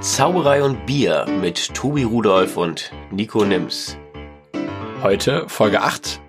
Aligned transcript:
Zauberei 0.00 0.62
und 0.62 0.86
Bier 0.86 1.26
mit 1.40 1.74
Tobi 1.74 2.04
Rudolf 2.04 2.56
und 2.56 2.90
Nico 3.10 3.44
Nims. 3.44 3.96
Heute 5.02 5.46
Folge 5.48 5.82
8. 5.82 6.20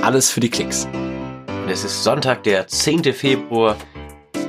Alles 0.00 0.30
für 0.30 0.40
die 0.40 0.48
Klicks. 0.50 0.86
Und 0.86 1.68
es 1.68 1.82
ist 1.84 2.04
Sonntag, 2.04 2.44
der 2.44 2.68
10. 2.68 3.12
Februar. 3.12 3.76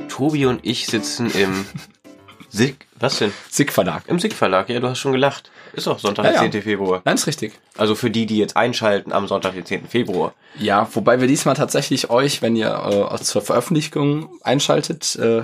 Tobi 0.08 0.46
und 0.46 0.60
ich 0.64 0.86
sitzen 0.86 1.30
im 1.32 1.66
SIG, 2.50 2.86
was 2.98 3.18
denn? 3.18 3.32
SIG 3.50 3.72
Verlag. 3.72 4.04
Im 4.06 4.20
SIG 4.20 4.32
Verlag, 4.32 4.68
ja, 4.68 4.78
du 4.80 4.88
hast 4.88 4.98
schon 5.00 5.12
gelacht. 5.12 5.50
Ist 5.72 5.86
doch 5.86 5.98
Sonntag, 5.98 6.24
Ja, 6.24 6.32
der 6.32 6.44
ja. 6.44 6.50
10. 6.50 6.62
Februar. 6.62 7.02
Nein, 7.04 7.16
ist 7.16 7.26
richtig. 7.26 7.52
Also 7.76 7.94
für 7.94 8.10
die, 8.10 8.26
die 8.26 8.38
jetzt 8.38 8.56
einschalten 8.56 9.12
am 9.12 9.26
Sonntag, 9.26 9.54
den 9.54 9.66
10. 9.66 9.86
Februar. 9.88 10.34
Ja, 10.56 10.88
wobei 10.92 11.20
wir 11.20 11.26
diesmal 11.26 11.56
tatsächlich 11.56 12.10
euch, 12.10 12.42
wenn 12.42 12.54
ihr 12.56 13.08
äh, 13.12 13.16
zur 13.22 13.42
Veröffentlichung 13.42 14.30
einschaltet, 14.42 15.16
äh, 15.16 15.42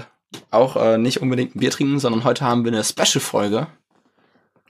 auch 0.51 0.77
äh, 0.77 0.99
nicht 0.99 1.21
unbedingt 1.21 1.55
ein 1.57 1.61
Bier 1.61 1.71
trinken, 1.71 1.99
sondern 1.99 2.25
heute 2.25 2.45
haben 2.45 2.65
wir 2.65 2.73
eine 2.73 2.85
Special-Folge. 2.85 3.67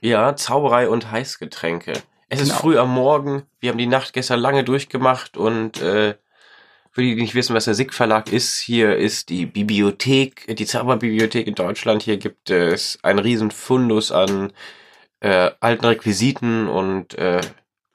Ja, 0.01 0.35
Zauberei 0.35 0.89
und 0.89 1.11
Heißgetränke. 1.11 1.93
Es 2.29 2.41
ist 2.41 2.49
Genau. 2.49 2.59
früh 2.59 2.77
am 2.77 2.93
Morgen. 2.93 3.43
Wir 3.59 3.71
haben 3.71 3.77
die 3.77 3.87
Nacht 3.87 4.13
gestern 4.13 4.39
lange 4.39 4.63
durchgemacht 4.63 5.37
und 5.37 5.81
äh, 5.81 6.15
für 6.91 7.01
die, 7.01 7.15
die 7.15 7.21
nicht 7.21 7.35
wissen, 7.35 7.55
was 7.55 7.65
der 7.65 7.73
SIG 7.73 7.93
Verlag 7.93 8.31
ist, 8.31 8.57
hier 8.59 8.95
ist 8.95 9.29
die 9.29 9.45
Bibliothek, 9.45 10.55
die 10.55 10.65
Zauberbibliothek 10.65 11.45
in 11.45 11.55
Deutschland. 11.55 12.03
Hier 12.03 12.17
gibt 12.17 12.49
es 12.49 12.99
einen 13.03 13.19
riesen 13.19 13.51
Fundus 13.51 14.11
an 14.11 14.53
äh, 15.19 15.51
alten 15.59 15.85
Requisiten 15.85 16.67
und 16.67 17.15
äh, 17.15 17.41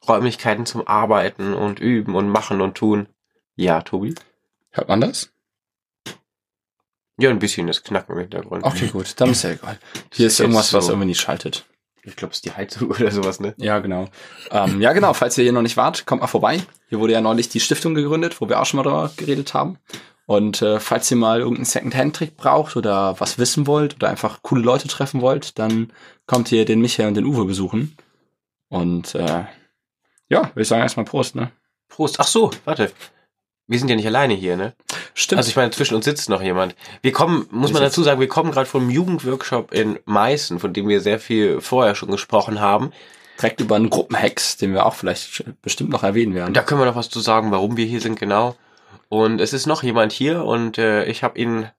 Räumlichkeiten 0.06 0.66
zum 0.66 0.86
Arbeiten 0.86 1.54
und 1.54 1.80
Üben 1.80 2.14
und 2.14 2.28
Machen 2.28 2.60
und 2.60 2.76
Tun. 2.76 3.08
Ja, 3.56 3.80
Tobi? 3.82 4.14
Hört 4.70 4.88
man 4.88 5.00
das? 5.00 5.32
Ja, 7.20 7.30
ein 7.30 7.38
bisschen 7.38 7.66
das 7.66 7.82
Knacken 7.82 8.14
im 8.14 8.20
Hintergrund. 8.22 8.64
Okay, 8.64 8.88
gut, 8.88 9.12
dann 9.20 9.30
ist 9.30 9.42
ja 9.42 9.50
egal. 9.50 9.78
Hier 10.12 10.26
ist 10.26 10.34
Ist 10.34 10.40
irgendwas, 10.40 10.66
jetzt 10.66 10.74
was 10.74 10.86
so. 10.86 10.92
irgendwie 10.92 11.08
nicht 11.08 11.20
schaltet. 11.20 11.66
Ich 12.02 12.16
glaube, 12.16 12.32
es 12.32 12.38
ist 12.38 12.46
die 12.46 12.52
Heizung 12.52 12.90
oder 12.90 13.10
sowas, 13.10 13.40
ne? 13.40 13.54
Ja, 13.58 13.78
genau. 13.78 14.06
Ähm, 14.50 14.80
ja, 14.80 14.92
genau. 14.92 15.12
Falls 15.12 15.36
ihr 15.38 15.44
hier 15.44 15.52
noch 15.52 15.62
nicht 15.62 15.76
wart, 15.76 16.06
kommt 16.06 16.22
mal 16.22 16.28
vorbei. 16.28 16.62
Hier 16.88 16.98
wurde 16.98 17.12
ja 17.12 17.20
neulich 17.20 17.48
die 17.48 17.60
Stiftung 17.60 17.94
gegründet, 17.94 18.40
wo 18.40 18.48
wir 18.48 18.60
auch 18.60 18.66
schon 18.66 18.78
mal 18.78 18.84
drüber 18.84 19.10
geredet 19.16 19.52
haben. 19.54 19.78
Und 20.26 20.62
äh, 20.62 20.78
falls 20.80 21.10
ihr 21.10 21.16
mal 21.16 21.40
irgendeinen 21.40 21.64
Second-Hand-Trick 21.64 22.36
braucht 22.36 22.76
oder 22.76 23.18
was 23.20 23.38
wissen 23.38 23.66
wollt 23.66 23.96
oder 23.96 24.08
einfach 24.08 24.42
coole 24.42 24.62
Leute 24.62 24.86
treffen 24.88 25.20
wollt, 25.20 25.58
dann 25.58 25.92
kommt 26.26 26.50
ihr 26.52 26.64
den 26.64 26.80
Michael 26.80 27.08
und 27.08 27.14
den 27.14 27.26
Uwe 27.26 27.44
besuchen. 27.44 27.96
Und 28.68 29.14
äh, 29.16 29.44
ja, 30.28 30.42
würde 30.42 30.62
ich 30.62 30.68
sagen 30.68 30.82
erstmal 30.82 31.04
Prost, 31.04 31.34
ne? 31.34 31.50
Prost. 31.88 32.20
Ach 32.20 32.28
so, 32.28 32.52
warte. 32.64 32.92
Wir 33.66 33.78
sind 33.78 33.88
ja 33.88 33.96
nicht 33.96 34.06
alleine 34.06 34.34
hier, 34.34 34.56
ne? 34.56 34.74
Stimmt. 35.20 35.36
Also 35.36 35.50
ich 35.50 35.56
meine, 35.56 35.70
zwischen 35.70 35.94
uns 35.96 36.06
sitzt 36.06 36.30
noch 36.30 36.40
jemand. 36.40 36.74
Wir 37.02 37.12
kommen, 37.12 37.46
muss 37.50 37.74
man 37.74 37.82
dazu 37.82 38.02
sagen, 38.02 38.20
wir 38.20 38.28
kommen 38.28 38.52
gerade 38.52 38.64
vom 38.64 38.88
Jugendworkshop 38.88 39.70
in 39.70 39.98
Meißen, 40.06 40.58
von 40.58 40.72
dem 40.72 40.88
wir 40.88 41.02
sehr 41.02 41.20
viel 41.20 41.60
vorher 41.60 41.94
schon 41.94 42.10
gesprochen 42.10 42.58
haben. 42.60 42.90
direkt 43.36 43.60
über 43.60 43.76
einen 43.76 43.90
Gruppenhex, 43.90 44.56
den 44.56 44.72
wir 44.72 44.86
auch 44.86 44.94
vielleicht 44.94 45.44
bestimmt 45.60 45.90
noch 45.90 46.04
erwähnen 46.04 46.34
werden. 46.34 46.48
Und 46.48 46.56
da 46.56 46.62
können 46.62 46.80
wir 46.80 46.86
noch 46.86 46.96
was 46.96 47.10
zu 47.10 47.20
sagen, 47.20 47.50
warum 47.50 47.76
wir 47.76 47.84
hier 47.84 48.00
sind, 48.00 48.18
genau. 48.18 48.56
Und 49.10 49.42
es 49.42 49.52
ist 49.52 49.66
noch 49.66 49.82
jemand 49.82 50.12
hier 50.12 50.46
und 50.46 50.78
äh, 50.78 51.04
ich 51.04 51.22
habe 51.22 51.38
ihn 51.38 51.70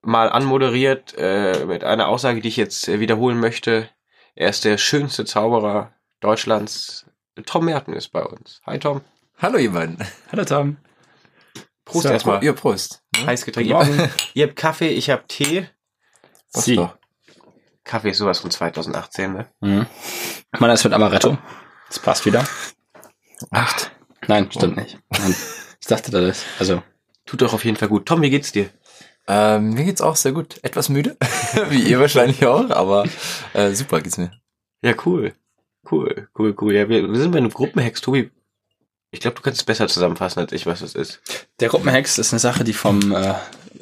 mal 0.00 0.28
anmoderiert 0.28 1.14
äh, 1.18 1.64
mit 1.66 1.82
einer 1.82 2.06
Aussage, 2.06 2.40
die 2.40 2.48
ich 2.48 2.56
jetzt 2.56 2.86
wiederholen 2.86 3.40
möchte. 3.40 3.88
Er 4.36 4.50
ist 4.50 4.64
der 4.64 4.78
schönste 4.78 5.24
Zauberer 5.24 5.92
Deutschlands. 6.20 7.04
Tom 7.46 7.64
Merten 7.64 7.94
ist 7.94 8.08
bei 8.08 8.22
uns. 8.22 8.60
Hi 8.64 8.78
Tom. 8.78 9.00
Hallo 9.38 9.58
ihr 9.58 9.72
beiden. 9.72 9.98
Hallo 10.30 10.44
Tom. 10.44 10.76
Prost 11.88 12.06
So, 12.06 12.12
erstmal. 12.12 12.44
Ja, 12.44 12.52
Prost. 12.52 13.02
Heiß 13.16 13.44
Getränk. 13.44 13.70
Guten 13.70 13.98
Ihr, 13.98 14.10
ihr 14.34 14.46
habt 14.46 14.56
Kaffee, 14.56 14.88
ich 14.90 15.10
habe 15.10 15.24
Tee. 15.26 15.66
Prost 16.52 16.66
Sie. 16.66 16.76
doch. 16.76 16.96
Kaffee 17.84 18.10
ist 18.10 18.18
sowas 18.18 18.40
von 18.40 18.50
2018, 18.50 19.32
ne? 19.32 19.46
Mhm. 19.60 19.86
Meiner 20.58 20.74
ist 20.74 20.84
mit 20.84 20.92
Amaretto. 20.92 21.38
Das 21.88 21.98
passt 21.98 22.26
wieder. 22.26 22.46
Acht. 23.50 23.90
Nein, 24.26 24.50
stimmt 24.52 24.76
nicht. 24.76 24.98
Nein. 25.10 25.34
Ich 25.80 25.86
dachte 25.86 26.10
das. 26.10 26.44
Also, 26.58 26.82
Tut 27.24 27.42
doch 27.42 27.52
auf 27.52 27.64
jeden 27.64 27.76
Fall 27.76 27.88
gut. 27.88 28.06
Tom, 28.06 28.22
wie 28.22 28.30
geht's 28.30 28.52
dir? 28.52 28.70
Ähm, 29.26 29.74
mir 29.74 29.84
geht's 29.84 30.00
auch 30.00 30.16
sehr 30.16 30.32
gut. 30.32 30.58
Etwas 30.62 30.88
müde, 30.88 31.16
wie 31.68 31.82
ihr 31.82 32.00
wahrscheinlich 32.00 32.44
auch, 32.46 32.70
aber 32.70 33.04
äh, 33.52 33.72
super 33.72 34.00
geht's 34.00 34.16
mir. 34.16 34.30
Ja, 34.82 34.94
cool. 35.04 35.34
Cool, 35.90 36.28
cool, 36.38 36.54
cool. 36.60 36.74
Ja, 36.74 36.88
wir, 36.88 37.10
wir 37.10 37.20
sind 37.20 37.32
bei 37.32 37.38
einem 37.38 37.50
Gruppenhex, 37.50 38.00
Tobi. 38.00 38.30
Ich 39.10 39.20
glaube, 39.20 39.36
du 39.36 39.42
kannst 39.42 39.60
es 39.60 39.64
besser 39.64 39.88
zusammenfassen 39.88 40.40
als 40.40 40.52
ich, 40.52 40.66
was 40.66 40.80
das 40.80 40.94
ist. 40.94 41.20
Der 41.60 41.68
Gruppenhex 41.68 42.18
ist 42.18 42.32
eine 42.32 42.40
Sache, 42.40 42.62
die 42.62 42.74
vom 42.74 43.12
äh, 43.12 43.34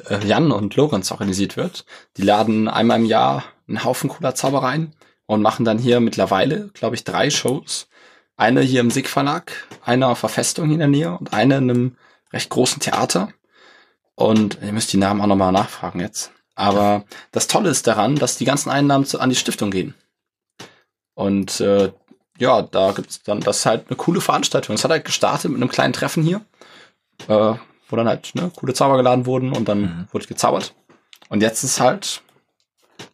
äh, 0.09 0.25
Jan 0.25 0.51
und 0.51 0.75
Lorenz 0.75 1.11
organisiert 1.11 1.57
wird. 1.57 1.85
Die 2.15 2.21
laden 2.21 2.67
einmal 2.67 2.99
im 2.99 3.05
Jahr 3.05 3.43
einen 3.67 3.83
Haufen 3.83 4.09
cooler 4.09 4.35
Zaubereien 4.35 4.93
und 5.25 5.41
machen 5.41 5.65
dann 5.65 5.79
hier 5.79 5.99
mittlerweile, 5.99 6.69
glaube 6.73 6.95
ich, 6.95 7.03
drei 7.03 7.29
Shows. 7.29 7.89
Eine 8.37 8.61
hier 8.61 8.81
im 8.81 8.91
SIG 8.91 9.09
Verlag, 9.09 9.51
eine 9.83 10.07
auf 10.07 10.21
der 10.21 10.29
Festung 10.29 10.71
in 10.71 10.79
der 10.79 10.87
Nähe 10.87 11.17
und 11.17 11.33
eine 11.33 11.57
in 11.57 11.69
einem 11.69 11.97
recht 12.31 12.49
großen 12.49 12.79
Theater. 12.79 13.29
Und 14.15 14.59
ihr 14.61 14.71
müsst 14.71 14.93
die 14.93 14.97
Namen 14.97 15.21
auch 15.21 15.27
nochmal 15.27 15.51
nachfragen 15.51 15.99
jetzt. 15.99 16.31
Aber 16.55 17.03
das 17.31 17.47
Tolle 17.47 17.69
ist 17.69 17.85
daran, 17.85 18.15
dass 18.15 18.37
die 18.37 18.45
ganzen 18.45 18.69
Einnahmen 18.69 19.05
an 19.15 19.29
die 19.29 19.35
Stiftung 19.35 19.71
gehen. 19.71 19.93
Und 21.13 21.59
äh, 21.59 21.91
ja, 22.39 22.61
da 22.61 22.91
gibt's 22.91 23.21
dann, 23.23 23.39
das 23.41 23.59
ist 23.59 23.65
halt 23.65 23.87
eine 23.89 23.95
coole 23.97 24.21
Veranstaltung. 24.21 24.75
Es 24.75 24.83
hat 24.83 24.91
halt 24.91 25.05
gestartet 25.05 25.51
mit 25.51 25.61
einem 25.61 25.69
kleinen 25.69 25.93
Treffen 25.93 26.23
hier 26.23 26.41
äh, 27.27 27.53
wo 27.89 27.95
dann 27.95 28.07
halt 28.07 28.35
ne, 28.35 28.51
coole 28.55 28.73
Zauber 28.73 28.97
geladen 28.97 29.25
wurden 29.25 29.53
und 29.53 29.67
dann 29.67 29.81
Mhm. 29.81 30.07
wurde 30.11 30.27
gezaubert. 30.27 30.75
Und 31.29 31.41
jetzt 31.41 31.63
ist 31.63 31.79
halt 31.79 32.21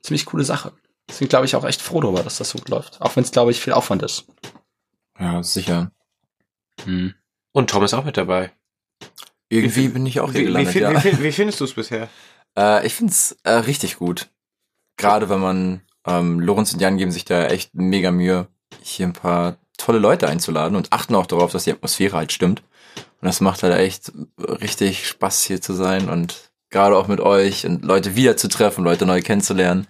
ziemlich 0.02 0.26
coole 0.26 0.44
Sache. 0.44 0.74
Deswegen 1.08 1.30
glaube 1.30 1.46
ich 1.46 1.56
auch 1.56 1.64
echt 1.64 1.82
froh 1.82 2.02
darüber, 2.02 2.24
dass 2.24 2.38
das 2.40 2.50
so 2.50 2.58
gut 2.58 2.70
läuft. 2.70 3.00
Auch 3.02 3.16
wenn 3.16 3.24
es, 3.24 3.32
glaube 3.32 3.52
ich, 3.52 3.60
viel 3.62 3.74
Aufwand 3.74 4.02
ist. 4.04 4.26
Ja, 5.20 5.44
sicher. 5.44 5.92
Hm. 6.86 7.14
Und 7.52 7.70
Tom 7.70 7.84
ist 7.84 7.94
auch 7.94 8.04
mit 8.04 8.18
dabei. 8.18 8.52
Irgendwie 9.50 9.90
bin 9.90 10.06
ich 10.06 10.20
auch 10.20 10.32
hier 10.32 10.42
Wie, 10.42 10.44
wie, 10.44 10.48
gelandet, 10.48 10.74
fin- 10.74 10.82
ja. 10.82 11.04
wie, 11.04 11.24
wie 11.24 11.32
findest 11.32 11.60
du 11.60 11.66
es 11.66 11.74
bisher? 11.74 12.10
Äh, 12.56 12.86
ich 12.86 12.94
find's 12.94 13.36
äh, 13.44 13.52
richtig 13.54 13.96
gut. 13.98 14.30
Gerade 14.98 15.28
wenn 15.28 15.40
man, 15.40 15.82
ähm, 16.06 16.40
Lorenz 16.40 16.72
und 16.72 16.80
Jan 16.82 16.98
geben 16.98 17.12
sich 17.12 17.26
da 17.26 17.46
echt 17.48 17.74
mega 17.74 18.12
Mühe, 18.12 18.48
hier 18.82 19.08
ein 19.08 19.14
paar 19.14 19.58
tolle 19.78 20.00
Leute 20.00 20.28
einzuladen 20.28 20.76
und 20.76 20.92
achten 20.92 21.16
auch 21.16 21.26
darauf, 21.26 21.52
dass 21.52 21.66
die 21.66 21.72
Atmosphäre 21.72 22.18
halt 22.18 22.32
stimmt. 22.32 22.62
Und 23.22 23.28
das 23.28 23.42
macht 23.42 23.64
halt 23.64 23.78
echt 23.78 24.12
richtig 24.38 25.08
Spaß 25.08 25.44
hier 25.44 25.62
zu 25.62 25.74
sein 25.74 26.10
und 26.10 26.52
gerade 26.70 26.98
auch 26.98 27.08
mit 27.08 27.22
euch 27.22 27.66
und 27.66 27.86
Leute 27.86 28.16
wieder 28.16 28.36
zu 28.36 28.50
treffen, 28.50 28.84
Leute 28.84 29.06
neu 29.06 29.22
kennenzulernen. 29.22 29.88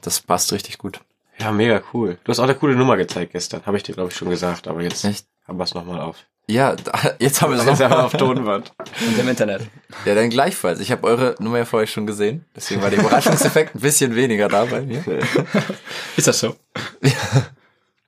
Das 0.00 0.20
passt 0.20 0.52
richtig 0.52 0.78
gut. 0.78 1.00
Ja, 1.38 1.52
mega 1.52 1.82
cool. 1.92 2.18
Du 2.24 2.30
hast 2.30 2.38
auch 2.38 2.44
eine 2.44 2.54
coole 2.54 2.74
Nummer 2.74 2.96
gezeigt 2.96 3.32
gestern. 3.32 3.64
Habe 3.66 3.76
ich 3.76 3.82
dir, 3.82 3.94
glaube 3.94 4.10
ich, 4.10 4.16
schon 4.16 4.30
gesagt. 4.30 4.68
Aber 4.68 4.82
jetzt 4.82 5.04
Echt? 5.04 5.26
haben 5.46 5.58
wir 5.58 5.64
es 5.64 5.74
nochmal 5.74 6.00
auf. 6.00 6.16
Ja, 6.48 6.76
da, 6.76 6.92
jetzt 7.18 7.42
haben 7.42 7.52
wir 7.52 7.58
es 7.58 7.66
Jetzt 7.66 7.80
haben 7.80 7.90
wir 7.90 7.96
noch 7.98 8.04
auf 8.04 8.12
Tonband. 8.12 8.72
Und 9.00 9.18
im 9.18 9.28
Internet. 9.28 9.62
Ja, 10.04 10.14
dann 10.14 10.30
gleichfalls. 10.30 10.80
Ich 10.80 10.92
habe 10.92 11.06
eure 11.06 11.34
Nummer 11.40 11.58
ja 11.58 11.64
vorher 11.64 11.88
schon 11.88 12.06
gesehen. 12.06 12.44
Deswegen 12.54 12.82
war 12.82 12.90
der 12.90 13.00
Überraschungseffekt 13.00 13.74
ein 13.74 13.80
bisschen 13.80 14.14
weniger 14.14 14.48
da 14.48 14.64
bei 14.64 14.80
mir. 14.80 15.04
Ist 16.16 16.28
das 16.28 16.38
so? 16.38 16.56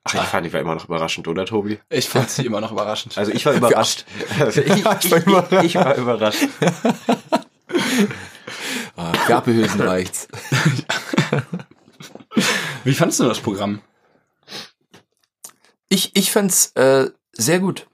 Ach, 0.03 0.13
ich 0.13 0.21
fand 0.21 0.45
die 0.45 0.53
war 0.53 0.61
immer 0.61 0.75
noch 0.75 0.85
überraschend, 0.85 1.27
oder, 1.27 1.45
Tobi? 1.45 1.79
Ich 1.89 2.09
fand 2.09 2.29
sie 2.29 2.45
immer 2.45 2.61
noch 2.61 2.71
überraschend. 2.71 3.17
Also 3.17 3.31
ich 3.31 3.45
war 3.45 3.53
überrascht. 3.53 4.05
Also 4.39 4.61
ich, 4.61 4.67
ich, 4.69 4.85
ich, 4.85 5.65
ich 5.65 5.75
war 5.75 5.95
überrascht. 5.95 6.47
Ah, 8.95 9.13
Gabelhülsen 9.27 9.79
reicht's. 9.79 10.27
Wie 12.83 12.93
fandest 12.93 13.21
du 13.21 13.25
das 13.25 13.39
Programm? 13.39 13.81
Ich, 15.87 16.15
ich 16.17 16.31
fand's 16.31 16.73
äh, 16.75 17.09
sehr 17.31 17.59
gut. 17.59 17.87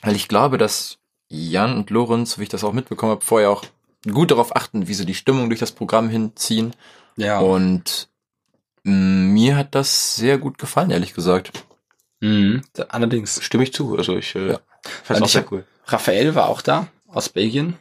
Weil 0.00 0.16
ich 0.16 0.28
glaube, 0.28 0.56
dass 0.56 0.98
Jan 1.28 1.76
und 1.76 1.90
Lorenz, 1.90 2.38
wie 2.38 2.44
ich 2.44 2.48
das 2.48 2.64
auch 2.64 2.72
mitbekommen 2.72 3.12
habe, 3.12 3.24
vorher 3.24 3.50
auch 3.50 3.64
gut 4.10 4.30
darauf 4.30 4.56
achten, 4.56 4.88
wie 4.88 4.94
sie 4.94 5.04
die 5.04 5.14
Stimmung 5.14 5.50
durch 5.50 5.60
das 5.60 5.72
Programm 5.72 6.08
hinziehen. 6.08 6.74
Ja. 7.16 7.40
Und 7.40 8.08
mir 8.82 9.56
hat 9.56 9.74
das 9.74 10.16
sehr 10.16 10.38
gut 10.38 10.58
gefallen, 10.58 10.90
ehrlich 10.90 11.14
gesagt. 11.14 11.52
Mhm. 12.20 12.62
Allerdings. 12.88 13.42
Stimme 13.42 13.64
ich 13.64 13.72
zu. 13.72 13.96
Also 13.96 14.16
ich 14.16 14.34
äh, 14.34 14.52
Ja. 14.52 14.60
Und 15.08 15.22
auch 15.22 15.26
ich 15.26 15.32
sehr 15.32 15.44
cool. 15.52 15.64
Raphael 15.86 16.34
war 16.34 16.48
auch 16.48 16.62
da, 16.62 16.88
aus 17.08 17.28
Belgien. 17.28 17.76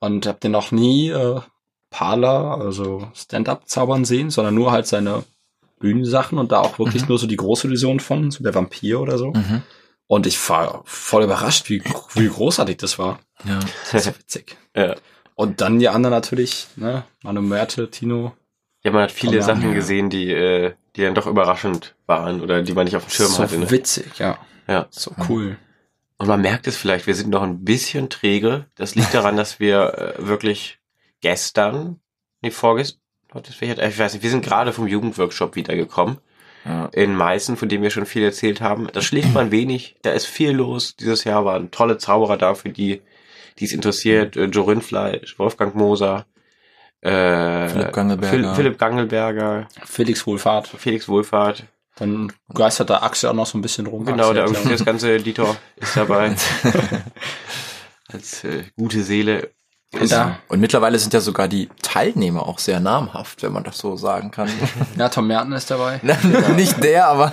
Und 0.00 0.26
hab 0.26 0.40
den 0.40 0.52
noch 0.52 0.70
nie 0.72 1.10
äh, 1.10 1.40
Parler, 1.90 2.58
also 2.60 3.10
Stand-up 3.14 3.68
zaubern 3.68 4.04
sehen, 4.04 4.30
sondern 4.30 4.54
nur 4.54 4.70
halt 4.72 4.86
seine 4.86 5.24
Bühnensachen 5.80 6.38
und 6.38 6.52
da 6.52 6.60
auch 6.60 6.78
wirklich 6.78 7.02
Mhm. 7.02 7.08
nur 7.08 7.18
so 7.18 7.26
die 7.26 7.36
große 7.36 7.66
Illusion 7.66 8.00
von, 8.00 8.30
so 8.30 8.42
der 8.42 8.54
Vampir 8.54 9.00
oder 9.00 9.18
so. 9.18 9.32
Mhm. 9.32 9.62
Und 10.06 10.26
ich 10.26 10.48
war 10.48 10.82
voll 10.84 11.24
überrascht, 11.24 11.68
wie, 11.68 11.82
wie 12.14 12.28
großartig 12.28 12.76
das 12.78 12.98
war. 12.98 13.20
Ja. 13.44 13.58
Das 13.92 14.06
war 14.06 14.18
witzig. 14.18 14.56
ja. 14.76 14.94
Und 15.34 15.60
dann 15.60 15.78
die 15.78 15.88
anderen 15.88 16.12
natürlich, 16.14 16.66
ne? 16.76 17.04
Manu 17.22 17.42
Merte, 17.42 17.90
Tino. 17.90 18.32
Ja, 18.84 18.92
man 18.92 19.02
hat 19.02 19.12
viele 19.12 19.42
Sachen 19.42 19.74
gesehen, 19.74 20.08
die, 20.08 20.30
äh, 20.30 20.74
die 20.94 21.02
dann 21.02 21.14
doch 21.14 21.26
überraschend 21.26 21.94
waren 22.06 22.40
oder 22.40 22.62
die 22.62 22.72
man 22.72 22.84
nicht 22.84 22.96
auf 22.96 23.04
dem 23.06 23.10
Schirm 23.10 23.28
so 23.28 23.42
hatte. 23.42 23.58
Ne? 23.58 23.70
witzig, 23.70 24.18
ja. 24.18 24.38
Ja. 24.68 24.86
So 24.90 25.12
cool. 25.28 25.56
Und 26.18 26.26
man 26.26 26.40
merkt 26.40 26.66
es 26.66 26.76
vielleicht, 26.76 27.06
wir 27.06 27.14
sind 27.14 27.30
noch 27.30 27.42
ein 27.42 27.64
bisschen 27.64 28.10
träge. 28.10 28.66
Das 28.74 28.94
liegt 28.94 29.14
daran, 29.14 29.36
dass 29.36 29.60
wir 29.60 30.16
äh, 30.18 30.26
wirklich 30.26 30.78
gestern, 31.20 32.00
nee, 32.42 32.50
vorgestern, 32.50 33.00
Ich 33.34 33.98
weiß 33.98 34.14
nicht, 34.14 34.22
wir 34.22 34.30
sind 34.30 34.44
gerade 34.44 34.72
vom 34.72 34.86
Jugendworkshop 34.86 35.54
wiedergekommen. 35.56 36.18
Ja. 36.64 36.86
In 36.86 37.14
Meißen, 37.14 37.56
von 37.56 37.68
dem 37.68 37.82
wir 37.82 37.90
schon 37.90 38.04
viel 38.04 38.24
erzählt 38.24 38.60
haben. 38.60 38.88
Da 38.92 39.00
schläft 39.00 39.32
man 39.32 39.52
wenig, 39.52 39.96
da 40.02 40.10
ist 40.10 40.26
viel 40.26 40.50
los. 40.50 40.96
Dieses 40.96 41.24
Jahr 41.24 41.44
waren 41.44 41.70
tolle 41.70 41.98
Zauberer 41.98 42.36
da, 42.36 42.54
für 42.54 42.68
die, 42.68 43.00
die 43.58 43.64
es 43.64 43.72
interessiert. 43.72 44.36
Äh, 44.36 44.46
Joe 44.46 44.66
Rindfleisch, 44.66 45.38
Wolfgang 45.38 45.76
Moser, 45.76 46.26
äh, 47.00 47.68
Philipp 47.68 47.92
Gangelberger. 47.92 48.30
Phil- 48.36 48.54
Philipp 48.54 48.78
Gangelberger, 48.78 49.68
Felix 49.84 50.26
Wohlfahrt. 50.26 50.68
Felix 50.68 51.08
Wohlfahrt. 51.08 51.64
Dann 51.96 52.32
geistert 52.54 52.90
der 52.90 53.02
Axel 53.02 53.28
auch 53.30 53.34
noch 53.34 53.46
so 53.46 53.58
ein 53.58 53.62
bisschen 53.62 53.86
rum. 53.86 54.04
Genau, 54.04 54.30
Axel, 54.30 54.52
der 54.52 54.72
das 54.72 54.84
ganze 54.84 55.16
Dieter 55.18 55.56
ist 55.76 55.96
dabei. 55.96 56.34
Als 58.12 58.44
äh, 58.44 58.64
gute 58.76 59.02
Seele. 59.02 59.50
Und 59.98 60.12
da, 60.12 60.38
Und 60.48 60.60
mittlerweile 60.60 60.98
sind 60.98 61.14
ja 61.14 61.20
sogar 61.20 61.48
die 61.48 61.68
Teilnehmer 61.82 62.46
auch 62.46 62.58
sehr 62.58 62.78
namhaft, 62.78 63.42
wenn 63.42 63.52
man 63.52 63.64
das 63.64 63.78
so 63.78 63.96
sagen 63.96 64.30
kann. 64.30 64.50
ja, 64.98 65.08
Tom 65.08 65.26
Merten 65.26 65.52
ist 65.52 65.70
dabei. 65.70 65.98
Nicht 66.56 66.82
der, 66.84 67.08
aber 67.08 67.32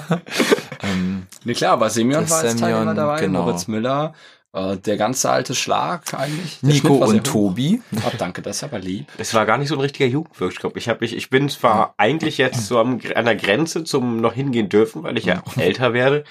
ähm, 0.81 1.27
Nee, 1.43 1.53
klar, 1.53 1.73
aber 1.73 1.89
Semyon 1.89 2.21
Der 2.21 2.29
war 2.29 2.39
als 2.39 2.55
Teilnehmer 2.55 2.93
dabei, 2.93 3.19
genau. 3.19 3.43
Moritz 3.43 3.67
Müller, 3.67 4.13
äh, 4.55 4.77
der 4.77 4.97
ganze 4.97 5.29
alte 5.29 5.53
Schlag 5.53 6.13
eigentlich. 6.13 6.59
Der 6.61 6.69
Nico 6.69 6.95
und 6.95 7.19
hoch. 7.19 7.23
Tobi. 7.23 7.81
Oh, 7.97 8.11
danke, 8.17 8.41
das 8.41 8.57
ist 8.57 8.63
aber 8.63 8.79
lieb. 8.79 9.07
Es 9.17 9.33
war 9.33 9.45
gar 9.45 9.57
nicht 9.57 9.67
so 9.67 9.75
ein 9.75 9.81
richtiger 9.81 10.07
Jugendworkshop. 10.07 10.77
Ich, 10.77 10.87
hab, 10.87 11.01
ich, 11.01 11.15
ich 11.15 11.29
bin 11.29 11.49
zwar 11.49 11.93
eigentlich 11.97 12.37
jetzt 12.37 12.65
so 12.65 12.79
am, 12.79 13.01
an 13.15 13.25
der 13.25 13.35
Grenze 13.35 13.83
zum 13.83 14.21
noch 14.21 14.33
hingehen 14.33 14.69
dürfen, 14.69 15.03
weil 15.03 15.17
ich 15.17 15.25
ja 15.25 15.43
auch 15.45 15.57
älter 15.57 15.93
werde, 15.93 16.23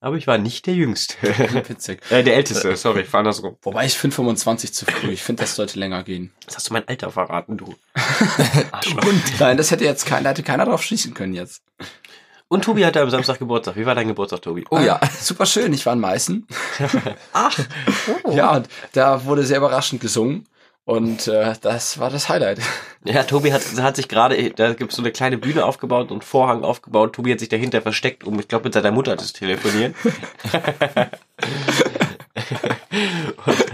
aber 0.00 0.16
ich 0.16 0.26
war 0.26 0.38
nicht 0.38 0.66
der 0.66 0.74
Jüngste. 0.74 1.16
Witzig. 1.68 2.00
äh, 2.10 2.22
der 2.22 2.36
Älteste, 2.36 2.76
sorry, 2.76 3.02
ich 3.02 3.12
war 3.12 3.20
andersrum. 3.20 3.56
Wobei 3.62 3.86
ich 3.86 3.96
finde 3.96 4.16
25 4.16 4.72
zu 4.74 4.86
früh. 4.86 5.10
Ich 5.10 5.22
finde, 5.22 5.42
das 5.42 5.54
sollte 5.54 5.78
länger 5.78 6.02
gehen. 6.02 6.30
Das 6.44 6.56
hast 6.56 6.68
du 6.68 6.74
mein 6.74 6.86
Alter 6.88 7.10
verraten, 7.10 7.56
du. 7.56 7.74
Arschloch. 8.70 9.02
Nein, 9.38 9.56
das 9.56 9.70
hätte 9.70 9.84
jetzt 9.84 10.06
keiner, 10.06 10.30
hätte 10.30 10.42
keiner 10.42 10.66
drauf 10.66 10.82
schließen 10.82 11.14
können 11.14 11.32
jetzt. 11.32 11.62
Und 12.48 12.64
Tobi 12.64 12.84
hatte 12.84 13.00
am 13.00 13.10
Samstag 13.10 13.38
Geburtstag. 13.38 13.76
Wie 13.76 13.86
war 13.86 13.94
dein 13.94 14.08
Geburtstag, 14.08 14.42
Tobi? 14.42 14.64
Oh 14.70 14.78
ja. 14.78 15.00
Super 15.20 15.46
schön, 15.46 15.72
ich 15.72 15.86
war 15.86 15.94
in 15.94 16.00
Meißen. 16.00 16.46
Ach, 17.32 17.58
Ja, 18.30 18.56
und 18.56 18.68
da 18.92 19.24
wurde 19.24 19.44
sehr 19.44 19.58
überraschend 19.58 20.00
gesungen. 20.00 20.46
Und 20.86 21.28
äh, 21.28 21.54
das 21.62 21.98
war 21.98 22.10
das 22.10 22.28
Highlight. 22.28 22.60
Ja, 23.04 23.22
Tobi 23.22 23.54
hat, 23.54 23.62
hat 23.80 23.96
sich 23.96 24.06
gerade, 24.06 24.50
da 24.50 24.74
gibt 24.74 24.90
es 24.92 24.96
so 24.96 25.02
eine 25.02 25.12
kleine 25.12 25.38
Bühne 25.38 25.64
aufgebaut 25.64 26.10
und 26.10 26.24
Vorhang 26.24 26.62
aufgebaut. 26.62 27.14
Tobi 27.14 27.32
hat 27.32 27.40
sich 27.40 27.48
dahinter 27.48 27.80
versteckt, 27.80 28.22
um, 28.24 28.38
ich 28.38 28.48
glaube, 28.48 28.64
mit 28.64 28.74
seiner 28.74 28.90
Mutter 28.90 29.16
zu 29.16 29.32
telefonieren. 29.32 29.94
und, 33.46 33.64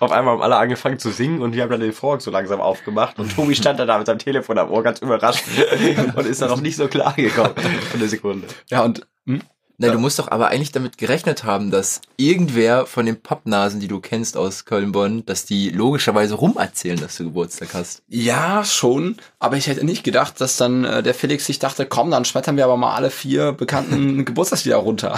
auf 0.00 0.12
einmal 0.12 0.34
haben 0.34 0.42
alle 0.42 0.56
angefangen 0.56 0.98
zu 0.98 1.10
singen 1.10 1.42
und 1.42 1.54
wir 1.54 1.62
haben 1.62 1.70
dann 1.70 1.80
den 1.80 1.92
Vorhang 1.92 2.20
so 2.20 2.30
langsam 2.30 2.60
aufgemacht 2.60 3.18
und 3.18 3.34
Tobi 3.34 3.54
stand 3.54 3.78
dann 3.78 3.88
da 3.88 3.98
mit 3.98 4.06
seinem 4.06 4.18
Telefon 4.18 4.58
am 4.58 4.70
Ohr 4.70 4.82
ganz 4.82 5.00
überrascht 5.00 5.44
und 6.16 6.26
ist 6.26 6.42
dann 6.42 6.50
noch 6.50 6.60
nicht 6.60 6.76
so 6.76 6.88
klar 6.88 7.14
gekommen 7.14 7.54
für 7.56 7.96
eine 7.96 8.08
Sekunde. 8.08 8.46
Ja, 8.70 8.84
und 8.84 9.06
hm? 9.26 9.42
Nein, 9.80 9.92
du 9.92 9.98
musst 10.00 10.18
doch 10.18 10.28
aber 10.28 10.48
eigentlich 10.48 10.72
damit 10.72 10.98
gerechnet 10.98 11.44
haben, 11.44 11.70
dass 11.70 12.00
irgendwer 12.16 12.84
von 12.84 13.06
den 13.06 13.22
Pappnasen, 13.22 13.78
die 13.78 13.86
du 13.86 14.00
kennst 14.00 14.36
aus 14.36 14.64
Köln-Bonn, 14.64 15.24
dass 15.24 15.44
die 15.44 15.70
logischerweise 15.70 16.34
rumerzählen, 16.34 16.98
dass 16.98 17.16
du 17.16 17.24
Geburtstag 17.24 17.74
hast. 17.74 18.02
ja, 18.08 18.64
schon. 18.64 19.18
Aber 19.38 19.56
ich 19.56 19.68
hätte 19.68 19.86
nicht 19.86 20.02
gedacht, 20.02 20.40
dass 20.40 20.56
dann 20.56 20.84
äh, 20.84 21.00
der 21.04 21.14
Felix 21.14 21.46
sich 21.46 21.60
dachte, 21.60 21.86
komm, 21.86 22.10
dann 22.10 22.24
schmettern 22.24 22.56
wir 22.56 22.64
aber 22.64 22.76
mal 22.76 22.96
alle 22.96 23.10
vier 23.10 23.52
bekannten 23.52 24.24
Geburtstagslieder 24.24 24.78
runter. 24.78 25.16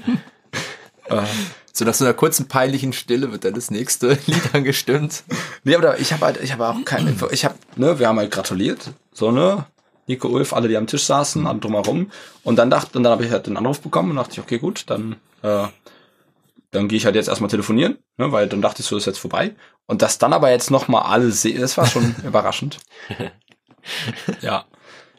äh, 1.04 1.22
So 1.72 1.84
nach 1.84 1.94
so 1.94 2.04
einer 2.04 2.14
kurzen 2.14 2.48
peinlichen 2.48 2.92
Stille 2.92 3.32
wird 3.32 3.44
dann 3.44 3.54
das 3.54 3.70
nächste 3.70 4.18
Lied 4.26 4.54
angestimmt. 4.54 5.24
Nee, 5.64 5.74
aber 5.74 5.98
ich 5.98 6.12
habe 6.12 6.26
halt, 6.26 6.42
ich 6.42 6.52
habe 6.52 6.68
auch 6.68 6.84
keine, 6.84 7.14
ich 7.30 7.44
habe, 7.44 7.54
ne, 7.76 7.98
wir 7.98 8.08
haben 8.08 8.18
halt 8.18 8.30
gratuliert, 8.30 8.90
so, 9.12 9.30
ne, 9.30 9.64
Nico 10.06 10.28
Ulf, 10.28 10.52
alle, 10.52 10.68
die 10.68 10.76
am 10.76 10.86
Tisch 10.86 11.04
saßen, 11.04 11.46
alle 11.46 11.60
drumherum. 11.60 12.10
Und 12.42 12.56
dann 12.56 12.70
dachte, 12.70 12.98
und 12.98 13.04
dann 13.04 13.12
habe 13.12 13.24
ich 13.24 13.30
halt 13.30 13.46
den 13.46 13.56
Anruf 13.56 13.80
bekommen 13.80 14.10
und 14.10 14.16
dachte 14.16 14.32
ich, 14.32 14.40
okay, 14.40 14.58
gut, 14.58 14.84
dann, 14.88 15.16
äh, 15.42 15.66
dann 16.72 16.88
gehe 16.88 16.96
ich 16.96 17.04
halt 17.06 17.14
jetzt 17.14 17.28
erstmal 17.28 17.50
telefonieren, 17.50 17.98
ne, 18.18 18.32
weil 18.32 18.48
dann 18.48 18.60
dachte 18.62 18.82
ich 18.82 18.86
so, 18.86 18.96
ist 18.96 19.06
jetzt 19.06 19.18
vorbei. 19.20 19.54
Und 19.86 20.02
das 20.02 20.18
dann 20.18 20.32
aber 20.32 20.50
jetzt 20.50 20.70
noch 20.70 20.88
mal 20.88 21.02
alle 21.02 21.30
sehen, 21.30 21.60
das 21.60 21.76
war 21.78 21.86
schon 21.86 22.14
überraschend. 22.24 22.78
ja. 24.40 24.64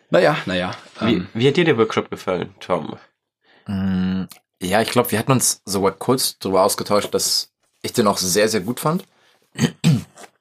Naja, 0.09 0.37
naja. 0.45 0.75
Wie, 0.99 1.13
Ähm, 1.15 1.27
wie 1.33 1.47
hat 1.47 1.57
dir 1.57 1.65
der 1.65 1.77
Workshop 1.77 2.11
gefallen, 2.11 2.53
Tom? 2.59 2.97
Ja, 4.63 4.81
ich 4.81 4.89
glaube, 4.89 5.11
wir 5.11 5.19
hatten 5.19 5.31
uns 5.31 5.61
sogar 5.65 5.91
kurz 5.91 6.37
darüber 6.39 6.63
ausgetauscht, 6.63 7.13
dass 7.13 7.51
ich 7.81 7.93
den 7.93 8.07
auch 8.07 8.17
sehr, 8.17 8.49
sehr 8.49 8.61
gut 8.61 8.79
fand. 8.79 9.05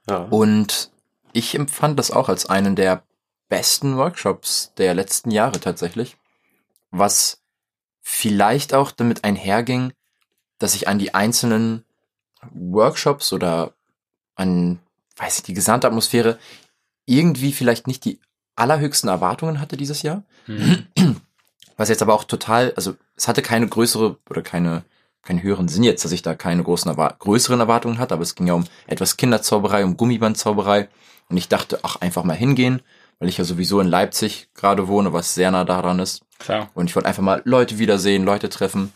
Ja. 0.08 0.24
Und 0.24 0.90
ich 1.32 1.54
empfand 1.54 1.98
das 1.98 2.10
auch 2.10 2.28
als 2.28 2.46
einen 2.46 2.76
der 2.76 3.04
besten 3.48 3.96
Workshops 3.96 4.72
der 4.76 4.94
letzten 4.94 5.30
Jahre 5.30 5.60
tatsächlich. 5.60 6.16
Was 6.90 7.40
vielleicht 8.00 8.74
auch 8.74 8.90
damit 8.90 9.24
einherging, 9.24 9.92
dass 10.58 10.74
ich 10.74 10.88
an 10.88 10.98
die 10.98 11.14
einzelnen 11.14 11.84
Workshops 12.52 13.32
oder 13.32 13.74
an, 14.34 14.80
weiß 15.16 15.38
ich, 15.38 15.42
die 15.44 15.54
gesamte 15.54 15.86
Atmosphäre 15.86 16.38
irgendwie 17.06 17.52
vielleicht 17.52 17.86
nicht 17.86 18.04
die 18.04 18.20
allerhöchsten 18.56 19.08
Erwartungen 19.08 19.60
hatte 19.60 19.76
dieses 19.76 20.02
Jahr. 20.02 20.24
hm. 20.98 21.20
Was 21.76 21.88
jetzt 21.88 22.02
aber 22.02 22.14
auch 22.14 22.24
total, 22.24 22.72
also 22.76 22.94
es 23.16 23.28
hatte 23.28 23.42
keine 23.42 23.66
größere 23.68 24.16
oder 24.30 24.42
keine, 24.42 24.82
keinen 25.22 25.42
höheren 25.42 25.68
Sinn 25.68 25.82
jetzt, 25.82 26.04
dass 26.04 26.12
ich 26.12 26.22
da 26.22 26.34
keine 26.34 26.62
großen 26.62 26.94
größeren 27.18 27.60
Erwartungen 27.60 27.98
hatte, 27.98 28.14
aber 28.14 28.22
es 28.22 28.34
ging 28.34 28.46
ja 28.46 28.54
um 28.54 28.64
etwas 28.86 29.16
Kinderzauberei, 29.16 29.84
um 29.84 29.96
Gummibandzauberei 29.96 30.88
und 31.28 31.36
ich 31.36 31.48
dachte, 31.48 31.78
ach, 31.82 31.96
einfach 32.00 32.24
mal 32.24 32.36
hingehen, 32.36 32.82
weil 33.18 33.28
ich 33.28 33.38
ja 33.38 33.44
sowieso 33.44 33.80
in 33.80 33.86
Leipzig 33.88 34.48
gerade 34.54 34.88
wohne, 34.88 35.12
was 35.12 35.34
sehr 35.34 35.50
nah 35.50 35.64
daran 35.64 35.98
ist 36.00 36.22
Klar. 36.38 36.68
und 36.74 36.88
ich 36.90 36.96
wollte 36.96 37.08
einfach 37.08 37.22
mal 37.22 37.40
Leute 37.44 37.78
wiedersehen, 37.78 38.24
Leute 38.24 38.48
treffen, 38.48 38.92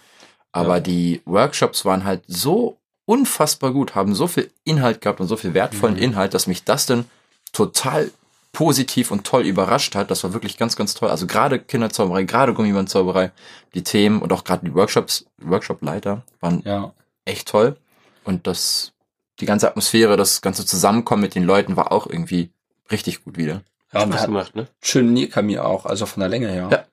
aber 0.52 0.75
Ja. 0.76 0.81
die 0.81 1.22
Workshops 1.25 1.84
waren 1.84 2.05
halt 2.05 2.22
so 2.26 2.79
unfassbar 3.05 3.72
gut, 3.72 3.94
haben 3.94 4.14
so 4.14 4.26
viel 4.26 4.50
Inhalt 4.64 5.00
gehabt 5.00 5.20
und 5.20 5.29
so 5.29 5.37
viel 5.37 5.55
wertvollen 5.55 5.94
Mhm. 5.96 6.02
Inhalt, 6.02 6.34
dass 6.34 6.46
mich 6.49 6.64
das 6.64 6.87
dann 6.87 7.05
total 7.52 8.11
positiv 8.56 9.11
und 9.11 9.25
toll 9.25 9.43
überrascht 9.44 9.94
hat. 9.94 10.11
Das 10.11 10.25
war 10.25 10.32
wirklich 10.32 10.56
ganz, 10.56 10.76
ganz 10.76 10.94
toll. 10.94 11.11
Also 11.11 11.26
gerade 11.26 11.58
Kinderzauberei, 11.58 12.23
gerade 12.23 12.55
Gummibandzauberei, 12.55 13.31
die 13.75 13.82
Themen 13.82 14.23
und 14.23 14.32
auch 14.32 14.44
gerade 14.44 14.64
die 14.64 14.75
Workshops, 14.75 15.26
Workshop-Leiter 15.43 16.23
waren 16.41 16.62
Ja. 16.64 16.94
echt 17.26 17.49
toll. 17.49 17.76
Und 18.25 18.46
das, 18.46 18.93
die 19.41 19.44
ganze 19.46 19.69
Atmosphäre, 19.69 20.17
das 20.17 20.41
ganze 20.41 20.65
Zusammenkommen 20.65 21.20
mit 21.20 21.34
den 21.34 21.44
Leuten 21.44 21.77
war 21.77 21.93
auch 21.93 22.06
irgendwie 22.06 22.48
richtig 22.91 23.25
gut 23.25 23.36
wieder. 23.36 23.60
Ja, 23.93 24.05
und 24.05 24.08
Spaß 24.13 24.20
hat 24.22 24.27
gemacht, 24.29 24.56
ne? 24.56 24.69
schön 24.82 25.13
Nierkamir 25.13 25.67
auch, 25.67 25.84
also 25.84 26.06
von 26.06 26.20
der 26.20 26.31
Länge 26.31 26.48
her. 26.48 26.69
Ja. 26.72 26.84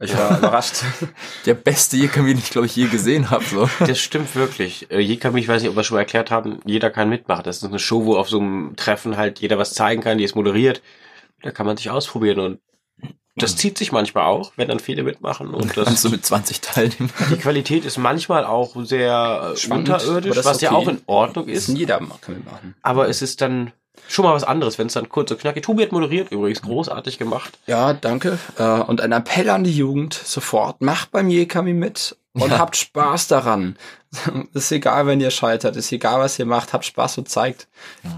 Ich 0.00 0.18
war 0.18 0.36
überrascht. 0.38 0.82
Der 1.46 1.54
beste 1.54 1.96
Jekami, 1.96 2.30
den 2.30 2.38
ich 2.38 2.50
glaube 2.50 2.66
ich 2.66 2.74
je 2.74 2.86
gesehen 2.88 3.30
habe. 3.30 3.44
So. 3.44 3.70
Das 3.78 4.00
stimmt 4.00 4.34
wirklich. 4.34 4.90
Äh, 4.90 4.98
Jekami, 4.98 5.38
ich 5.38 5.46
weiß 5.46 5.62
nicht, 5.62 5.70
ob 5.70 5.76
wir 5.76 5.84
schon 5.84 5.98
erklärt 5.98 6.32
haben, 6.32 6.58
jeder 6.64 6.90
kann 6.90 7.08
mitmachen. 7.08 7.44
Das 7.44 7.58
ist 7.58 7.64
eine 7.64 7.78
Show, 7.78 8.04
wo 8.06 8.16
auf 8.16 8.28
so 8.28 8.40
einem 8.40 8.74
Treffen 8.74 9.16
halt 9.16 9.38
jeder 9.38 9.58
was 9.58 9.74
zeigen 9.74 10.02
kann, 10.02 10.18
die 10.18 10.24
ist 10.24 10.34
moderiert. 10.34 10.82
Da 11.42 11.50
kann 11.50 11.66
man 11.66 11.76
sich 11.76 11.90
ausprobieren 11.90 12.38
und 12.40 12.60
das 13.36 13.56
zieht 13.56 13.78
sich 13.78 13.92
manchmal 13.92 14.24
auch, 14.24 14.52
wenn 14.56 14.68
dann 14.68 14.78
viele 14.78 15.02
mitmachen 15.02 15.54
und 15.54 15.72
Kannst 15.72 15.90
das, 15.90 16.02
du 16.02 16.10
mit 16.10 16.24
20 16.24 16.60
teilnehmen. 16.60 17.10
die 17.30 17.36
Qualität 17.38 17.84
ist 17.86 17.96
manchmal 17.96 18.44
auch 18.44 18.76
sehr 18.84 19.52
äh, 19.54 19.56
Spannend, 19.56 19.88
unterirdisch, 19.88 20.36
was 20.36 20.56
ist 20.56 20.60
ja 20.62 20.72
okay. 20.72 20.84
auch 20.84 20.88
in 20.88 21.00
Ordnung 21.06 21.48
Ist 21.48 21.68
ist. 21.70 21.78
jeder 21.78 21.98
kann 21.98 22.34
mitmachen. 22.34 22.74
Aber 22.82 23.08
es 23.08 23.22
ist 23.22 23.40
dann 23.40 23.72
schon 24.08 24.24
mal 24.24 24.34
was 24.34 24.44
anderes, 24.44 24.78
wenn 24.78 24.86
es 24.88 24.94
dann 24.94 25.08
kurz 25.08 25.30
und 25.30 25.40
knackig. 25.40 25.62
Tobi 25.64 25.82
hat 25.84 25.92
moderiert 25.92 26.30
übrigens, 26.32 26.62
großartig 26.62 27.18
gemacht. 27.18 27.58
Ja, 27.66 27.92
danke. 27.92 28.38
Äh, 28.58 28.62
Und 28.62 29.00
ein 29.00 29.12
Appell 29.12 29.48
an 29.50 29.64
die 29.64 29.76
Jugend, 29.76 30.14
sofort, 30.14 30.80
macht 30.80 31.10
beim 31.12 31.28
Jekami 31.30 31.72
mit 31.72 32.16
und 32.34 32.50
Ja. 32.50 32.58
habt 32.58 32.76
Spaß 32.76 33.28
daran. 33.28 33.76
ist 34.54 34.70
egal, 34.72 35.06
wenn 35.06 35.20
ihr 35.20 35.30
scheitert, 35.30 35.76
ist 35.76 35.90
egal, 35.92 36.20
was 36.20 36.38
ihr 36.38 36.44
macht, 36.46 36.72
habt 36.74 36.84
Spaß 36.84 37.18
und 37.18 37.28
zeigt. 37.28 37.66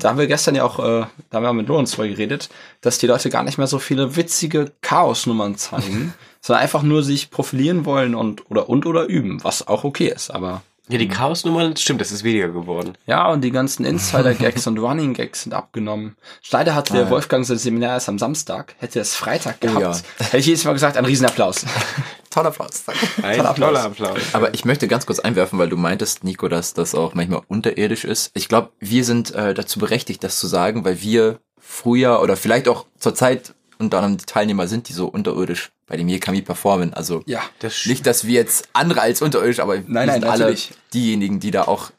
Da 0.01 0.09
haben 0.09 0.19
wir 0.19 0.27
gestern 0.27 0.55
ja 0.57 0.65
auch, 0.65 0.79
äh, 0.81 1.07
da 1.31 1.37
haben 1.37 1.43
wir 1.45 1.53
mit 1.53 1.69
Lorenz 1.69 1.93
drüber 1.93 2.09
geredet, 2.09 2.49
dass 2.81 2.99
die 2.99 3.07
Leute 3.07 3.31
gar 3.31 3.43
nicht 3.45 3.59
mehr 3.59 3.67
so 3.69 3.79
viele 3.79 4.17
witzige 4.17 4.73
Chaosnummern 4.83 5.57
zeigen, 5.57 6.15
sondern 6.41 6.63
einfach 6.63 6.83
nur 6.83 7.03
sich 7.05 7.31
profilieren 7.31 7.85
wollen 7.85 8.15
und 8.17 8.51
oder 8.51 8.69
und 8.69 8.87
oder 8.87 9.05
üben, 9.07 9.43
was 9.45 9.67
auch 9.69 9.85
okay 9.85 10.09
ist, 10.09 10.31
aber 10.31 10.63
Ja, 10.89 10.99
die 10.99 11.09
Chaosnummern, 11.09 11.77
stimmt, 11.77 12.03
das 12.03 12.13
ist 12.13 12.25
weniger 12.25 12.49
geworden. 12.49 12.93
ja, 13.07 13.31
und 13.33 13.41
die 13.43 13.51
ganzen 13.51 13.87
Insider-Gags 13.87 14.67
und 14.67 14.79
Running-Gags 14.79 15.45
sind 15.45 15.55
abgenommen. 15.55 16.17
Leider 16.51 16.75
hat 16.75 16.93
der 16.93 17.07
Ah. 17.07 17.11
Wolfgang 17.11 17.47
sein 17.47 17.57
Seminar 17.57 17.93
erst 17.95 18.09
am 18.11 18.19
Samstag, 18.19 18.75
hätte 18.79 19.01
es 19.01 19.15
Freitag 19.15 19.57
Oh 19.63 19.67
gehabt. 19.67 20.03
Hätte 20.19 20.37
ich 20.37 20.47
jedes 20.47 20.65
Mal 20.65 20.75
gesagt, 20.75 20.97
ein 20.99 21.05
Riesenapplaus. 21.07 21.65
Toller 22.31 22.49
Applaus. 22.49 22.85
Danke. 22.85 23.01
Ein 23.23 23.37
Toller 23.37 23.49
Applaus. 23.51 23.69
toller 23.69 23.85
Applaus. 23.85 24.19
Aber 24.35 24.53
ich 24.55 24.65
möchte 24.65 24.89
ganz 24.89 25.07
kurz 25.07 25.21
einwerfen, 25.21 25.59
weil 25.59 25.69
du 25.69 25.77
meintest, 25.77 26.23
Nico, 26.25 26.49
dass 26.49 26.75
das 26.75 26.95
auch 26.95 27.15
manchmal 27.15 27.43
unterirdisch 27.49 28.05
ist. 28.05 28.31
Ich 28.35 28.49
glaube, 28.49 28.71
wir 28.81 29.05
sind 29.05 29.33
äh, 29.35 29.55
dazu 29.55 29.79
berechtigt, 29.79 30.23
das 30.25 30.39
zu 30.39 30.49
sagen, 30.49 30.85
weil 30.85 31.01
wir 31.01 31.39
früher 31.59 32.21
oder 32.21 32.37
vielleicht 32.37 32.69
auch 32.69 32.87
zur 32.99 33.15
Zeit 33.15 33.55
unter 33.79 33.99
anderem 33.99 34.17
die 34.19 34.25
Teilnehmer 34.27 34.67
sind, 34.69 34.89
die 34.89 34.93
so 34.93 35.07
unterirdisch 35.07 35.71
bei 35.87 35.97
dem 35.97 36.09
Jekami 36.09 36.43
performen. 36.43 36.95
Also 36.95 37.23
Ja. 37.27 37.41
Das 37.59 37.87
nicht, 37.87 38.07
dass 38.07 38.27
wir 38.27 38.35
jetzt 38.35 38.69
andere 38.73 39.01
als 39.01 39.23
unterirdisch, 39.23 39.61
aber 39.61 39.75
wir 39.77 39.85
nein, 39.87 40.11
sind 40.11 40.25
alle 40.25 40.45
natürlich. 40.45 40.71
diejenigen, 40.93 41.41
die 41.41 41.51
da 41.51 41.63
auch 41.65 41.91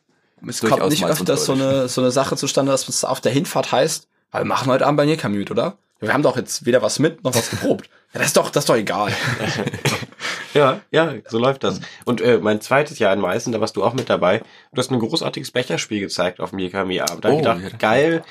Es 0.48 0.60
Durchaus 0.60 0.80
kommt 0.80 0.92
nicht 0.92 1.06
öfters 1.06 1.46
so 1.46 1.54
eine, 1.54 1.88
so 1.88 2.02
eine 2.02 2.12
Sache 2.12 2.36
zustande, 2.38 2.72
dass 2.72 2.88
es 2.88 3.04
auf 3.04 3.22
der 3.22 3.32
Hinfahrt 3.32 3.72
heißt, 3.72 4.08
Aber 4.32 4.44
wir 4.44 4.48
machen 4.48 4.72
heute 4.72 4.86
Abend 4.86 4.98
bei 4.98 5.16
Commute, 5.16 5.54
oder? 5.54 5.78
Wir 6.00 6.14
haben 6.14 6.24
doch 6.24 6.36
jetzt 6.36 6.66
weder 6.66 6.82
was 6.82 7.00
mit, 7.00 7.24
noch 7.24 7.34
was 7.36 7.50
geprobt. 7.50 7.90
Ja, 8.14 8.20
das 8.20 8.28
ist 8.28 8.38
doch, 8.38 8.50
das 8.50 8.64
ist 8.64 8.70
doch 8.70 8.78
egal. 8.78 9.12
Ja, 10.54 10.80
ja, 10.90 11.16
so 11.28 11.38
läuft 11.38 11.66
das. 11.66 11.82
Und 12.06 12.22
äh, 12.22 12.38
mein 12.38 12.62
zweites 12.62 12.98
Jahr 12.98 13.12
in 13.14 13.20
Meißen, 13.20 13.52
da 13.52 13.60
warst 13.60 13.76
du 13.76 13.84
auch 13.84 13.94
mit 13.94 14.10
dabei. 14.10 14.42
Du 14.74 14.80
hast 14.80 14.90
ein 14.90 14.98
großartiges 15.00 15.52
Becherspiel 15.52 16.00
gezeigt 16.00 16.40
auf 16.40 16.52
dem 16.52 16.60
JKM-Abend. 16.60 17.26
Da 17.26 17.30
hab 17.30 17.34
Oh, 17.34 17.38
ich 17.38 17.38
gedacht, 17.40 17.60
ja, 17.62 17.78
geil, 17.78 18.24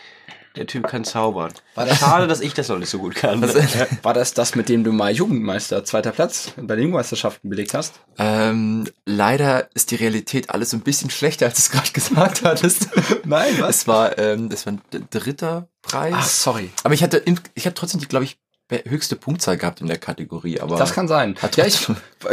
der 0.57 0.67
Typ 0.67 0.87
kann 0.87 1.05
zaubern. 1.05 1.53
War 1.75 1.87
das- 1.87 1.99
Schade, 1.99 2.27
dass 2.27 2.41
ich 2.41 2.55
das 2.55 2.69
noch 2.69 2.79
nicht 2.79 2.89
so 2.91 2.99
gut 2.99 3.15
kann. 3.17 3.43
War 4.03 4.15
das 4.15 4.35
das, 4.35 4.55
mit 4.55 4.69
dem 4.69 4.85
du 4.85 4.93
mal 4.93 5.11
Jugendmeister, 5.13 5.85
zweiter 5.85 6.13
Platz 6.13 6.53
bei 6.57 6.77
den 6.77 6.85
Jugendmeisterschaften 6.85 7.51
belegt 7.51 7.75
hast? 7.75 7.95
Ähm, 8.19 8.87
leider 9.07 9.69
ist 9.75 9.91
die 9.91 9.97
Realität 9.97 10.51
alles 10.51 10.71
so 10.71 10.77
ein 10.77 10.81
bisschen 10.83 11.11
schlechter, 11.11 11.47
als 11.47 11.57
du 11.57 11.61
es 11.61 11.71
gerade 11.71 11.91
gesagt 11.93 12.45
hattest. 12.45 12.89
Nein, 13.25 13.63
Es 13.69 13.87
war, 13.89 14.17
ähm, 14.19 14.49
das 14.49 14.67
war 14.67 14.75
ein 14.75 14.81
dritter 15.11 15.69
Preis. 15.83 16.15
Ach, 16.17 16.25
sorry. 16.27 16.71
Aber 16.85 16.95
ich 16.95 17.03
hatte, 17.03 17.23
ich 17.55 17.67
hatte 17.67 17.75
trotzdem 17.75 18.01
die, 18.01 18.07
glaube 18.07 18.25
ich, 18.25 18.39
höchste 18.71 19.15
Punktzahl 19.17 19.57
gehabt 19.59 19.81
in 19.83 19.87
der 19.87 19.99
Kategorie. 19.99 20.59
Aber 20.61 20.77
Das 20.77 20.93
kann 20.95 21.07
sein. 21.07 21.37
Hat 21.43 21.57
Ja, 21.57 21.67
ich, 21.67 21.87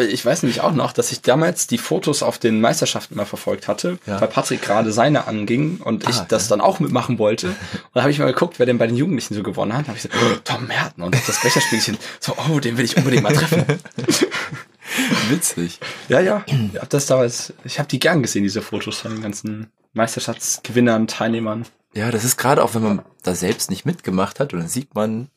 ich 0.09 0.25
weiß 0.25 0.43
nämlich 0.43 0.61
auch 0.61 0.71
noch, 0.71 0.93
dass 0.93 1.11
ich 1.11 1.21
damals 1.21 1.67
die 1.67 1.77
Fotos 1.77 2.23
auf 2.23 2.39
den 2.39 2.61
Meisterschaften 2.61 3.15
mal 3.15 3.25
verfolgt 3.25 3.67
hatte, 3.67 3.99
Ja. 4.05 4.19
weil 4.21 4.27
Patrick 4.29 4.61
gerade 4.61 4.91
seine 4.93 5.27
anging 5.27 5.77
und 5.83 6.07
ich 6.07 6.15
Ah, 6.15 6.25
das 6.29 6.47
dann 6.47 6.61
auch 6.61 6.79
mitmachen 6.79 7.19
wollte. 7.19 7.47
Und 7.47 7.55
da 7.93 8.01
habe 8.01 8.11
ich 8.11 8.19
mal 8.19 8.25
geguckt, 8.31 8.59
wer 8.59 8.65
denn 8.65 8.77
bei 8.77 8.87
den 8.87 8.95
Jugendlichen 8.95 9.33
so 9.35 9.43
gewonnen 9.43 9.73
hat. 9.73 9.83
Da 9.85 9.87
habe 9.89 9.97
ich 9.97 10.03
gesagt, 10.03 10.23
oh, 10.23 10.39
Tom 10.43 10.67
Merten 10.67 11.01
und 11.01 11.15
das 11.27 11.41
Becherspielchen. 11.41 11.97
So, 12.19 12.33
oh, 12.49 12.59
den 12.59 12.77
will 12.77 12.85
ich 12.85 12.95
unbedingt 12.97 13.23
mal 13.23 13.33
treffen. 13.33 13.65
witzig. 15.29 15.79
ja, 16.09 16.19
ja. 16.19 16.43
Ich 16.47 16.79
hab 16.79 16.89
das 16.89 17.05
damals, 17.05 17.53
ich 17.63 17.79
habe 17.79 17.87
die 17.89 17.99
gern 17.99 18.21
gesehen, 18.21 18.43
diese 18.43 18.61
Fotos 18.61 18.99
von 18.99 19.11
den 19.11 19.21
ganzen 19.21 19.67
Meisterschaftsgewinnern, 19.93 21.07
Teilnehmern. 21.07 21.65
Ja, 21.93 22.11
das 22.11 22.23
ist 22.23 22.37
gerade 22.37 22.63
auch, 22.63 22.73
wenn 22.73 22.83
man 22.83 23.01
da 23.23 23.35
selbst 23.35 23.69
nicht 23.69 23.85
mitgemacht 23.85 24.39
hat 24.39 24.53
und 24.53 24.59
dann 24.59 24.69
sieht 24.69 24.95
man 24.95 25.29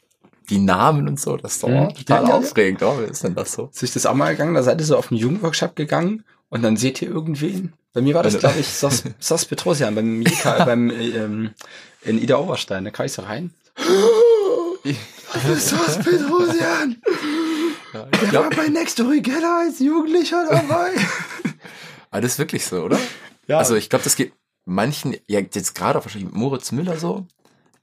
die 0.50 0.58
Namen 0.58 1.08
und 1.08 1.18
so, 1.20 1.36
das 1.36 1.54
ist 1.54 1.62
doch 1.62 1.68
Mhm. 1.68 1.94
total 1.94 2.22
Ja, 2.22 2.22
ja, 2.22 2.28
ja. 2.28 2.34
aufregend. 2.34 2.82
Oh, 2.82 2.98
wie 3.00 3.04
ist 3.04 3.24
denn 3.24 3.34
das 3.34 3.52
so? 3.52 3.70
Ist 3.72 3.82
euch 3.82 3.92
das 3.92 4.06
auch 4.06 4.14
mal 4.14 4.30
gegangen? 4.32 4.54
Da 4.54 4.62
seid 4.62 4.80
ihr 4.80 4.86
so 4.86 4.96
auf 4.96 5.10
einen 5.10 5.18
Jugendworkshop 5.20 5.74
gegangen 5.76 6.24
und 6.50 6.62
dann 6.62 6.76
seht 6.76 7.00
ihr 7.02 7.08
irgendwen. 7.08 7.72
Bei 7.92 8.02
mir 8.02 8.14
war 8.14 8.22
das, 8.22 8.34
Also- 8.34 8.46
glaube 8.48 8.60
ich, 8.60 8.68
Sos, 8.74 9.04
Sos 9.20 9.44
Petrosian 9.46 9.94
beim 9.94 10.22
JK, 10.22 10.64
beim, 10.64 10.90
ähm, 10.90 11.50
in 12.02 12.22
Ida 12.22 12.36
Oberstein. 12.38 12.84
Da 12.84 12.90
kam 12.90 13.06
ich 13.06 13.12
so 13.12 13.22
rein. 13.22 13.52
Sos 15.58 15.98
Petrosian! 15.98 16.96
Ich 18.22 18.30
glaub, 18.30 18.54
bei 18.56 18.68
Next 18.68 19.00
Origella 19.00 19.60
als 19.60 19.78
Jugendlicher 19.78 20.44
dabei. 20.50 20.90
aber 22.10 22.20
das 22.22 22.32
ist 22.32 22.38
wirklich 22.38 22.64
so, 22.66 22.82
oder? 22.82 22.98
Ja, 23.46 23.58
Also 23.58 23.76
ich 23.76 23.88
glaube, 23.88 24.02
das 24.04 24.16
geht 24.16 24.32
manchen, 24.64 25.16
ja 25.28 25.40
jetzt 25.40 25.74
gerade 25.74 25.98
auch 25.98 26.04
wahrscheinlich 26.04 26.30
mit 26.32 26.36
Moritz 26.40 26.72
Müller 26.72 26.98
so, 26.98 27.26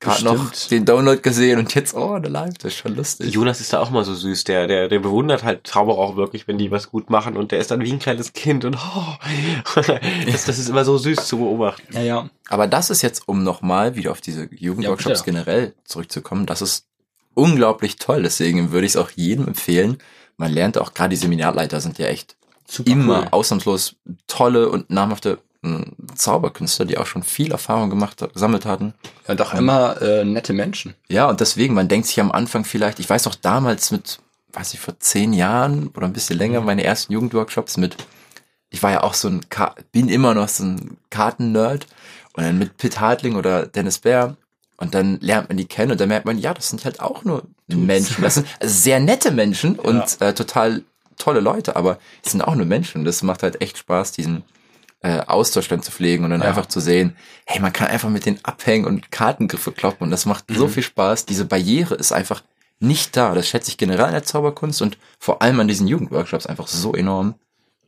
gerade 0.01 0.25
noch 0.25 0.51
den 0.69 0.83
Download 0.83 1.21
gesehen 1.21 1.59
und 1.59 1.73
jetzt, 1.73 1.93
oh, 1.93 2.19
der 2.19 2.31
Live, 2.31 2.55
das 2.55 2.73
ist 2.73 2.79
schon 2.79 2.95
lustig. 2.95 3.33
Jonas 3.33 3.61
ist 3.61 3.71
da 3.71 3.79
auch 3.79 3.91
mal 3.91 4.03
so 4.03 4.13
süß, 4.13 4.43
der, 4.43 4.67
der, 4.67 4.89
der 4.89 4.99
bewundert 4.99 5.43
halt 5.43 5.65
Zauberer 5.65 5.99
auch 5.99 6.15
wirklich, 6.17 6.47
wenn 6.47 6.57
die 6.57 6.71
was 6.71 6.89
gut 6.89 7.09
machen 7.09 7.37
und 7.37 7.51
der 7.51 7.59
ist 7.59 7.71
dann 7.71 7.81
wie 7.81 7.91
ein 7.91 7.99
kleines 7.99 8.33
Kind 8.33 8.65
und 8.65 8.75
oh, 8.75 9.15
das, 10.25 10.45
das 10.45 10.59
ist 10.59 10.69
immer 10.69 10.83
so 10.83 10.97
süß 10.97 11.25
zu 11.25 11.37
beobachten. 11.37 11.93
ja, 11.93 12.01
ja. 12.01 12.29
Aber 12.49 12.67
das 12.67 12.89
ist 12.89 13.01
jetzt, 13.01 13.29
um 13.29 13.43
nochmal 13.43 13.95
wieder 13.95 14.11
auf 14.11 14.19
diese 14.19 14.49
Jugendworkshops 14.53 15.19
Ja, 15.19 15.25
generell 15.25 15.73
zurückzukommen, 15.85 16.45
das 16.45 16.61
ist 16.61 16.85
unglaublich 17.33 17.95
toll. 17.95 18.23
Deswegen 18.23 18.71
würde 18.71 18.85
ich 18.85 18.93
es 18.93 18.97
auch 18.97 19.09
jedem 19.11 19.47
empfehlen. 19.47 19.99
Man 20.35 20.51
lernt 20.51 20.77
auch, 20.77 20.93
gerade 20.93 21.11
die 21.11 21.15
Seminarleiter 21.15 21.79
sind 21.79 21.97
ja 21.97 22.07
echt 22.07 22.35
Super 22.67 22.91
immer 22.91 23.19
cool. 23.19 23.27
ausnahmslos 23.31 23.95
tolle 24.27 24.69
und 24.69 24.89
namhafte 24.89 25.39
Zauberkünstler, 26.15 26.85
die 26.85 26.97
auch 26.97 27.05
schon 27.05 27.23
viel 27.23 27.51
Erfahrung 27.51 27.89
gemacht, 27.89 28.25
gesammelt 28.33 28.65
hatten. 28.65 28.93
Ja, 29.27 29.35
doch 29.35 29.53
immer 29.53 30.01
äh, 30.01 30.25
nette 30.25 30.53
Menschen. 30.53 30.95
Ja, 31.07 31.29
und 31.29 31.39
deswegen, 31.39 31.75
man 31.75 31.87
denkt 31.87 32.07
sich 32.07 32.19
am 32.19 32.31
Anfang 32.31 32.65
vielleicht, 32.65 32.99
ich 32.99 33.09
weiß 33.09 33.27
auch 33.27 33.35
damals 33.35 33.91
mit, 33.91 34.19
weiß 34.53 34.73
ich, 34.73 34.79
vor 34.79 34.99
zehn 34.99 35.33
Jahren 35.33 35.89
oder 35.89 36.07
ein 36.07 36.13
bisschen 36.13 36.37
länger, 36.37 36.61
meine 36.61 36.83
ersten 36.83 37.13
Jugendworkshops 37.13 37.77
mit, 37.77 37.95
ich 38.71 38.81
war 38.81 38.91
ja 38.91 39.03
auch 39.03 39.13
so 39.13 39.27
ein, 39.27 39.49
Ka 39.49 39.75
bin 39.91 40.09
immer 40.09 40.33
noch 40.33 40.47
so 40.47 40.63
ein 40.63 40.97
Karten-Nerd 41.11 41.85
und 42.33 42.43
dann 42.43 42.57
mit 42.57 42.77
Pitt 42.77 42.99
Hartling 42.99 43.35
oder 43.35 43.67
Dennis 43.67 43.99
Bär 43.99 44.35
und 44.77 44.95
dann 44.95 45.19
lernt 45.19 45.49
man 45.49 45.57
die 45.57 45.65
kennen 45.65 45.91
und 45.91 46.01
dann 46.01 46.09
merkt 46.09 46.25
man, 46.25 46.39
ja, 46.39 46.55
das 46.55 46.69
sind 46.69 46.85
halt 46.85 47.01
auch 47.01 47.23
nur 47.23 47.43
Menschen. 47.67 48.23
Das 48.23 48.35
sind 48.35 48.47
also 48.59 48.73
sehr 48.73 48.99
nette 48.99 49.31
Menschen 49.31 49.77
und 49.77 50.19
äh, 50.21 50.33
total 50.33 50.81
tolle 51.19 51.39
Leute, 51.39 51.75
aber 51.75 51.99
die 52.25 52.29
sind 52.29 52.41
auch 52.41 52.55
nur 52.55 52.65
Menschen 52.65 52.99
und 52.99 53.05
das 53.05 53.21
macht 53.21 53.43
halt 53.43 53.61
echt 53.61 53.77
Spaß, 53.77 54.11
diesen 54.13 54.43
äh, 55.03 55.19
Austausch 55.25 55.67
dann 55.67 55.81
zu 55.81 55.91
pflegen 55.91 56.23
und 56.25 56.31
dann 56.31 56.41
Ja. 56.41 56.47
einfach 56.47 56.65
zu 56.67 56.79
sehen, 56.79 57.15
hey, 57.45 57.59
man 57.59 57.73
kann 57.73 57.87
einfach 57.87 58.09
mit 58.09 58.25
den 58.25 58.43
abhängen 58.45 58.85
und 58.85 59.11
Kartengriffe 59.11 59.71
kloppen 59.71 60.05
und 60.05 60.11
das 60.11 60.25
macht 60.25 60.45
so 60.49 60.67
viel 60.67 60.83
Spaß. 60.83 61.25
Diese 61.25 61.45
Barriere 61.45 61.95
ist 61.95 62.11
einfach 62.11 62.43
nicht 62.79 63.15
da. 63.17 63.33
Das 63.33 63.47
schätze 63.47 63.69
ich 63.69 63.77
generell 63.77 64.05
an 64.05 64.11
der 64.13 64.23
Zauberkunst 64.23 64.81
und 64.81 64.97
vor 65.19 65.41
allem 65.41 65.59
an 65.59 65.67
diesen 65.67 65.87
Jugendworkshops 65.87 66.45
einfach 66.45 66.67
so 66.67 66.93
enorm. 66.93 67.35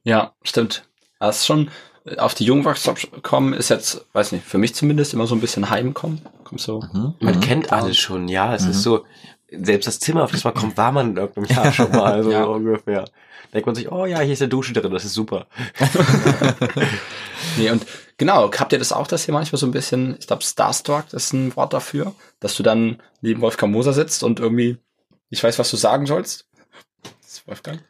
Ja, 0.03 0.34
stimmt. 0.43 0.84
Das 1.20 1.38
ist 1.39 1.46
schon, 1.46 1.70
äh, 2.05 2.17
auf 2.17 2.34
die 2.34 2.46
Jugendworkshops 2.46 3.08
kommen 3.22 3.53
ist 3.53 3.70
jetzt, 3.70 4.05
weiß 4.13 4.32
nicht, 4.34 4.46
für 4.46 4.58
mich 4.58 4.75
zumindest 4.75 5.13
immer 5.13 5.25
so 5.27 5.36
ein 5.36 5.41
bisschen 5.41 5.70
heimkommen. 5.70 6.22
Kommt 6.43 6.62
so. 6.62 6.84
Man 7.20 7.39
kennt 7.39 7.72
alles 7.72 7.98
schon, 7.98 8.27
ja, 8.27 8.53
es 8.53 8.65
ist 8.65 8.84
so, 8.84 9.05
selbst 9.62 9.88
das 9.88 10.00
Zimmer, 10.00 10.24
auf 10.24 10.32
das 10.32 10.44
man 10.44 10.54
kommt, 10.54 10.78
war 10.78 10.92
man 10.92 11.12
in 11.12 11.18
irgendeinem 11.18 11.46
Jahr 11.56 11.72
schon 11.74 11.92
mal, 11.92 12.24
so 12.24 12.32
Ja. 12.32 12.44
ungefähr. 12.46 13.06
Denkt 13.54 13.66
man 13.68 13.76
sich, 13.76 13.92
oh 13.92 14.06
ja, 14.06 14.20
hier 14.22 14.34
ist 14.34 14.42
eine 14.42 14.50
Dusche 14.50 14.74
drin, 14.74 14.92
das 14.92 15.06
ist 15.06 15.14
super. 15.14 15.48
Nee, 17.58 17.70
und 17.70 17.86
genau, 18.18 18.50
habt 18.52 18.72
ihr 18.74 18.80
das 18.80 18.92
auch, 18.92 19.06
dass 19.08 19.28
ihr 19.28 19.34
manchmal 19.34 19.60
so 19.60 19.66
ein 19.68 19.72
bisschen, 19.72 20.16
ich 20.20 20.28
glaube, 20.28 20.44
Starstruck 20.44 21.12
ist 21.14 21.34
ein 21.34 21.56
Wort 21.56 21.74
dafür, 21.74 22.14
dass 22.40 22.56
du 22.56 22.64
dann 22.64 23.02
neben 23.22 23.42
Wolfgang 23.42 23.72
Moser 23.72 23.94
sitzt 23.94 24.24
und 24.24 24.40
irgendwie 24.40 24.78
nicht 25.30 25.44
weißt, 25.44 25.60
was 25.60 25.70
du 25.70 25.78
sagen 25.78 26.06
sollst? 26.06 26.48
Das 27.22 27.34
ist 27.34 27.48
Wolfgang? 27.48 27.82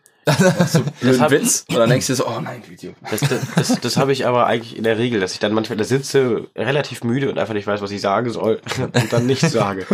So 0.68 0.82
blöden 1.02 1.22
hab- 1.22 1.32
Witz. 1.32 1.66
Und 1.70 1.78
dann 1.78 1.90
denkst 1.90 2.08
du 2.08 2.16
so, 2.16 2.28
oh 2.28 2.40
nein, 2.42 2.62
Video. 2.70 2.94
Das, 3.10 3.20
das, 3.22 3.42
das, 3.56 3.82
das 3.82 3.98
habe 3.98 4.12
ich 4.14 4.26
aber 4.26 4.46
eigentlich 4.48 4.78
in 4.78 4.84
der 4.84 4.98
Regel, 4.98 5.20
dass 5.20 5.34
ich 5.34 5.40
dann 5.40 5.54
manchmal 5.54 5.78
da 5.78 5.84
sitze, 5.84 6.48
relativ 6.56 7.04
müde 7.04 7.30
und 7.30 7.38
einfach 7.38 7.54
nicht 7.54 7.68
weiß, 7.68 7.82
was 7.82 7.92
ich 7.92 8.02
sagen 8.02 8.30
soll 8.30 8.62
und 8.82 9.12
dann 9.14 9.26
nichts 9.26 9.52
sage. 9.52 9.86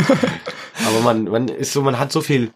Aber 0.88 1.00
man, 1.04 1.26
man 1.26 1.48
ist 1.48 1.74
so, 1.74 1.82
man 1.82 2.00
hat 2.00 2.12
so 2.12 2.22
viel 2.22 2.52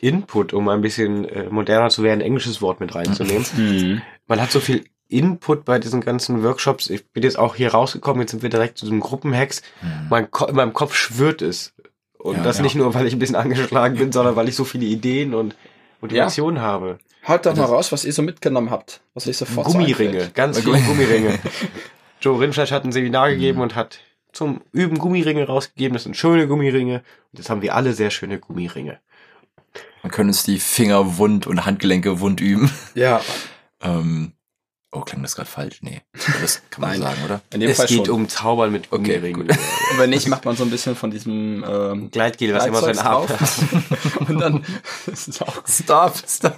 Input, 0.00 0.52
um 0.52 0.68
ein 0.68 0.80
bisschen 0.82 1.24
äh, 1.28 1.48
moderner 1.50 1.88
zu 1.90 2.02
werden, 2.02 2.20
ein 2.20 2.26
englisches 2.26 2.60
Wort 2.62 2.80
mit 2.80 2.94
reinzunehmen. 2.94 3.46
Mhm. 3.56 4.02
Man 4.26 4.40
hat 4.40 4.50
so 4.52 4.60
viel 4.60 4.84
Input 5.08 5.64
bei 5.64 5.78
diesen 5.78 6.00
ganzen 6.00 6.42
Workshops. 6.42 6.90
Ich 6.90 7.06
bin 7.10 7.22
jetzt 7.22 7.38
auch 7.38 7.54
hier 7.54 7.72
rausgekommen, 7.72 8.20
jetzt 8.22 8.32
sind 8.32 8.42
wir 8.42 8.50
direkt 8.50 8.76
zu 8.78 8.84
diesem 8.84 9.00
Gruppenhacks. 9.00 9.62
Mein 10.10 10.30
Ko 10.30 10.46
in 10.46 10.56
meinem 10.56 10.72
Kopf 10.74 10.94
schwirrt 10.94 11.42
es. 11.42 11.72
Und 12.18 12.38
Ja, 12.38 12.42
das 12.42 12.56
ja. 12.58 12.64
nicht 12.64 12.74
nur, 12.74 12.92
weil 12.92 13.06
ich 13.06 13.12
ein 13.14 13.20
bisschen 13.20 13.36
angeschlagen 13.36 13.96
bin, 13.96 14.10
sondern 14.12 14.34
weil 14.36 14.48
ich 14.48 14.56
so 14.56 14.64
viele 14.64 14.84
Ideen 14.84 15.32
und 15.32 15.54
Motivation 16.00 16.60
habe. 16.60 16.98
Haut 17.26 17.44
doch 17.44 17.56
mal 17.56 17.64
raus, 17.64 17.90
was 17.92 18.04
ihr 18.04 18.12
so 18.12 18.22
mitgenommen 18.22 18.70
habt, 18.70 19.00
was 19.14 19.26
euch 19.26 19.36
sofort 19.36 19.66
so 19.66 19.72
Gummiringe, 19.78 20.10
einfällt. 20.10 20.34
ganz 20.34 20.60
viele 20.60 20.80
Gummiringe. 20.82 21.38
Joe 22.20 22.40
Rindfleisch 22.40 22.70
hat 22.70 22.84
ein 22.84 22.92
Seminar 22.92 23.30
gegeben 23.30 23.60
und 23.60 23.74
hat 23.74 23.98
zum 24.32 24.60
Üben 24.72 24.98
Gummiringe 24.98 25.46
rausgegeben. 25.46 25.94
Das 25.94 26.04
sind 26.04 26.16
schöne 26.16 26.46
Gummiringe. 26.46 26.96
Und 27.32 27.38
jetzt 27.38 27.50
haben 27.50 27.62
wir 27.62 27.74
alle 27.74 27.92
sehr 27.94 28.10
schöne 28.10 28.38
Gummiringe. 28.38 29.00
Man 30.02 30.12
können 30.12 30.30
uns 30.30 30.44
die 30.44 30.58
Finger 30.60 31.18
wund 31.18 31.46
und 31.46 31.66
Handgelenke 31.66 32.20
wund 32.20 32.40
üben. 32.40 32.70
Ja, 32.94 33.20
Ähm, 33.82 34.32
oh, 34.92 35.00
klang 35.00 35.22
das 35.22 35.36
gerade 35.36 35.48
falsch? 35.48 35.78
Nee, 35.82 36.00
das 36.40 36.62
kann 36.70 36.82
man 36.82 37.00
sagen, 37.00 37.18
oder? 37.24 37.40
in 37.52 37.60
dem 37.60 37.70
Es 37.70 37.76
Fall 37.76 37.86
geht 37.86 38.06
schon. 38.06 38.14
um 38.14 38.28
Zaubern 38.28 38.72
mit 38.72 38.86
Okay. 38.90 39.34
Und 39.34 39.48
wenn 39.98 40.10
nicht, 40.10 40.28
macht 40.28 40.44
man 40.44 40.56
so 40.56 40.64
ein 40.64 40.70
bisschen 40.70 40.96
von 40.96 41.10
diesem 41.10 41.64
ähm, 41.68 42.10
Gleitgel, 42.10 42.54
was 42.54 42.66
immer 42.66 42.80
so 42.80 42.86
ein 42.86 42.98
Arm. 42.98 43.26
Und 44.28 44.38
dann 44.40 44.64
ist 45.06 45.28
es 45.28 45.42
auch 45.42 45.54
Stop, 45.66 46.14
stop. 46.26 46.56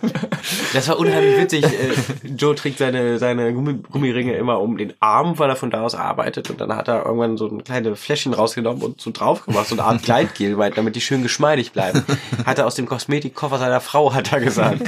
Das 0.72 0.88
war 0.88 0.98
unheimlich 0.98 1.36
witzig. 1.38 1.64
Äh, 1.64 2.28
Joe 2.36 2.54
trägt 2.54 2.78
seine, 2.78 3.18
seine 3.18 3.52
Gummi 3.52 3.74
Gummiringe 3.90 4.34
immer 4.36 4.60
um 4.60 4.76
den 4.76 4.94
Arm, 5.00 5.38
weil 5.38 5.48
er 5.50 5.56
von 5.56 5.70
da 5.70 5.82
aus 5.82 5.94
arbeitet. 5.94 6.50
Und 6.50 6.60
dann 6.60 6.74
hat 6.74 6.88
er 6.88 7.06
irgendwann 7.06 7.36
so 7.36 7.48
ein 7.48 7.64
kleines 7.64 7.98
Fläschchen 7.98 8.34
rausgenommen 8.34 8.82
und 8.82 9.00
so 9.00 9.10
drauf 9.10 9.44
gemacht, 9.44 9.68
so 9.68 9.74
eine 9.74 9.84
Art 9.84 10.02
Gleitgel, 10.02 10.56
damit 10.74 10.96
die 10.96 11.00
schön 11.00 11.22
geschmeidig 11.22 11.72
bleiben. 11.72 12.04
Hat 12.44 12.58
er 12.58 12.66
aus 12.66 12.74
dem 12.74 12.86
Kosmetikkoffer 12.86 13.58
seiner 13.58 13.80
Frau, 13.80 14.12
hat 14.14 14.32
er 14.32 14.40
gesagt. 14.40 14.82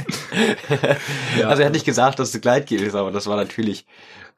Ja. 1.39 1.47
Also 1.47 1.61
er 1.61 1.67
hat 1.67 1.73
nicht 1.73 1.85
gesagt, 1.85 2.19
dass 2.19 2.33
es 2.33 2.41
Gleitgel 2.41 2.81
ist, 2.81 2.95
aber 2.95 3.11
das 3.11 3.27
war 3.27 3.30
natürlich 3.35 3.85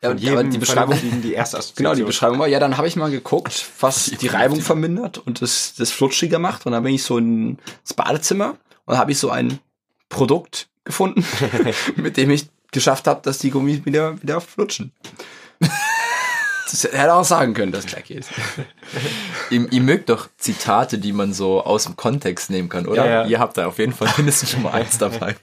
Ja, 0.02 0.10
und- 0.12 0.28
aber 0.28 0.44
die 0.44 0.58
Beschreibung- 0.58 1.22
die 1.22 1.34
erste 1.34 1.58
Genau, 1.58 1.94
die 1.96 2.04
Assoziation. 2.04 2.06
Beschreibung 2.08 2.40
war, 2.40 2.48
ja, 2.48 2.60
dann 2.60 2.78
habe 2.78 2.88
ich 2.88 2.96
mal 2.96 3.10
geguckt, 3.12 3.66
was 3.80 4.06
die 4.22 4.28
Reibung 4.28 4.62
vermindert 4.62 5.18
und 5.18 5.42
das, 5.42 5.76
das 5.78 5.92
flutschiger 5.92 6.40
macht. 6.40 6.66
Und 6.66 6.72
dann 6.74 6.84
bin 6.84 6.94
ich 6.96 7.04
so 7.04 7.18
ins 7.18 7.58
Badezimmer 7.96 8.58
und 8.86 8.98
habe 8.98 9.12
ich 9.12 9.20
so 9.20 9.30
ein 9.30 9.60
Produkt 10.10 10.68
gefunden, 10.84 11.26
mit 11.96 12.18
dem 12.18 12.30
ich 12.32 12.48
geschafft 12.72 13.08
habe, 13.08 13.22
dass 13.24 13.38
die 13.38 13.52
Gummis 13.52 13.86
wieder, 13.86 14.22
wieder 14.22 14.42
flutschen. 14.42 14.92
Das 16.74 16.86
hätte 16.86 17.14
auch 17.14 17.24
sagen 17.24 17.54
können, 17.54 17.72
dass 17.72 17.86
es 17.86 17.92
gleich 17.92 18.10
ist. 18.10 18.32
Ihr, 19.52 19.72
ihr 19.72 19.82
mögt 19.82 20.10
doch 20.10 20.28
Zitate, 20.40 20.98
die 20.98 21.14
man 21.14 21.32
so 21.32 21.64
aus 21.64 21.84
dem 21.84 21.96
Kontext 21.96 22.50
nehmen 22.50 22.68
kann, 22.68 22.88
oder? 22.88 23.06
Ja, 23.06 23.12
ja. 23.12 23.26
Ihr 23.28 23.40
habt 23.40 23.58
da 23.58 23.68
auf 23.68 23.78
jeden 23.78 23.94
Fall 23.94 24.12
mindestens 24.18 24.50
schon 24.50 24.64
mal 24.64 24.72
eins 24.72 24.98
dabei. 24.98 25.36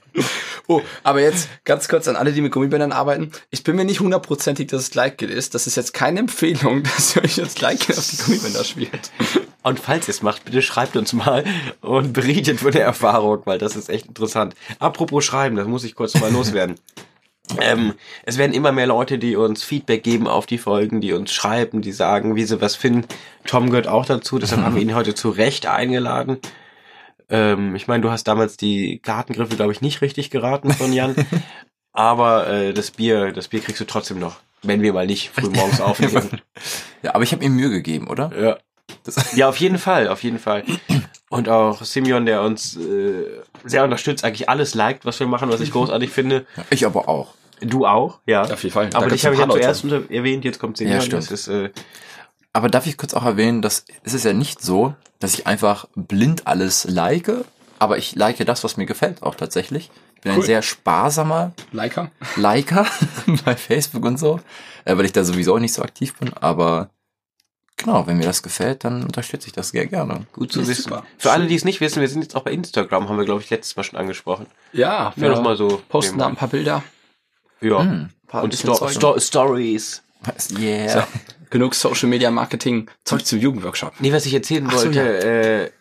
Oh, 0.67 0.81
aber 1.03 1.21
jetzt 1.21 1.47
ganz 1.63 1.87
kurz 1.87 2.09
an 2.09 2.17
alle, 2.17 2.33
die 2.33 2.41
mit 2.41 2.51
Gummibändern 2.51 2.91
arbeiten. 2.91 3.31
Ich 3.49 3.63
bin 3.63 3.77
mir 3.77 3.85
nicht 3.85 4.01
hundertprozentig, 4.01 4.67
dass 4.67 4.81
es 4.81 4.91
Gleitgel 4.91 5.29
ist. 5.29 5.55
Das 5.55 5.67
ist 5.67 5.77
jetzt 5.77 5.93
keine 5.93 6.19
Empfehlung, 6.19 6.83
dass 6.95 7.15
ihr 7.15 7.23
euch 7.23 7.37
jetzt 7.37 7.55
Gleitgel 7.55 7.97
auf 7.97 8.09
die 8.09 8.17
Gummibänder 8.17 8.65
schmiert. 8.65 9.11
Und 9.63 9.79
falls 9.79 10.09
ihr 10.09 10.13
es 10.13 10.21
macht, 10.21 10.43
bitte 10.43 10.61
schreibt 10.61 10.97
uns 10.97 11.13
mal 11.13 11.45
und 11.79 12.11
berichtet 12.11 12.59
von 12.59 12.73
der 12.73 12.83
Erfahrung, 12.83 13.41
weil 13.45 13.57
das 13.57 13.77
ist 13.77 13.89
echt 13.89 14.07
interessant. 14.07 14.53
Apropos 14.79 15.23
schreiben, 15.23 15.55
das 15.55 15.67
muss 15.67 15.85
ich 15.85 15.95
kurz 15.95 16.19
mal 16.19 16.29
loswerden. 16.31 16.75
Ähm, 17.59 17.93
es 18.23 18.37
werden 18.37 18.53
immer 18.53 18.71
mehr 18.71 18.87
Leute, 18.87 19.17
die 19.17 19.35
uns 19.35 19.63
Feedback 19.63 20.03
geben 20.03 20.27
auf 20.27 20.45
die 20.45 20.57
Folgen, 20.57 21.01
die 21.01 21.13
uns 21.13 21.31
schreiben, 21.33 21.81
die 21.81 21.91
sagen, 21.91 22.35
wie 22.35 22.43
sie 22.43 22.61
was 22.61 22.75
finden. 22.75 23.07
Tom 23.45 23.69
gehört 23.69 23.87
auch 23.87 24.05
dazu, 24.05 24.39
deshalb 24.39 24.61
haben 24.61 24.75
wir 24.75 24.81
ihn 24.83 24.95
heute 24.95 25.15
zu 25.15 25.29
Recht 25.29 25.65
eingeladen. 25.65 26.37
Ähm, 27.29 27.75
ich 27.75 27.87
meine, 27.87 28.01
du 28.01 28.11
hast 28.11 28.25
damals 28.25 28.57
die 28.57 29.01
Gartengriffe, 29.01 29.55
glaube 29.55 29.71
ich, 29.71 29.81
nicht 29.81 30.01
richtig 30.01 30.29
geraten 30.29 30.71
von 30.71 30.93
Jan. 30.93 31.15
aber 31.93 32.47
äh, 32.47 32.73
das 32.73 32.91
Bier, 32.91 33.31
das 33.31 33.47
Bier 33.47 33.61
kriegst 33.61 33.81
du 33.81 33.85
trotzdem 33.85 34.19
noch, 34.19 34.37
wenn 34.61 34.81
wir 34.81 34.93
mal 34.93 35.07
nicht 35.07 35.31
früh 35.31 35.49
morgens 35.49 35.81
aufnehmen. 35.81 36.41
Ja, 37.01 37.15
aber 37.15 37.23
ich 37.23 37.31
habe 37.31 37.43
ihm 37.43 37.55
Mühe 37.55 37.69
gegeben, 37.69 38.07
oder? 38.07 38.31
ja. 38.39 38.57
Das, 39.05 39.37
ja, 39.37 39.47
auf 39.47 39.55
jeden 39.57 39.77
Fall, 39.77 40.09
auf 40.09 40.21
jeden 40.21 40.37
Fall. 40.37 40.65
Und 41.29 41.47
auch 41.47 41.81
Simeon, 41.81 42.25
der 42.25 42.41
uns 42.41 42.75
äh, 42.75 43.23
sehr 43.63 43.85
unterstützt, 43.85 44.25
eigentlich 44.25 44.49
alles 44.49 44.75
liked, 44.75 45.05
was 45.05 45.17
wir 45.19 45.27
machen, 45.27 45.49
was 45.49 45.61
ich 45.61 45.71
großartig 45.71 46.09
finde. 46.09 46.45
ich 46.69 46.85
aber 46.85 47.07
auch. 47.07 47.33
Du 47.61 47.85
auch, 47.85 48.19
ja. 48.25 48.41
Auf 48.41 48.63
jeden 48.63 48.73
Fall. 48.73 48.89
Aber 48.93 49.07
dich 49.07 49.25
habe 49.25 49.35
ein 49.35 49.41
ich 49.41 49.47
ja 49.47 49.49
zuerst 49.61 49.83
unter 49.83 50.09
erwähnt, 50.11 50.43
jetzt 50.45 50.59
kommt 50.59 50.77
Simeon. 50.77 50.95
Ja, 50.97 51.01
stimmt. 51.01 51.23
das 51.23 51.31
ist, 51.31 51.47
äh, 51.47 51.69
Aber 52.53 52.69
darf 52.69 52.85
ich 52.87 52.97
kurz 52.97 53.13
auch 53.13 53.23
erwähnen, 53.23 53.61
dass 53.61 53.85
es 54.03 54.13
ist 54.13 54.25
ja 54.25 54.33
nicht 54.33 54.61
so, 54.61 54.93
dass 55.19 55.33
ich 55.35 55.47
einfach 55.47 55.87
blind 55.95 56.47
alles 56.47 56.85
like, 56.89 57.31
aber 57.79 57.97
ich 57.97 58.15
like 58.15 58.43
das, 58.45 58.63
was 58.63 58.77
mir 58.77 58.85
gefällt, 58.85 59.23
auch 59.23 59.35
tatsächlich. 59.35 59.89
Ich 60.15 60.21
bin 60.21 60.33
ein 60.33 60.39
Cool. 60.39 60.45
sehr 60.45 60.61
sparsamer 60.61 61.53
Liker. 61.71 62.11
Liker 62.35 62.85
bei 63.45 63.55
Facebook 63.55 64.05
und 64.05 64.17
so, 64.19 64.39
äh, 64.85 64.97
weil 64.97 65.05
ich 65.05 65.13
da 65.13 65.23
sowieso 65.23 65.57
nicht 65.57 65.73
so 65.73 65.81
aktiv 65.81 66.15
bin, 66.15 66.31
aber 66.33 66.89
genau, 67.77 68.05
wenn 68.05 68.17
mir 68.17 68.25
das 68.25 68.43
gefällt, 68.43 68.83
dann 68.83 69.03
unterstütze 69.03 69.47
ich 69.47 69.53
das 69.53 69.69
sehr 69.69 69.87
gerne. 69.87 70.25
gut 70.33 70.51
zu 70.51 70.61
Ja, 70.61 70.67
wissen. 70.67 70.83
super. 70.83 71.03
Für 71.17 71.31
alle, 71.31 71.47
die 71.47 71.55
es 71.55 71.65
nicht 71.65 71.81
wissen, 71.81 72.01
wir 72.01 72.07
sind 72.07 72.21
jetzt 72.21 72.35
auch 72.35 72.43
bei 72.43 72.51
Instagram, 72.51 73.09
haben 73.09 73.17
wir, 73.17 73.25
glaube 73.25 73.41
ich, 73.41 73.49
letztes 73.49 73.75
Mal 73.75 73.83
schon 73.83 73.97
angesprochen. 73.97 74.45
Ja, 74.73 75.13
Nur 75.15 75.29
noch 75.31 75.41
mal 75.41 75.57
so. 75.57 75.81
posten 75.89 76.19
da 76.19 76.27
ein 76.27 76.35
paar 76.35 76.49
Bilder. 76.49 76.83
Ja. 77.61 77.81
Hm. 77.83 78.09
Paar 78.27 78.43
Und 78.43 78.53
Sto. 78.55 78.87
Sto 78.89 79.19
Stories. 79.19 80.03
Yeah. 80.59 80.89
So, 80.89 81.03
genug 81.49 81.73
Social 81.75 82.07
Media 82.09 82.29
Marketing, 82.31 82.89
Zeug 83.03 83.25
zum 83.25 83.39
Jugendworkshop. 83.39 83.93
Nee, 83.99 84.13
was 84.13 84.25
ich 84.25 84.33
erzählen 84.33 84.67
Ach 84.69 84.77
so, 84.77 84.85
wollte, 84.85 85.71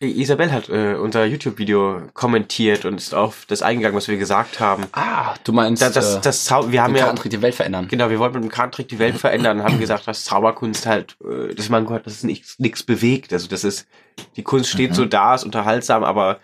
äh, 0.00 0.06
Isabel 0.06 0.52
hat 0.52 0.68
äh, 0.68 0.94
unser 0.94 1.24
YouTube-Video 1.24 2.02
kommentiert 2.12 2.84
und 2.84 2.96
ist 2.98 3.14
auf 3.14 3.46
das 3.48 3.62
eingegangen, 3.62 3.96
was 3.96 4.08
wir 4.08 4.18
gesagt 4.18 4.60
haben. 4.60 4.84
Ah, 4.92 5.34
du 5.44 5.52
meinst, 5.54 5.80
Das, 5.80 5.94
das, 5.94 6.16
äh, 6.16 6.20
das 6.20 6.44
Zau 6.44 6.70
wir 6.70 6.82
haben 6.82 6.92
den 6.92 6.98
ja, 6.98 7.04
Kartentrick 7.06 7.30
die 7.30 7.40
Welt 7.40 7.54
verändern. 7.54 7.88
genau, 7.88 8.10
wir 8.10 8.18
wollten 8.18 8.34
mit 8.34 8.44
dem 8.44 8.50
Kartentrick 8.50 8.88
die 8.88 8.98
Welt 8.98 9.16
verändern 9.16 9.60
und 9.60 9.64
haben 9.64 9.78
gesagt, 9.80 10.06
dass 10.06 10.24
Zauberkunst 10.24 10.84
halt, 10.84 11.16
äh, 11.24 11.54
dass 11.54 11.70
man 11.70 11.86
gehört, 11.86 12.06
dass 12.06 12.12
es 12.12 12.22
nichts 12.24 12.58
nichts 12.58 12.82
bewegt. 12.82 13.32
Also 13.32 13.48
das 13.48 13.64
ist, 13.64 13.88
die 14.36 14.42
Kunst 14.42 14.68
steht 14.68 14.90
Mhm. 14.90 14.94
so 14.94 15.04
da, 15.06 15.34
ist 15.34 15.44
unterhaltsam, 15.44 16.04
aber 16.04 16.40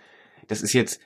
das 0.47 0.63
ist 0.63 0.73
jetzt, 0.73 0.99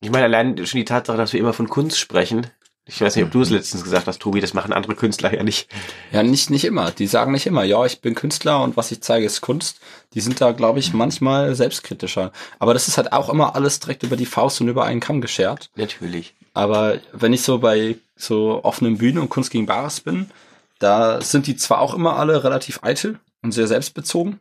ich 0.00 0.10
meine, 0.12 0.26
allein 0.26 0.56
schon 0.66 0.78
die 0.78 0.84
Tatsache, 0.84 1.16
dass 1.18 1.32
wir 1.32 1.40
immer 1.40 1.52
von 1.52 1.68
Kunst 1.68 1.98
sprechen. 1.98 2.46
Ich 2.86 3.00
weiß 3.00 3.16
nicht, 3.16 3.24
ob 3.24 3.30
du 3.30 3.40
es 3.40 3.48
letztens 3.48 3.82
gesagt 3.82 4.06
hast, 4.06 4.20
Tobi, 4.20 4.40
das 4.40 4.52
machen 4.52 4.72
andere 4.72 4.94
Künstler 4.94 5.32
ja 5.32 5.42
nicht. 5.42 5.68
Ja, 6.12 6.22
nicht, 6.22 6.50
nicht 6.50 6.66
immer. 6.66 6.90
Die 6.90 7.06
sagen 7.06 7.32
nicht 7.32 7.46
immer, 7.46 7.64
ja, 7.64 7.84
ich 7.86 8.02
bin 8.02 8.14
Künstler 8.14 8.62
und 8.62 8.76
was 8.76 8.92
ich 8.92 9.00
zeige 9.00 9.24
ist 9.24 9.40
Kunst. 9.40 9.80
Die 10.12 10.20
sind 10.20 10.40
da, 10.40 10.52
glaube 10.52 10.80
ich, 10.80 10.92
manchmal 10.92 11.54
selbstkritischer. 11.54 12.30
Aber 12.58 12.74
das 12.74 12.86
ist 12.86 12.98
halt 12.98 13.12
auch 13.14 13.30
immer 13.30 13.54
alles 13.54 13.80
direkt 13.80 14.02
über 14.02 14.16
die 14.16 14.26
Faust 14.26 14.60
und 14.60 14.68
über 14.68 14.84
einen 14.84 15.00
Kamm 15.00 15.22
geschert. 15.22 15.70
Natürlich. 15.76 16.34
Aber 16.52 16.98
wenn 17.12 17.32
ich 17.32 17.42
so 17.42 17.58
bei 17.58 17.96
so 18.16 18.62
offenen 18.62 18.98
Bühnen 18.98 19.18
und 19.18 19.30
Kunst 19.30 19.50
gegen 19.50 19.66
Bares 19.66 20.00
bin, 20.00 20.30
da 20.78 21.22
sind 21.22 21.46
die 21.46 21.56
zwar 21.56 21.80
auch 21.80 21.94
immer 21.94 22.16
alle 22.16 22.44
relativ 22.44 22.80
eitel 22.82 23.18
und 23.42 23.52
sehr 23.52 23.66
selbstbezogen, 23.66 24.40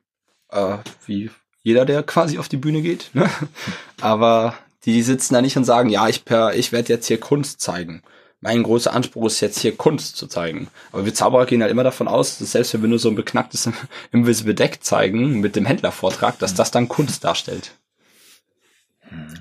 äh, 0.49 0.77
wie 1.05 1.31
jeder, 1.63 1.85
der 1.85 2.03
quasi 2.03 2.37
auf 2.39 2.49
die 2.49 2.57
Bühne 2.57 2.81
geht, 2.81 3.09
ne? 3.13 3.29
aber 4.01 4.55
die 4.85 5.01
sitzen 5.01 5.33
da 5.33 5.41
nicht 5.41 5.55
und 5.55 5.63
sagen, 5.63 5.87
ja, 5.89 6.09
ich, 6.09 6.25
per, 6.25 6.55
ich 6.55 6.73
werde 6.73 6.91
jetzt 6.91 7.07
hier 7.07 7.19
Kunst 7.19 7.61
zeigen. 7.61 8.03
Mein 8.43 8.61
großer 8.61 8.93
Anspruch 8.93 9.27
ist 9.27 9.39
jetzt 9.39 9.59
hier 9.59 9.75
Kunst 9.75 10.17
zu 10.17 10.27
zeigen. 10.27 10.67
Aber 10.91 11.05
wir 11.05 11.13
Zauberer 11.13 11.45
gehen 11.45 11.61
halt 11.61 11.71
immer 11.71 11.85
davon 11.85 12.09
aus, 12.09 12.37
dass 12.37 12.51
selbst 12.51 12.73
wenn 12.73 12.81
wir 12.81 12.89
nur 12.89 12.99
so 12.99 13.07
ein 13.09 13.15
beknacktes 13.15 13.69
Invisible 14.11 14.53
Deck 14.53 14.83
zeigen 14.83 15.39
mit 15.39 15.55
dem 15.55 15.65
Händlervortrag, 15.65 16.37
dass 16.39 16.53
das 16.53 16.69
dann 16.69 16.89
Kunst 16.89 17.23
darstellt. 17.23 17.71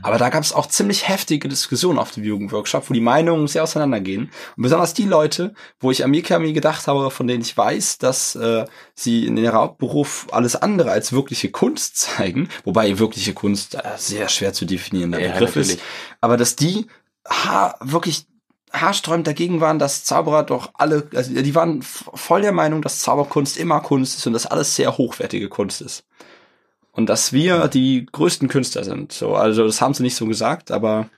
Aber 0.03 0.19
da 0.19 0.29
gab 0.29 0.43
es 0.43 0.53
auch 0.53 0.67
ziemlich 0.67 1.09
heftige 1.09 1.49
Diskussionen 1.49 1.99
auf 1.99 2.11
dem 2.11 2.25
Jugendworkshop, 2.25 2.91
wo 2.91 2.95
die 2.95 3.01
Meinungen 3.01 3.47
sehr 3.49 3.62
auseinandergehen. 3.62 4.31
Und 4.57 4.62
besonders 4.62 4.95
die 4.95 5.05
Leute, 5.07 5.55
wo 5.81 5.91
ich 5.91 6.05
an 6.05 6.11
Mikami 6.11 6.53
gedacht 6.53 6.87
habe, 6.87 7.11
von 7.11 7.27
denen 7.27 7.43
ich 7.43 7.57
weiß, 7.57 7.99
dass 7.99 8.35
äh, 8.35 8.67
sie 8.95 9.27
in 9.27 9.37
ihrem 9.37 9.55
Hauptberuf 9.55 10.27
alles 10.31 10.57
andere 10.57 10.91
als 10.91 11.12
wirkliche 11.12 11.51
Kunst 11.51 11.97
zeigen, 11.97 12.49
wobei 12.65 12.99
wirkliche 12.99 13.33
Kunst 13.33 13.75
äh, 13.75 13.81
sehr 13.97 14.29
schwer 14.29 14.53
zu 14.53 14.65
definierender 14.67 15.21
Ja, 15.21 15.33
Begriff 15.33 15.57
ist, 15.57 15.69
natürlich. 15.69 15.83
aber 16.21 16.37
dass 16.37 16.55
die 16.57 16.87
ha 17.29 17.77
wirklich 17.81 18.27
haarsträubend 18.73 19.27
dagegen 19.27 19.61
waren, 19.61 19.79
dass 19.79 20.05
Zauberer 20.05 20.45
doch 20.45 20.71
alle, 20.75 21.09
also 21.15 21.33
die 21.33 21.55
waren 21.55 21.83
voll 21.83 22.43
der 22.43 22.53
Meinung, 22.53 22.83
dass 22.83 23.01
Zauberkunst 23.01 23.57
immer 23.57 23.81
Kunst 23.81 24.19
ist 24.19 24.27
und 24.27 24.33
dass 24.33 24.47
alles 24.47 24.77
sehr 24.77 24.97
hochwertige 24.97 25.49
Kunst 25.49 25.83
ist. 25.83 26.05
Und 26.93 27.09
dass 27.09 27.33
wir 27.33 27.69
die 27.69 28.07
größten 28.11 28.49
Künstler 28.49 28.85
sind. 28.85 29.13
So, 29.13 29.35
also 29.35 29.65
das 29.65 29.81
haben 29.81 29.95
sie 29.95 30.03
nicht 30.03 30.17
so 30.17 30.27
gesagt, 30.27 30.71
aber 30.71 31.09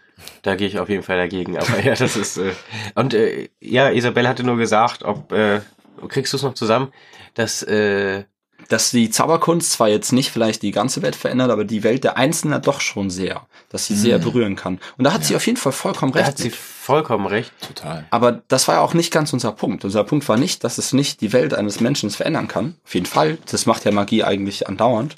Da 0.42 0.54
gehe 0.54 0.68
ich 0.68 0.78
auf 0.78 0.88
jeden 0.88 1.02
Fall 1.02 1.16
dagegen. 1.16 1.58
Aber 1.58 1.82
ja, 1.82 1.94
das 1.94 2.16
ist. 2.16 2.38
Äh, 2.38 2.52
und 2.94 3.14
äh, 3.14 3.48
ja, 3.60 3.90
Isabel 3.90 4.28
hatte 4.28 4.44
nur 4.44 4.56
gesagt, 4.56 5.02
ob 5.02 5.32
äh, 5.32 5.60
kriegst 6.08 6.32
du 6.32 6.36
es 6.36 6.42
noch 6.42 6.54
zusammen, 6.54 6.92
dass 7.34 7.62
äh, 7.62 8.24
dass 8.68 8.90
die 8.90 9.10
Zauberkunst 9.10 9.72
zwar 9.72 9.88
jetzt 9.88 10.12
nicht 10.12 10.30
vielleicht 10.30 10.62
die 10.62 10.70
ganze 10.70 11.02
Welt 11.02 11.16
verändert, 11.16 11.50
aber 11.50 11.64
die 11.64 11.82
Welt 11.82 12.04
der 12.04 12.16
Einzelnen 12.16 12.60
doch 12.62 12.80
schon 12.80 13.10
sehr, 13.10 13.46
dass 13.68 13.86
sie 13.86 13.94
sehr 13.96 14.18
berühren 14.18 14.56
kann. 14.56 14.80
Und 14.96 15.04
da 15.04 15.12
hat 15.12 15.24
sie 15.24 15.36
auf 15.36 15.46
jeden 15.46 15.58
Fall 15.58 15.72
vollkommen 15.72 16.12
da 16.12 16.20
recht. 16.20 16.28
hat 16.28 16.38
sie 16.38 16.44
mit. 16.44 16.54
vollkommen 16.54 17.26
recht. 17.26 17.52
Total. 17.60 18.06
Aber 18.10 18.42
das 18.48 18.68
war 18.68 18.76
ja 18.76 18.80
auch 18.80 18.94
nicht 18.94 19.12
ganz 19.12 19.32
unser 19.32 19.52
Punkt. 19.52 19.84
Unser 19.84 20.04
Punkt 20.04 20.28
war 20.28 20.36
nicht, 20.36 20.64
dass 20.64 20.78
es 20.78 20.92
nicht 20.92 21.20
die 21.20 21.32
Welt 21.32 21.54
eines 21.54 21.80
Menschen 21.80 22.10
verändern 22.10 22.48
kann. 22.48 22.76
Auf 22.84 22.94
jeden 22.94 23.06
Fall. 23.06 23.38
Das 23.50 23.66
macht 23.66 23.84
ja 23.84 23.92
Magie 23.92 24.24
eigentlich 24.24 24.68
andauernd. 24.68 25.16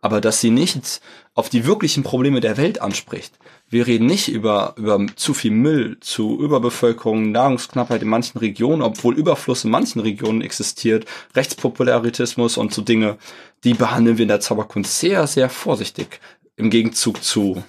Aber 0.00 0.20
dass 0.20 0.40
sie 0.40 0.50
nicht 0.50 1.00
auf 1.34 1.48
die 1.48 1.66
wirklichen 1.66 2.02
Probleme 2.02 2.40
der 2.40 2.56
Welt 2.56 2.80
anspricht. 2.80 3.34
Wir 3.70 3.86
reden 3.86 4.06
nicht 4.06 4.28
über, 4.28 4.74
über 4.76 5.04
zu 5.16 5.34
viel 5.34 5.50
Müll, 5.50 5.98
zu 6.00 6.38
Überbevölkerung, 6.40 7.32
Nahrungsknappheit 7.32 8.02
in 8.02 8.08
manchen 8.08 8.38
Regionen, 8.38 8.82
obwohl 8.82 9.16
Überfluss 9.16 9.64
in 9.64 9.70
manchen 9.70 10.00
Regionen 10.00 10.42
existiert, 10.42 11.06
Rechtspopularitismus 11.34 12.56
und 12.56 12.72
so 12.72 12.82
Dinge, 12.82 13.18
die 13.64 13.74
behandeln 13.74 14.18
wir 14.18 14.22
in 14.24 14.28
der 14.28 14.40
Zauberkunst 14.40 15.00
sehr, 15.00 15.26
sehr 15.26 15.48
vorsichtig. 15.48 16.20
Im 16.56 16.70
Gegenzug 16.70 17.22
zu 17.24 17.64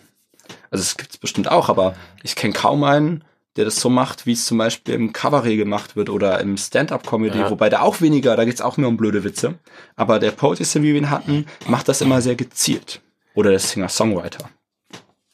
also 0.71 0.81
es 0.83 0.97
gibt's 0.97 1.17
bestimmt 1.17 1.49
auch, 1.49 1.69
aber 1.69 1.95
ich 2.23 2.35
kenne 2.35 2.53
kaum 2.53 2.83
einen, 2.83 3.23
der 3.55 3.65
das 3.65 3.77
so 3.77 3.89
macht, 3.89 4.25
wie 4.25 4.33
es 4.33 4.45
zum 4.45 4.57
Beispiel 4.57 4.93
im 4.93 5.13
Kabarett 5.13 5.57
gemacht 5.57 5.95
wird 5.95 6.09
oder 6.09 6.39
im 6.41 6.57
Stand-up-Comedy, 6.57 7.39
Ja. 7.39 7.49
wobei 7.49 7.69
da 7.69 7.81
auch 7.81 8.01
weniger, 8.01 8.35
da 8.35 8.43
geht's 8.43 8.61
auch 8.61 8.77
mehr 8.77 8.89
um 8.89 8.97
blöde 8.97 9.23
Witze. 9.23 9.55
Aber 9.95 10.19
der 10.19 10.31
Poetry 10.31 10.65
Slam, 10.65 10.83
wie 10.83 10.91
wir 10.93 10.99
ihn 10.99 11.09
hatten, 11.09 11.45
macht 11.67 11.87
das 11.87 12.01
immer 12.01 12.21
sehr 12.21 12.35
gezielt. 12.35 13.01
Oder 13.33 13.51
der 13.51 13.59
Singer-Songwriter. 13.59 14.49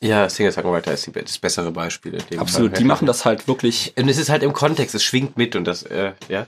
Ja, 0.01 0.27
Singer-Songwriter 0.27 0.93
ist 0.93 1.05
die, 1.05 1.11
das 1.11 1.37
bessere 1.37 1.71
Beispiel. 1.71 2.15
in 2.15 2.25
dem 2.31 2.39
Absolut, 2.39 2.71
Fall. 2.71 2.79
die 2.79 2.85
machen 2.85 3.05
das 3.05 3.23
halt 3.23 3.47
wirklich. 3.47 3.93
Und 3.95 4.09
es 4.09 4.17
ist 4.17 4.29
halt 4.29 4.41
im 4.43 4.51
Kontext, 4.51 4.95
es 4.95 5.03
schwingt 5.03 5.37
mit 5.37 5.55
und 5.55 5.65
das, 5.65 5.83
äh, 5.83 6.13
ja. 6.27 6.47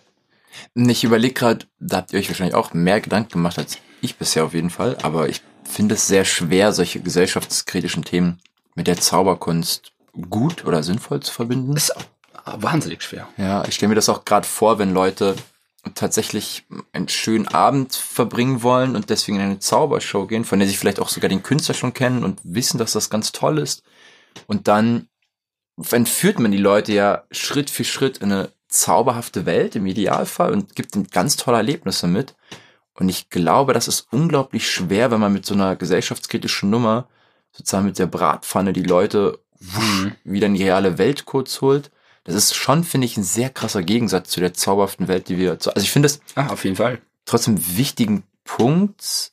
Ich 0.76 1.04
überlege 1.04 1.34
gerade, 1.34 1.66
da 1.80 1.98
habt 1.98 2.14
ihr 2.14 2.20
euch 2.20 2.30
wahrscheinlich 2.30 2.56
auch 2.56 2.74
mehr 2.74 3.00
Gedanken 3.00 3.34
gemacht 3.34 3.58
als 3.58 3.78
ich 4.02 4.18
bisher 4.18 4.44
auf 4.46 4.54
jeden 4.54 4.70
Fall, 4.70 4.98
aber 5.02 5.30
ich 5.30 5.42
finde 5.64 5.96
es 5.96 6.08
sehr 6.08 6.26
schwer, 6.26 6.74
solche 6.74 7.00
gesellschaftskritischen 7.00 8.04
Themen 8.04 8.40
mit 8.76 8.88
der 8.88 8.98
Zauberkunst 8.98 9.94
gut 10.30 10.66
oder 10.66 10.84
sinnvoll 10.84 11.22
zu 11.22 11.32
verbinden. 11.32 11.76
Ist 11.76 11.94
wahnsinnig 12.46 13.02
schwer. 13.04 13.28
Ja, 13.38 13.64
ich 13.66 13.76
stelle 13.76 13.90
mir 13.90 13.96
das 13.96 14.10
auch 14.10 14.26
gerade 14.26 14.48
vor, 14.48 14.80
wenn 14.80 14.94
Leute 14.94 15.36
tatsächlich 15.96 16.66
einen 16.94 17.10
schönen 17.10 17.48
Abend 17.48 17.94
verbringen 17.96 18.64
wollen 18.64 18.96
und 18.96 19.10
deswegen 19.10 19.38
in 19.38 19.44
eine 19.44 19.60
Zaubershow 19.60 20.28
gehen, 20.28 20.46
von 20.46 20.60
der 20.60 20.68
sie 20.68 20.76
vielleicht 20.76 21.00
auch 21.00 21.10
sogar 21.10 21.30
den 21.30 21.44
Künstler 21.44 21.76
schon 21.76 21.94
kennen 21.94 22.24
und 22.24 22.40
wissen, 22.44 22.78
dass 22.78 22.94
das 22.94 23.10
ganz 23.10 23.32
toll 23.32 23.58
ist. 23.58 23.84
Und 24.48 24.68
dann 24.68 25.08
entführt 25.92 26.40
man 26.40 26.52
die 26.52 26.58
Leute 26.58 26.94
ja 26.94 27.24
Schritt 27.32 27.70
für 27.70 27.84
Schritt 27.84 28.20
in 28.20 28.32
eine 28.32 28.52
zauberhafte 28.68 29.46
Welt 29.46 29.76
im 29.76 29.86
Idealfall 29.86 30.52
und 30.52 30.76
gibt 30.76 30.96
ihnen 30.96 31.08
ganz 31.08 31.36
tolle 31.36 31.58
Erlebnisse 31.58 32.08
mit. 32.08 32.36
Und 32.96 33.10
ich 33.10 33.30
glaube, 33.30 33.74
das 33.74 33.88
ist 33.88 34.08
unglaublich 34.12 34.70
schwer, 34.70 35.12
wenn 35.12 35.20
man 35.20 35.34
mit 35.34 35.46
so 35.46 35.54
einer 35.54 35.76
gesellschaftskritischen 35.76 36.70
Nummer 36.70 37.08
sozusagen 37.52 37.86
mit 37.86 38.00
der 38.00 38.08
Bratpfanne 38.08 38.74
die 38.74 38.84
Leute 38.84 39.40
wusch, 39.60 40.12
wieder 40.24 40.48
in 40.48 40.56
die 40.56 40.64
reale 40.64 40.98
Welt 40.98 41.26
kurz 41.26 41.62
holt. 41.62 41.92
Das 42.26 42.36
ist 42.36 42.56
schon, 42.56 42.84
finde 42.84 43.06
ich, 43.06 43.18
ein 43.18 43.24
sehr 43.24 43.50
krasser 43.50 43.84
Gegensatz 43.84 44.30
zu 44.30 44.40
der 44.40 44.54
zauberhaften 44.54 45.08
Welt, 45.08 45.28
die 45.30 45.38
wir, 45.38 45.52
also 45.52 45.72
ich 45.76 45.92
finde 45.92 46.06
es 46.08 46.22
Ah, 46.36 46.48
auf 46.48 46.64
jeden 46.64 46.76
Fall. 46.78 47.02
trotzdem 47.26 47.56
einen 47.56 47.78
wichtigen 47.78 48.24
Punkt 48.46 49.32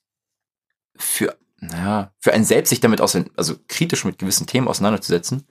für, 0.96 1.36
naja, 1.58 2.12
für 2.18 2.32
einen 2.32 2.44
selbst 2.44 2.70
sich 2.70 2.80
damit 2.80 3.00
ausein- 3.00 3.30
also 3.36 3.54
kritisch 3.68 4.04
mit 4.04 4.18
gewissen 4.18 4.46
Themen 4.46 4.68
auseinanderzusetzen. 4.68 5.46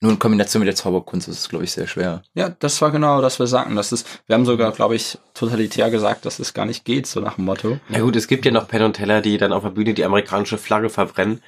Nur 0.00 0.12
in 0.12 0.18
Kombination 0.18 0.60
mit 0.60 0.66
der 0.66 0.74
Zauberkunst 0.74 1.28
ist 1.28 1.38
es, 1.38 1.48
glaube 1.48 1.64
ich, 1.64 1.72
sehr 1.72 1.86
schwer. 1.86 2.22
Ja, 2.34 2.50
das 2.50 2.82
war 2.82 2.90
genau, 2.90 3.22
das 3.22 3.38
wir 3.38 3.46
sagten. 3.46 3.74
Das 3.76 3.90
ist, 3.92 4.06
wir 4.26 4.34
haben 4.34 4.44
sogar, 4.44 4.72
glaube 4.72 4.96
ich, 4.96 5.18
totalitär 5.32 5.88
gesagt, 5.90 6.26
dass 6.26 6.40
es 6.40 6.52
gar 6.52 6.66
nicht 6.66 6.84
geht, 6.84 7.06
so 7.06 7.20
nach 7.20 7.36
dem 7.36 7.44
Motto. 7.46 7.78
Ja 7.88 8.00
gut, 8.00 8.14
es 8.16 8.26
gibt 8.28 8.44
ja 8.44 8.50
noch 8.50 8.68
Penn 8.68 8.82
und 8.82 8.94
Teller, 8.94 9.22
die 9.22 9.38
dann 9.38 9.52
auf 9.52 9.62
der 9.62 9.70
Bühne 9.70 9.94
die 9.94 10.04
amerikanische 10.04 10.58
Flagge 10.58 10.90
verbrennen 10.90 11.42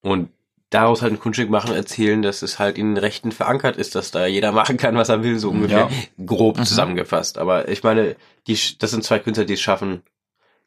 und 0.00 0.28
daraus 0.70 1.00
halt 1.02 1.12
ein 1.14 1.18
Kunststück 1.20 1.48
machen, 1.50 1.74
erzählen, 1.74 2.20
dass 2.22 2.42
es 2.42 2.58
halt 2.58 2.76
in 2.76 2.94
den 2.94 2.98
Rechten 2.98 3.32
verankert 3.32 3.76
ist, 3.76 3.94
dass 3.94 4.10
da 4.10 4.26
jeder 4.26 4.52
machen 4.60 4.76
kann, 4.76 4.96
was 4.96 5.08
er 5.08 5.22
will, 5.22 5.38
so 5.38 5.50
ungefähr 5.50 5.88
Ja. 5.90 6.24
grob 6.26 6.58
Mhm. 6.58 6.64
zusammengefasst. 6.64 7.38
Aber 7.38 7.68
ich 7.68 7.82
meine, 7.82 8.16
die, 8.46 8.58
das 8.78 8.90
sind 8.90 9.04
zwei 9.04 9.18
Künstler, 9.18 9.44
die 9.46 9.54
es 9.54 9.60
schaffen, 9.60 10.02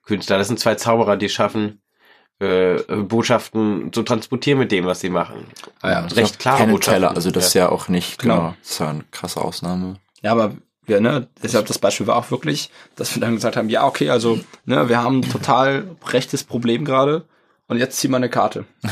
Künstler, 0.03 0.37
das 0.39 0.47
sind 0.47 0.59
zwei 0.59 0.75
Zauberer, 0.75 1.17
die 1.17 1.27
es 1.27 1.33
schaffen, 1.33 1.81
äh, 2.39 2.81
Botschaften 3.03 3.93
zu 3.93 4.01
transportieren 4.01 4.57
mit 4.57 4.71
dem, 4.71 4.85
was 4.85 4.99
sie 4.99 5.09
machen. 5.11 5.45
Ah 5.81 5.91
ja, 5.91 5.99
recht 6.07 6.39
klare 6.39 6.63
and 6.63 6.71
Botschaften. 6.71 7.01
Teller, 7.03 7.15
also 7.15 7.29
das 7.29 7.47
ist 7.47 7.53
ja 7.53 7.69
auch 7.69 7.87
nicht, 7.87 8.17
Genau. 8.19 8.35
genau, 8.35 8.55
das 8.61 8.71
ist 8.71 8.79
ja 8.79 8.89
eine 8.89 9.03
krasse 9.11 9.39
Ausnahme. 9.41 9.97
Ja, 10.23 10.31
aber 10.31 10.55
wir, 10.87 10.99
ne, 11.01 11.27
deshalb 11.43 11.67
das 11.67 11.77
Beispiel 11.77 12.07
war 12.07 12.15
auch 12.15 12.31
wirklich, 12.31 12.71
dass 12.95 13.13
wir 13.15 13.21
dann 13.21 13.35
gesagt 13.35 13.55
haben, 13.57 13.69
ja, 13.69 13.85
okay, 13.85 14.09
also, 14.09 14.39
ne, 14.65 14.89
wir 14.89 15.03
haben 15.03 15.19
ein 15.19 15.29
total 15.31 15.95
rechtes 16.07 16.43
Problem 16.43 16.83
gerade 16.83 17.25
und 17.67 17.77
jetzt 17.77 17.99
zieh 17.99 18.07
mal 18.07 18.17
eine 18.17 18.29
Karte. 18.29 18.65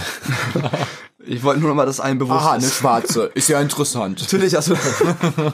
ich 1.25 1.43
wollte 1.43 1.59
nur 1.59 1.69
noch 1.69 1.75
mal 1.75 1.85
das 1.85 1.99
allen 1.99 2.17
bewusst 2.17 2.45
Aha, 2.45 2.53
eine 2.53 2.67
schwarze. 2.67 3.31
Ist 3.33 3.49
ja 3.49 3.59
interessant. 3.59 4.19
Natürlich, 4.21 4.55
also, 4.55 4.75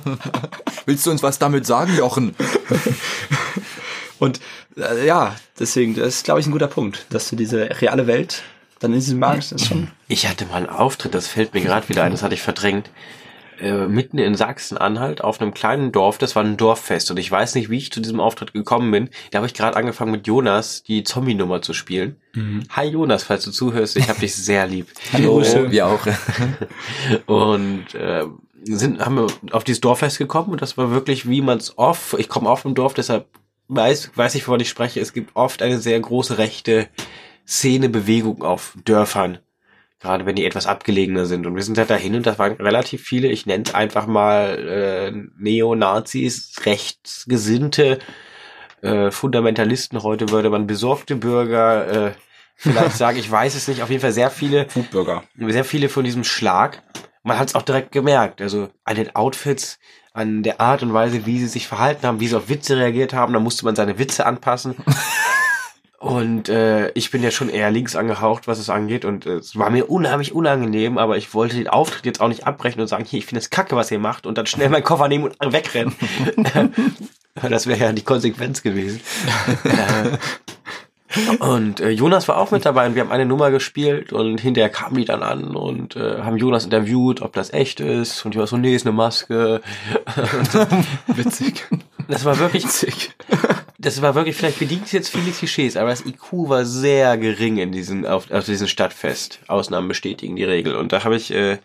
Willst 0.86 1.06
du 1.06 1.12
uns 1.12 1.24
was 1.24 1.40
damit 1.40 1.66
sagen, 1.66 1.96
Jochen? 1.98 2.36
und 4.20 4.40
äh, 4.78 5.06
ja, 5.06 5.36
deswegen, 5.60 5.96
das 5.96 6.08
ist, 6.08 6.26
glaube 6.26 6.40
ich, 6.40 6.46
ein 6.46 6.52
guter 6.52 6.68
Punkt, 6.68 7.06
dass 7.10 7.30
du 7.30 7.36
diese 7.36 7.82
reale 7.82 8.08
Welt 8.08 8.44
dann 8.80 8.92
in 8.92 9.00
diesem 9.00 9.20
Markt, 9.20 9.52
ist 9.52 9.68
schon, 9.68 9.90
Ich 10.08 10.28
hatte 10.28 10.46
mal 10.46 10.58
einen 10.58 10.70
Auftritt, 10.70 11.16
das 11.16 11.28
fällt 11.28 11.54
mir 11.54 11.62
gerade 11.62 11.88
wieder 11.90 12.04
ein, 12.04 12.12
das 12.12 12.22
hatte 12.22 12.36
ich 12.36 12.42
verdrängt. 12.42 12.90
Äh, 13.60 13.88
mitten 13.88 14.18
in 14.18 14.36
Sachsen-Anhalt 14.36 15.24
auf 15.24 15.40
einem 15.40 15.54
kleinen 15.54 15.92
Dorf, 15.92 16.18
das 16.18 16.36
war 16.36 16.44
ein 16.44 16.58
Dorffest 16.58 17.10
und 17.12 17.18
ich 17.18 17.32
weiß 17.32 17.56
nicht, 17.56 17.70
wie 17.70 17.78
ich 17.78 17.92
zu 17.92 18.02
diesem 18.02 18.20
Auftritt 18.20 18.54
gekommen 18.54 18.92
bin. 18.92 19.10
Da 19.32 19.38
habe 19.38 19.48
ich 19.48 19.54
gerade 19.54 19.78
angefangen 19.78 20.12
mit 20.12 20.28
Jonas 20.28 20.84
die 20.84 21.04
Zombie-Nummer 21.04 21.62
zu 21.62 21.74
spielen. 21.74 22.18
Hi 22.70 22.88
Jonas, 22.88 23.24
falls 23.24 23.46
du 23.46 23.52
zuhörst, 23.52 23.96
ich 23.96 24.10
habe 24.10 24.20
dich 24.22 24.36
sehr 24.36 24.68
lieb. 24.68 24.88
Hallo. 25.14 25.38
Grüße. 25.38 25.72
Wir 25.72 25.88
auch. 25.88 26.06
Und 27.28 27.96
äh, 27.96 28.26
sind, 28.64 29.00
haben 29.00 29.16
wir 29.16 29.28
auf 29.52 29.64
dieses 29.64 29.82
Dorffest 29.82 30.18
gekommen 30.18 30.50
und 30.50 30.62
das 30.62 30.78
war 30.78 30.92
wirklich, 30.92 31.30
wie 31.30 31.42
man 31.42 31.60
es 31.60 31.78
oft, 31.78 32.16
ich 32.18 32.30
komme 32.30 32.50
auf 32.50 32.64
dem 32.64 32.74
Dorf, 32.74 32.94
deshalb 32.94 33.28
weiß, 33.68 34.12
weiß 34.16 34.36
ich, 34.36 34.48
wovon 34.48 34.60
ich 34.60 34.70
spreche, 34.70 35.00
es 35.00 35.14
gibt 35.14 35.36
oft 35.36 35.62
eine 35.62 35.80
sehr 35.80 36.00
große 36.00 36.38
rechte 36.38 36.88
Szene, 37.48 37.90
Bewegung 37.90 38.44
auf 38.44 38.76
Dörfern. 38.84 39.38
Gerade 40.06 40.28
wenn 40.28 40.36
die 40.36 40.46
etwas 40.46 40.68
abgelegener 40.68 41.26
sind. 41.26 41.48
Und 41.48 41.56
wir 41.56 41.64
sind 41.64 41.80
halt 41.80 41.90
dahin 41.90 42.14
und 42.14 42.28
das 42.28 42.38
waren 42.38 42.54
relativ 42.54 43.02
viele, 43.02 43.28
ich 43.28 43.48
nenne 43.48 43.64
es 43.66 43.74
einfach 43.74 44.06
mal 44.06 44.60
äh, 44.68 45.12
Neonazis, 45.36 46.54
rechtsgesinnte 46.64 47.98
äh, 48.84 49.10
Fundamentalisten, 49.10 50.04
heute 50.04 50.30
würde 50.30 50.52
man 50.52 50.68
besorgte 50.68 51.16
Bürger 51.16 52.10
äh, 52.10 52.12
vielleicht 52.56 52.98
sagen, 52.98 53.18
ich 53.18 53.32
weiß 53.32 53.56
es 53.56 53.68
nicht, 53.68 53.82
auf 53.82 53.90
jeden 53.90 54.02
Fall 54.02 54.12
sehr 54.12 54.30
viele 54.30 54.70
Foodburger. 54.70 55.24
sehr 55.40 55.66
viele 55.66 55.90
von 55.90 56.04
diesem 56.04 56.24
Schlag. 56.24 56.84
Man 57.24 57.40
hat 57.40 57.48
es 57.48 57.56
auch 57.56 57.64
direkt 57.64 57.92
gemerkt. 57.92 58.44
Also 58.44 58.70
an 58.84 58.98
den 58.98 59.16
Outfits, 59.16 59.80
an 60.14 60.44
der 60.44 60.62
Art 60.62 60.84
und 60.84 60.94
Weise, 60.94 61.26
wie 61.26 61.40
sie 61.40 61.48
sich 61.48 61.68
verhalten 61.68 62.06
haben, 62.06 62.20
wie 62.20 62.28
sie 62.28 62.38
auf 62.38 62.48
Witze 62.48 62.78
reagiert 62.78 63.16
haben. 63.16 63.34
Da 63.34 63.40
musste 63.40 63.66
man 63.66 63.76
seine 63.76 63.98
Witze 63.98 64.28
anpassen. 64.28 64.76
Und 66.00 66.50
äh, 66.50 66.92
ich 66.92 67.10
bin 67.10 67.24
ja 67.24 67.32
schon 67.32 67.50
eher 67.50 67.72
links 67.72 67.96
angehaucht, 67.96 68.48
was 68.48 68.60
es 68.60 68.70
angeht. 68.70 69.06
Und 69.06 69.26
äh, 69.26 69.36
es 69.36 69.58
war 69.58 69.70
mir 69.70 69.90
unheimlich 69.90 70.34
unangenehm, 70.34 70.98
aber 70.98 71.18
ich 71.18 71.34
wollte 71.34 71.56
den 71.56 71.68
Auftritt 71.68 72.06
jetzt 72.06 72.22
auch 72.22 72.28
nicht 72.28 72.46
abbrechen 72.46 72.82
und 72.82 72.88
sagen, 72.88 73.06
hier, 73.06 73.20
ich 73.20 73.26
finde 73.26 73.40
es 73.40 73.50
kacke, 73.50 73.76
was 73.76 73.92
ihr 73.92 74.00
macht, 74.00 74.26
und 74.26 74.38
dann 74.38 74.46
schnell 74.46 74.70
meinen 74.70 74.84
Koffer 74.84 75.08
nehmen 75.08 75.32
und 75.38 75.54
wegrennen. 75.54 75.96
das 77.50 77.68
wäre 77.68 77.80
ja 77.80 77.92
die 77.94 78.04
Konsequenz 78.04 78.62
gewesen. 78.62 79.02
und 81.40 81.80
äh, 81.80 81.90
Jonas 81.90 82.28
war 82.28 82.38
auch 82.38 82.52
mit 82.52 82.66
dabei 82.66 82.88
und 82.88 82.96
wir 82.96 83.02
haben 83.02 83.12
eine 83.12 83.26
Nummer 83.26 83.52
gespielt 83.52 84.14
und 84.14 84.40
hinterher 84.40 84.70
kamen 84.70 84.98
die 84.98 85.06
dann 85.06 85.24
an 85.24 85.56
und 85.56 85.96
äh, 85.96 86.22
haben 86.22 86.38
Jonas 86.38 86.66
interviewt, 86.66 87.22
ob 87.22 87.34
das 87.34 87.54
echt 87.54 87.80
ist. 87.80 88.26
Und 88.26 88.36
Jonas 88.36 88.50
so, 88.50 88.58
nee, 88.58 88.76
ist 88.76 88.86
eine 88.86 88.96
Maske. 88.96 89.62
Witzig. 91.08 91.68
Das 92.08 92.26
war 92.26 92.38
wirklich, 92.40 92.64
Witzig. 92.66 93.16
das 93.78 94.02
war 94.02 94.16
wirklich, 94.16 94.36
vielleicht 94.36 94.60
bedient 94.60 94.86
es 94.86 94.92
jetzt 94.92 95.10
viele 95.10 95.32
Klischees, 95.32 95.78
aber 95.78 95.90
das 95.90 96.06
IQ 96.06 96.50
war 96.50 96.66
sehr 96.66 97.18
gering 97.18 97.58
in 97.58 97.72
diesen, 97.72 98.06
auf, 98.06 98.32
auf 98.32 98.46
diesem 98.46 98.68
Stadtfest. 98.68 99.40
Ausnahmen 99.48 99.88
bestätigen 99.88 100.36
die 100.36 100.44
Regel. 100.44 100.76
Und 100.76 100.92
da 100.92 101.04
habe 101.04 101.16
ich, 101.16 101.32
äh, 101.34 101.60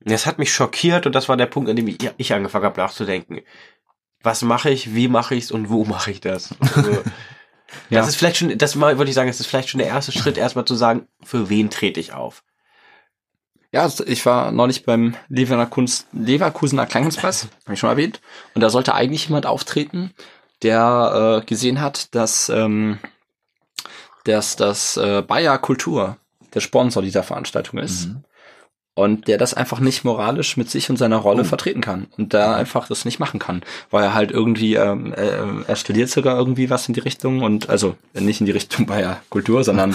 das 0.00 0.26
hat 0.26 0.38
mich 0.38 0.52
schockiert 0.52 1.06
und 1.06 1.14
das 1.14 1.28
war 1.28 1.36
der 1.36 1.46
Punkt, 1.46 1.68
an 1.68 1.76
dem 1.76 1.88
ich, 1.88 1.98
ich 2.16 2.32
angefangen 2.32 2.64
habe 2.64 2.80
nachzudenken. 2.80 3.40
Was 4.22 4.42
mache 4.42 4.70
ich, 4.70 4.94
wie 4.94 5.08
mache 5.08 5.34
ich 5.34 5.44
es 5.44 5.50
und 5.50 5.68
wo 5.70 5.84
mache 5.84 6.10
ich 6.10 6.20
das? 6.20 6.54
Also, 6.74 7.02
Ja. 7.90 8.00
Das 8.00 8.08
ist 8.08 8.16
vielleicht 8.16 8.36
schon, 8.36 8.56
das 8.56 8.78
würde 8.78 9.08
ich 9.08 9.14
sagen, 9.14 9.28
das 9.28 9.40
ist 9.40 9.46
vielleicht 9.46 9.68
schon 9.68 9.78
der 9.78 9.88
erste 9.88 10.12
Schritt, 10.12 10.38
erstmal 10.38 10.64
zu 10.64 10.74
sagen, 10.74 11.08
für 11.22 11.48
wen 11.48 11.70
trete 11.70 12.00
ich 12.00 12.12
auf. 12.12 12.42
Ja, 13.72 13.82
also 13.82 14.06
ich 14.06 14.24
war 14.24 14.52
neulich 14.52 14.84
beim 14.84 15.16
Leverkusen, 15.28 16.06
Leverkusener 16.12 16.86
Kleinkunstpreis, 16.86 17.48
habe 17.64 17.74
ich 17.74 17.80
schon 17.80 17.90
erwähnt. 17.90 18.20
Und 18.54 18.60
da 18.62 18.70
sollte 18.70 18.94
eigentlich 18.94 19.26
jemand 19.26 19.46
auftreten, 19.46 20.12
der 20.62 21.42
äh, 21.42 21.46
gesehen 21.46 21.80
hat, 21.80 22.14
dass, 22.14 22.48
ähm, 22.48 22.98
dass 24.24 24.56
das 24.56 24.96
äh, 24.96 25.22
Bayer 25.22 25.58
Kultur 25.58 26.16
der 26.54 26.60
Sponsor 26.60 27.02
dieser 27.02 27.22
Veranstaltung 27.22 27.78
ist. 27.78 28.08
Und 28.96 29.28
der 29.28 29.36
das 29.36 29.52
einfach 29.52 29.78
nicht 29.78 30.04
moralisch 30.04 30.56
mit 30.56 30.70
sich 30.70 30.88
und 30.88 30.96
seiner 30.96 31.18
Rolle 31.18 31.44
vertreten 31.44 31.82
kann. 31.82 32.06
Und 32.16 32.32
da 32.32 32.56
einfach 32.56 32.88
das 32.88 33.04
nicht 33.04 33.20
machen 33.20 33.38
kann. 33.38 33.62
Weil 33.90 34.04
er 34.04 34.14
halt 34.14 34.30
irgendwie, 34.30 34.74
ähm, 34.74 35.12
äh, 35.12 35.64
er 35.66 35.76
studiert 35.76 36.08
sogar 36.08 36.38
irgendwie 36.38 36.70
was 36.70 36.88
in 36.88 36.94
die 36.94 37.00
Richtung 37.00 37.42
und, 37.42 37.68
also 37.68 37.94
nicht 38.14 38.40
in 38.40 38.46
die 38.46 38.52
Richtung 38.52 38.86
Bayer 38.86 39.20
Kultur, 39.28 39.64
sondern 39.64 39.94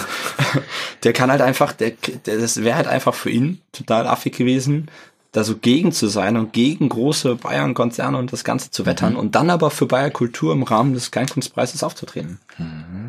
der 1.02 1.12
kann 1.12 1.32
halt 1.32 1.42
einfach, 1.42 1.72
der, 1.72 1.92
der 2.26 2.38
das 2.38 2.62
wäre 2.62 2.76
halt 2.76 2.86
einfach 2.86 3.14
für 3.14 3.30
ihn 3.30 3.60
total 3.72 4.06
affig 4.06 4.36
gewesen, 4.36 4.88
da 5.32 5.44
so 5.44 5.56
gegen 5.56 5.92
zu 5.92 6.08
sein 6.08 6.36
und 6.36 6.52
gegen 6.52 6.90
große 6.90 7.36
Bayern-Konzerne 7.36 8.18
und 8.18 8.32
das 8.34 8.44
Ganze 8.44 8.70
zu 8.70 8.84
wettern 8.84 9.16
und 9.16 9.34
dann 9.34 9.48
aber 9.48 9.70
für 9.70 9.86
Bayer 9.86 10.10
Kultur 10.10 10.52
im 10.52 10.62
Rahmen 10.62 10.92
des 10.92 11.10
Kleinkunstpreises 11.10 11.82
aufzutreten. 11.82 12.38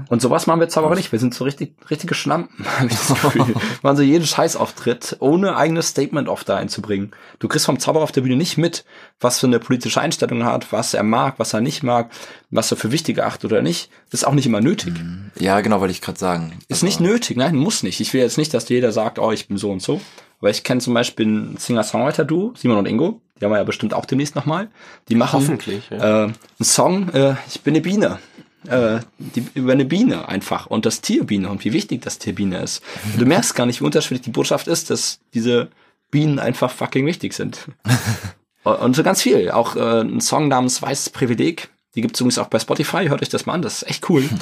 Und 0.07 0.21
sowas 0.21 0.47
machen 0.47 0.61
wir 0.61 0.63
jetzt 0.63 0.77
aber 0.77 0.95
nicht. 0.95 1.11
Wir 1.11 1.19
sind 1.19 1.33
so 1.33 1.43
richtig, 1.43 1.73
richtige 1.89 2.13
Schlampen, 2.13 2.65
habe 2.79 2.87
ich 2.87 2.93
das 2.93 3.07
Gefühl. 3.21 3.55
Machen 3.81 3.97
so 3.97 4.03
jeden 4.03 4.25
Scheißauftritt, 4.25 5.17
ohne 5.19 5.57
eigenes 5.57 5.89
Statement 5.89 6.29
oft 6.29 6.47
da 6.47 6.55
einzubringen. 6.55 7.11
Du 7.39 7.49
kriegst 7.49 7.65
vom 7.65 7.77
Zauberer 7.77 8.03
auf 8.03 8.13
der 8.13 8.21
Bühne 8.21 8.37
nicht 8.37 8.57
mit, 8.57 8.85
was 9.19 9.41
für 9.41 9.47
eine 9.47 9.59
politische 9.59 9.99
Einstellung 9.99 10.41
er 10.41 10.53
hat, 10.53 10.71
was 10.71 10.93
er 10.93 11.03
mag, 11.03 11.35
was 11.39 11.53
er 11.53 11.59
nicht 11.59 11.83
mag, 11.83 12.09
was 12.51 12.71
er 12.71 12.77
für 12.77 12.93
wichtig 12.93 13.21
achtet 13.21 13.51
oder 13.51 13.61
nicht. 13.61 13.89
Das 14.11 14.21
ist 14.21 14.27
auch 14.27 14.33
nicht 14.33 14.45
immer 14.45 14.61
nötig. 14.61 14.93
Ja, 15.37 15.59
genau, 15.59 15.81
wollte 15.81 15.91
ich 15.91 16.01
gerade 16.01 16.19
sagen. 16.19 16.53
Ist 16.69 16.83
nicht 16.83 17.01
nötig, 17.01 17.35
nein, 17.35 17.55
muss 17.57 17.83
nicht. 17.83 17.99
Ich 17.99 18.13
will 18.13 18.21
jetzt 18.21 18.37
nicht, 18.37 18.53
dass 18.53 18.69
jeder 18.69 18.93
sagt, 18.93 19.19
oh, 19.19 19.33
ich 19.33 19.49
bin 19.49 19.57
so 19.57 19.71
und 19.71 19.81
so. 19.81 19.99
Aber 20.43 20.49
ich 20.49 20.65
kenne 20.65 20.81
zum 20.81 20.93
Beispiel 20.93 21.25
ein 21.25 21.55
Singer-Songwriter-Duo, 21.57 22.51
Simon 22.57 22.79
und 22.79 22.85
Ingo. 22.85 23.21
Die 23.39 23.45
haben 23.45 23.53
wir 23.53 23.59
ja 23.59 23.63
bestimmt 23.63 23.93
auch 23.93 24.03
demnächst 24.03 24.35
nochmal. 24.35 24.67
Die 25.07 25.15
machen 25.15 25.39
Hoffentlich, 25.39 25.89
ja. 25.89 25.95
äh, 25.95 26.23
einen 26.25 26.35
Song, 26.59 27.07
äh, 27.13 27.35
ich 27.47 27.61
bin 27.61 27.73
eine 27.73 27.79
Biene. 27.81 28.19
Äh, 28.67 28.99
die, 29.19 29.45
über 29.53 29.71
eine 29.71 29.85
Biene 29.85 30.27
einfach 30.27 30.65
und 30.65 30.85
das 30.85 30.99
Tier 30.99 31.23
Biene 31.23 31.47
und 31.47 31.63
wie 31.63 31.71
wichtig 31.71 32.01
das 32.01 32.19
Tier 32.19 32.35
Biene 32.35 32.61
ist. 32.61 32.83
Und 33.13 33.21
du 33.21 33.25
merkst 33.25 33.55
gar 33.55 33.65
nicht, 33.65 33.79
wie 33.79 33.85
unterschiedlich 33.85 34.19
die 34.19 34.31
Botschaft 34.31 34.67
ist, 34.67 34.89
dass 34.89 35.21
diese 35.33 35.69
Bienen 36.11 36.39
einfach 36.39 36.71
fucking 36.71 37.05
wichtig 37.05 37.33
sind. 37.33 37.69
und 38.63 38.97
so 38.97 39.01
ganz 39.01 39.21
viel. 39.21 39.49
Auch 39.49 39.77
äh, 39.77 40.01
ein 40.01 40.19
Song 40.19 40.49
namens 40.49 40.81
Weißes 40.81 41.11
Privileg. 41.11 41.69
Die 41.95 42.01
gibt's 42.01 42.19
übrigens 42.19 42.37
auch 42.37 42.47
bei 42.47 42.59
Spotify. 42.59 43.05
Hört 43.07 43.21
euch 43.21 43.29
das 43.29 43.45
mal 43.45 43.53
an. 43.53 43.61
Das 43.61 43.81
ist 43.81 43.89
echt 43.89 44.09
cool. 44.09 44.29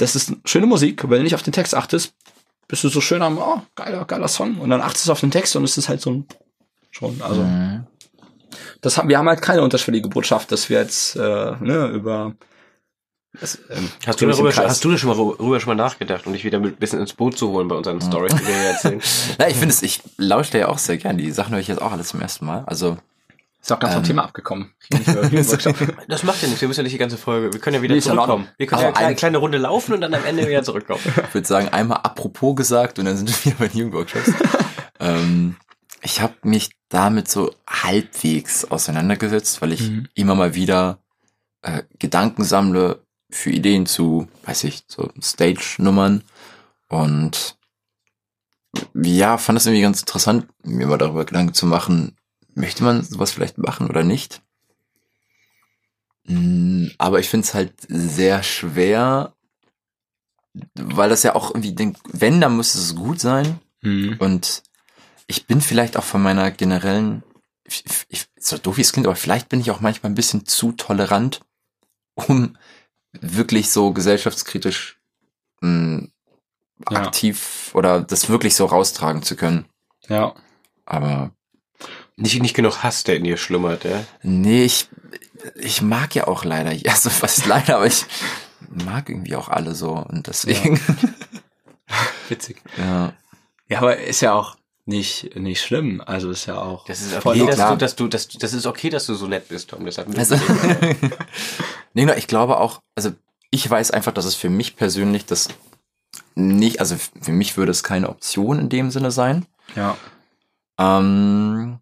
Das 0.00 0.14
ist 0.14 0.32
schöne 0.44 0.66
Musik. 0.66 1.02
Wenn 1.10 1.18
du 1.18 1.24
nicht 1.24 1.34
auf 1.34 1.42
den 1.42 1.52
Text 1.52 1.74
achtest, 1.74 2.14
bist 2.68 2.84
du 2.84 2.88
so 2.88 3.00
schön 3.00 3.22
am, 3.22 3.38
oh, 3.38 3.62
geiler, 3.74 4.04
geiler 4.04 4.28
Song. 4.28 4.58
Und 4.58 4.70
dann 4.70 4.80
achtest 4.80 5.08
du 5.08 5.12
auf 5.12 5.20
den 5.20 5.30
Text 5.30 5.56
und 5.56 5.64
es 5.64 5.78
ist 5.78 5.88
halt 5.88 6.00
so 6.00 6.10
ein, 6.10 6.26
schon, 6.90 7.20
also. 7.22 7.42
Mhm. 7.42 7.86
Das 8.80 8.96
haben, 8.96 9.08
wir 9.08 9.18
haben 9.18 9.28
halt 9.28 9.42
keine 9.42 9.62
unterschwellige 9.62 10.08
Botschaft, 10.08 10.52
dass 10.52 10.70
wir 10.70 10.78
jetzt, 10.78 11.16
äh, 11.16 11.20
ne, 11.60 11.88
über, 11.88 12.34
das, 13.40 13.58
ähm, 13.70 13.90
Hast 14.06 14.20
du, 14.20 14.26
darüber, 14.26 14.50
Kreis. 14.50 14.70
hast 14.70 14.84
du 14.84 14.90
da 14.90 14.98
schon 14.98 15.10
mal 15.10 15.18
rüber 15.18 15.60
schon 15.60 15.76
mal 15.76 15.82
nachgedacht 15.82 16.26
und 16.26 16.32
dich 16.32 16.44
wieder 16.44 16.60
mit 16.60 16.76
ein 16.76 16.78
bisschen 16.78 17.00
ins 17.00 17.12
Boot 17.12 17.36
zu 17.36 17.50
holen 17.50 17.68
bei 17.68 17.76
unseren 17.76 18.00
Stories, 18.00 18.34
die 18.34 18.46
wir 18.46 18.54
hier 18.54 18.70
erzählen? 18.70 19.02
Na, 19.38 19.48
ich 19.48 19.56
finde 19.56 19.74
es, 19.74 19.82
ich 19.82 20.00
lausche 20.16 20.52
da 20.52 20.58
ja 20.58 20.68
auch 20.68 20.78
sehr 20.78 20.96
gern. 20.96 21.18
Die 21.18 21.30
Sachen 21.30 21.52
höre 21.52 21.60
ich 21.60 21.68
jetzt 21.68 21.82
auch 21.82 21.92
alles 21.92 22.08
zum 22.08 22.20
ersten 22.20 22.46
Mal. 22.46 22.64
Also, 22.66 22.96
Ist 23.68 23.72
auch 23.72 23.80
ganz 23.80 23.92
vom 23.92 24.02
Ähm. 24.02 24.06
Thema 24.06 24.24
abgekommen. 24.24 24.72
Das 26.08 26.22
macht 26.22 26.40
ja 26.40 26.48
nichts, 26.48 26.60
wir 26.62 26.68
müssen 26.68 26.80
ja 26.80 26.84
nicht 26.84 26.94
die 26.94 26.98
ganze 26.98 27.18
Folge, 27.18 27.52
wir 27.52 27.60
können 27.60 27.74
ja 27.76 27.82
wieder 27.82 27.94
Nee, 27.94 28.00
zurückkommen. 28.00 28.48
Wir 28.56 28.66
können 28.66 28.80
Aber 28.80 28.82
ja 28.82 28.88
eine 28.88 28.94
kleine, 28.96 29.08
ein- 29.10 29.16
kleine 29.16 29.38
Runde 29.38 29.58
laufen 29.58 29.92
und 29.92 30.00
dann 30.00 30.14
am 30.14 30.24
Ende 30.24 30.48
wieder 30.48 30.62
zurückkommen. 30.62 31.00
ich 31.28 31.34
würde 31.34 31.46
sagen, 31.46 31.68
einmal 31.68 31.98
apropos 31.98 32.56
gesagt 32.56 32.98
und 32.98 33.04
dann 33.04 33.16
sind 33.18 33.28
wir 33.28 33.44
wieder 33.52 33.56
bei 33.58 33.68
den 33.68 33.78
Jugendworkshops. 33.78 34.32
ähm, 35.00 35.56
ich 36.00 36.20
habe 36.22 36.34
mich 36.44 36.70
damit 36.88 37.28
so 37.28 37.52
halbwegs 37.68 38.64
auseinandergesetzt, 38.64 39.60
weil 39.60 39.72
ich 39.72 39.82
Mhm. 39.90 40.08
immer 40.14 40.34
mal 40.34 40.54
wieder 40.54 41.00
äh, 41.62 41.82
Gedanken 41.98 42.44
sammle 42.44 43.02
für 43.30 43.50
Ideen 43.50 43.84
zu, 43.84 44.28
weiß 44.44 44.64
ich, 44.64 44.84
so 44.88 45.10
Stage-Nummern 45.20 46.22
und 46.88 47.56
ja, 48.94 49.38
fand 49.38 49.58
es 49.58 49.66
irgendwie 49.66 49.82
ganz 49.82 50.00
interessant, 50.00 50.46
mir 50.62 50.86
mal 50.86 50.98
darüber 50.98 51.24
Gedanken 51.24 51.52
zu 51.54 51.66
machen, 51.66 52.16
möchte 52.58 52.84
man 52.84 53.02
sowas 53.02 53.30
vielleicht 53.32 53.58
machen 53.58 53.88
oder 53.88 54.04
nicht? 54.04 54.42
Mm, 56.24 56.88
Aber 56.98 57.20
ich 57.20 57.28
finde 57.28 57.46
es 57.46 57.54
halt 57.54 57.72
sehr 57.88 58.42
schwer, 58.42 59.32
weil 60.74 61.08
das 61.08 61.22
ja 61.22 61.34
auch 61.34 61.50
irgendwie, 61.50 61.72
denk, 61.72 61.96
wenn, 62.12 62.40
dann 62.40 62.56
muss 62.56 62.74
es 62.74 62.94
gut 62.94 63.20
sein. 63.20 63.60
Mhm. 63.82 64.16
Und 64.18 64.62
ich 65.26 65.46
bin 65.46 65.60
vielleicht 65.60 65.96
auch 65.96 66.04
von 66.04 66.22
meiner 66.22 66.50
generellen, 66.50 67.22
ich, 67.64 67.84
ich, 68.08 68.26
so 68.38 68.58
doof 68.58 68.76
wie 68.76 68.80
es 68.82 68.92
klingt, 68.92 69.06
aber 69.06 69.16
vielleicht 69.16 69.48
bin 69.48 69.60
ich 69.60 69.70
auch 69.70 69.80
manchmal 69.80 70.10
ein 70.10 70.16
bisschen 70.16 70.46
zu 70.46 70.72
tolerant, 70.72 71.40
um 72.14 72.56
wirklich 73.12 73.70
so 73.70 73.92
gesellschaftskritisch 73.92 75.00
mh, 75.60 76.08
Ja. 76.90 76.96
aktiv 77.00 77.70
oder 77.74 78.00
das 78.00 78.28
wirklich 78.28 78.54
so 78.54 78.64
raustragen 78.66 79.22
zu 79.22 79.36
können. 79.36 79.66
Ja. 80.08 80.34
Aber 80.86 81.32
Nicht, 82.20 82.42
nicht 82.42 82.54
genug 82.54 82.82
Hass, 82.82 83.04
der 83.04 83.16
in 83.16 83.24
dir 83.24 83.36
schlummert, 83.36 83.84
ja. 83.84 84.04
nee, 84.22 84.64
ich, 84.64 84.88
ich 85.54 85.82
mag 85.82 86.14
ja 86.14 86.26
auch 86.26 86.44
leider, 86.44 86.70
also 86.90 87.10
was 87.20 87.46
leider, 87.46 87.76
aber 87.76 87.86
ich 87.86 88.04
mag 88.68 89.08
irgendwie 89.08 89.36
auch 89.36 89.48
alle 89.48 89.74
so 89.74 89.92
und 89.92 90.26
deswegen, 90.26 90.80
Witzig. 92.28 92.60
ja. 92.76 93.12
Ja, 93.70 93.78
aber 93.78 93.98
ist 93.98 94.22
ja 94.22 94.32
auch 94.32 94.56
nicht, 94.86 95.36
nicht 95.36 95.60
schlimm. 95.60 96.02
Also 96.04 96.30
ist 96.30 96.46
ja 96.46 96.58
auch. 96.58 96.86
Das 96.86 97.02
ist 97.02 97.12
voll 97.16 97.36
okay, 97.36 97.46
dass 97.46 97.56
klar. 97.56 97.72
du, 97.72 97.76
dass 97.76 97.96
du, 97.96 98.08
dass, 98.08 98.28
das 98.28 98.54
ist 98.54 98.66
okay, 98.66 98.88
dass 98.88 99.04
du 99.04 99.14
so 99.14 99.26
nett 99.26 99.48
bist, 99.48 99.70
Tom. 99.70 99.84
Das 99.84 99.98
hat 99.98 100.06
Also, 100.16 100.36
nee, 101.92 102.10
ich 102.16 102.26
glaube 102.26 102.58
auch, 102.58 102.80
also 102.96 103.12
ich 103.50 103.68
weiß 103.68 103.90
einfach, 103.90 104.12
dass 104.12 104.24
es 104.24 104.34
für 104.34 104.48
mich 104.48 104.76
persönlich 104.76 105.26
das 105.26 105.48
nicht, 106.34 106.80
also 106.80 106.96
für 106.96 107.32
mich 107.32 107.58
würde 107.58 107.70
es 107.70 107.82
keine 107.82 108.08
Option 108.08 108.58
in 108.58 108.68
dem 108.70 108.90
Sinne 108.90 109.10
sein. 109.10 109.44
Ja. 109.76 109.96
Ähm, 110.78 111.80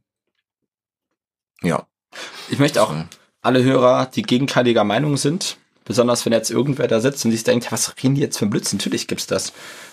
ja. 1.63 1.87
Ich 2.49 2.59
möchte 2.59 2.83
auch 2.83 2.95
alle 3.43 3.63
Hörer, 3.63 4.07
die 4.07 4.23
gegenteiliger 4.23 4.85
Meinung 4.85 5.17
sind, 5.17 5.59
besonders 5.85 6.25
wenn 6.25 6.33
jetzt 6.33 6.51
irgendwer 6.51 6.89
da 6.89 7.01
sitzt 7.01 7.25
und 7.25 7.31
sich 7.31 7.45
denkt, 7.45 7.71
was 7.71 7.95
reden 8.03 8.15
die 8.15 8.21
jetzt 8.21 8.39
für 8.39 8.47
ein 8.47 8.51
Blödsinn? 8.51 8.79
Natürlich 8.79 9.07
gibt's 9.07 9.27
das. 9.27 9.53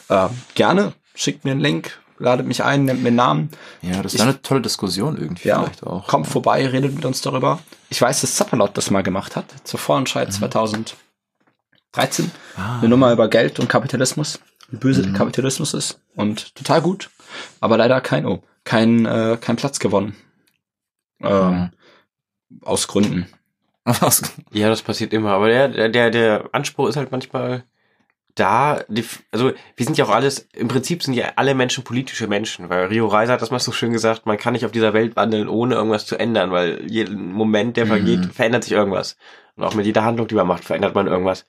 Äh, 0.10 0.30
gerne, 0.56 0.94
schickt 1.16 1.46
mir 1.46 1.52
einen 1.52 1.60
Link, 1.60 2.00
ladet 2.18 2.48
mich 2.48 2.64
ein, 2.64 2.86
nennt 2.86 3.02
mir 3.02 3.10
einen 3.10 3.18
Namen. 3.18 3.50
Ja, 3.82 4.02
das 4.02 4.14
ist 4.14 4.22
eine 4.22 4.42
tolle 4.42 4.62
Diskussion 4.62 5.18
irgendwie 5.18 5.48
Ja, 5.50 5.60
vielleicht 5.64 5.84
auch. 5.84 6.08
kommt 6.08 6.28
vorbei, 6.28 6.68
redet 6.68 6.96
mit 6.96 7.06
uns 7.06 7.22
darüber. 7.22 7.60
Ich 7.90 8.02
weiß, 8.02 8.22
dass 8.22 8.36
Zapperlot 8.36 8.78
das 8.78 8.90
mal 8.92 9.04
gemacht 9.04 9.36
hat, 9.36 9.46
zur 9.64 9.80
Vorentscheid 9.80 10.32
2013. 10.34 10.96
Ah. 12.56 12.80
Eine 12.80 12.90
Nummer 12.90 13.12
über 13.12 13.28
Geld 13.28 13.60
und 13.60 13.70
Kapitalismus, 13.70 14.40
wie 14.70 14.78
böse 14.78 15.04
der 15.04 15.14
Kapitalismus 15.14 15.74
ist 15.74 16.00
und 16.16 16.56
total 16.56 16.82
gut, 16.82 17.10
aber 17.60 17.78
leider 17.78 18.02
kein, 18.02 18.26
oh, 18.26 18.42
kein, 18.64 19.06
äh, 19.06 19.38
kein 19.40 19.58
Platz 19.58 19.80
gewonnen. 19.80 20.16
Ähm, 21.24 21.72
aus 22.62 22.88
Gründen. 22.88 23.28
Ja, 24.52 24.70
das 24.70 24.82
passiert 24.82 25.14
immer. 25.14 25.32
Aber 25.32 25.48
der, 25.50 25.90
der- 25.90 26.10
der, 26.12 26.50
Anspruch 26.54 26.88
ist 26.88 26.96
halt 26.96 27.12
manchmal 27.12 27.64
da. 28.36 28.84
Die, 28.88 29.06
also 29.32 29.52
wir 29.76 29.86
sind 29.86 29.98
ja 29.98 30.06
auch 30.06 30.10
alles, 30.10 30.48
im 30.54 30.68
Prinzip 30.70 31.04
sind 31.04 31.14
ja 31.14 31.34
alle 31.36 31.54
Menschen 31.54 31.84
politische 31.84 32.28
Menschen, 32.28 32.70
weil 32.70 32.86
Rio 32.86 33.08
Reiser 33.08 33.34
hat 33.34 33.42
das 33.42 33.52
mal 33.52 33.60
so 33.60 33.72
schön 33.72 33.92
gesagt, 33.92 34.26
man 34.26 34.38
kann 34.38 34.54
nicht 34.54 34.66
auf 34.66 34.72
dieser 34.72 34.94
Welt 34.94 35.16
wandeln, 35.16 35.48
ohne 35.50 35.76
irgendwas 35.76 36.06
zu 36.06 36.16
ändern, 36.18 36.52
weil 36.52 36.90
jeden 36.90 37.32
Moment, 37.34 37.76
der 37.78 37.86
vergeht, 37.88 38.22
Mhm. 38.22 38.32
verändert 38.32 38.64
sich 38.64 38.74
irgendwas. 38.74 39.18
Und 39.56 39.64
auch 39.66 39.76
mit 39.76 39.86
jeder 39.86 40.04
Handlung, 40.04 40.28
die 40.28 40.36
man 40.36 40.48
macht, 40.48 40.64
verändert 40.64 40.96
man 40.96 41.08
irgendwas. 41.08 41.46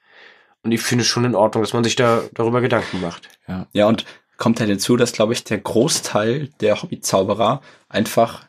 Und 0.62 0.72
ich 0.72 0.80
finde 0.82 1.02
es 1.02 1.08
schon 1.08 1.24
in 1.24 1.34
Ordnung, 1.34 1.62
dass 1.62 1.72
man 1.72 1.84
sich 1.84 1.94
da 1.96 2.22
darüber 2.34 2.60
Gedanken 2.60 3.00
macht. 3.00 3.28
Ja, 3.72 3.86
und 3.86 4.04
kommt 4.38 4.58
halt 4.60 4.68
hinzu, 4.70 4.96
dass, 4.96 5.12
glaube 5.12 5.32
ich, 5.34 5.44
der 5.44 5.58
Großteil 5.58 6.48
der 6.60 6.82
Hobbyzauberer 6.82 7.60
einfach 7.88 8.43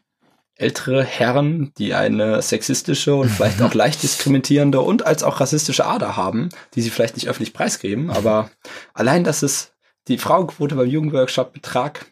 ältere 0.55 1.03
Herren, 1.03 1.73
die 1.77 1.93
eine 1.93 2.41
sexistische 2.41 3.15
und 3.15 3.29
vielleicht 3.29 3.61
auch 3.61 3.73
leicht 3.73 4.03
diskriminierende 4.03 4.79
und 4.79 5.05
als 5.05 5.23
auch 5.23 5.39
rassistische 5.41 5.85
Ader 5.85 6.15
haben, 6.15 6.49
die 6.73 6.81
sie 6.81 6.89
vielleicht 6.89 7.15
nicht 7.15 7.27
öffentlich 7.27 7.53
preisgeben, 7.53 8.09
aber 8.09 8.49
allein, 8.93 9.23
dass 9.23 9.43
es 9.43 9.73
die 10.07 10.17
Frauenquote 10.17 10.75
beim 10.75 10.87
Jugendworkshop 10.87 11.51
betrag 11.53 12.05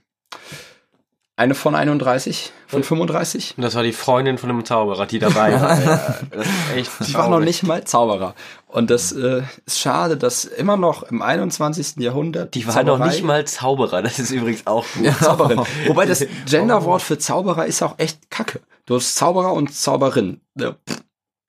eine 1.36 1.56
von 1.56 1.74
31, 1.74 2.52
von 2.68 2.84
35, 2.84 3.56
Und 3.58 3.64
das 3.64 3.74
war 3.74 3.82
die 3.84 3.92
Freundin 3.94 4.38
von 4.38 4.50
einem 4.52 4.64
Zauberer, 4.66 5.06
die 5.08 5.18
dabei 5.20 5.60
war. 5.60 5.80
Ja, 5.84 6.16
das 6.30 6.48
ist 6.48 6.76
echt 6.76 6.92
die 7.08 7.14
war 7.16 7.28
noch 7.30 7.40
nicht 7.40 7.64
mal 7.64 7.84
Zauberer. 7.86 8.36
Und 8.68 8.90
das 8.92 9.12
äh, 9.14 9.42
ist 9.66 9.80
schade, 9.80 10.16
dass 10.18 10.46
immer 10.46 10.78
noch 10.78 11.04
im 11.04 11.22
21. 11.24 11.96
Jahrhundert 11.98 12.54
Die 12.54 12.68
war 12.68 12.84
noch 12.84 13.00
Zauberei- 13.00 13.08
nicht 13.08 13.24
mal 13.24 13.46
Zauberer, 13.46 14.02
das 14.04 14.20
ist 14.20 14.30
übrigens 14.32 14.68
auch 14.68 14.86
gut. 14.94 15.12
Zauberin. 15.20 15.62
Wobei 15.88 16.06
das 16.06 16.24
Genderwort 16.50 17.02
für 17.02 17.18
Zauberer 17.18 17.66
ist 17.66 17.82
auch 17.82 17.98
echt 17.98 18.30
kacke. 18.30 18.62
Du 18.86 18.96
hast 18.96 19.16
Zauberer 19.16 19.54
und 19.54 19.74
Zauberin. 19.74 20.42
Ja. 20.56 20.76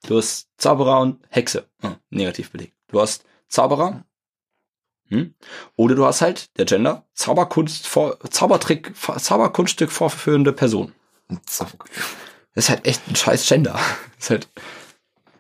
Du 0.07 0.17
hast 0.19 0.49
Zauberer 0.57 1.01
und 1.01 1.19
Hexe. 1.29 1.65
Hm, 1.83 1.97
negativ 2.11 2.51
belegt. 2.51 2.75
Du 2.89 3.01
hast 3.01 3.25
Zauberer. 3.49 4.05
Hm? 5.09 5.35
Oder 5.77 5.95
du 5.95 6.07
hast 6.07 6.23
halt 6.23 6.57
der 6.59 6.65
Gender 6.65 7.05
Zauberkunst 7.15 7.87
vor, 7.87 8.19
Zaubertrick, 8.31 8.93
Zauberkunststück 8.97 9.93
vorführende 9.93 10.53
Person. 10.53 10.93
So. 11.49 11.67
Das 12.55 12.65
ist 12.65 12.71
halt 12.71 12.87
echt 12.87 13.03
ein 13.09 13.17
scheiß 13.17 13.47
Gender. 13.47 13.73
Das 13.73 14.25
ist 14.25 14.31
halt 14.31 14.49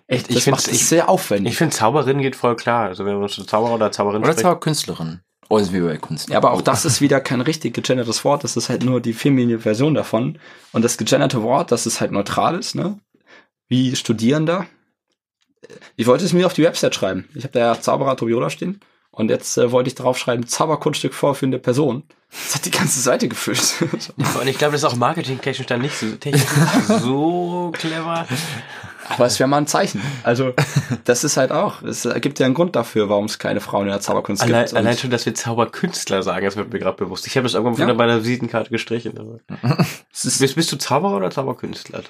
echt, 0.07 0.31
Ich 0.31 0.47
macht 0.47 0.69
es 0.69 0.89
sehr 0.89 1.09
aufwendig. 1.09 1.53
Ich 1.53 1.59
finde 1.59 1.75
Zauberin 1.75 2.21
geht 2.21 2.37
voll 2.37 2.57
klar. 2.57 2.87
Also 2.89 3.05
wenn 3.05 3.19
man 3.19 3.29
zu 3.29 3.45
Zauberer 3.45 3.75
oder 3.75 3.93
Zauberin 3.93 4.23
Oder 4.23 4.33
spricht. 4.33 4.41
zwar 4.41 4.61
Künstlerin. 4.61 5.21
Oh, 5.49 5.59
ist 5.59 5.73
wie 5.73 5.81
bei 5.81 5.97
Kunst. 5.99 6.31
Ja, 6.31 6.39
aber 6.39 6.53
auch 6.53 6.63
das 6.63 6.85
ist 6.85 7.01
wieder 7.01 7.21
kein 7.21 7.41
richtig 7.41 7.75
gegendertes 7.75 8.25
Wort. 8.25 8.45
Das 8.45 8.57
ist 8.57 8.69
halt 8.71 8.83
nur 8.83 9.01
die 9.01 9.13
feminine 9.13 9.61
Version 9.61 9.95
davon. 9.95 10.39
Und 10.73 10.83
das 10.83 10.97
gegenderte 10.97 11.43
Wort, 11.43 11.71
das 11.71 11.87
ist 11.87 12.01
halt 12.01 12.13
neutral 12.13 12.59
ist, 12.59 12.75
ne? 12.75 12.99
Wie 13.69 13.95
Studierender. 13.95 14.67
Ich 15.97 16.07
wollte 16.07 16.25
es 16.25 16.33
mir 16.33 16.47
auf 16.47 16.55
die 16.55 16.63
Website 16.63 16.95
schreiben. 16.95 17.29
Ich 17.35 17.45
habe 17.45 17.53
da 17.53 17.61
ja 17.61 17.81
Zauberer 17.81 18.17
Tobiola 18.17 18.51
stehen. 18.51 18.81
Und 19.15 19.31
jetzt 19.31 19.57
äh, 19.59 19.71
wollte 19.71 19.89
ich 19.89 19.95
drauf 19.95 20.19
schreiben, 20.19 20.47
Zauberkunststück 20.47 21.15
vorführende 21.15 21.59
Person. 21.59 22.03
Das 22.31 22.57
hat 22.57 22.65
die 22.65 22.73
ganze 22.73 23.01
Seite 23.01 23.29
gefüllt. 23.29 23.85
Und 24.41 24.49
ich 24.49 24.59
glaube, 24.59 24.73
das 24.73 24.83
ist 24.83 24.85
auch 24.85 24.97
marketingtechnisch 24.97 25.69
dann 25.69 25.83
nicht 25.83 25.97
so, 25.97 26.09
so 26.99 27.71
clever. 27.73 28.27
Aber 29.09 29.27
es 29.27 29.39
wäre 29.39 29.49
mal 29.49 29.59
ein 29.59 29.67
Zeichen. 29.69 30.01
Also, 30.25 30.53
das 31.05 31.23
ist 31.23 31.37
halt 31.37 31.53
auch, 31.53 31.83
es 31.83 32.09
gibt 32.21 32.41
ja 32.41 32.47
einen 32.47 32.55
Grund 32.55 32.75
dafür, 32.75 33.09
warum 33.09 33.27
es 33.27 33.39
keine 33.39 33.61
Frauen 33.61 33.83
in 33.87 33.91
der 33.93 34.01
Zauberkunst 34.01 34.43
Allein, 34.43 34.65
gibt. 34.65 34.77
Allein 34.77 34.99
schon, 34.99 35.11
dass 35.11 35.27
wir 35.27 35.35
Zauberkünstler 35.35 36.23
sagen, 36.25 36.45
das 36.45 36.57
wird 36.57 36.73
mir 36.73 36.81
gerade 36.81 36.97
bewusst. 36.97 37.27
Ich 37.29 37.37
habe 37.37 37.45
das 37.45 37.55
irgendwann 37.55 37.79
Ja. 37.81 37.87
von 37.87 37.97
meiner 37.97 38.19
Visitenkarte 38.25 38.71
gestrichen. 38.71 39.13
Bist, 40.11 40.55
bist 40.57 40.73
du 40.73 40.77
Zauberer 40.77 41.17
oder 41.17 41.31
Zauberkünstler? 41.31 42.03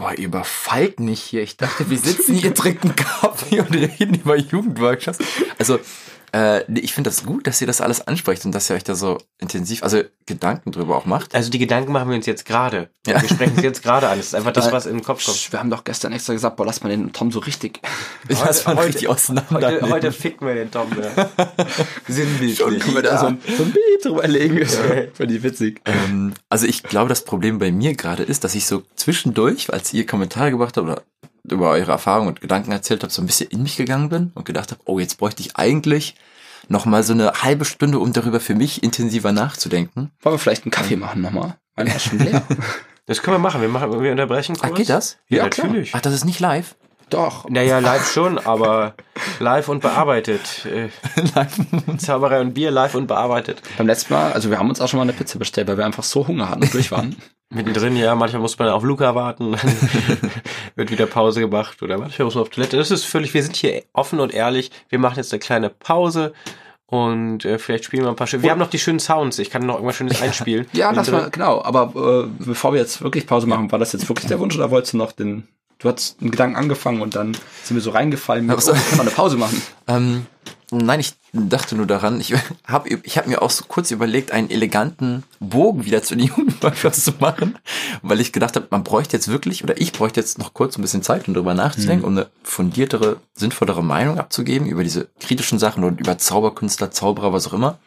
Boah, 0.00 0.14
überfallt 0.14 0.98
mich 0.98 1.20
hier. 1.20 1.42
Ich 1.42 1.58
dachte, 1.58 1.90
wir 1.90 1.98
sitzen 1.98 2.34
hier, 2.34 2.54
trinken 2.54 2.96
Kaffee 2.96 3.60
und 3.60 3.74
reden 3.74 4.14
über 4.14 4.34
Jugendworkshops. 4.34 5.18
Also, 5.58 5.78
äh, 6.32 6.62
ich 6.78 6.92
finde 6.92 7.10
das 7.10 7.24
gut, 7.24 7.46
dass 7.46 7.60
ihr 7.60 7.66
das 7.66 7.80
alles 7.80 8.06
ansprecht 8.06 8.44
und 8.44 8.52
dass 8.52 8.70
ihr 8.70 8.76
euch 8.76 8.84
da 8.84 8.94
so 8.94 9.18
intensiv, 9.38 9.82
also 9.82 10.02
Gedanken 10.26 10.72
drüber 10.72 10.96
auch 10.96 11.06
macht. 11.06 11.34
Also 11.34 11.50
die 11.50 11.58
Gedanken 11.58 11.92
machen 11.92 12.08
wir 12.08 12.16
uns 12.16 12.26
jetzt 12.26 12.44
gerade. 12.44 12.90
Ja. 13.06 13.20
Wir 13.20 13.28
sprechen 13.28 13.54
es 13.56 13.62
jetzt 13.62 13.82
gerade 13.82 14.08
an. 14.08 14.18
Das 14.18 14.26
ist 14.28 14.34
einfach 14.34 14.52
das, 14.52 14.70
was 14.70 14.86
in 14.86 14.96
den 14.98 15.04
Kopf 15.04 15.24
kommt. 15.24 15.52
wir 15.52 15.58
haben 15.58 15.70
doch 15.70 15.84
gestern 15.84 16.12
extra 16.12 16.32
gesagt, 16.32 16.56
boah, 16.56 16.66
lass 16.66 16.82
mal 16.82 16.88
den 16.90 17.12
Tom 17.12 17.32
so 17.32 17.40
richtig. 17.40 17.80
Das 18.28 18.64
man 18.64 18.76
heute- 18.76 18.88
richtig 18.88 19.08
auseinander. 19.08 19.50
Heute, 19.50 19.88
heute 19.88 20.12
ficken 20.12 20.46
wir 20.46 20.54
den 20.54 20.70
Tom. 20.70 20.88
Ja. 21.00 21.28
Sinnbildlich. 22.08 22.80
Können 22.80 22.94
wir 22.94 23.02
da 23.02 23.18
so 23.18 23.26
ein, 23.26 23.38
so 23.56 23.64
ein 23.64 23.72
Beat 23.72 24.04
drüber 24.04 24.26
legen? 24.28 24.64
Finde 25.14 25.34
ich 25.34 25.42
witzig. 25.42 25.80
Ähm, 25.84 26.34
also 26.48 26.66
ich 26.66 26.82
glaube, 26.82 27.08
das 27.08 27.24
Problem 27.24 27.58
bei 27.58 27.72
mir 27.72 27.94
gerade 27.94 28.22
ist, 28.22 28.44
dass 28.44 28.54
ich 28.54 28.66
so 28.66 28.82
zwischendurch, 28.94 29.72
als 29.72 29.92
ihr 29.92 30.06
Kommentare 30.06 30.50
gebracht 30.50 30.76
habt 30.76 30.86
oder 30.86 31.02
über 31.44 31.70
eure 31.70 31.92
Erfahrungen 31.92 32.28
und 32.28 32.40
Gedanken 32.40 32.72
erzählt 32.72 33.02
habt, 33.02 33.12
so 33.12 33.22
ein 33.22 33.26
bisschen 33.26 33.48
in 33.50 33.62
mich 33.62 33.76
gegangen 33.76 34.08
bin 34.08 34.32
und 34.34 34.44
gedacht 34.44 34.70
habe, 34.70 34.80
oh, 34.84 34.98
jetzt 34.98 35.18
bräuchte 35.18 35.42
ich 35.42 35.56
eigentlich 35.56 36.14
noch 36.68 36.84
mal 36.86 37.02
so 37.02 37.12
eine 37.12 37.32
halbe 37.42 37.64
Stunde, 37.64 37.98
um 37.98 38.12
darüber 38.12 38.40
für 38.40 38.54
mich 38.54 38.82
intensiver 38.82 39.32
nachzudenken. 39.32 40.10
Wollen 40.22 40.34
wir 40.34 40.38
vielleicht 40.38 40.64
einen 40.64 40.70
Kaffee 40.70 40.96
machen 40.96 41.22
nochmal? 41.22 41.56
Meiner 41.76 41.96
ist 41.96 42.04
schon 42.04 42.18
leer. 42.18 42.42
Das 43.06 43.22
können 43.22 43.34
wir 43.34 43.38
machen. 43.40 43.60
Wir, 43.60 43.68
machen, 43.68 44.00
wir 44.00 44.10
unterbrechen 44.12 44.56
kurz. 44.56 44.70
Ah, 44.72 44.74
geht 44.76 44.88
das? 44.88 45.18
Ja, 45.28 45.38
Ja, 45.38 45.48
klar. 45.48 45.66
natürlich. 45.66 45.94
Ach, 45.94 46.00
das 46.00 46.14
ist 46.14 46.24
nicht 46.24 46.38
live? 46.40 46.76
Doch. 47.10 47.48
Naja, 47.48 47.80
live 47.80 48.10
schon, 48.10 48.38
aber 48.38 48.94
live 49.40 49.68
und 49.68 49.80
bearbeitet. 49.80 50.66
Äh, 50.70 50.88
Zauberei 51.98 52.40
und 52.40 52.54
Bier 52.54 52.70
live 52.70 52.94
und 52.94 53.06
bearbeitet. 53.06 53.60
Beim 53.76 53.86
letzten 53.86 54.14
Mal, 54.14 54.32
also 54.32 54.50
wir 54.50 54.58
haben 54.58 54.68
uns 54.68 54.80
auch 54.80 54.88
schon 54.88 54.98
mal 54.98 55.02
eine 55.02 55.12
Pizza 55.12 55.38
bestellt, 55.38 55.68
weil 55.68 55.76
wir 55.76 55.84
einfach 55.84 56.04
so 56.04 56.26
Hunger 56.26 56.48
hatten 56.48 56.62
und 56.62 56.72
durch 56.72 56.90
waren. 56.92 57.16
Mittendrin, 57.50 57.96
ja, 57.96 58.14
manchmal 58.14 58.40
muss 58.40 58.58
man 58.58 58.68
auf 58.68 58.84
Luca 58.84 59.14
warten, 59.14 59.56
wird 60.76 60.90
wieder 60.90 61.06
Pause 61.06 61.40
gemacht 61.40 61.82
oder 61.82 61.98
manchmal 61.98 62.26
muss 62.26 62.36
man 62.36 62.42
auf 62.42 62.50
Toilette. 62.50 62.76
Das 62.76 62.90
ist 62.90 63.04
völlig, 63.04 63.34
wir 63.34 63.42
sind 63.42 63.56
hier 63.56 63.82
offen 63.92 64.20
und 64.20 64.32
ehrlich. 64.32 64.70
Wir 64.88 65.00
machen 65.00 65.16
jetzt 65.16 65.32
eine 65.32 65.40
kleine 65.40 65.68
Pause 65.68 66.32
und 66.86 67.44
äh, 67.44 67.58
vielleicht 67.58 67.84
spielen 67.84 68.04
wir 68.04 68.10
ein 68.10 68.16
paar 68.16 68.28
schöne. 68.28 68.44
Wir 68.44 68.52
haben 68.52 68.60
noch 68.60 68.70
die 68.70 68.78
schönen 68.78 69.00
Sounds. 69.00 69.38
Ich 69.38 69.50
kann 69.50 69.66
noch 69.66 69.74
irgendwas 69.74 69.96
Schönes 69.96 70.22
einspielen. 70.22 70.66
Ja, 70.72 70.92
das 70.92 71.08
Mittendrin. 71.08 71.22
war, 71.22 71.30
genau. 71.30 71.64
Aber 71.64 72.24
äh, 72.24 72.44
bevor 72.44 72.72
wir 72.72 72.80
jetzt 72.80 73.02
wirklich 73.02 73.26
Pause 73.26 73.48
machen, 73.48 73.70
war 73.72 73.78
das 73.80 73.92
jetzt 73.92 74.08
wirklich 74.08 74.28
der 74.28 74.38
Wunsch 74.38 74.56
oder 74.56 74.70
wolltest 74.70 74.92
du 74.92 74.98
noch 74.98 75.12
den, 75.12 75.48
du 75.80 75.88
hast 75.90 76.16
einen 76.20 76.30
Gedanken 76.30 76.56
angefangen 76.56 77.00
und 77.02 77.16
dann 77.16 77.34
sind 77.64 77.76
wir 77.76 77.82
so 77.82 77.90
reingefallen 77.90 78.46
mit, 78.46 78.52
Aber 78.52 78.62
so- 78.62 78.72
oh, 78.72 78.74
kann 78.74 78.98
man 78.98 79.06
eine 79.06 79.10
Pause 79.16 79.36
machen. 79.36 79.60
Ähm, 79.88 80.26
Nein, 80.72 81.00
ich 81.00 81.14
dachte 81.32 81.74
nur 81.74 81.86
daran, 81.86 82.20
ich 82.20 82.32
habe 82.68 82.88
ich 83.02 83.18
hab 83.18 83.26
mir 83.26 83.42
auch 83.42 83.50
so 83.50 83.64
kurz 83.66 83.90
überlegt, 83.90 84.30
einen 84.30 84.50
eleganten 84.50 85.24
Bogen 85.40 85.84
wieder 85.84 86.00
zu 86.04 86.14
den 86.14 86.26
Jugendworkshops 86.28 87.02
zu 87.02 87.12
machen, 87.18 87.58
weil 88.02 88.20
ich 88.20 88.32
gedacht 88.32 88.54
habe, 88.54 88.68
man 88.70 88.84
bräuchte 88.84 89.16
jetzt 89.16 89.26
wirklich, 89.26 89.64
oder 89.64 89.80
ich 89.80 89.92
bräuchte 89.92 90.20
jetzt 90.20 90.38
noch 90.38 90.54
kurz 90.54 90.78
ein 90.78 90.82
bisschen 90.82 91.02
Zeit, 91.02 91.26
um 91.26 91.34
darüber 91.34 91.54
nachzudenken, 91.54 92.04
um 92.04 92.12
eine 92.16 92.28
fundiertere, 92.44 93.16
sinnvollere 93.34 93.82
Meinung 93.82 94.18
abzugeben 94.20 94.68
über 94.68 94.84
diese 94.84 95.08
kritischen 95.18 95.58
Sachen 95.58 95.82
und 95.82 95.98
über 95.98 96.18
Zauberkünstler, 96.18 96.92
Zauberer, 96.92 97.32
was 97.32 97.48
auch 97.48 97.52
immer. 97.54 97.78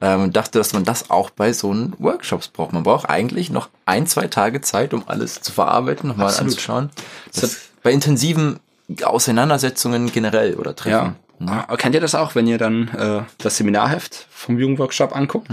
Ähm, 0.00 0.22
und 0.22 0.36
dachte, 0.36 0.58
dass 0.58 0.72
man 0.72 0.84
das 0.84 1.10
auch 1.10 1.30
bei 1.30 1.52
so 1.52 1.70
einen 1.70 1.94
Workshops 1.98 2.48
braucht. 2.48 2.72
Man 2.72 2.82
braucht 2.82 3.08
eigentlich 3.08 3.50
noch 3.50 3.68
ein, 3.86 4.06
zwei 4.06 4.26
Tage 4.26 4.60
Zeit, 4.60 4.92
um 4.92 5.04
alles 5.06 5.40
zu 5.40 5.52
verarbeiten, 5.52 6.08
nochmal 6.08 6.34
anzuschauen. 6.36 6.90
Das 7.34 7.58
bei 7.82 7.92
intensiven 7.92 8.60
Auseinandersetzungen 9.02 10.12
generell 10.12 10.54
oder 10.54 10.74
Treffen. 10.76 11.16
Ja. 11.40 11.64
Aber 11.66 11.76
kennt 11.76 11.94
ihr 11.94 12.00
das 12.00 12.14
auch, 12.14 12.34
wenn 12.34 12.46
ihr 12.46 12.58
dann 12.58 12.88
äh, 12.88 13.22
das 13.38 13.58
Seminarheft 13.58 14.26
vom 14.30 14.58
Jugendworkshop 14.58 15.14
anguckt? 15.14 15.50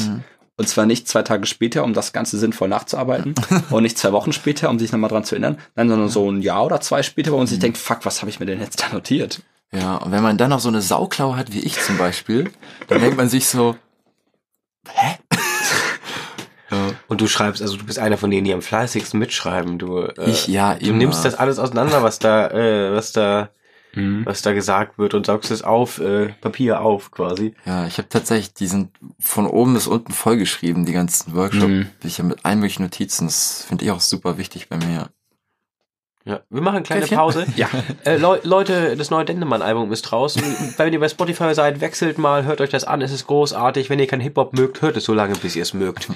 Und 0.55 0.69
zwar 0.69 0.85
nicht 0.85 1.07
zwei 1.07 1.23
Tage 1.23 1.45
später, 1.47 1.83
um 1.83 1.93
das 1.93 2.13
Ganze 2.13 2.37
sinnvoll 2.37 2.67
nachzuarbeiten 2.67 3.33
und 3.71 3.83
nicht 3.83 3.97
zwei 3.97 4.11
Wochen 4.11 4.33
später, 4.33 4.69
um 4.69 4.77
sich 4.77 4.91
nochmal 4.91 5.09
dran 5.09 5.23
zu 5.23 5.35
erinnern, 5.35 5.57
nein, 5.75 5.89
sondern 5.89 6.09
so 6.09 6.31
ein 6.31 6.41
Jahr 6.41 6.65
oder 6.65 6.79
zwei 6.79 7.01
später, 7.01 7.31
wo 7.31 7.37
man 7.37 7.47
sich 7.47 7.59
denkt, 7.59 7.77
fuck, 7.77 8.05
was 8.05 8.21
habe 8.21 8.29
ich 8.29 8.39
mir 8.39 8.45
denn 8.45 8.59
jetzt 8.59 8.81
da 8.81 8.93
notiert? 8.93 9.41
Ja, 9.71 9.95
und 9.95 10.11
wenn 10.11 10.21
man 10.21 10.37
dann 10.37 10.51
noch 10.51 10.59
so 10.59 10.69
eine 10.69 10.83
Sauklaue 10.83 11.35
hat 11.35 11.51
wie 11.53 11.61
ich 11.61 11.81
zum 11.81 11.97
Beispiel, 11.97 12.51
dann 12.87 13.01
denkt 13.01 13.17
man 13.17 13.29
sich 13.29 13.47
so, 13.47 13.75
hä? 14.89 15.17
Und 17.07 17.21
du 17.21 17.27
schreibst, 17.27 17.61
also 17.61 17.77
du 17.77 17.85
bist 17.85 17.99
einer 17.99 18.17
von 18.17 18.31
denen, 18.31 18.45
die 18.45 18.53
am 18.53 18.63
fleißigsten 18.63 19.19
mitschreiben. 19.19 19.77
Du, 19.77 19.99
äh, 20.01 20.29
Ich, 20.29 20.47
ja, 20.47 20.73
du 20.73 20.87
immer. 20.87 20.97
nimmst 20.97 21.23
das 21.23 21.35
alles 21.35 21.59
auseinander, 21.59 22.01
was 22.01 22.17
da, 22.17 22.47
äh, 22.49 22.95
was 22.95 23.11
da, 23.11 23.49
Mhm. 23.95 24.25
was 24.25 24.41
da 24.41 24.53
gesagt 24.53 24.97
wird 24.97 25.13
und 25.13 25.27
saugst 25.27 25.51
es 25.51 25.61
auf, 25.61 25.99
äh, 25.99 26.29
Papier 26.41 26.81
auf 26.81 27.11
quasi. 27.11 27.53
Ja, 27.65 27.85
ich 27.85 27.99
habe 27.99 28.09
tatsächlich 28.09 28.55
diesen 28.55 28.91
von 29.19 29.45
oben 29.45 29.75
bis 29.75 29.85
unten 29.85 30.11
vollgeschrieben, 30.13 30.85
die 30.87 30.93
ganzen 30.93 31.35
Workshops. 31.35 31.67
Mhm. 31.67 31.89
Ich 32.03 32.17
habe 32.17 32.29
mit 32.29 32.43
allen 32.43 32.57
möglichen 32.59 32.81
Notizen. 32.81 33.27
Das 33.27 33.65
finde 33.67 33.85
ich 33.85 33.91
auch 33.91 34.01
super 34.01 34.39
wichtig 34.39 34.67
bei 34.67 34.77
mir. 34.77 35.09
Ja, 36.25 36.39
wir 36.49 36.61
machen 36.61 36.77
eine 36.77 36.83
kleine 36.85 37.01
Käffchen? 37.01 37.17
Pause. 37.17 37.45
Ja. 37.57 37.69
Äh, 38.05 38.17
Leu 38.17 38.39
Leute, 38.43 38.95
das 38.95 39.09
neue 39.09 39.25
Dendemann-Album 39.25 39.91
ist 39.91 40.03
draußen. 40.03 40.41
Wenn 40.77 40.93
ihr 40.93 40.99
bei 40.99 41.09
Spotify 41.09 41.53
seid, 41.53 41.81
wechselt 41.81 42.17
mal, 42.17 42.45
hört 42.45 42.61
euch 42.61 42.69
das 42.69 42.85
an, 42.85 43.01
es 43.01 43.11
ist 43.11 43.27
großartig. 43.27 43.89
Wenn 43.89 43.99
ihr 43.99 44.07
kein 44.07 44.21
Hip-Hop 44.21 44.53
mögt, 44.53 44.81
hört 44.81 44.95
es 44.97 45.03
so 45.03 45.13
lange, 45.13 45.35
bis 45.35 45.55
ihr 45.55 45.63
es 45.63 45.73
mögt. 45.73 46.07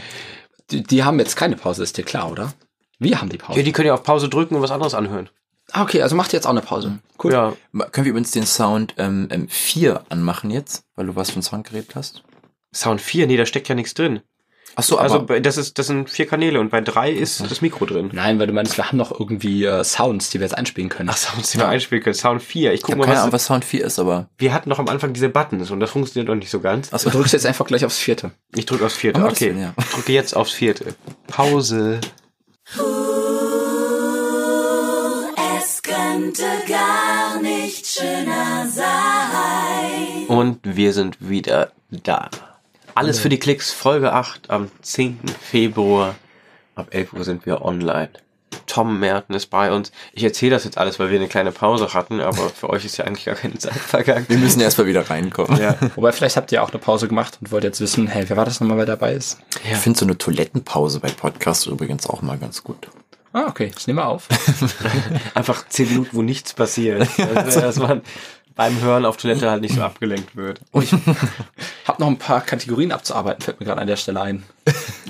Die, 0.71 0.81
die 0.83 1.03
haben 1.03 1.19
jetzt 1.19 1.35
keine 1.35 1.55
Pause, 1.57 1.83
ist 1.83 1.97
dir 1.97 2.03
klar, 2.05 2.31
oder? 2.31 2.53
Wir 2.99 3.19
haben 3.19 3.29
die 3.29 3.37
Pause. 3.37 3.59
Ja, 3.59 3.65
die 3.65 3.71
könnt 3.73 3.85
ihr 3.85 3.93
auf 3.93 4.03
Pause 4.03 4.29
drücken 4.29 4.55
und 4.55 4.61
was 4.61 4.71
anderes 4.71 4.93
anhören. 4.93 5.29
ah, 5.73 5.83
okay, 5.83 6.01
also 6.01 6.15
macht 6.15 6.31
ihr 6.33 6.37
jetzt 6.37 6.45
auch 6.45 6.51
eine 6.51 6.61
Pause. 6.61 6.99
Cool. 7.21 7.33
Ja, 7.33 7.53
Können 7.91 8.05
wir 8.05 8.11
übrigens 8.11 8.31
den 8.31 8.45
Sound 8.45 8.95
ähm, 8.97 9.27
ähm, 9.29 9.47
4 9.49 10.03
anmachen 10.09 10.49
jetzt, 10.51 10.83
weil 10.95 11.05
du 11.07 11.15
was 11.15 11.29
von 11.31 11.41
Sound 11.41 11.67
geredet 11.67 11.95
hast? 11.95 12.23
Sound 12.73 13.01
4, 13.01 13.27
nee, 13.27 13.37
da 13.37 13.45
steckt 13.45 13.67
ja 13.67 13.75
nichts 13.75 13.93
drin. 13.93 14.21
Ach 14.79 14.83
so, 14.83 14.99
Also 14.99 15.15
aber 15.15 15.39
das 15.39 15.57
ist, 15.57 15.79
das 15.79 15.87
sind 15.87 16.07
vier 16.07 16.27
Kanäle 16.27 16.59
und 16.59 16.69
bei 16.69 16.81
drei 16.81 17.11
ist 17.11 17.41
das 17.49 17.61
Mikro 17.61 17.85
drin. 17.87 18.11
Nein, 18.13 18.37
weil 18.37 18.45
du 18.45 18.53
meinst, 18.53 18.77
wir 18.77 18.85
haben 18.87 18.97
noch 18.97 19.11
irgendwie 19.19 19.65
äh, 19.65 19.83
Sounds, 19.83 20.29
die 20.29 20.39
wir 20.39 20.45
jetzt 20.45 20.55
einspielen 20.55 20.89
können. 20.89 21.09
Ach, 21.09 21.17
Sounds, 21.17 21.49
die 21.49 21.57
wir 21.57 21.67
einspielen 21.67 22.03
können. 22.03 22.13
Sound 22.13 22.43
4. 22.43 22.73
Ich 22.73 22.75
ich 22.77 22.83
guck 22.83 22.91
habe 22.91 22.99
mal, 22.99 23.05
keine 23.05 23.15
was, 23.15 23.21
Ahnung, 23.23 23.33
was 23.33 23.45
Sound 23.45 23.65
4 23.65 23.83
ist, 23.83 23.97
aber 23.97 24.29
wir 24.37 24.53
hatten 24.53 24.69
noch 24.69 24.77
am 24.77 24.87
Anfang 24.87 25.13
diese 25.13 25.29
Buttons 25.29 25.71
und 25.71 25.79
das 25.79 25.89
funktioniert 25.89 26.27
noch 26.29 26.35
nicht 26.35 26.51
so 26.51 26.59
ganz. 26.59 26.91
Du 26.91 27.09
drückst 27.09 27.33
jetzt 27.33 27.47
einfach 27.47 27.65
gleich 27.65 27.85
aufs 27.85 27.97
vierte. 27.97 28.29
Ich 28.55 28.67
drücke 28.67 28.85
aufs 28.85 28.95
vierte. 28.97 29.19
Oh, 29.23 29.27
Okay, 29.29 29.55
will, 29.55 29.61
ja. 29.63 29.73
ich 29.79 29.85
drücke 29.85 30.11
jetzt 30.13 30.35
aufs 30.35 30.51
vierte. 30.51 30.93
Pause. 31.25 31.99
Es 35.59 35.81
könnte 35.81 36.43
gar 36.67 37.41
nicht 37.41 37.87
schöner 37.87 38.67
sein. 38.69 40.27
Und 40.27 40.59
wir 40.63 40.93
sind 40.93 41.17
wieder 41.19 41.71
da. 41.89 42.29
Alles 42.97 43.19
für 43.19 43.29
die 43.29 43.37
Klicks, 43.37 43.71
Folge 43.71 44.11
8 44.11 44.49
am 44.49 44.71
10. 44.81 45.19
Februar. 45.39 46.15
Ab 46.73 46.87
11 46.89 47.13
Uhr 47.13 47.23
sind 47.23 47.45
wir 47.45 47.61
online. 47.61 48.09
Tom 48.65 48.99
Merten 48.99 49.35
ist 49.35 49.51
bei 49.51 49.71
uns. 49.71 49.91
Ich 50.13 50.23
erzähle 50.23 50.55
das 50.55 50.63
jetzt 50.63 50.79
alles, 50.79 50.97
weil 50.97 51.11
wir 51.11 51.19
eine 51.19 51.27
kleine 51.27 51.51
Pause 51.51 51.93
hatten, 51.93 52.19
aber 52.19 52.49
für 52.49 52.71
euch 52.71 52.85
ist 52.85 52.97
ja 52.97 53.05
eigentlich 53.05 53.25
gar 53.25 53.35
keine 53.35 53.59
Zeit 53.59 53.75
vergangen. 53.75 54.25
wir 54.27 54.39
müssen 54.39 54.61
erstmal 54.61 54.87
wieder 54.87 55.07
reinkommen. 55.07 55.61
Ja. 55.61 55.75
Wobei, 55.95 56.11
vielleicht 56.11 56.37
habt 56.37 56.51
ihr 56.51 56.63
auch 56.63 56.71
eine 56.71 56.79
Pause 56.79 57.07
gemacht 57.07 57.37
und 57.39 57.51
wollt 57.51 57.65
jetzt 57.65 57.79
wissen, 57.81 58.07
hey, 58.07 58.27
wer 58.27 58.35
war 58.35 58.45
das 58.45 58.61
nochmal, 58.61 58.77
wer 58.77 58.87
dabei 58.87 59.13
ist? 59.13 59.37
Ich 59.63 59.77
finde 59.77 59.99
so 59.99 60.05
eine 60.05 60.17
Toilettenpause 60.17 60.99
bei 60.99 61.09
Podcasts 61.09 61.67
übrigens 61.67 62.09
auch 62.09 62.23
mal 62.23 62.39
ganz 62.39 62.63
gut. 62.63 62.87
Ah, 63.31 63.45
okay, 63.47 63.69
das 63.71 63.85
nehmen 63.85 63.99
wir 63.99 64.07
auf. 64.07 64.27
Einfach 65.35 65.69
10 65.69 65.89
Minuten, 65.89 66.09
wo 66.13 66.23
nichts 66.23 66.55
passiert. 66.55 67.07
Also, 67.19 67.61
dass 67.61 67.77
man 67.77 68.01
beim 68.57 68.81
Hören 68.81 69.05
auf 69.05 69.15
Toilette 69.15 69.49
halt 69.49 69.61
nicht 69.61 69.75
so 69.75 69.81
abgelenkt 69.81 70.35
wird. 70.35 70.59
Oh, 70.73 70.81
ich 70.81 70.91
hab 71.87 71.99
noch 71.99 72.07
ein 72.07 72.17
paar 72.17 72.41
Kategorien 72.41 72.91
abzuarbeiten, 72.91 73.41
fällt 73.41 73.59
mir 73.59 73.65
gerade 73.65 73.79
an 73.79 73.87
der 73.87 73.95
Stelle 73.95 74.19
ein. 74.19 74.43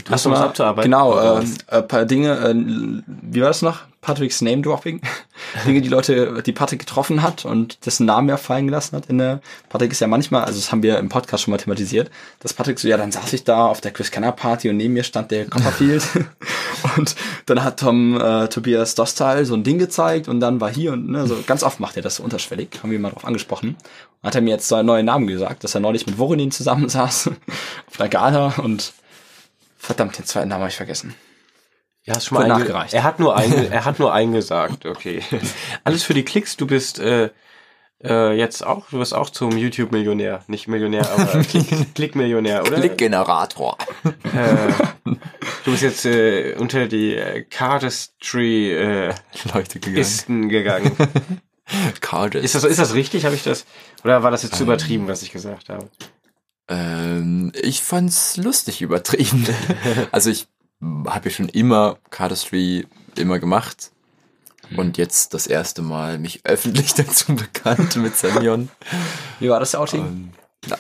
Du 0.06 0.12
hast 0.12 0.26
noch 0.26 0.32
was 0.32 0.42
abzuarbeiten? 0.42 0.90
Genau, 0.90 1.40
ähm, 1.40 1.54
ein 1.68 1.88
paar 1.88 2.06
Dinge, 2.06 2.38
äh, 2.38 2.54
wie 2.56 3.42
war 3.42 3.50
das 3.50 3.62
noch? 3.62 3.82
Patricks 4.02 4.42
Name-Dropping. 4.42 5.02
Dinge, 5.66 5.82
die 5.82 5.90
Leute, 5.90 6.42
die 6.46 6.54
Patrick 6.54 6.80
getroffen 6.80 7.22
hat 7.22 7.44
und 7.44 7.86
dessen 7.86 8.06
Namen 8.06 8.30
er 8.30 8.38
fallen 8.38 8.68
gelassen 8.68 8.96
hat. 8.96 9.08
In 9.08 9.18
der 9.18 9.42
Patrick 9.68 9.92
ist 9.92 10.00
ja 10.00 10.08
manchmal, 10.08 10.46
also 10.46 10.58
das 10.58 10.72
haben 10.72 10.82
wir 10.82 10.98
im 10.98 11.10
Podcast 11.10 11.44
schon 11.44 11.52
mal 11.52 11.58
thematisiert, 11.58 12.10
dass 12.40 12.54
Patrick 12.54 12.80
so, 12.80 12.88
ja, 12.88 12.96
dann 12.96 13.12
saß 13.12 13.34
ich 13.34 13.44
da 13.44 13.66
auf 13.66 13.82
der 13.82 13.92
Chris 13.92 14.10
Kenner 14.10 14.32
Party 14.32 14.70
und 14.70 14.78
neben 14.78 14.94
mir 14.94 15.04
stand 15.04 15.32
der 15.32 15.46
Copperfield. 15.46 16.04
und 16.98 17.16
dann 17.48 17.64
hat 17.66 17.82
Tom 17.82 18.20
äh, 18.20 18.48
Tobias 18.48 18.96
Dostal 18.96 19.46
so 19.46 19.56
ein 19.56 19.64
Ding 19.64 19.78
gezeigt 19.78 20.30
und 20.30 20.40
dann 20.40 20.62
war 20.62 20.72
hier 20.72 20.94
und 20.94 21.10
ne, 21.10 21.28
so 21.28 21.36
ganz 21.46 21.64
oft 21.64 21.82
macht 21.82 21.98
er 21.98 22.02
das 22.02 22.16
so 22.16 22.24
unterschwellig, 22.24 22.70
haben 22.82 22.92
wir 22.92 23.00
mal 23.00 23.12
drauf 23.12 23.26
angesprochen. 23.26 23.76
Hat 24.24 24.36
er 24.36 24.42
mir 24.42 24.52
jetzt 24.52 24.70
seinen 24.70 24.86
neuen 24.86 25.06
Namen 25.06 25.28
gesagt, 25.28 25.66
dass 25.66 25.76
er 25.76 25.82
neulich 25.82 26.06
mit 26.06 26.18
Voronin 26.18 26.52
zusammensaß 26.52 27.28
auf 27.88 28.00
einer 28.00 28.10
Gala 28.10 28.54
und 28.58 28.94
verdammt, 29.78 30.18
den 30.18 30.26
zweiten 30.26 30.50
Namen 30.50 30.62
habe 30.62 30.70
ich 30.72 30.78
vergessen. 30.78 31.16
Ja, 32.04 32.16
ist 32.16 32.28
schon 32.28 32.38
mal 32.38 32.48
nachgereicht. 32.48 32.94
Er 32.94 33.04
hat 33.04 33.20
nur 33.20 33.36
einge 33.36 33.68
er 33.70 33.84
hat 33.84 34.00
nur 34.00 34.14
eingesagt, 34.14 34.86
okay. 34.86 35.22
Alles 35.84 36.04
für 36.04 36.14
die 36.14 36.24
Klicks, 36.24 36.56
du 36.56 36.66
bist 36.66 37.00
äh, 37.00 37.32
äh, 38.04 38.34
jetzt 38.38 38.66
auch, 38.66 38.90
du 38.90 39.00
bist 39.00 39.14
auch 39.14 39.30
zum 39.30 39.58
YouTube 39.58 39.92
Millionär, 39.92 40.44
nicht 40.48 40.68
Millionär, 40.68 41.10
aber 41.12 41.42
Klick, 41.44 41.96
Klick-Millionär, 41.96 42.62
oder? 42.62 42.78
Klickgenerator. 42.78 43.78
Äh, 44.06 44.72
du 45.66 45.72
bist 45.72 45.84
jetzt 45.84 46.06
äh, 46.06 46.56
unter 46.58 46.88
die 46.88 47.16
äh, 47.16 47.44
Cardistry 47.44 48.72
äh, 48.72 49.14
Leute 49.54 49.80
gegangen. 49.80 49.98
Isten 49.98 50.50
gegangen. 50.50 50.96
Cardis. 52.00 52.44
Ist 52.44 52.56
das 52.56 52.64
ist 52.64 52.80
das 52.80 52.94
richtig? 52.94 53.26
Habe 53.26 53.36
ich 53.36 53.44
das 53.44 53.66
oder 54.04 54.24
war 54.24 54.32
das 54.32 54.44
jetzt 54.44 54.56
zu 54.56 54.64
übertrieben, 54.64 55.08
was 55.08 55.22
ich 55.22 55.32
gesagt 55.32 55.68
habe? 55.68 55.90
Ähm, 56.68 57.52
ich 57.54 57.82
fand's 57.82 58.38
lustig 58.38 58.82
übertrieben. 58.82 59.48
also 60.12 60.30
ich 60.30 60.48
habe 60.82 61.30
ja 61.30 61.36
schon 61.36 61.50
immer 61.50 61.98
Cardistry 62.10 62.88
immer 63.16 63.40
gemacht. 63.40 63.92
Und 64.76 64.98
jetzt 64.98 65.34
das 65.34 65.48
erste 65.48 65.82
Mal 65.82 66.20
mich 66.20 66.42
öffentlich 66.44 66.94
dazu 66.96 67.36
bekannt 67.36 67.96
mit 67.96 68.18
Semyon. 68.18 68.70
Wie 69.40 69.50
war 69.50 69.60
das 69.60 69.76
Outing? 69.76 70.34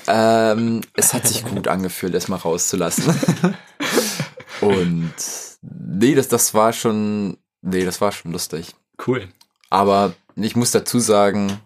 Ähm, 0.07 0.81
es 0.93 1.13
hat 1.13 1.25
sich 1.27 1.45
gut 1.45 1.67
angefühlt, 1.67 2.13
das 2.13 2.27
mal 2.27 2.35
rauszulassen. 2.35 3.15
Und 4.61 5.13
nee, 5.61 6.15
das, 6.15 6.27
das 6.27 6.53
war 6.53 6.73
schon, 6.73 7.37
nee, 7.61 7.85
das 7.85 8.01
war 8.01 8.11
schon 8.11 8.31
lustig. 8.33 8.75
Cool. 9.05 9.29
Aber 9.69 10.13
ich 10.35 10.55
muss 10.55 10.71
dazu 10.71 10.99
sagen, 10.99 11.59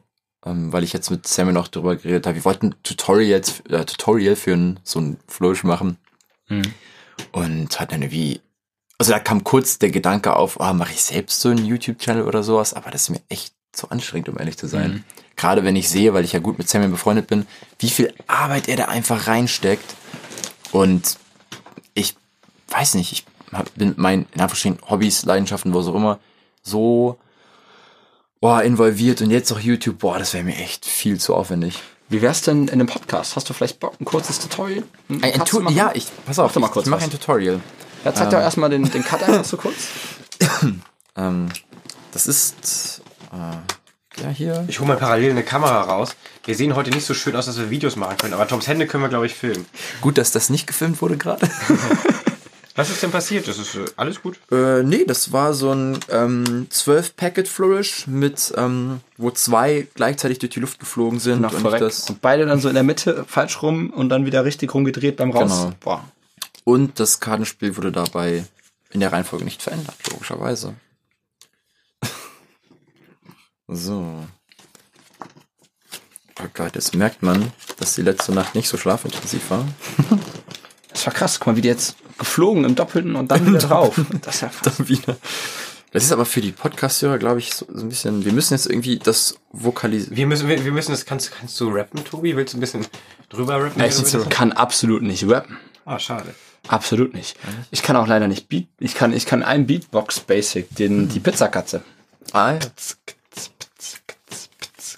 ähm, 0.46 0.74
weil 0.74 0.84
ich 0.84 0.94
jetzt 0.94 1.12
mit 1.12 1.28
Sammy 1.28 1.54
noch 1.54 1.68
drüber 1.68 1.96
geredet 1.96 2.26
habe, 2.26 2.36
wir 2.36 2.46
wollten 2.46 2.76
Tutorials, 2.84 3.62
äh, 3.70 3.86
Tutorial 3.86 4.36
für 4.36 4.54
einen, 4.54 4.80
so 4.84 5.00
einen 5.00 5.18
Flourish 5.28 5.64
machen. 5.64 5.98
Mhm. 6.50 6.74
Und 7.32 7.80
hat 7.80 7.92
dann 7.92 8.02
irgendwie, 8.02 8.42
also 8.98 9.12
da 9.12 9.20
kam 9.20 9.44
kurz 9.44 9.78
der 9.78 9.92
Gedanke 9.92 10.36
auf, 10.36 10.60
ah, 10.60 10.74
mache 10.74 10.94
ich 10.94 11.04
selbst 11.04 11.40
so 11.42 11.50
einen 11.50 11.66
YouTube-Channel 11.66 12.24
oder 12.24 12.44
sowas, 12.44 12.74
aber 12.74 12.90
das 12.90 13.04
ist 13.04 13.10
mir 13.10 13.22
echt 13.30 13.54
zu 13.72 13.90
anstrengend, 13.90 14.30
um 14.30 14.40
ehrlich 14.40 14.58
zu 14.58 14.68
sein. 14.68 14.92
Mhm. 14.92 15.04
Gerade 15.36 15.64
wenn 15.64 15.76
ich 15.76 15.90
sehe, 15.90 16.14
weil 16.14 16.26
ich 16.26 16.34
ja 16.34 16.40
gut 16.40 16.58
mit 16.58 16.68
Samuel 16.68 16.92
befreundet 16.92 17.28
bin, 17.28 17.46
wie 17.80 17.90
viel 17.90 18.14
Arbeit 18.28 18.68
er 18.68 18.78
da 18.78 18.86
einfach 18.86 19.28
reinsteckt. 19.28 19.96
Und 20.72 21.18
ich 21.94 22.16
weiß 22.70 22.96
nicht, 22.96 23.12
ich 23.12 23.26
bin 23.76 23.90
mit 23.90 23.98
meinen, 23.98 24.28
in 24.34 24.42
Anführungsstrichen, 24.42 24.80
Hobbys, 24.90 25.26
Leidenschaften, 25.26 25.74
was 25.74 25.88
auch 25.88 25.96
immer, 25.96 26.20
so 26.64 27.18
boah, 28.42 28.62
involviert 28.64 29.22
und 29.22 29.32
jetzt 29.32 29.52
auch 29.54 29.60
YouTube, 29.60 30.00
boah, 30.00 30.20
das 30.20 30.34
wäre 30.34 30.44
mir 30.44 30.58
echt 30.58 30.86
viel 30.86 31.20
zu 31.20 31.34
aufwendig. 31.36 31.80
Wie 32.10 32.22
wär's 32.22 32.42
denn 32.42 32.64
in 32.68 32.74
einem 32.74 32.88
Podcast? 32.88 33.38
Hast 33.38 33.50
du 33.50 33.54
vielleicht 33.54 33.80
Bock, 33.80 33.94
ein 34.02 34.04
kurzes 34.06 34.40
Tutorial? 34.40 34.84
Ein, 35.08 35.24
ein 35.24 35.46
zu 35.46 35.58
Tu- 35.58 35.64
machen? 35.64 35.76
ja, 35.76 35.92
ich, 35.94 36.08
pass 36.26 36.40
auf, 36.40 36.54
Mach 36.56 36.62
mal 36.62 36.68
ich, 36.68 36.74
kurz 36.74 36.86
ich 36.88 36.92
mache 36.92 37.04
ein 37.06 37.10
Tutorial. 37.12 37.62
Ja, 38.04 38.14
zeig 38.14 38.30
doch 38.32 38.40
erstmal 38.40 38.70
den, 38.70 38.90
den 38.92 39.04
Cut 39.06 39.24
einfach 39.24 39.46
so 39.46 39.56
kurz. 39.56 39.76
Ähm, 41.16 41.50
das 42.12 42.28
ist, 42.28 43.02
äh, 43.32 44.22
ja, 44.22 44.30
hier. 44.30 44.66
Ich 44.68 44.80
hole 44.80 44.88
mal 44.90 44.98
parallel 44.98 45.32
eine 45.32 45.44
Kamera 45.44 45.82
raus. 45.82 46.16
Wir 46.44 46.56
sehen 46.56 46.76
heute 46.76 46.90
nicht 46.90 47.06
so 47.06 47.14
schön 47.14 47.36
aus, 47.36 47.46
dass 47.46 47.58
wir 47.60 47.70
Videos 47.70 47.96
machen 47.96 48.18
können, 48.18 48.34
aber 48.34 48.48
Toms 48.48 48.68
Hände 48.68 48.88
können 48.88 49.04
wir, 49.04 49.10
glaube 49.10 49.28
ich, 49.28 49.36
filmen. 49.36 49.66
Gut, 50.02 50.18
dass 50.18 50.32
das 50.32 50.50
nicht 50.50 50.68
gefilmt 50.68 51.02
wurde 51.02 51.16
gerade. 51.18 51.48
Was 52.82 52.90
ist 52.90 53.04
denn 53.04 53.12
passiert? 53.12 53.48
Das 53.48 53.60
ist 53.60 53.76
äh, 53.76 53.86
alles 53.96 54.24
gut. 54.24 54.40
Äh, 54.52 54.82
nee, 54.82 55.06
das 55.06 55.32
war 55.32 55.54
so 55.54 55.72
ein 55.72 56.00
ähm, 56.10 56.68
12-Packet-Flourish 56.72 58.08
mit, 58.08 58.52
ähm, 58.58 59.02
wo 59.18 59.30
zwei 59.30 59.88
gleichzeitig 59.94 60.40
durch 60.40 60.54
die 60.54 60.62
Luft 60.62 60.80
geflogen 60.80 61.20
sind. 61.20 61.42
Nach 61.42 61.54
und 61.54 61.64
das, 61.64 62.10
Und 62.10 62.22
beide 62.22 62.48
dann 62.48 62.60
so 62.60 62.70
in 62.70 62.74
der 62.74 62.84
Mitte 62.84 63.24
falsch 63.28 63.62
rum 63.62 63.92
und 63.92 64.10
dann 64.10 64.26
wieder 64.26 64.46
richtig 64.46 64.74
rumgedreht 64.74 65.18
beim 65.18 65.30
Raus. 65.30 65.62
Genau. 65.62 65.74
Boah. 65.80 66.04
und 66.64 67.00
das 67.00 67.20
Kartenspiel 67.20 67.78
wurde 67.78 67.92
dabei 67.92 68.46
in 68.90 69.00
der 69.00 69.14
Reihenfolge 69.14 69.46
nicht 69.46 69.62
verändert, 69.62 69.96
logischerweise. 70.12 70.74
so. 73.68 74.26
Oh 76.40 76.48
Gott, 76.56 76.74
jetzt 76.74 76.96
merkt 76.96 77.22
man, 77.22 77.54
dass 77.78 77.94
die 77.94 78.02
letzte 78.02 78.32
Nacht 78.32 78.56
nicht 78.56 78.68
so 78.68 78.78
schlafintensiv 78.78 79.52
war. 79.52 79.68
Das 80.94 81.06
war 81.06 81.14
krass. 81.14 81.40
Guck 81.40 81.48
mal, 81.48 81.56
wie 81.56 81.62
die 81.62 81.70
jetzt 81.70 81.96
geflogen 82.22 82.64
im 82.64 82.76
Doppelten 82.76 83.16
und 83.16 83.30
dann 83.30 83.46
wieder 83.46 83.60
drauf. 83.60 84.00
Das 84.22 84.36
ist 84.36 84.42
ja 84.42 84.52
Dann 84.64 84.88
wieder. 84.88 85.18
Das 85.92 86.06
ist 86.06 86.14
aber 86.14 86.24
für 86.24 86.40
die 86.40 86.54
Podcast-Hörer, 86.54 87.18
glaube 87.18 87.40
ich, 87.40 87.54
so, 87.54 87.66
so 87.70 87.82
ein 87.82 87.90
bisschen. 87.90 88.24
Wir 88.24 88.32
müssen 88.32 88.54
jetzt 88.54 88.66
irgendwie 88.66 88.98
das 88.98 89.36
vokalisieren. 89.52 90.16
Wir 90.16 90.26
müssen, 90.26 90.48
wir, 90.48 90.64
wir 90.64 90.72
müssen 90.72 90.92
das. 90.92 91.06
Kannst, 91.06 91.34
kannst 91.34 91.60
du 91.60 91.68
rappen, 91.70 92.04
Tobi? 92.06 92.38
Willst 92.38 92.54
du 92.54 92.58
ein 92.58 92.62
bisschen 92.62 92.88
drüber 93.28 93.62
rappen? 93.62 93.84
Ich 93.84 94.30
kann 94.30 94.54
absolut 94.54 95.02
nicht 95.02 95.28
rappen. 95.30 95.58
Ah, 95.84 96.00
schade. 96.00 96.34
Absolut 96.68 97.14
nicht. 97.14 97.36
Ich 97.72 97.82
kann 97.84 97.98
auch 97.98 98.08
leider 98.08 98.28
nicht 98.30 98.48
Beat. 98.48 98.68
Ich 98.80 98.96
kann, 98.96 99.12
ich 99.12 99.26
kann 99.26 99.44
einen 99.44 99.66
Beatbox 99.66 100.22
Basic, 100.22 100.74
den, 100.76 101.10
die 101.10 101.20
Pizzakatze. 101.20 101.84
Ah, 102.32 102.54
ja. 102.54 102.60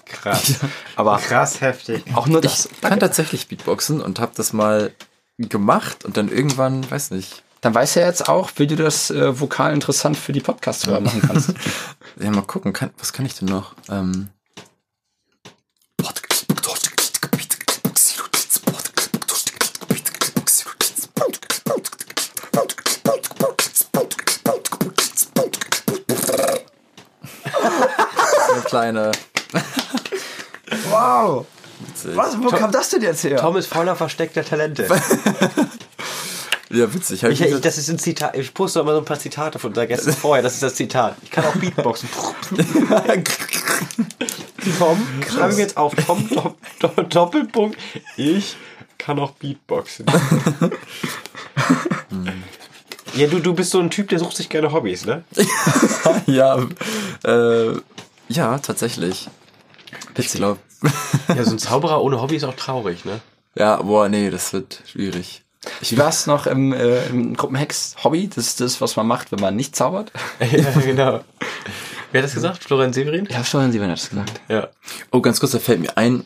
Krass. 0.06 0.54
Aber 0.96 1.18
Krass 1.18 1.60
heftig. 1.60 2.04
auch 2.14 2.26
nur 2.26 2.40
das. 2.40 2.66
Ich 2.66 2.80
kann 2.80 3.00
tatsächlich 3.00 3.48
Beatboxen 3.48 4.00
und 4.00 4.20
habe 4.20 4.32
das 4.36 4.52
mal 4.52 4.92
gemacht 5.38 6.04
und 6.04 6.16
dann 6.16 6.28
irgendwann, 6.28 6.88
weiß 6.90 7.10
nicht. 7.10 7.42
Dann 7.60 7.74
weiß 7.74 7.96
er 7.96 8.06
jetzt 8.06 8.28
auch, 8.28 8.50
wie 8.56 8.66
du 8.66 8.76
das 8.76 9.10
äh, 9.10 9.40
Vokal 9.40 9.72
interessant 9.72 10.16
für 10.16 10.32
die 10.32 10.40
Podcast-Hörer 10.40 11.00
machen 11.00 11.22
kannst. 11.26 11.54
Ja, 12.20 12.30
mal 12.30 12.42
gucken, 12.42 12.72
kann, 12.72 12.90
was 12.98 13.12
kann 13.12 13.26
ich 13.26 13.34
denn 13.34 13.48
noch? 13.48 13.74
Ähm, 13.88 14.28
Eine 28.52 28.62
kleine. 28.62 29.12
wow. 30.90 31.46
Witzig. 31.86 32.16
Wo 32.16 32.48
kam 32.48 32.72
das 32.72 32.90
denn 32.90 33.02
jetzt 33.02 33.24
her? 33.24 33.36
Tom 33.36 33.56
ist 33.56 33.66
voller 33.66 33.96
versteckter 33.96 34.44
Talente. 34.44 34.86
Ja, 36.70 36.92
witzig. 36.92 37.22
Ich, 37.22 37.40
ich, 37.40 37.60
das 37.60 37.78
ist 37.78 37.88
ein 37.88 37.98
Zitat. 38.00 38.36
Ich 38.36 38.52
poste 38.52 38.80
immer 38.80 38.94
so 38.94 38.98
ein 38.98 39.04
paar 39.04 39.18
Zitate 39.18 39.60
von 39.60 39.70
unseren 39.70 39.86
Gästen 39.86 40.12
vorher. 40.12 40.42
Das 40.42 40.54
ist 40.54 40.62
das 40.62 40.74
Zitat. 40.74 41.16
Ich 41.22 41.30
kann 41.30 41.44
auch 41.44 41.54
Beatboxen. 41.54 42.08
Tom, 44.78 45.06
schreiben 45.30 45.56
wir 45.56 45.62
jetzt 45.62 45.76
auf. 45.76 45.94
Tom, 45.94 46.28
Tom, 46.28 46.54
Tom, 46.80 47.08
Doppelpunkt. 47.08 47.78
Ich 48.16 48.56
kann 48.98 49.20
auch 49.20 49.32
Beatboxen. 49.32 50.06
ja, 53.14 53.26
du, 53.28 53.38
du 53.38 53.54
bist 53.54 53.70
so 53.70 53.78
ein 53.78 53.90
Typ, 53.90 54.08
der 54.08 54.18
sucht 54.18 54.36
sich 54.36 54.48
gerne 54.48 54.72
Hobbys, 54.72 55.04
ne? 55.04 55.22
ja, 56.26 56.58
äh, 57.24 57.72
ja, 58.28 58.58
tatsächlich. 58.58 59.28
Ich 60.16 60.32
glaube. 60.32 60.58
Ja, 61.28 61.44
so 61.44 61.52
ein 61.52 61.58
Zauberer 61.58 62.02
ohne 62.02 62.20
Hobby 62.20 62.36
ist 62.36 62.44
auch 62.44 62.54
traurig, 62.54 63.04
ne? 63.04 63.20
Ja, 63.56 63.82
boah, 63.82 64.08
nee, 64.08 64.30
das 64.30 64.52
wird 64.52 64.82
schwierig. 64.86 65.42
Wie 65.80 65.96
war 65.96 66.08
es 66.08 66.26
noch 66.26 66.46
im, 66.46 66.72
äh, 66.72 67.06
im 67.06 67.36
Gruppenhex 67.36 67.96
Hobby? 68.04 68.28
Das 68.28 68.46
ist 68.46 68.60
das, 68.60 68.80
was 68.80 68.96
man 68.96 69.06
macht, 69.06 69.32
wenn 69.32 69.40
man 69.40 69.56
nicht 69.56 69.74
zaubert. 69.74 70.12
ja, 70.40 70.70
genau. 70.80 71.20
Wer 72.12 72.20
hat 72.20 72.26
das 72.26 72.34
gesagt? 72.34 72.64
Florian 72.64 72.92
Severin? 72.92 73.26
Ja, 73.30 73.42
Florian 73.42 73.72
Sieber 73.72 73.84
hat 73.86 73.92
das 73.92 74.10
gesagt. 74.10 74.40
Ja. 74.48 74.68
Oh, 75.10 75.20
ganz 75.20 75.40
kurz, 75.40 75.52
da 75.52 75.58
fällt 75.58 75.80
mir 75.80 75.96
ein, 75.96 76.24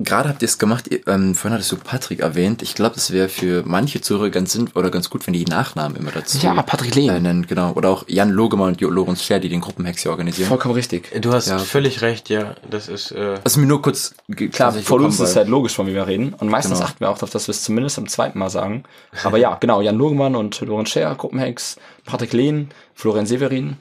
gerade 0.00 0.28
habt 0.28 0.42
ihr 0.42 0.46
es 0.46 0.58
gemacht, 0.58 0.88
ähm, 1.06 1.34
vorhin 1.34 1.54
hattest 1.54 1.70
du 1.72 1.76
Patrick 1.76 2.20
erwähnt. 2.20 2.62
Ich 2.62 2.74
glaube, 2.74 2.96
es 2.96 3.10
wäre 3.12 3.28
für 3.28 3.62
manche 3.66 4.00
Zuhörer 4.00 4.30
ganz 4.30 4.52
sinn 4.52 4.68
oder 4.74 4.90
ganz 4.90 5.10
gut, 5.10 5.26
wenn 5.26 5.34
die 5.34 5.44
Nachnamen 5.44 5.96
immer 5.96 6.10
dazu 6.10 6.38
Ja, 6.38 6.60
Patrick 6.62 6.94
Lehn. 6.94 7.10
äh, 7.10 7.20
nennen. 7.20 7.46
Genau. 7.46 7.72
Oder 7.72 7.90
auch 7.90 8.04
Jan 8.08 8.30
Logemann 8.30 8.68
und 8.68 8.80
Jo- 8.80 8.90
Lorenz 8.90 9.22
Scher, 9.22 9.38
die 9.40 9.48
den 9.48 9.60
Gruppenhex 9.60 10.02
hier 10.02 10.10
organisieren. 10.10 10.48
Vollkommen 10.48 10.74
richtig. 10.74 11.10
Du 11.20 11.32
hast 11.32 11.48
Ja. 11.48 11.58
völlig 11.58 12.02
recht, 12.02 12.28
ja. 12.30 12.54
Das 12.70 12.88
ist, 12.88 13.12
äh, 13.12 13.38
Also 13.44 13.60
mir 13.60 13.66
nur 13.66 13.82
kurz 13.82 14.14
Klar, 14.52 14.72
vor 14.72 15.00
uns 15.00 15.14
ist 15.20 15.30
es 15.30 15.36
halt 15.36 15.48
logisch, 15.48 15.74
von 15.74 15.86
wie 15.86 15.94
wir 15.94 16.06
reden. 16.06 16.34
Und 16.34 16.48
meistens 16.48 16.78
Genau. 16.78 16.86
achten 16.88 17.00
wir 17.00 17.10
auch 17.10 17.16
darauf, 17.16 17.30
dass 17.30 17.46
wir 17.48 17.52
es 17.52 17.62
zumindest 17.62 17.98
am 17.98 18.08
zweiten 18.08 18.38
Mal 18.38 18.50
sagen. 18.50 18.84
Aber 19.24 19.38
ja, 19.38 19.56
genau, 19.60 19.80
Jan 19.80 19.96
Logemann 19.96 20.34
und 20.36 20.60
Lorenz 20.60 20.90
Scher, 20.90 21.14
Gruppenhex, 21.14 21.76
Patrick 22.04 22.32
Lehn, 22.32 22.70
Florian 22.94 23.26
Severin. 23.26 23.76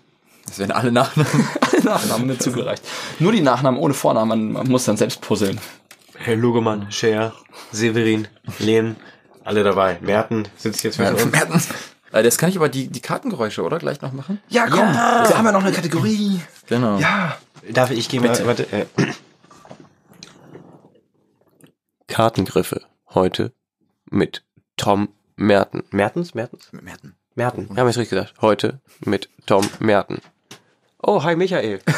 Das 0.45 0.57
wären 0.57 0.71
alle 0.71 0.91
Nachnamen. 0.91 1.29
Alle 1.61 1.83
Nachnamen 1.83 2.27
mit 2.27 2.41
zugereicht. 2.41 2.81
Nur 3.19 3.31
die 3.31 3.41
Nachnamen 3.41 3.79
ohne 3.79 3.93
Vornamen, 3.93 4.27
man, 4.27 4.51
man 4.53 4.67
muss 4.67 4.85
dann 4.85 4.97
selbst 4.97 5.21
puzzeln. 5.21 5.59
Herr 6.21 6.35
Lugemann, 6.35 6.91
Scher, 6.91 7.33
Severin, 7.71 8.27
Lehn, 8.59 8.97
alle 9.43 9.63
dabei. 9.63 9.97
Merten 10.01 10.47
sitzt 10.57 10.83
jetzt 10.83 10.99
mit 10.99 11.09
uns. 11.11 11.25
Merten. 11.31 11.61
Äh, 12.11 12.23
Das 12.23 12.37
kann 12.37 12.49
ich 12.49 12.57
aber 12.57 12.69
die, 12.69 12.87
die 12.89 12.99
Kartengeräusche, 12.99 13.63
oder? 13.63 13.79
Gleich 13.79 14.01
noch 14.01 14.11
machen? 14.11 14.39
Ja, 14.49 14.67
komm, 14.67 14.91
wir 14.93 15.37
haben 15.37 15.45
ja 15.45 15.51
noch 15.51 15.63
eine 15.63 15.71
Kategorie. 15.71 16.41
Genau. 16.67 16.99
Ja. 16.99 17.37
Darf 17.71 17.91
ich 17.91 18.09
gehen? 18.09 18.23
Warte, 18.23 18.45
warte. 18.45 18.63
Äh. 18.71 18.85
Kartengriffe 22.07 22.81
heute 23.13 23.53
mit 24.09 24.43
Tom 24.75 25.09
Merten. 25.35 25.83
Mertens? 25.91 26.33
Mertens? 26.33 26.69
Merten. 26.71 27.15
Merten. 27.35 27.69
Wir 27.69 27.77
haben 27.81 27.87
es 27.87 27.97
richtig 27.97 28.17
gesagt. 28.17 28.33
Heute 28.41 28.81
mit 28.99 29.29
Tom 29.45 29.65
Merten. 29.79 30.19
Oh, 31.01 31.23
hi 31.23 31.35
Michael. 31.37 31.79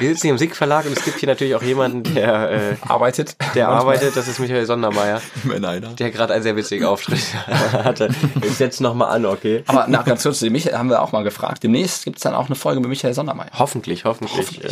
Wir 0.00 0.08
sitzen 0.08 0.22
hier 0.22 0.30
im 0.32 0.38
SIG 0.38 0.56
Verlag 0.56 0.86
und 0.86 0.96
es 0.96 1.04
gibt 1.04 1.18
hier 1.18 1.28
natürlich 1.28 1.54
auch 1.54 1.62
jemanden, 1.62 2.02
der, 2.14 2.50
äh, 2.50 2.76
Arbeitet. 2.88 3.36
der 3.54 3.68
arbeitet. 3.68 4.16
Das 4.16 4.28
ist 4.28 4.38
Michael 4.40 4.64
Sondermeier, 4.64 5.20
Wenn 5.44 5.62
einer. 5.62 5.88
der 5.90 6.10
gerade 6.10 6.32
einen 6.32 6.42
sehr 6.42 6.56
witzigen 6.56 6.86
Auftritt 6.86 7.34
hatte. 7.46 8.08
Ich 8.42 8.54
setze 8.56 8.82
nochmal 8.82 9.14
an, 9.14 9.26
okay? 9.26 9.62
Aber 9.66 9.88
nach 9.88 10.06
ganz 10.06 10.22
kurz, 10.22 10.38
den 10.38 10.52
Michael 10.52 10.78
haben 10.78 10.88
wir 10.88 11.02
auch 11.02 11.12
mal 11.12 11.22
gefragt. 11.22 11.62
Demnächst 11.62 12.04
gibt 12.04 12.16
es 12.16 12.22
dann 12.22 12.34
auch 12.34 12.46
eine 12.46 12.54
Folge 12.54 12.80
mit 12.80 12.88
Michael 12.88 13.12
Sondermeier. 13.12 13.50
Hoffentlich, 13.58 14.06
hoffentlich. 14.06 14.62
Ja. 14.62 14.70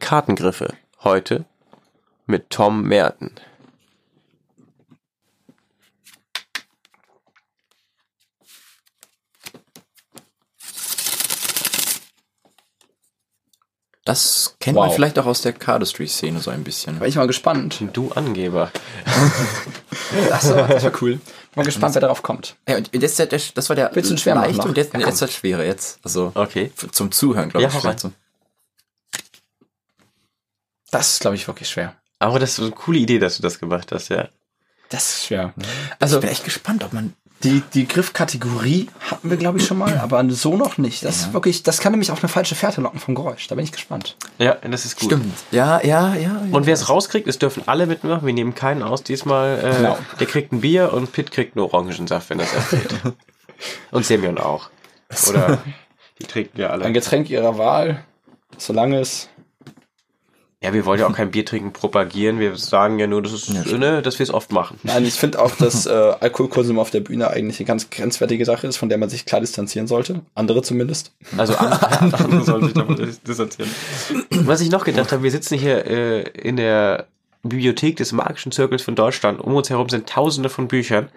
Kartengriffe 0.00 0.74
heute 1.04 1.44
mit 2.26 2.50
Tom 2.50 2.82
Merten. 2.82 3.30
Das 14.08 14.54
kennt 14.58 14.74
Wow. 14.76 14.86
man 14.86 14.94
vielleicht 14.94 15.18
auch 15.18 15.26
aus 15.26 15.42
der 15.42 15.52
Cardistry-Szene 15.52 16.40
so 16.40 16.50
ein 16.50 16.64
bisschen. 16.64 16.98
Bin 16.98 17.08
ich 17.10 17.16
mal 17.16 17.26
gespannt. 17.26 17.82
Du 17.92 18.10
Angeber. 18.12 18.72
Achso, 20.32 20.54
das 20.54 20.82
war 20.82 20.92
cool. 21.02 21.20
Mal 21.54 21.64
gespannt, 21.66 21.94
wer 21.94 22.00
darauf 22.00 22.22
kommt. 22.22 22.56
Ja, 22.66 22.78
und 22.78 22.90
das, 23.02 23.16
das, 23.16 23.52
das 23.52 23.68
war 23.68 23.76
der 23.76 23.90
Willst 23.92 24.10
du 24.10 24.16
schwer 24.16 24.34
leichte 24.34 24.62
und 24.62 24.78
jetzt, 24.78 24.94
Ja, 24.94 25.00
jetzt 25.00 25.20
wird 25.20 25.30
schwerer 25.32 25.62
jetzt. 25.62 25.98
Also 26.02 26.32
Okay. 26.34 26.72
zum 26.90 27.12
Zuhören, 27.12 27.50
glaube 27.50 27.64
Ja, 27.64 27.68
ich. 27.68 27.74
vielleicht. 27.78 28.06
Das 30.90 31.12
ist, 31.12 31.20
glaube 31.20 31.36
ich, 31.36 31.46
wirklich 31.46 31.68
schwer. 31.68 31.94
Aber 32.18 32.38
das 32.38 32.52
ist 32.52 32.60
eine 32.60 32.70
coole 32.70 32.98
Idee, 33.00 33.18
dass 33.18 33.36
du 33.36 33.42
das 33.42 33.58
gemacht 33.58 33.92
hast, 33.92 34.08
ja. 34.08 34.28
Das 34.88 35.16
ist 35.16 35.26
schwer. 35.26 35.52
Ich 35.58 35.66
Also, 36.00 36.18
bin 36.20 36.30
echt 36.30 36.44
gespannt, 36.44 36.82
ob 36.82 36.94
man. 36.94 37.12
Die, 37.44 37.62
die 37.72 37.86
Griffkategorie 37.86 38.88
hatten 39.00 39.30
wir, 39.30 39.36
glaube 39.36 39.58
ich, 39.58 39.66
schon 39.66 39.78
mal, 39.78 39.98
aber 39.98 40.28
so 40.30 40.56
noch 40.56 40.76
nicht. 40.76 41.04
Das 41.04 41.16
ist 41.18 41.32
wirklich, 41.32 41.62
das 41.62 41.78
kann 41.78 41.92
nämlich 41.92 42.10
auch 42.10 42.20
eine 42.20 42.28
falsche 42.28 42.54
Fährte 42.56 42.80
locken 42.80 42.98
vom 42.98 43.14
Geräusch. 43.14 43.46
Da 43.46 43.54
bin 43.54 43.64
ich 43.64 43.70
gespannt. 43.72 44.16
Ja, 44.38 44.54
das 44.56 44.84
ist 44.84 44.98
gut. 44.98 45.10
Stimmt. 45.10 45.34
Ja, 45.52 45.80
ja, 45.84 46.14
ja. 46.16 46.42
Und 46.50 46.66
wer 46.66 46.74
es 46.74 46.88
rauskriegt, 46.88 47.28
es 47.28 47.38
dürfen 47.38 47.62
alle 47.66 47.86
mitmachen. 47.86 48.26
Wir 48.26 48.34
nehmen 48.34 48.54
keinen 48.54 48.82
aus. 48.82 49.04
Diesmal, 49.04 49.58
äh, 49.58 49.76
Genau. 49.76 49.98
der 50.18 50.26
kriegt 50.26 50.52
ein 50.52 50.60
Bier 50.60 50.92
und 50.92 51.12
Pitt 51.12 51.30
kriegt 51.30 51.56
einen 51.56 51.64
Orangensaft, 51.64 52.28
wenn 52.30 52.38
das 52.38 52.52
erzählt. 52.52 52.94
und 53.92 54.04
Semyon 54.04 54.38
auch. 54.38 54.70
Oder 55.28 55.58
die 56.20 56.24
trinken 56.26 56.60
ja 56.60 56.70
Ein 56.70 56.82
alle. 56.82 56.92
Getränk 56.92 57.30
ihrer 57.30 57.56
Wahl, 57.56 58.04
solange 58.56 58.98
es. 58.98 59.28
Ja, 60.62 60.72
wir 60.72 60.84
wollen 60.86 60.98
ja 60.98 61.06
auch 61.06 61.12
kein 61.14 61.30
Biertrinken 61.30 61.72
propagieren. 61.72 62.40
Wir 62.40 62.56
sagen 62.56 62.98
ja 62.98 63.06
nur, 63.06 63.22
das 63.22 63.32
ist, 63.32 63.48
Ja, 63.48 63.78
ne, 63.78 64.02
dass 64.02 64.18
wir 64.18 64.24
es 64.24 64.34
oft 64.34 64.50
machen. 64.50 64.76
Nein, 64.82 65.04
ich 65.04 65.14
finde 65.14 65.40
auch, 65.40 65.52
dass 65.54 65.86
äh, 65.86 65.90
Alkoholkonsum 65.90 66.80
auf 66.80 66.90
der 66.90 66.98
Bühne 66.98 67.30
eigentlich 67.30 67.60
eine 67.60 67.66
ganz 67.68 67.90
grenzwertige 67.90 68.44
Sache 68.44 68.66
ist, 68.66 68.76
von 68.76 68.88
der 68.88 68.98
man 68.98 69.08
sich 69.08 69.24
klar 69.24 69.40
distanzieren 69.40 69.86
sollte. 69.86 70.22
Andere 70.34 70.62
zumindest. 70.62 71.12
Also 71.36 71.54
an- 71.54 71.72
andere 72.18 72.42
sollen 72.44 72.64
sich 72.64 72.74
davon 72.74 72.96
dis- 72.96 73.22
distanzieren. 73.22 73.70
Was 74.30 74.60
ich 74.60 74.70
noch 74.72 74.84
gedacht 74.84 75.12
habe, 75.12 75.22
wir 75.22 75.30
sitzen 75.30 75.56
hier 75.56 75.86
äh, 75.86 76.22
in 76.22 76.56
der 76.56 77.06
Bibliothek 77.44 77.94
des 77.94 78.10
Magischen 78.10 78.50
Zirkels 78.50 78.82
von 78.82 78.96
Deutschland. 78.96 79.40
Um 79.40 79.54
uns 79.54 79.70
herum 79.70 79.88
sind 79.88 80.08
tausende 80.08 80.48
von 80.48 80.66
Büchern. 80.66 81.08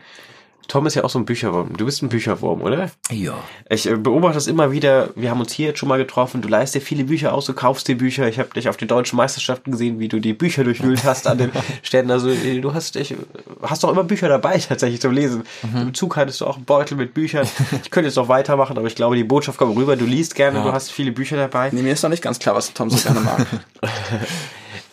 Tom 0.68 0.86
ist 0.86 0.96
ja 0.96 1.04
auch 1.04 1.10
so 1.10 1.20
ein 1.20 1.26
Bücherwurm. 1.26 1.76
Du 1.76 1.86
bist 1.86 2.02
ein 2.02 2.10
Bücherwurm, 2.10 2.62
oder? 2.62 2.90
Ja. 3.10 3.34
Ich 3.70 3.90
äh, 3.90 3.96
beobachte 3.96 4.36
das 4.36 4.48
immer 4.48 4.72
wieder. 4.72 5.10
Wir 5.16 5.30
haben 5.30 5.40
uns 5.40 5.52
hier 5.52 5.68
jetzt 5.68 5.80
schon 5.80 5.90
mal 5.90 5.98
getroffen. 5.98 6.42
Du 6.42 6.48
leist 6.48 6.76
dir 6.76 6.82
viele 6.82 7.04
Bücher 7.04 7.34
aus, 7.34 7.46
du 7.46 7.54
kaufst 7.54 7.88
dir 7.88 7.98
Bücher. 7.98 8.28
Ich 8.28 8.40
habe 8.40 8.50
dich 8.50 8.70
auf 8.70 8.78
den 8.78 8.88
deutschen 8.88 9.18
Meisterschaften 9.18 9.72
gesehen, 9.72 10.00
wie 10.00 10.08
du 10.08 10.20
die 10.20 10.34
Bücher 10.34 10.64
durchwühlt 10.64 11.04
hast 11.04 11.28
an 11.28 11.38
den 11.38 11.52
Ständen. 11.84 12.12
Also 12.12 12.30
äh, 12.30 12.60
du 12.62 12.74
hast, 12.74 12.96
ich, 12.96 13.16
hast 13.62 13.84
doch 13.84 13.92
immer 13.92 14.04
Bücher 14.04 14.30
dabei 14.30 14.58
tatsächlich 14.60 15.02
zum 15.02 15.12
Lesen. 15.12 15.44
Im 15.74 15.94
Zug 15.94 16.16
hattest 16.16 16.42
du 16.42 16.46
auch 16.46 16.56
einen 16.56 16.66
Beutel 16.66 16.98
mit 16.98 17.14
Büchern. 17.14 17.48
Ich 17.84 17.92
könnte 17.92 18.08
jetzt 18.08 18.16
noch 18.16 18.28
weitermachen, 18.28 18.78
aber 18.78 18.88
ich 18.88 18.96
glaube, 18.96 19.16
die 19.16 19.24
Botschaft 19.24 19.58
kommt 19.58 19.76
rüber. 19.76 19.96
Du 19.96 20.06
liest 20.06 20.36
gerne, 20.36 20.62
du 20.62 20.72
hast 20.72 20.92
viele 20.92 21.12
Bücher 21.12 21.38
dabei. 21.38 21.70
Nee, 21.72 21.82
mir 21.82 21.94
ist 21.94 22.04
noch 22.04 22.10
nicht 22.10 22.24
ganz 22.24 22.40
klar, 22.40 22.56
was 22.56 22.74
Tom 22.74 22.90
so 22.90 22.98
gerne 22.98 23.20
mag. 23.22 23.46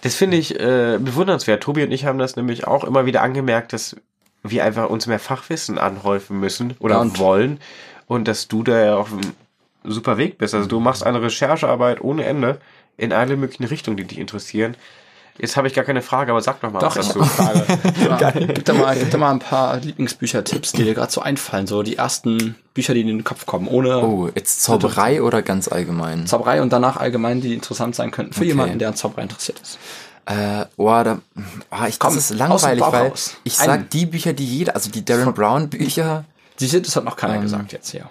Das 0.03 0.15
finde 0.15 0.37
ich 0.37 0.59
äh, 0.59 0.99
bewundernswert. 1.01 1.63
Tobi 1.63 1.83
und 1.83 1.91
ich 1.91 2.05
haben 2.05 2.19
das 2.19 2.37
nämlich 2.37 2.67
auch 2.67 2.85
immer 2.85 3.05
wieder 3.07 3.23
angemerkt, 3.23 3.73
dass 3.73 3.97
wir 4.51 4.65
einfach 4.65 4.89
uns 4.91 5.07
mehr 5.07 5.19
Fachwissen 5.19 5.79
anhäufen 5.79 6.39
müssen 6.41 6.75
oder 6.81 6.97
Ja, 6.97 7.01
und- 7.03 7.19
wollen 7.19 7.61
und 8.07 8.29
dass 8.29 8.49
du 8.49 8.63
da 8.63 8.85
ja 8.85 8.97
auf 8.97 9.13
einem 9.13 9.33
super 9.85 10.19
Weg 10.19 10.39
bist. 10.39 10.55
Also 10.55 10.69
du 10.69 10.81
machst 10.81 11.05
eine 11.05 11.23
Recherchearbeit 11.23 12.01
ohne 12.03 12.25
Ende 12.25 12.59
in 12.97 13.13
alle 13.13 13.37
möglichen 13.37 13.65
Richtungen, 13.65 13.97
die 13.97 14.05
dich 14.05 14.19
interessieren. 14.19 14.77
Jetzt 15.41 15.57
habe 15.57 15.69
ich 15.69 15.75
gar 15.75 15.85
keine 15.85 16.03
Frage, 16.03 16.33
aber 16.33 16.41
sag 16.41 16.61
doch 16.63 16.73
mal 16.73 16.81
Doch, 16.81 16.97
was 16.97 17.07
dazu. 17.09 17.23
Frage. 17.23 17.65
Gib 18.55 18.65
da 18.65 18.73
mal, 18.75 18.97
gib 18.99 19.09
da 19.13 19.19
mal 19.19 19.31
ein 19.31 19.39
paar 19.39 19.77
Lieblingsbüchertipps, 19.77 20.73
die 20.73 20.83
dir 20.83 20.95
gerade 20.95 21.13
so 21.13 21.21
einfallen. 21.21 21.69
So 21.69 21.85
die 21.85 21.95
ersten 21.97 22.57
Bücher, 22.75 22.93
die 22.93 23.03
in 23.03 23.07
den 23.07 23.23
Kopf 23.23 23.47
kommen, 23.47 23.69
ohne 23.69 24.03
Oh, 24.05 24.29
jetzt 24.35 24.63
Zauberei 24.65 25.23
oder 25.23 25.43
ganz 25.43 25.69
allgemein? 25.69 26.27
Zauberei 26.27 26.61
und 26.61 26.73
danach 26.73 26.97
allgemein, 26.97 27.41
die 27.41 27.55
interessant 27.55 27.95
sein 27.95 28.11
könnten 28.11 28.33
für 28.33 28.41
Okay. 28.41 28.49
jemanden, 28.49 28.81
der 28.81 28.89
an 28.89 28.97
Zauberei 28.97 29.23
interessiert 29.23 29.61
ist. 29.61 29.79
Äh, 30.29 30.67
oh, 30.77 30.89
da, 30.89 31.21
oh, 31.71 31.85
ich, 31.89 31.99
Komm, 31.99 32.15
das 32.15 32.31
ist 32.31 32.39
langweilig, 32.39 32.85
weil 32.85 33.13
ich 33.45 33.59
Einen. 33.61 33.67
sag 33.67 33.91
die 33.91 34.05
Bücher, 34.05 34.35
die 34.35 34.45
jeder, 34.45 34.75
also 34.75 34.91
die 34.91 35.03
Darren 35.03 35.33
Brown 35.33 35.71
Bücher. 35.71 36.27
Siehst 36.57 36.75
du, 36.75 36.83
das 36.83 36.97
hat 36.97 37.05
noch 37.05 37.17
keiner 37.17 37.37
Ähm, 37.37 37.43
gesagt 37.43 37.73
jetzt 37.73 37.91
hier. 37.91 38.11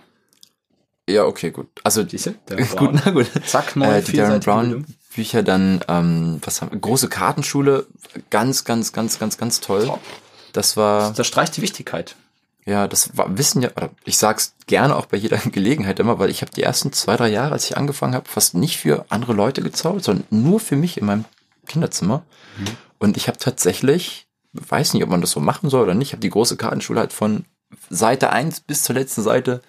Ja, 1.07 1.25
okay, 1.25 1.51
gut. 1.51 1.67
Also 1.83 2.03
die? 2.03 2.17
Darren 2.47 2.67
gut, 2.75 3.01
na 3.05 3.11
gut. 3.11 3.27
Zack, 3.45 3.75
neue 3.75 3.99
äh, 3.99 4.01
die 4.01 4.13
Darren 4.13 4.39
Brown. 4.39 4.85
Bücher 5.15 5.43
dann, 5.43 5.81
ähm, 5.87 6.41
was 6.43 6.61
haben? 6.63 6.81
Große 6.81 7.07
Kartenschule, 7.07 7.85
ganz, 8.31 8.63
ganz, 8.63 8.93
ganz, 8.93 9.19
ganz, 9.19 9.37
ganz 9.37 9.59
toll. 9.59 9.85
Top. 9.85 10.01
Das 10.53 10.75
war, 10.75 11.13
Das 11.13 11.27
streicht 11.27 11.55
die 11.55 11.61
Wichtigkeit. 11.61 12.15
ja, 12.65 12.87
das 12.87 13.15
war, 13.15 13.37
wissen 13.37 13.61
ja, 13.61 13.69
ich 14.05 14.17
sag's 14.17 14.53
gerne 14.65 14.95
auch 14.95 15.05
bei 15.05 15.17
jeder 15.17 15.37
Gelegenheit 15.51 15.99
immer, 15.99 16.17
weil 16.17 16.31
ich 16.31 16.41
habe 16.41 16.51
die 16.51 16.63
ersten 16.63 16.93
zwei, 16.93 17.15
drei 17.15 17.29
Jahre, 17.29 17.51
als 17.53 17.65
ich 17.65 17.77
angefangen 17.77 18.15
habe, 18.15 18.27
fast 18.27 18.55
nicht 18.55 18.77
für 18.77 19.05
andere 19.09 19.33
Leute 19.33 19.61
gezaubert, 19.61 20.03
sondern 20.03 20.25
nur 20.31 20.59
für 20.59 20.75
mich 20.75 20.97
in 20.97 21.05
meinem 21.05 21.25
Kinderzimmer. 21.67 22.23
Und 22.99 23.17
ich 23.17 23.27
habe 23.27 23.37
tatsächlich, 23.37 24.27
weiß 24.53 24.93
nicht, 24.93 25.03
ob 25.03 25.09
man 25.09 25.21
das 25.21 25.31
so 25.31 25.39
machen 25.39 25.69
soll 25.69 25.83
oder 25.83 25.93
nicht, 25.93 26.13
habe 26.13 26.21
die 26.21 26.29
große 26.29 26.57
Kartenschule 26.57 26.99
halt 26.99 27.13
von 27.13 27.45
Seite 27.89 28.31
1 28.31 28.61
bis 28.61 28.83
zur 28.83 28.95
letzten 28.95 29.21
Seite 29.21 29.61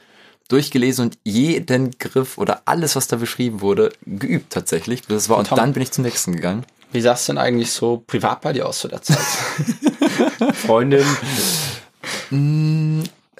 durchgelesen 0.48 1.06
und 1.06 1.18
jeden 1.24 1.90
Griff 1.98 2.38
oder 2.38 2.62
alles, 2.64 2.96
was 2.96 3.06
da 3.06 3.16
beschrieben 3.16 3.60
wurde, 3.60 3.92
geübt 4.06 4.50
tatsächlich. 4.52 5.02
Das 5.02 5.28
war, 5.28 5.36
und 5.36 5.48
Tom- 5.48 5.56
dann 5.56 5.72
bin 5.74 5.82
ich 5.82 5.90
zum 5.90 6.04
nächsten 6.04 6.32
gegangen. 6.34 6.64
Wie 6.90 7.02
sah 7.02 7.12
es 7.12 7.26
denn 7.26 7.36
eigentlich 7.36 7.70
so 7.72 8.02
privat 8.06 8.40
bei 8.40 8.54
dir 8.54 8.66
aus 8.66 8.78
zu 8.78 8.88
der 8.88 9.02
Zeit? 9.02 9.18
Freundin, 10.54 11.04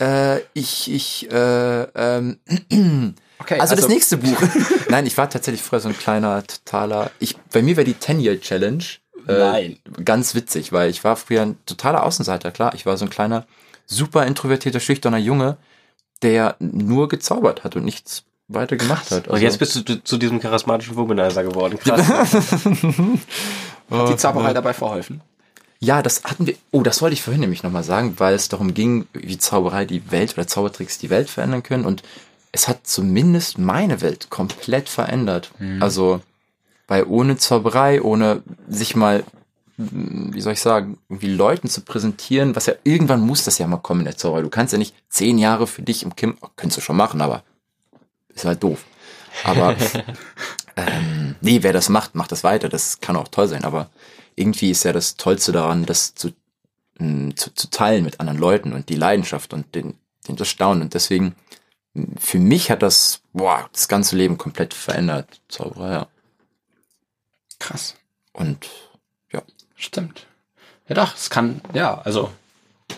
Äh, 0.00 0.40
ich, 0.54 0.90
ich, 0.92 1.30
äh, 1.30 1.82
ähm, 1.94 2.38
Okay, 3.41 3.61
also, 3.61 3.74
das 3.76 3.89
nächste 3.89 4.16
Buch. 4.16 4.36
Nein, 4.89 5.07
ich 5.07 5.16
war 5.16 5.30
tatsächlich 5.30 5.62
früher 5.62 5.80
so 5.80 5.89
ein 5.89 5.97
kleiner, 5.97 6.45
totaler, 6.47 7.11
ich, 7.18 7.36
bei 7.53 7.62
mir 7.62 7.76
wäre 7.76 7.84
die 7.84 7.95
10-Year-Challenge. 7.95 8.82
Äh, 9.28 9.32
Nein. 9.39 9.78
Ganz 10.05 10.34
witzig, 10.34 10.72
weil 10.72 10.91
ich 10.91 11.05
war 11.05 11.16
früher 11.16 11.43
ein 11.43 11.57
totaler 11.66 12.05
Außenseiter, 12.05 12.51
klar. 12.51 12.74
Ich 12.74 12.86
war 12.86 12.97
so 12.97 13.05
ein 13.05 13.11
kleiner, 13.11 13.47
super 13.86 14.26
introvertierter, 14.26 14.80
schüchterner 14.80 15.18
Junge, 15.18 15.57
der 16.22 16.57
nur 16.59 17.09
gezaubert 17.09 17.62
hat 17.64 17.76
und 17.76 17.84
nichts 17.84 18.24
weiter 18.49 18.76
gemacht 18.76 19.11
hat. 19.11 19.24
Also 19.28 19.32
und 19.34 19.43
jetzt 19.43 19.59
bist 19.59 19.76
du 19.76 19.82
zu- 19.84 20.03
zu 20.03 20.16
diesem 20.16 20.41
charismatischen 20.41 20.97
Womanizer 20.97 21.45
geworden. 21.45 21.78
Krass. 21.78 22.09
Hat 23.91 24.09
die 24.09 24.16
Zauberei 24.16 24.53
dabei 24.53 24.72
verholfen? 24.74 25.20
Ja, 25.80 26.03
das 26.03 26.24
hatten 26.24 26.47
wir. 26.47 26.55
Oh, 26.72 26.82
das 26.82 27.01
wollte 27.03 27.14
ich 27.14 27.22
vorhin 27.22 27.41
nämlich 27.41 27.62
nochmal 27.62 27.84
sagen, 27.84 28.14
weil 28.18 28.34
es 28.34 28.49
darum 28.49 28.74
ging, 28.74 29.07
wie 29.12 29.39
Zauberei 29.39 29.84
die 29.84 30.11
Welt 30.11 30.32
oder 30.34 30.47
Zaubertricks 30.47 30.99
die 30.99 31.09
Welt 31.09 31.30
verändern 31.30 31.62
können. 31.62 31.84
Und 31.84 32.03
es 32.53 32.68
hat 32.68 32.86
zumindest 32.86 33.59
meine 33.59 34.01
Welt 34.01 34.30
komplett 34.30 34.88
verändert. 34.88 35.51
Also, 35.80 36.20
weil 36.86 37.05
ohne 37.05 37.36
Zauberei, 37.36 38.03
ohne 38.03 38.42
sich 38.68 38.96
mal, 38.96 39.24
mm, 39.76 40.32
wie 40.32 40.40
soll 40.40 40.55
ich 40.55 40.61
sagen, 40.61 40.99
irgendwie 41.09 41.32
Leuten 41.32 41.68
zu 41.68 41.82
präsentieren, 41.82 42.57
was 42.57 42.66
ja 42.66 42.74
irgendwann 42.84 43.20
muss 43.20 43.44
das 43.44 43.59
ja 43.59 43.66
mal 43.66 43.76
kommen 43.76 44.01
in 44.01 44.07
der 44.07 44.16
Zauberei. 44.16 44.42
Du 44.42 44.51
kannst 44.51 44.72
ja 44.72 44.78
nicht 44.78 44.94
zehn 45.09 45.38
Jahre 45.38 45.66
für 45.66 45.82
dich 45.82 46.03
im 46.03 46.16
Kim, 46.16 46.36
oh, 46.40 46.49
könntest 46.57 46.78
du 46.78 46.82
schon 46.82 46.96
machen, 46.96 47.20
aber 47.20 47.42
ist 48.34 48.44
halt 48.44 48.62
doof. 48.62 48.84
Aber 49.44 49.76
ähm, 50.76 51.34
nee, 51.40 51.62
wer 51.62 51.72
das 51.72 51.88
macht, 51.88 52.14
macht 52.14 52.32
das 52.32 52.44
weiter. 52.44 52.68
Das 52.68 53.01
kann 53.01 53.16
auch 53.16 53.28
toll 53.28 53.49
sein, 53.49 53.64
aber 53.64 53.90
irgendwie 54.36 54.70
ist 54.70 54.84
ja 54.84 54.92
das 54.92 55.16
Tollste 55.16 55.53
daran, 55.53 55.84
das 55.84 56.14
zu, 56.14 56.30
mh, 56.99 57.34
zu, 57.36 57.55
zu 57.55 57.70
teilen 57.70 58.05
mit 58.05 58.20
anderen 58.20 58.38
Leuten 58.38 58.72
und 58.72 58.88
die 58.88 58.94
Leidenschaft 58.94 59.53
und 59.53 59.74
den, 59.74 59.94
den 60.26 60.36
das 60.36 60.49
Staunen. 60.49 60.82
Und 60.82 60.94
deswegen, 60.94 61.34
für 62.18 62.39
mich 62.39 62.70
hat 62.70 62.82
das, 62.82 63.20
boah, 63.32 63.68
das 63.72 63.89
ganze 63.89 64.16
Leben 64.16 64.39
komplett 64.39 64.74
verändert. 64.74 65.41
Zauberer, 65.49 65.93
ja. 65.93 66.07
Krass. 67.59 67.95
Und 68.32 68.68
ja. 69.32 69.43
Stimmt. 69.76 70.26
Ja 70.89 70.95
doch, 70.95 71.14
es 71.14 71.28
kann, 71.30 71.61
ja, 71.74 71.99
also, 72.01 72.30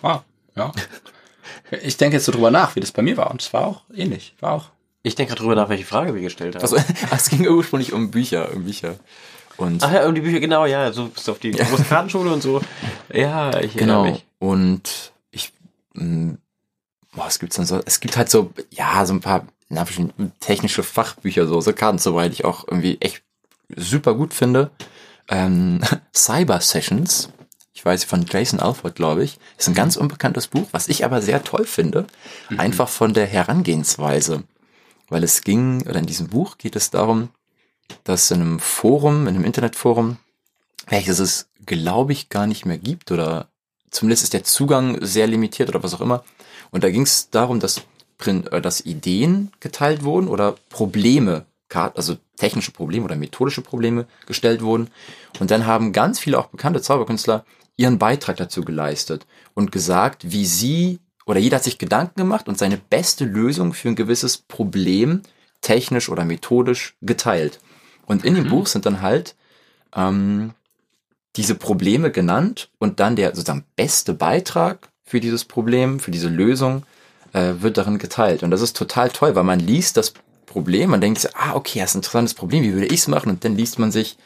wow, 0.03 0.23
ja. 0.55 0.73
Ich 1.83 1.97
denke 1.97 2.17
jetzt 2.17 2.27
so 2.27 2.33
drüber 2.33 2.51
nach, 2.51 2.77
wie 2.77 2.81
das 2.81 2.93
bei 2.93 3.03
mir 3.03 3.17
war 3.17 3.31
und 3.31 3.43
es 3.43 3.53
war 3.53 3.67
auch 3.67 3.83
ähnlich. 3.95 4.35
War 4.41 4.53
auch. 4.53 4.67
Ich 5.03 5.15
denke 5.15 5.31
gerade 5.31 5.41
drüber 5.43 5.55
nach, 5.55 5.69
welche 5.69 5.85
Frage 5.85 6.15
wir 6.15 6.21
gestellt 6.21 6.55
haben. 6.57 6.63
Also, 6.63 6.77
es 7.11 7.31
ging 7.31 7.47
ursprünglich 7.49 7.93
um 7.93 8.11
Bücher, 8.11 8.53
um 8.55 8.65
Bücher. 8.65 8.97
Und 9.57 9.83
Ach 9.83 9.93
ja, 9.93 10.07
um 10.07 10.15
die 10.15 10.21
Bücher, 10.21 10.41
genau, 10.41 10.67
ja, 10.67 10.93
so 10.93 11.09
bist 11.09 11.27
du 11.27 11.33
auf 11.33 11.39
die 11.39 11.51
große 11.53 11.85
Kartenschule 11.85 12.33
und 12.33 12.43
so. 12.43 12.61
Ja, 13.13 13.51
ich 13.61 13.77
erinnere 13.77 14.03
Genau. 14.03 14.05
mich. 14.05 14.25
Und 14.39 15.13
ich, 15.31 15.53
mh, 15.95 16.37
boah, 17.15 17.27
es 17.27 17.39
gibt 17.39 17.53
so, 17.53 17.81
es 17.85 18.01
gibt 18.01 18.17
halt 18.17 18.31
so, 18.31 18.53
ja, 18.71 19.05
so 19.07 19.15
ein 19.15 19.21
paar 19.21 19.47
Anführungsstrichen, 19.71 20.33
technische 20.41 20.83
Fachbücher, 20.83 21.47
so, 21.47 21.61
so 21.61 21.73
Kartenzauberei, 21.73 22.29
die 22.29 22.35
ich 22.35 22.45
auch 22.45 22.67
irgendwie 22.67 22.99
echt 23.01 23.23
super 23.77 24.15
gut 24.15 24.35
finde. 24.35 24.71
Ähm, 25.29 25.81
Cyber 26.15 26.61
Sessions, 26.61 27.31
ich 27.73 27.85
weiß 27.85 28.05
von 28.05 28.27
Jason 28.29 28.61
Alford, 28.61 28.95
glaube 28.95 29.25
ich, 29.25 29.39
ist 29.57 29.69
ein 29.69 29.75
ganz 29.75 29.97
unbekanntes 29.97 30.49
Buch, 30.49 30.69
was 30.73 30.89
ich 30.89 31.05
aber 31.05 31.23
sehr 31.23 31.43
toll 31.45 31.65
finde, 31.65 32.07
einfach 32.57 32.89
von 32.89 33.15
der 33.15 33.27
Herangehensweise. 33.27 34.45
Weil 35.09 35.25
es 35.25 35.43
ging, 35.43 35.83
oder 35.89 35.99
in 35.99 36.07
diesem 36.07 36.29
Buch 36.29 36.59
geht 36.59 36.77
es 36.77 36.91
darum, 36.91 37.31
dass 38.05 38.31
in 38.31 38.41
einem 38.41 38.61
Forum, 38.61 39.27
in 39.27 39.35
einem 39.35 39.45
Internetforum, 39.45 40.19
welches 40.89 41.19
es, 41.19 41.49
glaube 41.65 42.13
ich, 42.13 42.29
gar 42.29 42.47
nicht 42.47 42.67
mehr 42.67 42.79
gibt 42.79 43.11
oder 43.13 43.49
zumindest 43.91 44.25
ist 44.25 44.33
der 44.33 44.45
Zugang 44.45 44.99
sehr 45.01 45.27
limitiert 45.27 45.69
oder 45.69 45.83
was 45.83 45.95
auch 45.95 46.01
immer. 46.01 46.25
Und 46.71 46.85
da 46.85 46.91
ging 46.91 47.03
es 47.03 47.31
darum, 47.31 47.61
dass, 47.61 47.83
äh, 48.27 48.61
dass 48.61 48.81
Ideen 48.85 49.53
geteilt 49.61 50.05
wurden 50.05 50.29
oder 50.29 50.57
Probleme, 50.69 51.47
also 51.73 52.17
technische 52.37 52.73
Probleme 52.73 53.05
oder 53.05 53.17
methodische 53.17 53.63
Probleme 53.63 54.07
gestellt 54.27 54.63
wurden. 54.63 54.89
Und 55.39 55.51
dann 55.51 55.67
haben 55.67 55.93
ganz 55.93 56.19
viele 56.19 56.39
auch 56.39 56.47
bekannte 56.47 56.83
Zauberkünstler 56.83 57.45
ihren 57.77 57.99
Beitrag 57.99 58.37
dazu 58.37 58.63
geleistet 58.63 59.27
und 59.55 59.73
gesagt, 59.73 60.33
wie 60.33 60.47
sie 60.47 60.99
oder 61.27 61.39
jeder 61.39 61.57
hat 61.57 61.65
sich 61.65 61.79
Gedanken 61.79 62.21
gemacht 62.21 62.49
und 62.49 62.59
seine 62.59 62.77
beste 62.77 63.25
Lösung 63.25 63.73
für 63.73 63.89
ein 63.89 63.97
gewisses 63.97 64.39
Problem 64.39 65.23
technisch 65.61 66.09
oder 66.09 66.25
methodisch 66.25 66.97
geteilt. 67.03 67.61
Und 68.07 68.25
in 68.25 68.35
dem 68.35 68.49
Buch 68.49 68.67
sind 68.67 68.87
dann 68.87 69.01
halt 69.01 69.37
ähm, 69.95 70.55
diese 71.37 71.55
Probleme 71.55 72.11
genannt 72.11 72.71
und 72.79 73.01
dann 73.01 73.17
der 73.17 73.31
sozusagen 73.31 73.65
beste 73.77 74.15
Beitrag 74.15 74.89
für 75.05 75.21
dieses 75.21 75.45
Problem, 75.45 76.01
für 76.01 76.11
diese 76.11 76.29
Lösung 76.29 76.85
äh, 77.33 77.55
wird 77.61 77.79
darin 77.79 77.99
geteilt. 77.99 78.43
Und 78.43 78.51
das 78.51 78.61
ist 78.61 78.77
total 78.77 79.11
toll, 79.11 79.35
weil 79.35 79.45
man 79.45 79.61
liest 79.61 79.97
das 79.97 80.13
Problem, 80.47 80.91
man 80.91 81.01
denkt, 81.01 81.21
sich, 81.21 81.37
ah, 81.37 81.55
okay, 81.55 81.79
das 81.79 81.91
ist 81.91 81.95
ein 81.95 81.99
interessantes 81.99 82.35
Problem, 82.35 82.65
wie 82.65 82.73
würde 82.75 82.87
ich 82.87 83.01
es 83.01 83.09
machen? 83.09 83.31
Und 83.31 83.45
dann 83.45 83.57
liest 83.57 83.79
man 83.79 83.93
sich 83.93 84.17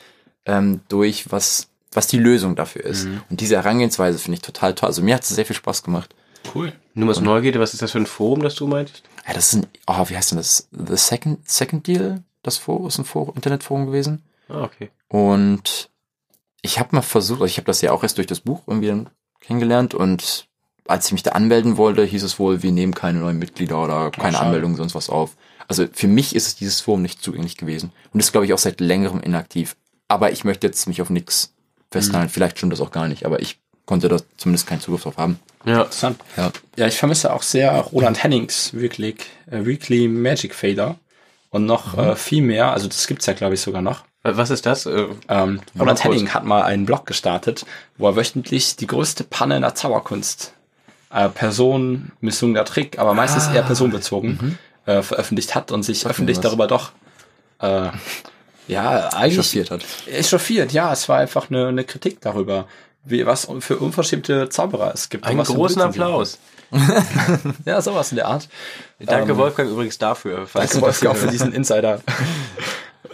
ähm, 0.47 0.81
durch, 0.89 1.31
was, 1.31 1.69
was 1.93 2.07
die 2.07 2.19
Lösung 2.19 2.57
dafür 2.57 2.85
ist. 2.85 3.07
Und 3.29 3.41
diese 3.41 3.57
Herangehensweise 3.57 4.19
finde 4.19 4.37
ich 4.37 4.43
total 4.43 4.75
toll. 4.75 4.89
Also 4.89 5.03
mir 5.03 5.15
hat 5.15 5.23
es 5.23 5.29
sehr 5.29 5.45
viel 5.45 5.57
Spaß 5.57 5.83
gemacht. 5.83 6.15
Cool. 6.55 6.73
Nur 6.95 7.07
mal 7.07 7.15
so 7.15 7.21
Neugierde, 7.21 7.61
was 7.61 7.75
ist 7.75 7.83
das 7.83 7.93
für 7.93 7.99
ein 7.99 8.07
Forum, 8.07 8.43
das 8.43 8.55
du 8.55 8.67
meintest? 8.67 9.03
Ja, 9.27 9.35
das 9.35 9.53
ist 9.53 9.55
ein, 9.55 9.67
oh, 9.87 10.09
wie 10.09 10.17
heißt 10.17 10.31
denn 10.31 10.39
das? 10.39 10.69
The 10.73 10.97
Second, 10.97 11.49
Second 11.49 11.87
Deal, 11.87 12.23
das 12.43 12.59
Forum, 12.59 12.87
ist 12.87 12.99
ein 12.99 13.05
Forum, 13.05 13.35
Internetforum 13.35 13.87
gewesen. 13.87 14.23
Ah, 14.49 14.63
okay. 14.63 14.91
Und 15.09 15.91
ich 16.65 16.79
habe 16.79 16.97
mal 16.97 17.03
versucht, 17.03 17.43
also 17.43 17.51
ich 17.51 17.59
habe 17.59 17.67
das 17.67 17.83
ja 17.83 17.93
auch 17.93 18.03
erst 18.03 18.17
durch 18.17 18.27
das 18.27 18.41
Buch 18.41 18.63
irgendwie 18.67 19.07
kennengelernt 19.41 19.93
und 19.93 20.49
als 20.87 21.07
ich 21.07 21.13
mich 21.13 21.23
da 21.23 21.33
anmelden 21.33 21.77
wollte, 21.77 22.05
hieß 22.05 22.23
es 22.23 22.39
wohl, 22.39 22.63
wir 22.63 22.73
nehmen 22.73 22.95
keine 22.95 23.19
neuen 23.19 23.39
Mitglieder 23.39 23.83
oder 23.83 24.11
keine 24.11 24.33
schade. 24.33 24.47
Anmeldung, 24.47 24.75
sonst 24.77 24.95
was 24.95 25.11
auf. 25.11 25.37
Also 25.69 25.87
für 25.93 26.09
mich 26.09 26.35
ist 26.35 26.47
es 26.47 26.57
dieses 26.57 26.81
Forum 26.81 27.03
nicht 27.03 27.23
zugänglich 27.23 27.59
gewesen 27.59 27.93
und 28.13 28.21
ist, 28.21 28.33
glaube 28.33 28.47
ich, 28.47 28.55
auch 28.55 28.59
seit 28.59 28.81
längerem 28.81 29.21
inaktiv. 29.21 29.77
Aber 30.09 30.33
ich 30.33 30.45
möchte 30.45 30.67
jetzt 30.67 30.87
mich 30.89 31.03
auf 31.03 31.11
nichts 31.11 31.55
festhalten. 31.91 32.31
Vielleicht 32.31 32.59
stimmt 32.59 32.73
das 32.73 32.81
auch 32.81 32.91
gar 32.91 33.09
nicht, 33.09 33.27
aber 33.27 33.41
ich 33.41 33.59
konnte 33.85 34.09
da 34.09 34.17
zumindest 34.39 34.67
keinen 34.67 34.81
Zugriff 34.81 35.03
drauf 35.03 35.19
haben. 35.19 35.39
Ja. 35.67 35.83
Interessant. 35.83 36.19
Ja. 36.37 36.51
Ja, 36.77 36.87
ich 36.87 36.97
vermisse 36.97 37.33
auch 37.33 37.43
sehr 37.43 37.73
Roland 37.79 38.23
Hennings 38.23 38.73
wirklich, 38.73 39.17
äh, 39.51 39.65
Weekly 39.65 40.09
Magic 40.09 40.55
Fader 40.55 40.97
und 41.51 41.67
noch 41.67 41.97
äh, 41.97 42.17
viel 42.17 42.43
mehr. 42.43 42.73
Also 42.73 42.89
das 42.89 43.07
gibt's 43.07 43.27
ja, 43.27 43.35
glaube 43.35 43.55
ich, 43.55 43.61
sogar 43.61 43.83
noch. 43.83 44.05
Was 44.27 44.49
ist 44.51 44.65
das? 44.67 44.87
Äh, 44.87 45.07
Ähm, 45.29 45.61
kurz. 45.79 46.03
Henning 46.03 46.31
hat 46.33 46.45
mal 46.45 46.63
einen 46.63 46.87
Blog 46.87 47.05
gestartet, 47.07 47.67
wo 47.99 48.09
er 48.09 48.17
wöchentlich 48.17 48.77
die 48.77 48.87
größte 48.87 49.23
Panne 49.25 49.57
in 49.57 49.63
der 49.63 49.75
Zauberkunst, 49.75 50.55
äh, 51.13 51.29
Person, 51.29 52.11
misslungener 52.21 52.65
Trick, 52.65 52.99
aber 52.99 53.13
meistens 53.15 53.49
eher 53.49 53.63
personenbezogen, 53.63 54.59
äh, 54.87 55.03
veröffentlicht 55.03 55.55
hat 55.55 55.71
und 55.73 55.83
sich 55.83 56.01
Sag 56.01 56.11
öffentlich 56.13 56.39
was. 56.39 56.43
darüber 56.43 56.67
doch, 56.67 56.93
äh, 57.61 57.89
ja, 58.67 59.09
eigentlich 59.11 59.37
Chauffiert 59.37 59.71
hat. 59.71 59.85
echauffiert. 60.11 60.73
Ja, 60.73 60.91
es 60.93 61.07
war 61.09 61.19
einfach 61.19 61.51
eine, 61.51 61.69
eine 61.69 61.85
Kritik 61.85 62.23
darüber, 62.23 62.67
wie, 63.05 63.27
was 63.27 63.47
für 63.61 63.77
unverschämte 63.77 64.49
Zauberer 64.49 64.93
es 64.95 65.11
gibt. 65.11 65.27
einen 65.27 65.43
großen 65.45 65.83
Applaus. 65.83 66.39
Ja, 67.67 67.81
sowas 67.81 68.11
in 68.11 68.17
der 68.17 68.27
Art. 68.27 68.49
Danke, 68.99 69.33
Ähm, 69.33 69.39
Wolfgang, 69.39 69.71
übrigens 69.71 69.99
dafür. 69.99 70.47
Danke 70.53 70.81
Wolfgang 70.81 71.15
auch 71.15 71.19
für 71.19 71.29
diesen 71.29 71.53
Insider. 71.53 72.01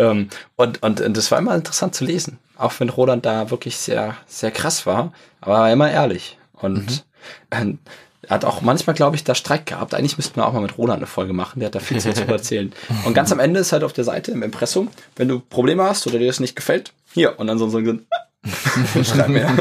ähm, 0.01 0.31
und, 0.57 0.83
und, 0.83 1.01
und 1.03 1.17
das 1.17 1.31
war 1.31 1.39
immer 1.39 1.55
interessant 1.55 1.95
zu 1.95 2.05
lesen. 2.05 2.39
Auch 2.57 2.73
wenn 2.79 2.89
Roland 2.89 3.27
da 3.27 3.51
wirklich 3.51 3.77
sehr, 3.77 4.17
sehr 4.27 4.51
krass 4.51 4.87
war, 4.87 5.13
aber 5.43 5.67
er 5.67 5.73
immer 5.73 5.91
ehrlich. 5.91 6.39
Und 6.53 7.05
ähm, 7.51 7.79
er 8.23 8.37
hat 8.37 8.45
auch 8.47 8.63
manchmal, 8.63 8.95
glaube 8.95 9.17
ich, 9.17 9.25
da 9.25 9.35
Streik 9.35 9.67
gehabt. 9.67 9.95
Eigentlich 9.95 10.17
müssten 10.17 10.37
wir 10.37 10.47
auch 10.47 10.53
mal 10.55 10.63
mit 10.63 10.79
Roland 10.79 10.99
eine 10.99 11.07
Folge 11.07 11.35
machen. 11.35 11.61
Der 11.61 11.67
hat 11.67 11.75
da 11.75 11.81
viel 11.81 12.01
zu 12.01 12.09
erzählen. 12.29 12.73
Und 13.05 13.13
ganz 13.13 13.31
am 13.31 13.41
Ende 13.41 13.61
ist 13.61 13.73
halt 13.73 13.85
auf 13.85 13.93
der 13.93 14.05
Seite 14.05 14.31
im 14.31 14.43
Impressum, 14.43 14.89
wenn 15.17 15.29
du 15.29 15.41
Probleme 15.41 15.83
hast 15.83 16.07
oder 16.07 16.19
dir 16.19 16.27
das 16.27 16.41
nicht 16.41 16.57
gefällt, 16.57 16.93
hier. 17.13 17.39
Und 17.39 17.47
dann 17.47 17.59
so, 17.59 17.69
so 17.69 17.79
ein 17.79 18.07
Schreib 19.05 19.29
mir. 19.29 19.55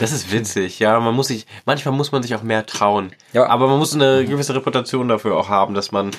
Das 0.00 0.10
ist 0.10 0.32
witzig, 0.32 0.80
ja. 0.80 0.98
Man 0.98 1.14
muss 1.14 1.28
sich, 1.28 1.46
manchmal 1.64 1.94
muss 1.94 2.10
man 2.10 2.22
sich 2.22 2.34
auch 2.34 2.42
mehr 2.42 2.66
trauen. 2.66 3.12
Ja. 3.32 3.46
Aber 3.46 3.68
man 3.68 3.78
muss 3.78 3.94
eine 3.94 4.24
gewisse 4.24 4.54
Reputation 4.54 5.06
dafür 5.06 5.36
auch 5.36 5.48
haben, 5.48 5.74
dass 5.74 5.92
man 5.92 6.10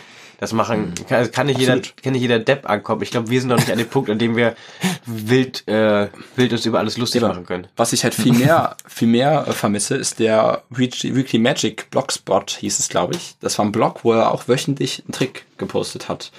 das 0.42 0.54
machen 0.54 0.94
kann. 1.08 1.20
Also 1.20 1.32
kann 1.32 1.46
nicht 1.46 1.60
jeder, 1.60 1.74
Absolut. 1.74 2.02
kann 2.02 2.14
nicht 2.14 2.24
jeder 2.24 2.40
Depp 2.40 2.68
ankommen. 2.68 3.04
Ich 3.04 3.12
glaube, 3.12 3.30
wir 3.30 3.40
sind 3.40 3.52
noch 3.52 3.58
nicht 3.58 3.72
an 3.72 3.78
dem 3.78 3.88
Punkt, 3.88 4.10
an 4.10 4.18
dem 4.18 4.36
wir 4.36 4.56
wild, 5.06 5.68
äh, 5.68 6.10
wild 6.36 6.52
uns 6.52 6.66
über 6.66 6.80
alles 6.80 6.98
lustig 6.98 7.22
machen 7.22 7.46
können. 7.46 7.68
Was 7.78 7.94
ich 7.94 8.04
halt 8.04 8.16
viel 8.16 8.34
mehr, 8.34 8.76
viel 8.88 9.08
mehr 9.08 9.46
äh, 9.48 9.52
vermisse, 9.52 9.96
ist 9.96 10.18
der 10.18 10.64
Weekly 10.72 11.38
Magic 11.38 11.92
Blogspot, 11.92 12.58
hieß 12.60 12.80
es, 12.80 12.90
glaube 12.90 13.14
ich. 13.14 13.36
Das 13.40 13.60
war 13.60 13.66
ein 13.66 13.72
Blog, 13.72 14.00
wo 14.04 14.14
er 14.14 14.32
auch 14.32 14.48
wöchentlich 14.48 15.04
einen 15.06 15.12
Trick 15.12 15.46
gepostet 15.60 16.10
hat. 16.10 16.32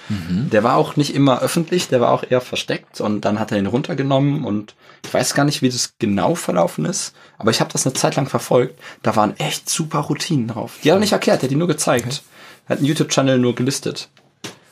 Der 0.51 0.63
war 0.63 0.75
auch 0.75 0.97
nicht 0.97 1.15
immer 1.15 1.41
öffentlich, 1.41 1.87
der 1.87 2.01
war 2.01 2.11
auch 2.11 2.25
eher 2.29 2.41
versteckt 2.41 2.99
und 2.99 3.21
dann 3.21 3.39
hat 3.39 3.53
er 3.53 3.57
ihn 3.57 3.67
runtergenommen 3.67 4.43
und 4.43 4.75
ich 5.05 5.13
weiß 5.13 5.33
gar 5.33 5.45
nicht, 5.45 5.61
wie 5.61 5.69
das 5.69 5.93
genau 5.97 6.35
verlaufen 6.35 6.83
ist, 6.83 7.13
aber 7.37 7.51
ich 7.51 7.61
habe 7.61 7.71
das 7.71 7.85
eine 7.85 7.93
Zeit 7.93 8.17
lang 8.17 8.27
verfolgt. 8.27 8.77
Da 9.01 9.15
waren 9.15 9.37
echt 9.39 9.69
super 9.69 9.99
Routinen 9.99 10.49
drauf. 10.49 10.73
Die 10.83 10.91
hat 10.91 10.97
er 10.97 10.99
nicht 10.99 11.13
erklärt, 11.13 11.41
der 11.41 11.47
hat 11.47 11.51
die 11.51 11.55
nur 11.55 11.69
gezeigt. 11.69 12.05
Er 12.05 12.32
hat 12.67 12.79
einen 12.79 12.87
YouTube-Channel 12.87 13.37
nur 13.37 13.55
gelistet. 13.55 14.09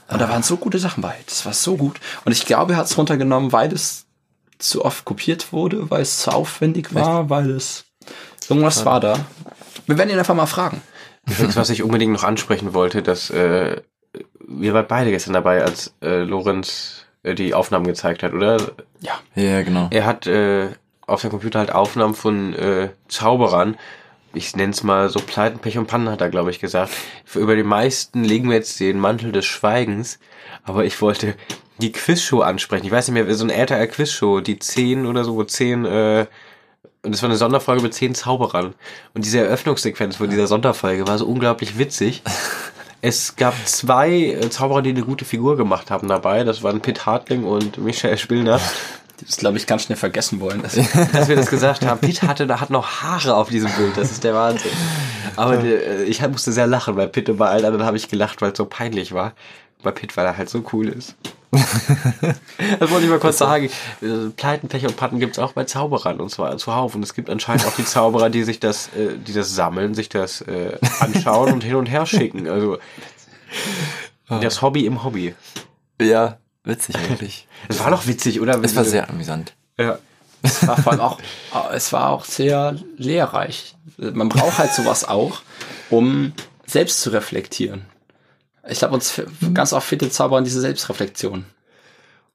Und 0.10 0.20
da 0.20 0.28
waren 0.28 0.44
so 0.44 0.58
gute 0.58 0.78
Sachen 0.78 1.02
bei. 1.02 1.16
Das 1.26 1.46
war 1.46 1.54
so 1.54 1.78
gut. 1.78 2.00
Und 2.26 2.34
ich 2.34 2.46
glaube, 2.46 2.74
er 2.74 2.80
hat 2.80 2.88
es 2.88 2.98
runtergenommen, 2.98 3.54
weil 3.54 3.72
es 3.72 4.06
zu 4.60 4.84
oft 4.84 5.06
kopiert 5.06 5.54
wurde, 5.54 5.90
weil 5.90 6.02
es 6.02 6.20
zu 6.20 6.32
aufwendig 6.32 6.94
war, 6.94 7.30
weil 7.30 7.50
es 7.52 7.86
irgendwas 8.50 8.86
war 8.86 9.00
da. 9.00 9.18
Wir 9.86 9.98
werden 9.98 10.10
ihn 10.10 10.20
einfach 10.20 10.36
mal 10.36 10.46
fragen. 10.46 10.82
Übrigens, 11.28 11.56
was 11.56 11.70
ich 11.70 11.82
unbedingt 11.82 12.12
noch 12.12 12.24
ansprechen 12.24 12.74
wollte, 12.74 13.02
dass 13.02 13.30
äh, 13.30 13.82
wir 14.40 14.74
waren 14.74 14.88
beide 14.88 15.12
gestern 15.12 15.34
dabei, 15.34 15.64
als 15.64 15.94
äh, 16.02 16.24
Lorenz 16.24 17.06
äh, 17.24 17.36
die 17.36 17.54
Aufnahmen 17.54 17.86
gezeigt 17.86 18.24
hat, 18.24 18.34
oder? 18.34 18.58
Ja. 19.00 19.20
Ja, 19.36 19.62
genau. 19.64 19.88
Er 19.92 20.06
hat 20.06 20.28
äh, 20.28 20.70
auf 21.08 21.22
seinem 21.22 21.32
Computer 21.32 21.60
halt 21.60 21.72
Aufnahmen 21.72 22.16
von 22.16 22.54
äh, 22.54 22.90
Zauberern. 23.08 23.78
Ich 24.34 24.56
nenne 24.56 24.72
es 24.72 24.84
mal 24.84 25.10
so 25.10 25.20
Pleiten, 25.20 25.60
Pech 25.60 25.78
und 25.78 25.88
Pannen, 25.88 26.10
hat 26.10 26.22
er, 26.22 26.30
glaube 26.30 26.52
ich, 26.52 26.60
gesagt. 26.60 26.92
Für 27.26 27.40
über 27.40 27.56
die 27.56 27.64
meisten 27.64 28.24
legen 28.24 28.50
wir 28.50 28.56
jetzt 28.56 28.80
den 28.80 29.00
Mantel 29.00 29.32
des 29.32 29.46
Schweigens. 29.46 30.20
Aber 30.64 30.86
ich 30.86 31.02
wollte 31.02 31.36
die 31.80 31.92
Quizshow 31.92 32.42
ansprechen. 32.42 32.86
Ich 32.86 32.92
weiß 32.92 33.08
nicht 33.08 33.26
mehr, 33.26 33.34
so 33.36 33.44
eine 33.44 33.54
ältere 33.54 33.88
Quizshow, 33.88 34.40
die 34.40 34.60
zehn 34.60 35.06
oder 35.06 35.26
so, 35.26 35.36
wo 35.36 35.44
zehn, 35.44 35.86
äh, 35.86 36.28
und 37.04 37.14
das 37.14 37.22
war 37.24 37.30
eine 37.30 37.38
Sonderfolge 37.38 37.82
mit 37.82 37.94
zehn 37.94 38.16
Zauberern. 38.16 38.76
Und 39.14 39.26
diese 39.26 39.40
Eröffnungssequenz 39.40 40.18
von 40.18 40.30
dieser 40.30 40.48
Sonderfolge 40.48 41.08
war 41.08 41.18
so 41.18 41.26
unglaublich 41.26 41.78
witzig. 41.78 42.22
Es 43.04 43.36
gab 43.36 43.56
zwei 43.66 44.12
äh, 44.12 44.50
Zauberer, 44.52 44.84
die 44.84 44.92
eine 44.92 45.02
gute 45.02 45.26
Figur 45.26 45.58
gemacht 45.58 45.90
haben 45.90 46.08
dabei. 46.08 46.44
Das 46.44 46.62
waren 46.62 46.82
Pitt 46.82 47.08
Hartling 47.08 47.46
und 47.46 47.80
Michael 47.80 48.16
Spillner. 48.16 48.62
Die 49.22 49.26
das, 49.26 49.38
glaube 49.38 49.58
ich, 49.58 49.68
ganz 49.68 49.84
schnell 49.84 49.98
vergessen 49.98 50.40
wollen. 50.40 50.62
Das, 50.62 50.74
dass 51.14 51.28
wir 51.28 51.36
das 51.36 51.48
gesagt 51.48 51.86
haben. 51.86 52.00
Pitt 52.00 52.24
hatte, 52.24 52.48
da 52.48 52.60
hat 52.60 52.70
noch 52.70 53.02
Haare 53.02 53.36
auf 53.36 53.50
diesem 53.50 53.72
Bild. 53.72 53.96
Das 53.96 54.12
ist 54.12 54.24
der 54.24 54.34
Wahnsinn. 54.34 54.72
Aber 55.36 55.58
der, 55.58 56.08
ich 56.08 56.22
musste 56.28 56.52
sehr 56.52 56.68
lachen 56.68 56.96
bei 56.96 57.08
Pitt 57.08 57.30
und 57.30 57.38
bei 57.38 57.48
allen 57.48 57.66
anderen 57.66 57.86
habe 57.86 57.98
ich 57.98 58.10
gelacht, 58.10 58.42
weil 58.42 58.52
es 58.52 58.58
so 58.58 58.66
peinlich 58.66 59.14
war. 59.14 59.34
Bei 59.84 59.92
Pitt, 59.92 60.18
weil 60.18 60.26
er 60.26 60.38
halt 60.38 60.50
so 60.50 60.64
cool 60.74 60.90
ist. 60.90 61.16
das 61.52 62.92
wollte 62.92 63.06
ich 63.06 63.10
mal 63.10 63.20
kurz 63.20 63.38
sagen. 63.38 63.70
Äh, 64.02 64.30
Pleiten, 64.36 64.68
Pech 64.68 64.86
und 64.86 64.96
Patten 64.96 65.20
gibt's 65.20 65.40
auch 65.40 65.54
bei 65.54 65.66
Zauberern 65.66 66.20
und 66.20 66.30
zwar 66.30 66.56
zuhauf. 66.58 66.96
Und 66.96 67.04
es 67.04 67.14
gibt 67.14 67.30
anscheinend 67.30 67.66
auch 67.66 67.76
die 67.76 67.86
Zauberer, 67.86 68.30
die 68.30 68.44
sich 68.44 68.60
das, 68.60 68.88
äh, 68.90 69.18
die 69.18 69.34
das 69.34 69.54
sammeln, 69.54 69.94
sich 69.94 70.10
das 70.10 70.42
äh, 70.42 70.78
anschauen 71.00 71.54
und 71.54 71.64
hin 71.64 71.76
und 71.76 71.88
her 71.88 72.06
schicken. 72.06 72.48
Also 72.48 72.78
das 74.30 74.62
Hobby 74.62 74.86
im 74.86 75.04
Hobby. 75.04 75.36
Ja, 76.02 76.38
witzig 76.64 76.96
eigentlich. 76.96 77.48
Es 77.68 77.80
war 77.80 77.92
doch 77.92 78.08
witzig, 78.08 78.40
oder? 78.42 78.62
Es 78.64 78.76
war 78.76 78.86
sehr 78.86 79.10
amüsant. 79.10 79.54
Ja. 79.80 80.00
es 80.44 80.66
war 80.68 80.78
vor 80.82 80.92
allem 80.94 81.02
auch, 81.02 81.20
es 81.74 81.92
war 81.94 82.10
auch 82.10 82.26
sehr 82.26 82.76
lehrreich. 82.98 83.76
Man 83.98 84.30
braucht 84.30 84.58
halt 84.58 84.74
sowas 84.74 85.08
auch, 85.08 85.42
um 85.90 86.34
selbst 86.66 87.02
zu 87.02 87.12
reflektieren. 87.12 87.86
Ich 88.68 88.80
glaube, 88.80 88.94
uns 88.94 89.18
f- 89.18 89.28
ganz 89.54 89.74
oft 89.74 89.88
fehlt 89.88 90.02
den 90.02 90.12
Zauberern 90.12 90.44
diese 90.44 90.62
Selbstreflexion. 90.62 91.46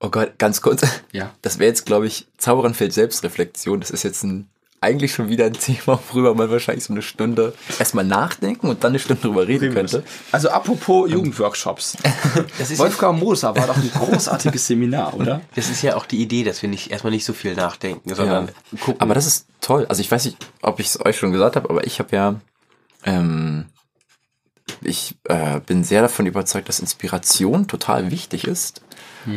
Oh 0.01 0.11
Gott, 0.11 0.39
ganz 0.39 0.61
kurz. 0.61 0.83
Ja. 1.13 1.33
Das 1.43 1.59
wäre 1.59 1.69
jetzt, 1.69 1.87
glaube 1.87 2.07
ich, 2.07 2.27
Zauberern 2.37 2.75
fällt 2.75 2.93
Selbstreflexion. 2.93 3.81
Das 3.81 3.91
ist 3.91 4.03
jetzt 4.03 4.25
ein, 4.25 4.49
eigentlich 4.81 5.13
schon 5.13 5.29
wieder 5.29 5.47
ein 5.47 5.55
Thema, 5.55 5.99
worüber 6.11 6.35
man 6.35 6.51
wahrscheinlich 6.51 6.85
so 6.85 6.93
eine 6.93 7.03
Stunde 7.03 7.55
erstmal 7.79 8.05
nachdenken 8.05 8.69
und 8.69 8.85
dann 8.85 8.93
eine 8.93 8.99
Stunde 8.99 9.23
drüber 9.23 9.47
reden 9.49 9.73
könnte. 9.73 10.05
Also 10.33 10.51
apropos 10.51 11.11
Jugendworkshops. 11.11 11.97
Das 12.59 12.71
ist 12.71 12.79
Wolfgang 12.79 13.19
Moser 13.19 13.55
war 13.57 13.67
doch 13.67 13.77
ein 13.77 13.91
großartiges 13.95 14.67
Seminar, 14.67 15.15
oder? 15.15 15.41
Das 15.55 15.71
ist 15.71 15.83
ja 15.83 15.97
auch 15.97 16.07
die 16.07 16.21
Idee, 16.21 16.45
dass 16.45 16.61
wir 16.63 16.69
nicht 16.69 16.91
erstmal 16.91 17.13
nicht 17.13 17.25
so 17.25 17.33
viel 17.33 17.55
nachdenken, 17.55 18.15
sondern 18.15 18.51
gucken. 18.81 19.01
Aber 19.01 19.15
das 19.15 19.27
ist 19.27 19.47
toll. 19.61 19.87
Also 19.89 20.01
ich 20.01 20.11
weiß 20.11 20.25
nicht, 20.27 20.37
ob 20.63 20.81
ich 20.81 20.89
es 20.89 21.05
euch 21.05 21.17
schon 21.17 21.33
gesagt 21.33 21.57
habe, 21.57 21.71
aber 21.71 21.87
ich 21.87 21.99
habe 21.99 22.15
ja, 22.15 22.35
ähm, 23.05 23.67
ich 24.83 25.17
äh, 25.25 25.61
bin 25.61 25.85
sehr 25.85 26.03
davon 26.03 26.27
überzeugt, 26.27 26.69
dass 26.69 26.81
Inspiration 26.81 27.69
total 27.69 28.11
wichtig 28.11 28.47
ist. 28.47 28.83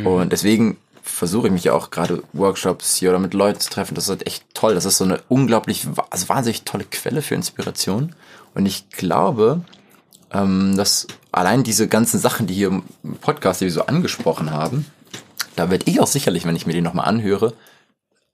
Und 0.04 0.30
deswegen 0.32 0.76
versuche 1.02 1.48
ich 1.48 1.52
mich 1.52 1.70
auch 1.70 1.90
gerade 1.90 2.22
Workshops 2.32 2.96
hier 2.96 3.10
oder 3.10 3.18
mit 3.18 3.34
Leuten 3.34 3.60
zu 3.60 3.70
treffen. 3.70 3.94
Das 3.94 4.04
ist 4.04 4.10
halt 4.10 4.26
echt 4.26 4.44
toll. 4.54 4.74
Das 4.74 4.84
ist 4.84 4.98
so 4.98 5.04
eine 5.04 5.20
unglaublich, 5.28 5.86
also 6.10 6.28
wahnsinnig 6.28 6.62
tolle 6.62 6.84
Quelle 6.84 7.22
für 7.22 7.34
Inspiration. 7.34 8.14
Und 8.54 8.66
ich 8.66 8.88
glaube, 8.90 9.62
ähm, 10.32 10.76
dass 10.76 11.06
allein 11.32 11.62
diese 11.62 11.88
ganzen 11.88 12.18
Sachen, 12.18 12.46
die 12.46 12.54
hier 12.54 12.68
im 12.68 12.82
Podcast, 13.20 13.60
die 13.60 13.66
wir 13.66 13.72
so 13.72 13.86
angesprochen 13.86 14.50
haben, 14.50 14.86
da 15.56 15.70
werde 15.70 15.90
ich 15.90 16.00
auch 16.00 16.06
sicherlich, 16.06 16.44
wenn 16.46 16.56
ich 16.56 16.66
mir 16.66 16.72
die 16.72 16.80
nochmal 16.80 17.06
anhöre, 17.06 17.52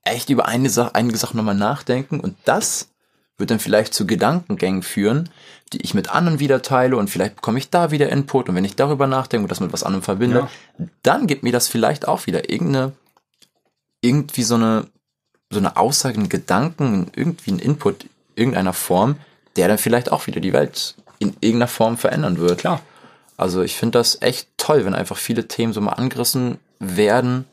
echt 0.04 0.30
über 0.30 0.46
eine 0.46 0.70
Sache, 0.70 0.94
einige 0.94 1.18
Sachen 1.18 1.36
nochmal 1.36 1.54
nachdenken 1.54 2.20
und 2.20 2.36
das 2.44 2.88
wird 3.38 3.50
dann 3.50 3.58
vielleicht 3.58 3.94
zu 3.94 4.06
Gedankengängen 4.06 4.82
führen, 4.82 5.28
die 5.72 5.82
ich 5.82 5.94
mit 5.94 6.10
anderen 6.10 6.38
wieder 6.38 6.62
teile 6.62 6.96
und 6.96 7.10
vielleicht 7.10 7.36
bekomme 7.36 7.58
ich 7.58 7.70
da 7.70 7.90
wieder 7.90 8.08
Input 8.08 8.48
und 8.48 8.54
wenn 8.54 8.64
ich 8.64 8.76
darüber 8.76 9.06
nachdenke 9.06 9.44
und 9.44 9.50
das 9.50 9.60
mit 9.60 9.72
was 9.72 9.82
anderem 9.82 10.02
verbinde, 10.02 10.48
dann 11.02 11.26
gibt 11.26 11.42
mir 11.42 11.52
das 11.52 11.68
vielleicht 11.68 12.08
auch 12.08 12.26
wieder 12.26 12.48
irgendeine, 12.48 12.92
irgendwie 14.00 14.42
so 14.42 14.54
eine, 14.54 14.86
so 15.50 15.58
eine 15.58 15.76
Aussage, 15.76 16.18
einen 16.18 16.28
Gedanken, 16.28 17.10
irgendwie 17.14 17.50
einen 17.50 17.60
Input 17.60 18.06
irgendeiner 18.36 18.72
Form, 18.72 19.16
der 19.56 19.68
dann 19.68 19.78
vielleicht 19.78 20.12
auch 20.12 20.26
wieder 20.26 20.40
die 20.40 20.52
Welt 20.52 20.94
in 21.18 21.30
irgendeiner 21.40 21.68
Form 21.68 21.96
verändern 21.96 22.38
wird. 22.38 22.58
Klar. 22.58 22.80
Also 23.36 23.62
ich 23.62 23.76
finde 23.76 23.98
das 23.98 24.22
echt 24.22 24.48
toll, 24.56 24.84
wenn 24.84 24.94
einfach 24.94 25.16
viele 25.16 25.48
Themen 25.48 25.72
so 25.72 25.80
mal 25.80 25.92
angerissen 25.92 26.58
werden, 26.78 27.44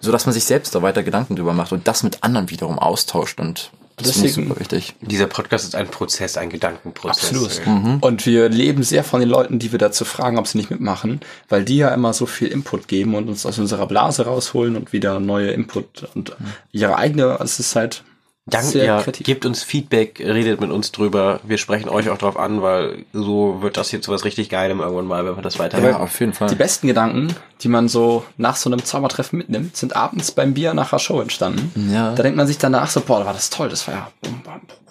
so 0.00 0.12
dass 0.12 0.26
man 0.26 0.32
sich 0.32 0.44
selbst 0.44 0.74
da 0.74 0.82
weiter 0.82 1.02
Gedanken 1.02 1.36
drüber 1.36 1.52
macht 1.52 1.72
und 1.72 1.86
das 1.86 2.02
mit 2.02 2.22
anderen 2.22 2.50
wiederum 2.50 2.78
austauscht 2.78 3.40
und 3.40 3.70
das 3.96 4.08
Deswegen- 4.12 4.48
super 4.48 4.60
wichtig. 4.60 4.94
Dieser 5.00 5.26
Podcast 5.26 5.64
ist 5.64 5.74
ein 5.74 5.88
Prozess, 5.88 6.36
ein 6.36 6.50
Gedankenprozess. 6.50 7.30
Absolut. 7.30 7.60
Äh, 7.66 7.98
Und 8.00 8.26
wir 8.26 8.48
leben 8.48 8.82
sehr 8.82 9.04
von 9.04 9.20
den 9.20 9.28
Leuten, 9.28 9.58
die 9.58 9.70
wir 9.72 9.78
dazu 9.78 10.04
fragen, 10.04 10.38
ob 10.38 10.46
sie 10.46 10.58
nicht 10.58 10.70
mitmachen, 10.70 11.20
weil 11.48 11.64
die 11.64 11.76
ja 11.76 11.88
immer 11.94 12.12
so 12.12 12.26
viel 12.26 12.48
Input 12.48 12.88
geben 12.88 13.14
und 13.14 13.28
uns 13.28 13.44
aus 13.46 13.58
unserer 13.58 13.86
Blase 13.86 14.24
rausholen 14.24 14.76
und 14.76 14.92
wieder 14.92 15.20
neue 15.20 15.50
Input 15.50 16.08
und 16.14 16.34
ihre 16.72 16.96
eigene, 16.96 17.38
es 17.42 17.58
ist 17.60 17.76
halt, 17.76 18.02
Danke, 18.46 18.84
ja, 18.84 19.00
kreativ. 19.00 19.24
gebt 19.24 19.46
uns 19.46 19.62
Feedback, 19.62 20.18
redet 20.18 20.60
mit 20.60 20.72
uns 20.72 20.90
drüber. 20.90 21.38
Wir 21.44 21.58
sprechen 21.58 21.88
euch 21.88 22.10
auch 22.10 22.18
drauf 22.18 22.36
an, 22.36 22.60
weil 22.60 23.04
so 23.12 23.62
wird 23.62 23.76
das 23.76 23.90
hier 23.90 24.02
zu 24.02 24.10
was 24.10 24.24
richtig 24.24 24.48
Geilem 24.48 24.80
irgendwann 24.80 25.06
mal, 25.06 25.24
wenn 25.24 25.36
wir 25.36 25.42
das 25.42 25.60
weiter 25.60 25.78
Ja, 25.80 26.00
auf 26.00 26.18
jeden 26.18 26.32
Fall. 26.32 26.48
Die 26.48 26.56
besten 26.56 26.88
Gedanken, 26.88 27.32
die 27.60 27.68
man 27.68 27.88
so 27.88 28.24
nach 28.38 28.56
so 28.56 28.68
einem 28.68 28.84
Zaubertreffen 28.84 29.38
mitnimmt, 29.38 29.76
sind 29.76 29.94
abends 29.94 30.32
beim 30.32 30.54
Bier 30.54 30.74
nach 30.74 30.90
der 30.90 30.98
Show 30.98 31.20
entstanden. 31.20 31.92
Ja. 31.92 32.16
Da 32.16 32.22
denkt 32.24 32.36
man 32.36 32.48
sich 32.48 32.58
danach 32.58 32.90
so, 32.90 33.00
boah, 33.00 33.24
war 33.24 33.32
das 33.32 33.48
toll, 33.48 33.68
das 33.68 33.86
war 33.86 33.94
ja, 33.94 34.10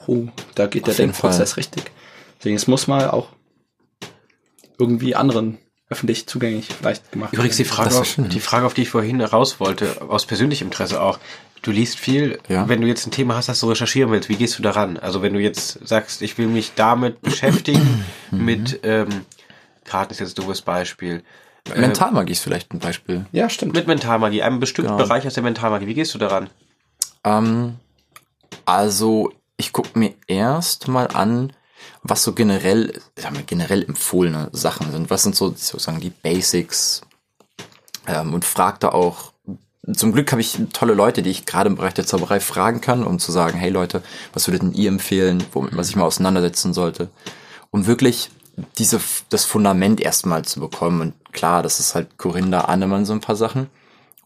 oh, 0.08 0.28
da 0.56 0.68
geht 0.68 0.88
der 0.88 0.93
Auf 0.93 0.99
jeden 0.99 1.12
Denkprozess 1.12 1.58
richtig. 1.58 1.91
Deswegen, 2.39 2.56
es 2.56 2.68
muss 2.68 2.88
mal 2.88 3.10
auch 3.10 3.28
irgendwie 4.80 5.14
anderen 5.14 5.58
öffentlich 5.92 6.26
zugänglich 6.26 6.68
vielleicht 6.68 7.12
gemacht 7.12 7.34
Übrigens 7.34 7.58
die. 7.58 7.66
Frage, 7.66 7.96
auf, 7.96 8.16
die 8.18 8.39
Frage, 8.39 8.66
auf 8.66 8.74
die 8.74 8.84
ich 8.84 8.89
vorhin 8.89 9.22
raus 9.22 9.60
wollte, 9.60 10.02
aus 10.08 10.26
persönlichem 10.26 10.68
Interesse 10.70 11.02
auch. 11.02 11.20
Du 11.62 11.70
liest 11.70 12.00
viel. 12.00 12.39
Ja. 12.48 12.68
Wenn 12.68 12.82
du 12.82 12.88
jetzt 12.88 13.06
ein 13.06 13.12
Thema 13.12 13.36
hast, 13.36 13.50
das 13.50 13.60
du 13.60 13.70
recherchieren 13.70 14.12
willst, 14.12 14.30
wie 14.30 14.36
gehst 14.36 14.58
du 14.58 14.64
daran? 14.64 14.98
Also 14.98 15.22
wenn 15.22 15.34
du 15.34 15.39
jetzt 15.39 15.86
sagst, 15.88 16.24
ich 16.24 16.38
will 16.39 16.48
mich 16.48 16.72
damit 16.76 17.22
beschäftigen, 17.22 18.04
mit 18.32 18.80
ähm, 18.84 19.26
Karten 19.84 20.14
ist 20.14 20.20
jetzt 20.20 20.39
ein 20.39 20.44
doofes 20.44 20.62
Beispiel. 20.62 21.24
Äh, 21.72 21.80
Mentalmagie 21.80 22.32
ist 22.32 22.42
vielleicht 22.42 22.74
ein 22.74 22.80
Beispiel. 22.80 23.26
Ja, 23.32 23.50
stimmt. 23.50 23.74
mit 23.74 23.86
Mentalmagie, 23.86 24.42
einem 24.42 24.60
bestimmten 24.60 24.94
Genau. 24.94 25.04
Bereich 25.04 25.28
aus 25.28 25.36
der 25.36 25.44
Mentalmagie. 25.44 25.86
Wie 25.88 25.94
gehst 25.94 26.14
du 26.16 26.18
daran? 26.18 26.50
Ähm, 27.24 27.76
also, 28.66 29.32
ich 29.58 29.72
gucke 29.74 30.00
mir 30.00 30.14
erst 30.28 30.88
mal 30.88 31.08
an, 31.08 31.54
was 32.04 32.24
so 32.24 32.34
generell, 32.34 32.99
wir, 33.16 33.43
generell 33.43 33.84
empfohlene 33.84 34.49
Sachen 34.52 34.91
sind. 34.91 35.10
Was 35.10 35.24
sind 35.24 35.36
so 35.36 35.49
sozusagen 35.49 35.99
die 35.99 36.10
Basics? 36.10 37.02
Ähm, 38.08 38.34
und 38.34 38.45
frag 38.45 38.80
da 38.80 38.89
auch, 38.89 39.32
zum 39.93 40.12
Glück 40.12 40.32
habe 40.32 40.41
ich 40.41 40.58
tolle 40.74 40.93
Leute, 40.93 41.22
die 41.22 41.30
ich 41.30 41.45
gerade 41.45 41.70
im 41.70 41.76
Bereich 41.76 41.93
der 41.93 42.06
Zauberei 42.06 42.39
fragen 42.39 42.82
kann, 42.82 43.04
um 43.04 43.20
zu 43.20 43.32
sagen, 43.32 43.58
hey 43.58 43.70
Leute, 43.70 44.04
was 44.34 44.47
würdet 44.47 44.62
denn 44.62 44.74
ihr 44.74 44.89
empfehlen, 44.89 45.43
womit 45.54 45.74
man 45.74 45.84
sich 45.84 45.95
mal 45.95 46.06
auseinandersetzen 46.06 46.74
sollte? 46.74 47.10
Um 47.72 47.88
wirklich 47.88 48.30
diese, 48.78 48.99
das 49.30 49.45
Fundament 49.45 49.99
erstmal 49.99 50.43
zu 50.45 50.60
bekommen. 50.60 51.02
Und 51.02 51.34
klar, 51.34 51.64
das 51.64 51.80
ist 51.80 51.95
halt 51.95 52.18
Corinda 52.18 52.62
Annemann 52.62 53.06
so 53.06 53.14
ein 53.14 53.22
paar 53.22 53.36
Sachen. 53.36 53.68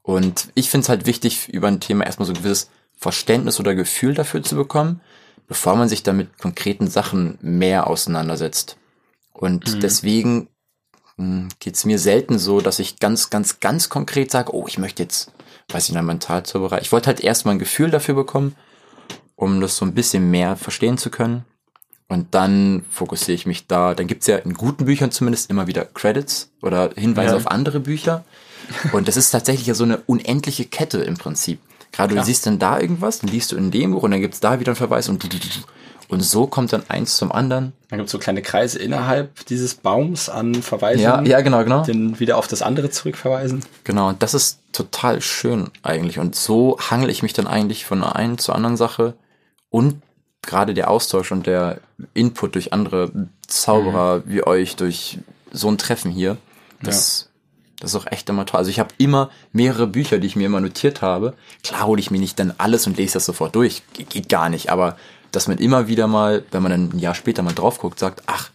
Und 0.01 0.49
ich 0.55 0.69
finde 0.69 0.83
es 0.83 0.89
halt 0.89 1.05
wichtig, 1.05 1.49
über 1.49 1.67
ein 1.67 1.79
Thema 1.79 2.05
erstmal 2.05 2.25
so 2.25 2.33
ein 2.33 2.37
gewisses 2.37 2.69
Verständnis 2.97 3.59
oder 3.59 3.75
Gefühl 3.75 4.13
dafür 4.13 4.43
zu 4.43 4.55
bekommen, 4.55 5.01
bevor 5.47 5.75
man 5.75 5.89
sich 5.89 6.03
dann 6.03 6.17
mit 6.17 6.37
konkreten 6.37 6.87
Sachen 6.87 7.37
mehr 7.41 7.87
auseinandersetzt. 7.87 8.77
Und 9.33 9.83
deswegen 9.83 10.47
geht 11.59 11.75
es 11.75 11.85
mir 11.85 11.99
selten 11.99 12.39
so, 12.39 12.59
dass 12.61 12.79
ich 12.79 12.99
ganz, 12.99 13.29
ganz, 13.29 13.59
ganz 13.59 13.89
konkret 13.89 14.31
sage, 14.31 14.53
oh, 14.53 14.65
ich 14.67 14.77
möchte 14.77 15.03
jetzt, 15.03 15.31
weiß 15.69 15.87
ich 15.89 15.95
nicht, 15.95 16.03
Mentalzauberei. 16.03 16.79
Ich 16.81 16.91
wollte 16.91 17.07
halt 17.07 17.21
erstmal 17.21 17.55
ein 17.55 17.59
Gefühl 17.59 17.89
dafür 17.89 18.15
bekommen, 18.15 18.55
um 19.35 19.61
das 19.61 19.77
so 19.77 19.85
ein 19.85 19.93
bisschen 19.93 20.29
mehr 20.29 20.55
verstehen 20.57 20.97
zu 20.97 21.09
können. 21.09 21.45
Und 22.07 22.35
dann 22.35 22.85
fokussiere 22.89 23.33
ich 23.35 23.45
mich 23.45 23.65
da. 23.67 23.95
Dann 23.95 24.07
gibt's 24.07 24.27
ja 24.27 24.37
in 24.37 24.53
guten 24.53 24.85
Büchern 24.85 25.11
zumindest 25.11 25.49
immer 25.49 25.67
wieder 25.67 25.85
Credits 25.85 26.51
oder 26.61 26.91
Hinweise 26.95 27.31
Ja. 27.31 27.37
auf 27.37 27.47
andere 27.47 27.79
Bücher. 27.79 28.23
Und 28.91 29.07
das 29.07 29.17
ist 29.17 29.31
tatsächlich 29.31 29.67
ja 29.67 29.73
so 29.73 29.83
eine 29.85 29.97
unendliche 30.05 30.65
Kette 30.65 30.99
im 30.99 31.17
Prinzip. 31.17 31.59
Gerade 31.95 32.15
du 32.15 32.23
siehst 32.23 32.45
dann 32.45 32.59
da 32.59 32.79
irgendwas, 32.79 33.19
dann 33.19 33.29
liest 33.29 33.51
du 33.51 33.55
in 33.55 33.71
dem 33.71 33.91
Buch 33.91 34.03
und 34.03 34.11
dann 34.11 34.21
gibt's 34.21 34.39
da 34.39 34.59
wieder 34.59 34.71
einen 34.71 34.75
Verweis 34.75 35.09
und 35.09 35.23
und 36.07 36.21
so 36.21 36.45
kommt 36.45 36.71
dann 36.71 36.83
eins 36.87 37.17
zum 37.17 37.31
anderen. 37.31 37.73
Dann 37.89 37.97
gibt 37.97 38.07
es 38.07 38.11
so 38.11 38.19
kleine 38.19 38.41
Kreise 38.41 38.77
innerhalb 38.77 39.45
dieses 39.47 39.73
Baums 39.73 40.29
an 40.29 40.53
Verweisen, 40.61 41.01
Ja, 41.01 41.23
ja, 41.23 41.41
genau, 41.41 41.63
genau. 41.63 41.83
den 41.83 42.19
wieder 42.19 42.37
auf 42.37 42.47
das 42.47 42.61
andere 42.61 42.91
zurückverweisen. 42.91 43.65
Genau, 43.83 44.09
und 44.09 44.21
das 44.21 44.33
ist 44.33 44.59
total 44.71 45.21
schön 45.21 45.71
eigentlich. 45.81 46.19
Und 46.19 46.35
so 46.35 46.77
hangel 46.79 47.09
ich 47.09 47.23
mich 47.23 47.33
dann 47.33 47.47
eigentlich 47.47 47.85
von 47.85 48.01
der 48.01 48.15
einen 48.15 48.37
zur 48.37 48.55
anderen 48.55 48.77
Sache. 48.77 49.15
Und 49.69 50.01
gerade 50.43 50.73
der 50.75 50.91
Austausch 50.91 51.31
und 51.31 51.47
der 51.47 51.79
Input 52.13 52.53
durch 52.55 52.71
andere 52.71 53.11
Zauberer 53.47 54.23
wie 54.25 54.45
euch, 54.45 54.75
durch 54.75 55.19
so 55.51 55.69
ein 55.69 55.77
Treffen 55.77 56.11
hier, 56.11 56.37
das, 56.83 57.29
das 57.85 57.93
ist 57.93 58.01
auch 58.01 58.11
echt 58.11 58.27
immer 58.29 58.45
toll. 58.45 58.57
Also 58.59 58.69
ich 58.71 58.79
habe 58.79 58.89
immer 58.97 59.29
mehrere 59.53 59.87
Bücher, 59.87 60.17
die 60.17 60.27
ich 60.27 60.35
mir 60.35 60.45
immer 60.45 60.59
notiert 60.61 61.01
habe. 61.01 61.33
Klar 61.63 61.85
hole 61.87 61.99
ich 61.99 62.11
mir 62.11 62.19
nicht 62.19 62.39
dann 62.39 62.53
alles 62.57 62.87
und 62.87 62.97
lese 62.97 63.13
das 63.13 63.25
sofort 63.25 63.55
durch. 63.55 63.83
Ge- 63.93 64.05
Geht 64.09 64.27
gar 64.29 64.49
nicht. 64.49 64.69
Aber 64.71 64.97
dass 65.31 65.47
man 65.47 65.57
immer 65.57 65.87
wieder 65.87 66.07
mal, 66.07 66.43
wenn 66.51 66.63
man 66.63 66.71
dann 66.71 66.89
ein 66.93 66.99
Jahr 66.99 67.15
später 67.15 67.43
mal 67.43 67.53
drauf 67.53 67.79
guckt, 67.79 67.99
sagt, 67.99 68.23
ach, 68.27 68.49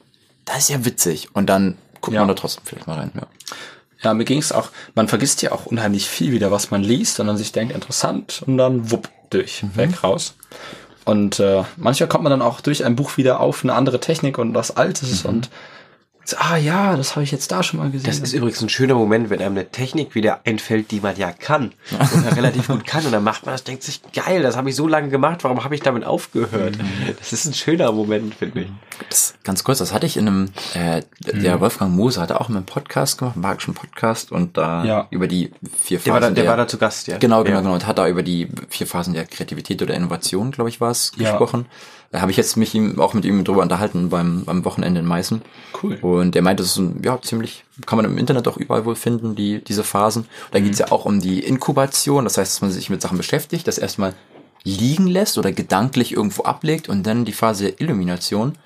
das 0.45 0.59
ist 0.59 0.69
ja 0.71 0.85
witzig. 0.85 1.29
Und 1.35 1.47
dann 1.47 1.77
guckt 2.01 2.15
Ja. 2.15 2.21
man 2.21 2.29
da 2.29 2.35
trotzdem 2.35 2.63
vielleicht 2.65 2.87
mal 2.87 2.99
rein. 2.99 3.13
Ja. 3.15 3.23
Ja, 4.03 4.15
mir 4.15 4.25
ging 4.25 4.39
es 4.39 4.51
auch, 4.51 4.71
man 4.95 5.09
vergisst 5.09 5.43
ja 5.43 5.53
auch 5.53 5.67
unheimlich 5.67 6.09
viel 6.09 6.33
wieder, 6.33 6.51
was 6.51 6.71
man 6.71 6.83
liest, 6.83 7.17
sondern 7.17 7.37
sich 7.37 7.53
denkt, 7.53 7.75
interessant 7.75 8.43
und 8.47 8.57
dann 8.57 8.91
wupp, 8.91 9.11
durch, 9.29 9.63
Mhm. 9.63 9.77
weg, 9.77 10.03
raus. 10.03 10.35
Und 11.05 11.39
äh, 11.39 11.65
manchmal 11.77 12.09
kommt 12.09 12.25
man 12.25 12.31
dann 12.31 12.43
auch 12.43 12.61
durch 12.63 12.85
ein 12.85 12.97
Buch 12.97 13.17
wieder 13.19 13.41
auf 13.41 13.63
eine 13.63 13.75
andere 13.75 14.01
Technik 14.01 14.39
und 14.39 14.55
was 14.55 14.75
Altes 14.77 15.25
und 15.25 15.45
so, 15.47 15.51
ah 16.39 16.57
ja, 16.57 16.97
das 16.97 17.17
habe 17.17 17.25
ich 17.25 17.31
jetzt 17.31 17.51
da 17.53 17.63
schon 17.63 17.81
mal 17.81 17.91
gesehen. 17.91 18.07
Das 18.07 18.19
ist 18.19 18.33
übrigens 18.33 18.61
ein 18.63 18.69
schöner 18.69 18.95
Moment, 18.95 19.31
wenn 19.31 19.41
einem 19.41 19.57
eine 19.57 19.71
Technik 19.71 20.15
wieder 20.15 20.41
einfällt, 20.45 20.91
die 20.91 21.01
man 21.01 21.17
ja 21.17 21.33
kann 21.33 21.73
und 21.91 22.25
ja 22.25 22.31
relativ 22.31 22.69
gut 22.69 22.87
kann. 22.87 23.05
Und 23.07 23.13
dann 23.13 23.25
macht 23.25 23.47
man 23.47 23.55
das, 23.55 23.65
denkt 23.65 23.83
sich, 23.83 24.01
geil, 24.13 24.43
das 24.43 24.57
habe 24.57 24.71
ich 24.71 24.77
so 24.77 24.87
lange 24.87 25.09
gemacht, 25.09 25.45
warum 25.45 25.65
habe 25.65 25.75
ich 25.75 25.81
damit 25.83 26.05
aufgehört? 26.05 26.77
Das 27.19 27.33
ist 27.33 27.47
ein 27.47 27.55
schöner 27.55 27.93
Moment, 27.93 28.35
finde 28.35 28.61
ich. 28.63 28.69
Das, 29.09 29.35
ganz 29.45 29.65
kurz, 29.65 29.79
das 29.79 29.93
hatte 29.95 30.07
ich 30.07 30.17
in 30.17 30.29
einem, 30.29 30.49
äh, 30.75 31.03
der 31.21 31.57
Mhm. 31.57 31.61
Wolfgang 31.61 31.93
Moser 31.95 32.23
hatte 32.23 32.41
auch 32.41 32.49
in 32.51 32.57
einem 32.57 32.67
Podcast 32.67 33.19
gemacht, 33.19 33.37
einen 33.37 33.43
magischen 33.43 33.75
Podcast 33.75 34.31
und 34.31 34.57
da 34.57 34.85
Ja. 34.85 35.07
über 35.11 35.27
die 35.27 35.53
vier 35.81 35.99
Phasen 36.01 36.05
Der 36.05 36.13
war, 36.13 36.21
da, 36.21 36.31
der 36.31 36.47
war 36.47 36.57
da 36.57 36.69
zu 36.69 36.77
Gast, 36.79 37.07
ja. 37.07 37.19
Genau, 37.19 37.43
genau, 37.45 37.57
ja. 37.57 37.61
genau. 37.63 37.75
Und 37.75 37.87
hat 37.87 37.99
da 37.99 38.07
über 38.09 38.23
die 38.23 38.49
vier 38.69 38.87
Phasen 38.87 39.15
der 39.15 39.25
Kreativität 39.27 39.81
oder 39.83 39.95
Innovation, 39.95 40.51
glaube 40.51 40.69
ich, 40.71 40.81
war 40.81 40.91
es, 40.91 41.13
Ja. 41.17 41.31
gesprochen. 41.31 41.67
Da 42.13 42.21
habe 42.21 42.33
ich 42.33 42.37
jetzt 42.37 42.57
mich 42.57 42.75
ihm, 42.75 42.99
auch 43.01 43.15
mit 43.15 43.25
ihm 43.25 43.45
drüber 43.45 43.63
unterhalten 43.63 44.09
beim, 44.11 44.45
beim 44.45 44.65
Wochenende 44.65 44.99
in 44.99 45.07
Meißen. 45.07 45.43
Cool. 45.81 45.95
Und 46.03 46.35
er 46.35 46.43
meinte, 46.43 46.63
das 46.65 46.73
ist 46.73 46.79
ein, 46.79 47.01
ja, 47.05 47.21
ziemlich, 47.23 47.65
kann 47.87 47.97
man 47.97 48.05
im 48.05 48.19
Internet 48.19 48.49
auch 48.49 48.57
überall 48.57 48.85
wohl 48.85 48.97
finden, 48.97 49.37
die, 49.37 49.63
diese 49.63 49.85
Phasen. 49.85 50.27
Da 50.51 50.59
Mhm. 50.59 50.65
geht's 50.65 50.79
ja 50.81 50.91
auch 50.91 51.05
um 51.05 51.21
die 51.21 51.39
Inkubation, 51.41 52.25
das 52.25 52.37
heißt, 52.37 52.53
dass 52.55 52.63
man 52.63 52.73
sich 52.73 52.91
mit 52.91 53.01
Sachen 53.01 53.17
beschäftigt, 53.17 53.69
das 53.69 53.79
erstmal 53.79 54.15
liegen 54.65 55.07
lässt 55.07 55.39
oder 55.39 55.53
gedanklich 55.53 56.13
irgendwo 56.13 56.43
ablegt 56.43 56.89
und 56.89 57.05
dann 57.05 57.25
die 57.25 57.33
Phase 57.33 57.65
der 57.67 57.81
Illumination, 57.81 58.59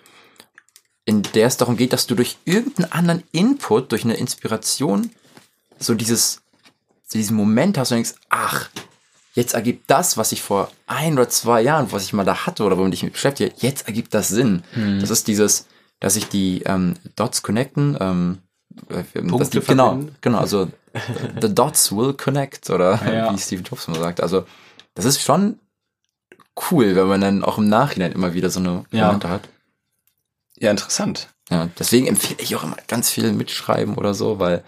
in 1.04 1.22
der 1.22 1.46
es 1.46 1.58
darum 1.58 1.76
geht, 1.76 1.92
dass 1.92 2.06
du 2.06 2.14
durch 2.14 2.38
irgendeinen 2.46 2.92
anderen 2.92 3.22
Input, 3.30 3.92
durch 3.92 4.04
eine 4.04 4.14
Inspiration, 4.14 5.10
so 5.78 5.94
dieses, 5.94 6.40
diesen 7.12 7.36
Moment 7.36 7.76
hast 7.76 7.92
und 7.92 7.96
denkst, 7.96 8.14
ach, 8.30 8.70
jetzt 9.34 9.54
ergibt 9.54 9.90
das, 9.90 10.16
was 10.16 10.32
ich 10.32 10.42
vor 10.42 10.70
ein 10.86 11.12
oder 11.14 11.28
zwei 11.28 11.60
Jahren, 11.60 11.92
was 11.92 12.04
ich 12.04 12.12
mal 12.12 12.24
da 12.24 12.46
hatte 12.46 12.64
oder 12.64 12.78
womit 12.78 12.94
ich 12.94 13.02
mich 13.02 13.12
beschäftige, 13.12 13.52
jetzt 13.58 13.86
ergibt 13.86 14.14
das 14.14 14.28
Sinn. 14.28 14.62
Das 15.00 15.10
ist 15.10 15.26
dieses, 15.28 15.66
dass 16.00 16.14
sich 16.14 16.28
die 16.28 16.62
ähm, 16.64 16.94
Dots 17.16 17.42
connecten, 17.42 17.96
ähm, 18.00 18.38
äh, 18.88 19.02
dass 19.38 19.50
die, 19.50 19.60
genau, 19.60 20.00
genau, 20.20 20.38
also 20.38 20.68
the 21.40 21.52
dots 21.52 21.90
will 21.92 22.14
connect 22.14 22.70
oder 22.70 23.00
Ja. 23.12 23.32
wie 23.32 23.38
Steve 23.38 23.62
Jobs 23.62 23.88
mal 23.88 23.98
sagt. 23.98 24.20
Also 24.20 24.46
das 24.94 25.04
ist 25.04 25.20
schon 25.20 25.58
cool, 26.70 26.94
wenn 26.94 27.08
man 27.08 27.20
dann 27.20 27.42
auch 27.44 27.58
im 27.58 27.68
Nachhinein 27.68 28.12
immer 28.12 28.34
wieder 28.34 28.50
so 28.50 28.60
eine 28.60 28.84
Ja. 28.92 29.06
Momente 29.06 29.28
hat. 29.28 29.48
ja, 30.58 30.70
interessant. 30.70 31.28
Ja, 31.50 31.68
deswegen 31.78 32.06
empfehle 32.06 32.40
ich 32.40 32.54
auch 32.56 32.62
immer 32.64 32.76
ganz 32.88 33.10
viel 33.10 33.32
mitschreiben 33.32 33.96
oder 33.96 34.14
so, 34.14 34.38
weil 34.38 34.62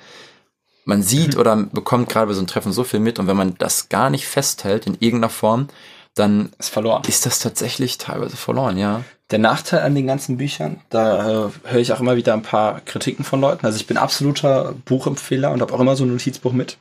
man 0.87 1.03
sieht 1.03 1.37
oder 1.37 1.57
bekommt 1.57 2.09
gerade 2.09 2.29
bei 2.29 2.33
so 2.33 2.41
einem 2.41 2.47
Treffen 2.47 2.73
so 2.73 2.85
viel 2.85 3.01
mit 3.01 3.19
und 3.19 3.27
wenn 3.27 3.37
man 3.37 3.57
das 3.59 3.89
gar 3.91 4.09
nicht 4.09 4.27
festhält 4.27 4.87
in 4.87 4.95
irgendeiner 4.95 5.31
Form, 5.31 5.69
dann 6.15 6.51
Ist 6.59 6.71
verloren. 6.71 7.03
ist 7.07 7.27
das 7.27 7.41
tatsächlich 7.41 7.99
teilweise 7.99 8.37
verloren, 8.37 8.79
ja. 8.79 9.03
Der 9.33 9.41
Nachteil 9.41 9.81
an 9.81 9.97
den 9.97 10.07
ganzen 10.07 10.37
Büchern, 10.37 10.81
da 10.89 11.49
äh, 11.49 11.51
höre 11.65 11.81
ich 11.81 11.93
auch 11.93 11.99
immer 11.99 12.15
wieder 12.15 12.33
ein 12.33 12.43
paar 12.43 12.81
Kritiken 12.83 13.25
von 13.25 13.41
Leuten. 13.41 13.67
Also 13.67 13.77
ich 13.77 13.89
bin 13.89 13.97
absoluter 13.97 14.75
Buchempfehler 14.85 15.51
und 15.51 15.61
habe 15.61 15.75
auch 15.75 15.81
immer 15.81 15.97
so 15.97 16.05
ein 16.05 16.13
Notizbuch 16.13 16.53
mit. 16.53 16.79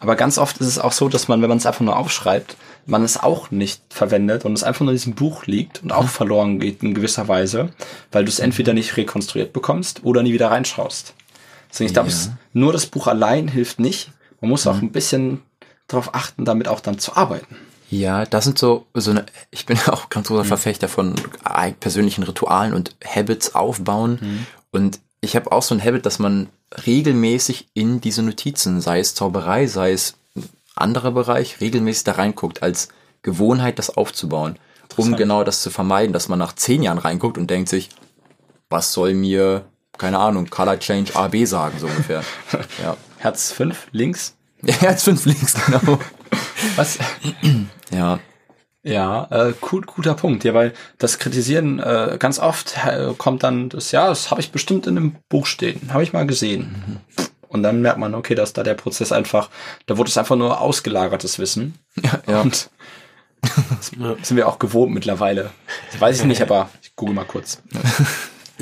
Aber 0.00 0.16
ganz 0.16 0.38
oft 0.38 0.56
ist 0.58 0.68
es 0.68 0.78
auch 0.78 0.92
so, 0.92 1.10
dass 1.10 1.28
man, 1.28 1.42
wenn 1.42 1.50
man 1.50 1.58
es 1.58 1.66
einfach 1.66 1.82
nur 1.82 1.98
aufschreibt, 1.98 2.56
man 2.86 3.04
es 3.04 3.22
auch 3.22 3.50
nicht 3.50 3.82
verwendet 3.90 4.46
und 4.46 4.54
es 4.54 4.64
einfach 4.64 4.80
nur 4.80 4.92
in 4.92 4.96
diesem 4.96 5.14
Buch 5.14 5.44
liegt 5.44 5.82
und 5.82 5.92
auch 5.92 6.08
verloren 6.08 6.58
geht 6.58 6.82
in 6.82 6.94
gewisser 6.94 7.28
Weise, 7.28 7.68
weil 8.10 8.24
du 8.24 8.30
es 8.30 8.38
entweder 8.38 8.72
nicht 8.72 8.96
rekonstruiert 8.96 9.52
bekommst 9.52 10.00
oder 10.02 10.22
nie 10.22 10.32
wieder 10.32 10.50
reinschaust. 10.50 11.12
Deswegen, 11.72 11.86
ich 11.88 11.94
glaube, 11.94 12.10
Ja. 12.10 12.16
nur 12.52 12.72
das 12.72 12.86
Buch 12.86 13.06
allein 13.06 13.48
hilft 13.48 13.80
nicht. 13.80 14.12
Man 14.40 14.50
muss 14.50 14.66
auch 14.66 14.76
ein 14.76 14.92
bisschen 14.92 15.42
darauf 15.88 16.14
achten, 16.14 16.44
damit 16.44 16.68
auch 16.68 16.80
dann 16.80 16.98
zu 16.98 17.16
arbeiten. 17.16 17.56
Ja, 17.90 18.24
das 18.24 18.44
sind 18.44 18.58
so, 18.58 18.86
so 18.94 19.10
eine, 19.10 19.26
ich 19.50 19.66
bin 19.66 19.78
auch 19.86 20.08
ganz 20.08 20.28
großer 20.28 20.44
Verfechter 20.44 20.88
von 20.88 21.14
persönlichen 21.80 22.22
Ritualen 22.24 22.74
und 22.74 22.96
Habits 23.04 23.54
aufbauen. 23.54 24.46
Und 24.70 25.00
ich 25.20 25.36
habe 25.36 25.52
auch 25.52 25.62
so 25.62 25.74
ein 25.74 25.82
Habit, 25.84 26.06
dass 26.06 26.18
man 26.18 26.48
regelmäßig 26.86 27.68
in 27.74 28.00
diese 28.00 28.22
Notizen, 28.22 28.80
sei 28.80 29.00
es 29.00 29.14
Zauberei, 29.14 29.66
sei 29.66 29.92
es 29.92 30.14
ein 30.36 30.48
anderer 30.74 31.12
Bereich, 31.12 31.60
regelmäßig 31.60 32.04
da 32.04 32.12
reinguckt, 32.12 32.62
als 32.62 32.88
Gewohnheit 33.22 33.78
das 33.78 33.90
aufzubauen. 33.96 34.58
Um 34.96 35.16
genau 35.16 35.42
das 35.44 35.62
zu 35.62 35.70
vermeiden, 35.70 36.12
dass 36.12 36.28
man 36.28 36.38
nach 36.38 36.54
zehn 36.54 36.82
Jahren 36.82 36.98
reinguckt 36.98 37.38
und 37.38 37.48
denkt 37.48 37.68
sich, 37.70 37.88
was 38.68 38.92
soll 38.92 39.14
mir, 39.14 39.64
keine 40.02 40.18
Ahnung, 40.18 40.50
Color 40.50 40.80
Change 40.80 41.14
AB 41.14 41.46
sagen, 41.46 41.78
so 41.78 41.86
ungefähr. 41.86 42.24
ja. 42.82 42.96
Herz 43.18 43.52
5, 43.52 43.86
links. 43.92 44.36
Herz 44.66 45.04
fünf 45.04 45.26
links, 45.26 45.54
genau. 45.64 45.98
Was? 46.76 46.98
Ja. 47.92 48.18
Ja, 48.82 49.28
äh, 49.30 49.52
gut, 49.60 49.86
guter 49.86 50.14
Punkt. 50.14 50.44
Ja, 50.44 50.54
weil 50.54 50.72
das 50.98 51.18
Kritisieren 51.18 51.78
äh, 51.78 52.16
ganz 52.18 52.38
oft 52.38 52.74
äh, 52.84 53.12
kommt 53.16 53.42
dann 53.42 53.68
das, 53.68 53.92
ja, 53.92 54.08
das 54.08 54.30
habe 54.30 54.40
ich 54.40 54.50
bestimmt 54.50 54.86
in 54.86 54.96
einem 54.96 55.16
Buch 55.28 55.46
stehen, 55.46 55.92
habe 55.92 56.02
ich 56.02 56.12
mal 56.12 56.26
gesehen. 56.26 56.98
Und 57.48 57.62
dann 57.62 57.82
merkt 57.82 57.98
man, 57.98 58.14
okay, 58.14 58.34
dass 58.34 58.54
da 58.54 58.62
der 58.62 58.74
Prozess 58.74 59.12
einfach, 59.12 59.50
da 59.86 59.98
wurde 59.98 60.08
es 60.08 60.18
einfach 60.18 60.36
nur 60.36 60.60
ausgelagertes 60.60 61.38
Wissen. 61.38 61.78
Ja. 62.26 62.40
Und 62.40 62.70
das 63.42 63.92
sind 64.22 64.36
wir 64.36 64.48
auch 64.48 64.58
gewohnt 64.58 64.94
mittlerweile. 64.94 65.50
Das 65.92 66.00
weiß 66.00 66.20
ich 66.20 66.24
nicht, 66.24 66.42
aber 66.42 66.70
ich 66.82 66.96
google 66.96 67.14
mal 67.14 67.24
kurz. 67.24 67.62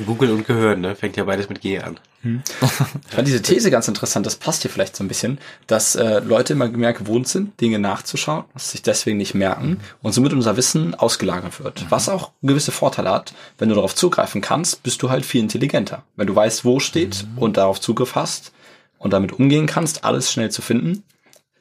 Google 0.07 0.31
und 0.33 0.47
Gehirn, 0.47 0.81
ne? 0.81 0.95
Fängt 0.95 1.17
ja 1.17 1.25
beides 1.25 1.49
mit 1.49 1.61
G 1.61 1.79
an. 1.79 1.99
Ich 2.23 3.15
fand 3.15 3.27
diese 3.27 3.41
These 3.41 3.71
ganz 3.71 3.89
interessant, 3.89 4.27
das 4.27 4.37
passt 4.37 4.61
hier 4.61 4.71
vielleicht 4.71 4.95
so 4.95 5.03
ein 5.03 5.09
bisschen, 5.09 5.39
dass 5.67 5.95
äh, 5.95 6.19
Leute 6.21 6.53
immer 6.53 6.69
mehr 6.69 6.93
gewohnt 6.93 7.29
sind, 7.29 7.59
Dinge 7.63 7.79
nachzuschauen, 7.79 8.45
dass 8.53 8.73
sich 8.73 8.83
deswegen 8.83 9.17
nicht 9.17 9.35
merken 9.35 9.81
und 10.03 10.13
somit 10.13 10.35
unser 10.35 10.57
Wissen 10.59 10.95
ausgelagert 10.95 11.61
wird. 11.61 11.87
Was 11.89 12.11
auch 12.11 12.33
gewisse 12.43 12.73
Vorteile 12.73 13.11
hat, 13.11 13.33
wenn 13.57 13.71
du 13.71 13.75
darauf 13.75 13.95
zugreifen 13.95 14.43
kannst, 14.43 14.83
bist 14.83 15.01
du 15.03 15.09
halt 15.09 15.25
viel 15.25 15.41
intelligenter. 15.41 16.03
Wenn 16.17 16.27
du 16.27 16.37
weißt, 16.37 16.65
wo 16.67 16.79
steht 16.79 17.27
und 17.37 17.57
darauf 17.57 17.81
Zugriff 17.81 18.15
hast 18.15 18.53
und 18.99 19.15
damit 19.15 19.33
umgehen 19.33 19.67
kannst, 19.67 20.05
alles 20.05 20.31
schnell 20.31 20.51
zu 20.51 20.61
finden. 20.61 21.05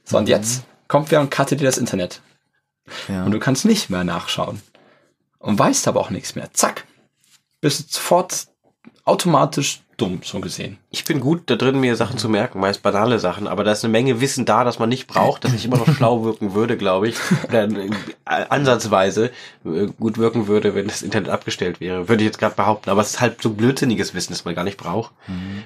So, 0.03 0.17
und 0.17 0.27
jetzt 0.27 0.63
kommt 0.89 1.09
wer 1.11 1.21
und 1.21 1.31
cuttet 1.31 1.61
dir 1.61 1.65
das 1.65 1.77
Internet. 1.77 2.21
Ja. 3.07 3.23
Und 3.23 3.31
du 3.31 3.39
kannst 3.39 3.63
nicht 3.63 3.89
mehr 3.89 4.03
nachschauen. 4.03 4.61
Und 5.37 5.57
weißt 5.57 5.87
aber 5.87 6.01
auch 6.01 6.09
nichts 6.09 6.35
mehr. 6.35 6.49
Zack. 6.51 6.83
Bist 7.61 7.79
du 7.79 7.99
sofort 7.99 8.47
automatisch 9.05 9.81
dumm, 9.99 10.21
so 10.23 10.39
gesehen. 10.39 10.77
Ich 10.89 11.03
bin 11.03 11.19
gut 11.19 11.43
da 11.47 11.55
drin, 11.55 11.79
mir 11.79 11.95
Sachen 11.95 12.17
zu 12.17 12.29
merken, 12.29 12.59
meist 12.59 12.81
banale 12.81 13.19
Sachen, 13.19 13.47
aber 13.47 13.63
da 13.63 13.71
ist 13.71 13.83
eine 13.83 13.91
Menge 13.91 14.21
Wissen 14.21 14.45
da, 14.45 14.63
das 14.63 14.79
man 14.79 14.89
nicht 14.89 15.07
braucht, 15.07 15.43
dass 15.43 15.53
ich 15.53 15.65
immer 15.65 15.77
noch 15.77 15.93
schlau 15.93 16.23
wirken 16.23 16.53
würde, 16.53 16.77
glaube 16.77 17.09
ich, 17.09 17.17
oder 17.47 17.67
äh, 17.69 17.89
ansatzweise 18.25 19.31
äh, 19.65 19.87
gut 19.99 20.17
wirken 20.17 20.47
würde, 20.47 20.75
wenn 20.75 20.87
das 20.87 21.01
Internet 21.01 21.29
abgestellt 21.29 21.81
wäre, 21.81 22.07
würde 22.07 22.23
ich 22.23 22.27
jetzt 22.27 22.39
gerade 22.39 22.55
behaupten. 22.55 22.89
Aber 22.89 23.01
es 23.01 23.11
ist 23.11 23.21
halt 23.21 23.41
so 23.41 23.49
blödsinniges 23.49 24.13
Wissen, 24.13 24.31
das 24.31 24.45
man 24.45 24.55
gar 24.55 24.63
nicht 24.63 24.77
braucht, 24.77 25.11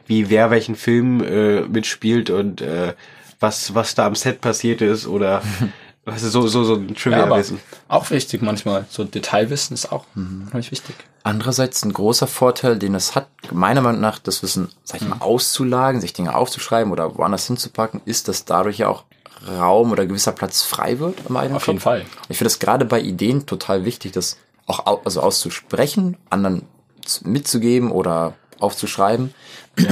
wie 0.07 0.29
wer 0.29 0.49
welchen 0.49 0.75
Film 0.75 1.23
äh, 1.23 1.61
mitspielt 1.61 2.29
und 2.29 2.61
äh, 2.61 2.93
was 3.39 3.75
was 3.75 3.93
da 3.93 4.07
am 4.07 4.15
Set 4.15 4.41
passiert 4.41 4.81
ist 4.81 5.05
oder 5.05 5.43
ist 6.05 6.23
so 6.31 6.47
so 6.47 6.63
so 6.63 6.75
ein 6.75 6.89
Ja, 6.89 6.95
Trivia 6.95 7.23
aber 7.23 7.37
Wissen. 7.37 7.59
auch 7.87 8.09
wichtig 8.09 8.41
manchmal. 8.41 8.85
So 8.89 9.03
Detailwissen 9.03 9.73
ist 9.73 9.91
auch 9.91 10.05
unheimlich 10.15 10.71
wichtig. 10.71 10.95
Andererseits 11.23 11.83
ein 11.85 11.93
großer 11.93 12.27
Vorteil, 12.27 12.77
den 12.77 12.95
es 12.95 13.15
hat, 13.15 13.27
meiner 13.51 13.79
Meinung 13.81 14.01
nach, 14.01 14.19
das 14.19 14.43
Wissen, 14.43 14.69
sag 14.83 15.01
ich 15.01 15.07
mal, 15.07 15.19
auszulagern, 15.21 16.01
sich 16.01 16.11
Dinge 16.11 16.35
aufzuschreiben 16.35 16.91
oder 16.91 17.17
woanders 17.17 17.47
hinzupacken, 17.47 18.01
ist, 18.03 18.27
dass 18.27 18.43
dadurch 18.43 18.79
ja 18.79 18.89
auch 18.89 19.05
Raum 19.47 19.91
oder 19.91 20.05
gewisser 20.05 20.33
Platz 20.33 20.61
frei 20.63 20.99
wird 20.99 21.17
im 21.27 21.37
eigenen 21.37 21.55
Auf 21.57 21.67
jeden 21.67 21.77
Kopf. 21.79 21.83
Fall. 21.83 22.05
Ich 22.29 22.37
finde 22.37 22.45
das 22.49 22.59
gerade 22.59 22.83
bei 22.85 22.99
Ideen 22.99 23.45
total 23.45 23.85
wichtig, 23.85 24.11
das 24.11 24.37
auch 24.67 24.85
au 24.85 25.01
also 25.05 25.21
auszusprechen, 25.21 26.17
anderen 26.29 26.63
mitzugeben 27.23 27.91
oder 27.91 28.33
aufzuschreiben 28.59 29.33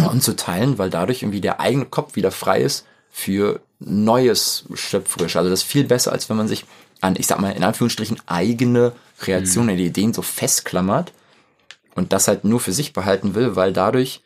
und 0.09 0.23
zu 0.23 0.35
teilen, 0.35 0.77
weil 0.77 0.89
dadurch 0.89 1.23
irgendwie 1.23 1.41
der 1.41 1.59
eigene 1.59 1.85
Kopf 1.85 2.15
wieder 2.15 2.31
frei 2.31 2.61
ist 2.61 2.85
für 3.09 3.59
Neues 3.83 4.65
schöpferisch. 4.73 5.35
Also 5.35 5.49
das 5.49 5.61
ist 5.61 5.67
viel 5.67 5.83
besser, 5.83 6.11
als 6.11 6.29
wenn 6.29 6.37
man 6.37 6.47
sich 6.47 6.65
an, 7.01 7.15
ich 7.17 7.27
sag 7.27 7.39
mal, 7.39 7.51
in 7.51 7.63
Anführungsstrichen 7.63 8.19
eigene 8.27 8.93
Kreationen, 9.19 9.77
Ideen 9.77 10.13
so 10.13 10.21
festklammert 10.21 11.11
und 11.95 12.13
das 12.13 12.27
halt 12.27 12.43
nur 12.45 12.59
für 12.59 12.73
sich 12.73 12.93
behalten 12.93 13.33
will, 13.33 13.55
weil 13.55 13.73
dadurch 13.73 14.21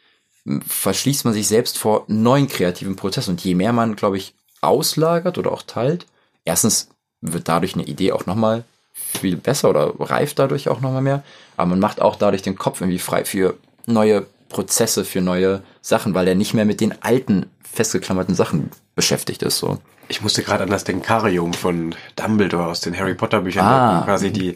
m, 0.45 0.61
verschließt 0.61 1.25
man 1.25 1.33
sich 1.33 1.47
selbst 1.47 1.77
vor 1.77 2.03
neuen 2.07 2.47
kreativen 2.47 2.95
Prozessen. 2.95 3.31
Und 3.31 3.43
je 3.43 3.55
mehr 3.55 3.71
man, 3.71 3.95
glaube 3.95 4.17
ich, 4.17 4.33
auslagert 4.61 5.37
oder 5.37 5.51
auch 5.51 5.61
teilt, 5.61 6.05
erstens 6.43 6.89
wird 7.21 7.47
dadurch 7.47 7.75
eine 7.75 7.85
Idee 7.85 8.11
auch 8.11 8.25
nochmal 8.25 8.65
viel 8.93 9.37
besser 9.37 9.69
oder 9.69 9.93
reift 9.99 10.39
dadurch 10.39 10.67
auch 10.67 10.81
nochmal 10.81 11.01
mehr. 11.01 11.23
Aber 11.55 11.69
man 11.69 11.79
macht 11.79 12.01
auch 12.01 12.17
dadurch 12.17 12.41
den 12.41 12.57
Kopf 12.57 12.81
irgendwie 12.81 12.99
frei 12.99 13.25
für 13.25 13.57
neue 13.85 14.25
Prozesse, 14.55 15.03
für 15.03 15.19
neue 15.19 15.61
Sachen, 15.81 16.13
weil 16.13 16.29
er 16.29 16.35
nicht 16.35 16.53
mehr 16.53 16.63
mit 16.63 16.79
den 16.79 16.93
alten 17.01 17.47
festgeklammerten 17.69 18.35
Sachen 18.35 18.69
beschäftigt 18.95 19.43
ist. 19.43 19.57
So. 19.57 19.79
Ich 20.07 20.21
musste 20.21 20.43
gerade 20.43 20.63
an 20.63 20.69
das 20.69 20.85
Denkarium 20.85 21.53
von 21.53 21.93
Dumbledore 22.15 22.67
aus 22.67 22.79
den 22.79 22.97
Harry 22.97 23.15
Potter 23.15 23.41
Büchern 23.41 23.65
Ah. 23.65 23.89
denken, 23.91 24.05
quasi 24.05 24.31
die, 24.31 24.55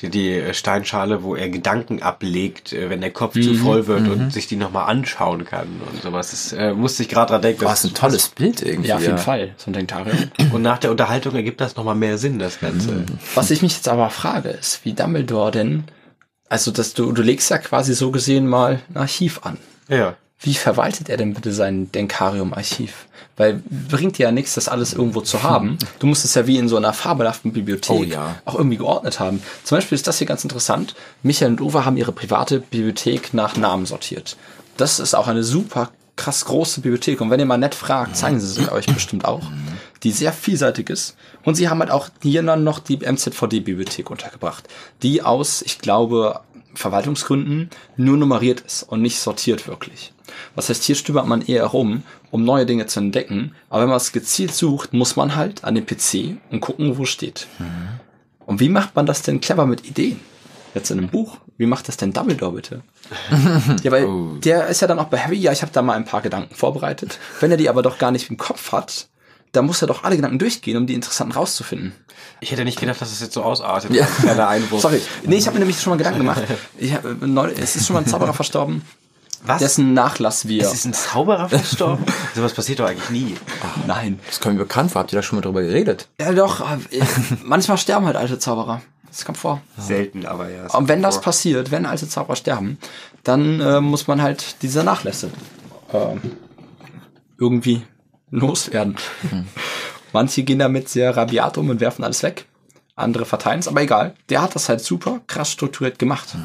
die, 0.00 0.08
die 0.08 0.42
Steinschale, 0.52 1.22
wo 1.22 1.36
er 1.36 1.48
Gedanken 1.48 2.02
ablegt, 2.02 2.72
äh, 2.72 2.90
wenn 2.90 3.00
der 3.00 3.12
Kopf 3.12 3.34
zu 3.34 3.54
voll 3.54 3.86
wird 3.86 4.08
und 4.08 4.32
sich 4.32 4.48
die 4.48 4.56
nochmal 4.56 4.90
anschauen 4.90 5.44
kann 5.44 5.68
und 5.92 6.02
sowas. 6.02 6.32
Das 6.32 6.52
äh, 6.52 6.72
musste 6.74 7.04
ich 7.04 7.08
gerade 7.08 7.30
dran 7.30 7.42
denken. 7.42 7.62
Boah, 7.62 7.72
ist 7.72 7.84
ein 7.84 7.94
tolles 7.94 8.26
Bild 8.28 8.62
irgendwie. 8.62 8.88
Ja, 8.88 8.96
auf 8.96 9.02
jeden 9.02 9.18
Fall. 9.18 9.54
So 9.58 9.70
ein 9.70 9.74
Denkarium. 9.74 10.18
Und 10.52 10.62
nach 10.62 10.78
der 10.78 10.90
Unterhaltung 10.90 11.36
ergibt 11.36 11.60
das 11.60 11.76
nochmal 11.76 11.94
mehr 11.94 12.18
Sinn, 12.18 12.40
das 12.40 12.58
Ganze. 12.58 13.04
Was 13.36 13.52
ich 13.52 13.62
mich 13.62 13.74
jetzt 13.76 13.88
aber 13.88 14.10
frage, 14.10 14.48
ist, 14.48 14.84
wie 14.84 14.92
Dumbledore 14.92 15.52
denn, 15.52 15.84
also 16.48 16.70
dass 16.70 16.94
du, 16.94 17.12
du 17.12 17.22
legst 17.22 17.50
ja 17.50 17.58
quasi 17.58 17.94
so 17.94 18.10
gesehen 18.10 18.46
mal 18.46 18.80
ein 18.90 18.96
Archiv 18.96 19.40
an. 19.42 19.58
Ja. 19.88 20.16
Wie 20.38 20.54
verwaltet 20.54 21.08
er 21.08 21.16
denn 21.16 21.32
bitte 21.32 21.52
sein 21.52 21.90
Denkarium-Archiv? 21.92 23.06
Weil 23.38 23.62
bringt 23.88 24.18
dir 24.18 24.24
ja 24.24 24.32
nichts, 24.32 24.54
das 24.54 24.68
alles 24.68 24.92
irgendwo 24.92 25.20
zu 25.22 25.42
haben. 25.42 25.78
Du 25.98 26.06
musst 26.06 26.24
es 26.24 26.34
ja 26.34 26.46
wie 26.46 26.58
in 26.58 26.68
so 26.68 26.76
einer 26.76 26.92
fabelhaften 26.92 27.52
Bibliothek 27.52 27.96
Oh 27.96 28.04
ja. 28.04 28.36
auch 28.44 28.54
irgendwie 28.54 28.76
geordnet 28.76 29.18
haben. 29.18 29.42
Zum 29.64 29.78
Beispiel 29.78 29.96
ist 29.96 30.06
das 30.06 30.18
hier 30.18 30.26
ganz 30.26 30.42
interessant. 30.44 30.94
Michael 31.22 31.52
und 31.52 31.60
Uwe 31.60 31.84
haben 31.84 31.96
ihre 31.96 32.12
private 32.12 32.60
Bibliothek 32.60 33.32
nach 33.32 33.56
Namen 33.56 33.86
sortiert. 33.86 34.36
Das 34.76 34.98
ist 34.98 35.14
auch 35.14 35.26
eine 35.26 35.42
super 35.42 35.90
krass 36.16 36.44
große 36.46 36.80
Bibliothek. 36.80 37.20
Und 37.20 37.30
wenn 37.30 37.40
ihr 37.40 37.46
mal 37.46 37.58
nett 37.58 37.74
fragt, 37.74 38.16
zeigen 38.16 38.40
sie 38.40 38.48
sie 38.48 38.72
euch 38.72 38.86
bestimmt 38.86 39.24
auch. 39.24 39.42
Die 40.02 40.12
sehr 40.12 40.32
vielseitig 40.32 40.90
ist. 40.90 41.16
Und 41.44 41.54
sie 41.54 41.68
haben 41.68 41.80
halt 41.80 41.90
auch 41.90 42.08
hier 42.22 42.42
dann 42.42 42.64
noch 42.64 42.78
die 42.78 42.98
MZVD-Bibliothek 42.98 44.10
untergebracht. 44.10 44.68
Die 45.02 45.22
aus, 45.22 45.62
ich 45.62 45.78
glaube, 45.78 46.40
Verwaltungsgründen 46.74 47.70
nur 47.96 48.16
nummeriert 48.16 48.60
ist 48.60 48.82
und 48.82 49.02
nicht 49.02 49.18
sortiert 49.18 49.66
wirklich. 49.66 50.12
Was 50.54 50.68
heißt, 50.68 50.84
hier 50.84 50.94
stöbert 50.94 51.26
man 51.26 51.42
eher 51.42 51.64
rum, 51.66 52.02
um 52.30 52.44
neue 52.44 52.66
Dinge 52.66 52.86
zu 52.86 53.00
entdecken. 53.00 53.54
Aber 53.68 53.82
wenn 53.82 53.88
man 53.88 53.96
es 53.96 54.12
gezielt 54.12 54.54
sucht, 54.54 54.92
muss 54.92 55.16
man 55.16 55.36
halt 55.36 55.64
an 55.64 55.74
den 55.74 55.86
PC 55.86 56.38
und 56.50 56.60
gucken, 56.60 56.98
wo 56.98 57.04
steht. 57.04 57.46
Und 58.46 58.60
wie 58.60 58.68
macht 58.68 58.94
man 58.94 59.06
das 59.06 59.22
denn 59.22 59.40
clever 59.40 59.66
mit 59.66 59.86
Ideen? 59.86 60.20
Jetzt 60.74 60.90
in 60.90 60.98
einem 60.98 61.08
Buch. 61.08 61.38
Wie 61.56 61.66
macht 61.66 61.88
das 61.88 61.96
denn 61.96 62.12
Dumbledore 62.12 62.52
bitte? 62.52 62.82
ja, 63.82 63.90
weil 63.92 64.06
der 64.40 64.66
ist 64.66 64.80
ja 64.80 64.86
dann 64.88 64.98
auch 64.98 65.06
bei 65.06 65.18
Harry, 65.18 65.36
ja, 65.38 65.52
ich 65.52 65.62
habe 65.62 65.72
da 65.72 65.80
mal 65.82 65.94
ein 65.94 66.04
paar 66.04 66.20
Gedanken 66.20 66.54
vorbereitet. 66.54 67.18
Wenn 67.40 67.50
er 67.50 67.56
die 67.56 67.68
aber 67.68 67.82
doch 67.82 67.98
gar 67.98 68.10
nicht 68.10 68.28
im 68.30 68.36
Kopf 68.36 68.72
hat, 68.72 69.08
dann 69.52 69.64
muss 69.64 69.80
er 69.80 69.88
doch 69.88 70.04
alle 70.04 70.16
Gedanken 70.16 70.38
durchgehen, 70.38 70.76
um 70.76 70.86
die 70.86 70.92
interessanten 70.94 71.32
rauszufinden. 71.32 71.94
Ich 72.40 72.50
hätte 72.52 72.64
nicht 72.64 72.78
gedacht, 72.78 73.00
dass 73.00 73.10
es 73.10 73.20
jetzt 73.20 73.32
so 73.32 73.42
ausartet. 73.42 73.92
Ja. 73.94 74.06
Sorry. 74.78 75.00
Nee, 75.24 75.36
ich 75.36 75.46
habe 75.46 75.54
mir 75.54 75.60
nämlich 75.60 75.80
schon 75.80 75.92
mal 75.92 75.96
Gedanken 75.96 76.18
gemacht. 76.20 76.42
Ich 76.76 76.92
hab, 76.92 77.04
äh, 77.06 77.26
neu, 77.26 77.50
es 77.56 77.76
ist 77.76 77.86
schon 77.86 77.94
mal 77.94 78.00
ein 78.00 78.06
Zauberer 78.06 78.34
verstorben, 78.34 78.82
Was? 79.44 79.60
dessen 79.60 79.94
Nachlass 79.94 80.46
wir. 80.46 80.62
es 80.62 80.74
ist 80.74 80.84
ein 80.84 80.92
Zauberer 80.92 81.48
verstorben? 81.48 82.04
Sowas 82.34 82.52
passiert 82.52 82.80
doch 82.80 82.86
eigentlich 82.86 83.08
nie. 83.08 83.36
Nein. 83.86 84.20
Das 84.26 84.40
kommt 84.40 84.56
mir 84.56 84.62
bekannt 84.64 84.90
vor. 84.90 85.00
Habt 85.00 85.12
ihr 85.14 85.16
da 85.16 85.22
schon 85.22 85.36
mal 85.38 85.42
drüber 85.42 85.62
geredet? 85.62 86.08
Ja, 86.20 86.32
doch. 86.32 86.60
äh, 86.90 87.00
Manchmal 87.42 87.78
sterben 87.78 88.04
halt 88.04 88.16
alte 88.16 88.38
Zauberer. 88.38 88.82
Das 89.16 89.24
kommt 89.24 89.38
vor. 89.38 89.62
Selten, 89.78 90.26
aber 90.26 90.50
ja. 90.50 90.66
es 90.66 90.74
Und 90.74 90.88
wenn 90.88 91.00
das 91.00 91.14
vor. 91.14 91.24
passiert, 91.24 91.70
wenn 91.70 91.86
alte 91.86 92.06
Zauberer 92.06 92.36
sterben, 92.36 92.76
dann 93.24 93.60
äh, 93.60 93.80
muss 93.80 94.06
man 94.08 94.20
halt 94.20 94.56
diese 94.60 94.84
Nachlässe 94.84 95.30
ähm, 95.94 96.20
irgendwie 97.38 97.82
loswerden. 98.30 98.96
Manche 100.12 100.42
gehen 100.42 100.58
damit 100.58 100.90
sehr 100.90 101.16
rabiat 101.16 101.56
um 101.56 101.70
und 101.70 101.80
werfen 101.80 102.04
alles 102.04 102.22
weg. 102.22 102.44
Andere 102.94 103.24
verteilen 103.24 103.60
es, 103.60 103.68
aber 103.68 103.80
egal. 103.80 104.14
Der 104.28 104.42
hat 104.42 104.54
das 104.54 104.68
halt 104.68 104.82
super 104.82 105.20
krass 105.26 105.50
strukturiert 105.50 105.98
gemacht. 105.98 106.36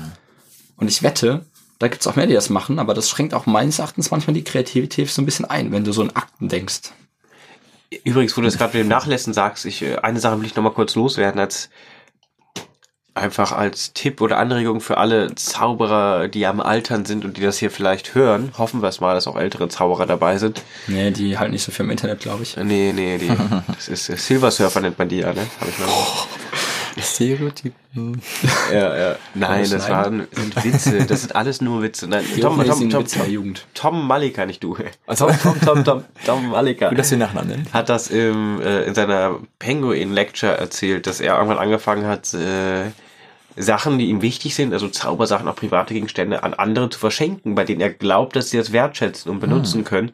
Und 0.78 0.88
ich 0.88 1.04
wette, 1.04 1.46
da 1.80 1.90
gibt's 1.90 2.08
auch 2.08 2.16
mehr, 2.16 2.28
die 2.28 2.34
das 2.34 2.50
machen, 2.50 2.80
aber 2.80 2.94
das 2.94 3.10
schränkt 3.10 3.34
auch 3.34 3.48
meines 3.48 3.80
Erachtens 3.80 4.12
manchmal 4.12 4.34
die 4.34 4.46
Kreativität 4.46 5.10
so 5.10 5.22
ein 5.22 5.26
bisschen 5.26 5.46
ein, 5.46 5.74
wenn 5.74 5.84
du 5.84 5.92
so 5.92 6.04
in 6.04 6.16
Akten 6.16 6.48
denkst. 6.48 6.94
Übrigens, 8.06 8.38
wo 8.38 8.42
du 8.42 8.48
das 8.48 8.58
gerade 8.58 8.78
mit 8.78 8.86
dem 8.86 8.90
Nachlässen 8.90 9.34
sagst, 9.34 9.66
ich, 9.66 9.82
äh, 9.82 9.98
eine 9.98 10.22
Sache 10.22 10.40
will 10.40 10.46
ich 10.46 10.56
noch 10.56 10.64
mal 10.64 10.70
kurz 10.72 10.96
loswerden, 10.96 11.42
als 11.42 11.70
einfach 13.14 13.52
als 13.52 13.94
Tipp 13.94 14.22
oder 14.22 14.38
Anregung 14.38 14.82
für 14.82 14.98
alle 14.98 15.36
Zauberer, 15.36 16.28
die 16.28 16.46
am 16.46 16.60
Altern 16.60 17.06
sind 17.06 17.26
und 17.26 17.38
die 17.38 17.42
das 17.42 17.58
hier 17.58 17.72
vielleicht 17.72 18.16
hören. 18.16 18.52
Hoffen 18.58 18.82
wir 18.82 18.90
es 18.90 19.02
mal, 19.02 19.14
dass 19.14 19.28
auch 19.28 19.36
ältere 19.36 19.68
Zauberer 19.70 20.06
dabei 20.06 20.38
sind. 20.38 20.64
Nee, 20.88 21.12
die 21.12 21.38
halt 21.38 21.52
nicht 21.52 21.64
so 21.64 21.72
viel 21.72 21.86
im 21.86 21.92
Internet, 21.92 22.22
glaube 22.22 22.44
ich. 22.44 22.56
Nee, 22.58 22.94
nee, 22.94 23.18
die, 23.18 23.32
das 23.68 23.88
ist 23.88 24.10
äh, 24.10 24.18
Silver 24.18 24.52
Surfer 24.52 24.82
nennt 24.82 24.98
man 24.98 25.10
die 25.10 25.18
ja, 25.18 25.34
ne? 25.34 25.46
Hab 25.60 25.68
ich 25.68 25.80
mal 25.80 25.88
Stereotypen. 27.00 28.22
ja, 28.74 28.98
ja. 28.98 29.16
Nein, 29.34 29.70
das 29.70 29.90
waren 29.90 30.28
sind 30.32 30.64
Witze. 30.64 31.06
Das 31.06 31.22
sind 31.22 31.36
alles 31.36 31.62
nur 31.62 31.82
Witze. 31.82 32.08
Nein, 32.08 32.24
Tom, 32.40 32.58
Tom, 32.58 32.68
Tom, 32.68 32.90
Tom, 32.90 33.06
der 33.16 33.30
Jugend. 33.30 33.66
Tom 33.74 34.08
Malika, 34.08 34.46
nicht 34.46 34.64
du. 34.64 34.78
Also 35.06 35.30
Tom, 35.42 35.60
Tom, 35.62 35.84
Tom, 35.84 36.04
Tom 36.26 36.50
Malika. 36.50 36.90
Gut, 36.90 37.00
dass 37.00 37.12
wir 37.12 37.18
Nachnamen 37.18 37.50
nennen. 37.50 37.68
hat 37.74 37.90
das 37.90 38.10
im, 38.10 38.62
äh, 38.62 38.84
in 38.84 38.96
seiner 38.96 39.40
Penguin 39.60 40.14
Lecture 40.14 40.58
erzählt, 40.58 41.08
dass 41.08 41.20
er 41.20 41.36
irgendwann 41.36 41.60
angefangen 41.60 42.06
hat, 42.06 42.34
äh, 42.34 42.92
Sachen, 43.56 44.00
die 44.00 44.10
ihm 44.10 44.22
wichtig 44.22 44.56
sind, 44.56 44.74
also 44.74 44.88
Zaubersachen, 44.88 45.48
auch 45.48 45.56
private 45.56 45.94
Gegenstände, 45.94 46.44
an 46.44 46.54
andere 46.54 46.90
zu 46.90 47.00
verschenken, 47.00 47.56
bei 47.56 47.66
denen 47.66 47.82
er 47.82 47.90
glaubt, 47.90 48.36
dass 48.36 48.50
sie 48.50 48.58
das 48.58 48.72
wertschätzen 48.72 49.32
und 49.32 49.40
benutzen 49.40 49.84
können. 49.84 50.12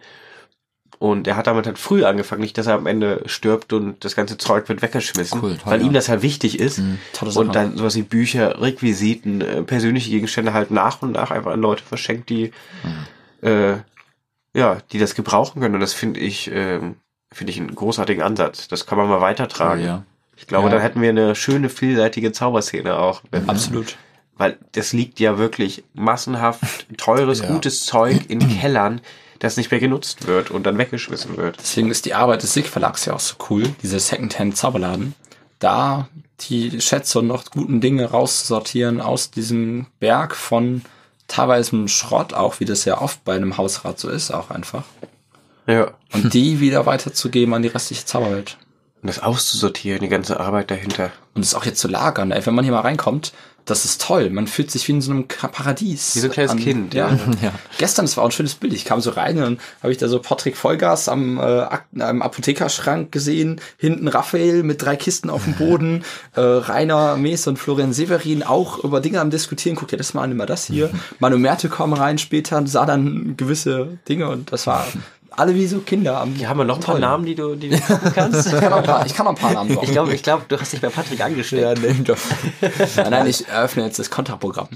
Und 0.99 1.27
er 1.27 1.35
hat 1.35 1.45
damit 1.45 1.67
halt 1.67 1.77
früh 1.77 2.03
angefangen, 2.05 2.41
nicht, 2.41 2.57
dass 2.57 2.65
er 2.65 2.73
am 2.73 2.88
Ende 2.88 3.21
stirbt 3.27 3.71
und 3.71 4.03
das 4.03 4.15
ganze 4.15 4.38
Zeug 4.38 4.67
wird 4.67 4.81
weggeschmissen, 4.81 5.41
Cool, 5.41 5.55
toll, 5.57 5.71
weil 5.71 5.81
ja. 5.81 5.85
ihm 5.85 5.93
das 5.93 6.09
halt 6.09 6.23
wichtig 6.23 6.59
ist. 6.59 6.81
Sache. 7.33 7.45
Und 7.45 7.55
dann 7.55 7.77
sowas 7.77 7.95
wie 7.95 8.01
Bücher, 8.01 8.59
Requisiten, 8.59 9.41
äh, 9.41 9.61
persönliche 9.61 10.09
Gegenstände 10.09 10.53
halt 10.53 10.71
nach 10.71 11.03
und 11.03 11.11
nach 11.11 11.29
einfach 11.29 11.51
an 11.51 11.61
Leute 11.61 11.83
verschenkt, 11.83 12.29
die, 12.29 12.51
äh, 13.43 13.73
ja, 14.55 14.77
die 14.91 14.97
das 14.97 15.13
gebrauchen 15.13 15.61
können. 15.61 15.75
Und 15.75 15.81
das 15.81 15.93
finde 15.93 16.19
ich, 16.19 16.49
ähm, 16.51 16.95
finde 17.31 17.51
ich 17.51 17.59
einen 17.59 17.75
großartigen 17.75 18.23
Ansatz. 18.23 18.67
Das 18.67 18.88
kann 18.88 18.97
man 18.97 19.07
mal 19.07 19.21
weitertragen. 19.21 19.83
Oh, 19.83 19.85
ja. 19.85 20.03
Ich 20.38 20.47
glaube, 20.47 20.67
Ja. 20.67 20.73
dann 20.75 20.81
hätten 20.81 21.01
wir 21.01 21.09
eine 21.09 21.35
schöne, 21.35 21.67
vielseitige 21.69 22.31
Zauberszene 22.31 22.97
auch. 22.97 23.21
Absolut. 23.47 23.97
Weil 24.38 24.57
das 24.73 24.93
liegt 24.93 25.19
ja 25.19 25.38
wirklich 25.38 25.83
massenhaft 25.93 26.85
teures, 26.97 27.39
Ja. 27.41 27.47
gutes 27.47 27.85
Zeug 27.85 28.21
in 28.29 28.39
Kellern, 28.61 29.01
das 29.39 29.57
nicht 29.57 29.69
mehr 29.71 29.79
genutzt 29.79 30.27
wird 30.27 30.49
und 30.51 30.63
dann 30.65 30.77
weggeschmissen 30.77 31.38
wird. 31.38 31.57
Deswegen 31.59 31.91
ist 31.91 32.05
die 32.05 32.13
Arbeit 32.13 32.43
des 32.43 32.53
SIG 32.53 32.67
Verlags 32.67 33.05
ja 33.05 33.13
auch 33.13 33.19
so 33.19 33.35
cool, 33.49 33.63
diese 33.83 33.99
Secondhand 33.99 34.55
Zauberladen. 34.57 35.13
Da 35.59 36.07
die 36.41 36.81
Schätze 36.81 37.17
und 37.19 37.27
noch 37.27 37.45
guten 37.49 37.81
Dinge 37.81 38.05
rauszusortieren 38.11 39.01
aus 39.01 39.31
diesem 39.31 39.88
Berg 39.99 40.35
von 40.35 40.83
teilweise 41.27 41.88
Schrott, 41.88 42.33
auch 42.35 42.59
wie 42.59 42.65
das 42.65 42.85
ja 42.85 43.01
oft 43.01 43.23
bei 43.25 43.35
einem 43.35 43.57
Hausrat 43.57 43.99
so 43.99 44.07
ist, 44.09 44.29
auch 44.31 44.51
einfach. 44.51 44.83
Ja. 45.65 45.91
Und 46.13 46.33
die 46.35 46.59
wieder 46.59 46.85
weiterzugeben 46.85 47.53
an 47.55 47.63
die 47.63 47.67
restliche 47.69 48.05
Zauberwelt. 48.05 48.57
Und 49.01 49.07
das 49.07 49.19
auszusortieren, 49.19 50.01
die 50.01 50.07
ganze 50.09 50.39
Arbeit 50.39 50.71
dahinter. 50.71 51.11
Und 51.35 51.43
es 51.43 51.53
auch 51.53 51.65
jetzt 51.65 51.79
zu 51.79 51.87
lagern, 51.87 52.31
ey, 52.31 52.43
wenn 52.45 52.55
man 52.55 52.63
hier 52.65 52.73
mal 52.73 52.81
reinkommt, 52.81 53.31
das 53.65 53.83
ist 53.85 54.01
toll. 54.01 54.29
Man 54.29 54.47
fühlt 54.47 54.71
sich 54.71 54.87
wie 54.87 54.93
in 54.93 55.01
so 55.01 55.11
einem 55.11 55.27
Paradies. 55.27 56.15
Wie 56.15 56.19
so 56.21 56.27
ein 56.27 56.31
kleines 56.31 56.55
Kind, 56.55 56.93
Ja. 56.93 57.09
ja. 57.09 57.17
ja. 57.41 57.51
Gestern, 57.77 58.05
das 58.05 58.15
war 58.15 58.23
auch 58.23 58.29
ein 58.29 58.31
schönes 58.31 58.55
Bild. 58.55 58.71
Ich 58.73 58.85
kam 58.85 59.01
so 59.01 59.09
rein 59.11 59.35
und 59.37 59.43
dann 59.43 59.59
habe 59.83 59.91
ich 59.91 59.97
da 59.97 60.07
so 60.07 60.19
Patrick 60.19 60.55
Vollgas 60.55 61.09
am, 61.09 61.37
äh, 61.37 61.67
am 61.99 62.21
Apothekerschrank 62.21 63.11
gesehen. 63.11 63.59
Hinten 63.77 64.07
Raphael 64.07 64.63
mit 64.63 64.81
drei 64.81 64.95
Kisten 64.95 65.29
auf 65.29 65.43
dem 65.43 65.53
Boden. 65.57 66.05
Äh, 66.35 66.39
Rainer 66.41 67.17
Mees 67.17 67.45
und 67.45 67.59
Florian 67.59 67.91
Severin 67.91 68.41
auch 68.41 68.83
über 68.83 69.01
Dinge 69.01 69.19
am 69.19 69.29
Diskutieren. 69.31 69.75
Guck 69.75 69.89
dir 69.89 69.97
das 69.97 70.13
mal 70.13 70.23
an, 70.23 70.31
immer 70.31 70.45
das 70.45 70.65
hier. 70.65 70.89
Manu 71.19 71.37
Merte 71.37 71.67
kam 71.67 71.91
rein 71.91 72.17
später 72.17 72.57
und 72.57 72.67
sah 72.67 72.85
dann 72.85 73.35
gewisse 73.35 73.99
Dinge 74.07 74.29
und 74.29 74.51
das 74.53 74.65
war 74.65 74.87
alle 75.38 75.55
wie 75.55 75.67
so 75.67 75.79
Kinder 75.79 76.19
am 76.19 76.33
Hier 76.33 76.49
haben 76.49 76.57
wir 76.57 76.63
noch 76.65 76.77
ein 76.77 76.83
paar. 76.83 76.99
Namen, 76.99 77.25
die 77.25 77.35
du, 77.35 77.55
die 77.55 77.69
du 77.69 77.79
gucken 77.88 78.11
kannst. 78.13 78.47
Ich 78.47 78.59
kann 78.59 78.71
noch 78.71 78.77
ein 78.79 78.83
paar, 78.83 79.05
ich 79.05 79.13
kann 79.13 79.25
noch 79.25 79.33
ein 79.33 79.38
paar 79.38 79.53
Namen 79.53 79.69
sagen. 79.69 79.85
Ich 79.85 79.91
glaube, 79.91 80.13
ich 80.13 80.23
glaube, 80.23 80.45
du 80.47 80.59
hast 80.59 80.73
dich 80.73 80.81
bei 80.81 80.89
Patrick 80.89 81.21
angesteckt. 81.21 81.81
nein, 81.81 82.03
doch. 82.03 82.17
nein, 82.97 83.11
nein, 83.11 83.27
ich 83.27 83.47
eröffne 83.47 83.85
jetzt 83.85 83.99
das 83.99 84.09
Kontraprogramm. 84.09 84.67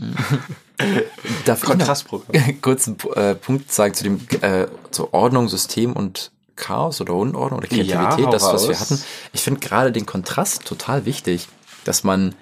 Darf 1.45 1.61
Kontrastprogramm. 1.61 2.61
kurz 2.61 2.87
einen 2.87 2.97
äh, 3.15 3.35
Punkt 3.35 3.71
sagen 3.71 3.93
zu 3.93 4.03
dem 4.03 4.19
äh, 4.41 4.67
zur 4.91 5.13
Ordnung, 5.13 5.47
System 5.49 5.93
und 5.93 6.31
Chaos 6.55 7.01
oder 7.01 7.13
Unordnung 7.13 7.59
oder 7.59 7.67
Kreativität, 7.67 8.25
Ja, 8.25 8.29
das, 8.31 8.43
was 8.43 8.63
wir 8.67 8.75
raus. 8.75 8.81
hatten. 8.81 9.03
Ich 9.33 9.41
finde 9.41 9.59
gerade 9.59 9.91
den 9.91 10.05
Kontrast 10.05 10.65
total 10.65 11.05
wichtig, 11.05 11.47
dass 11.85 12.03
man 12.03 12.35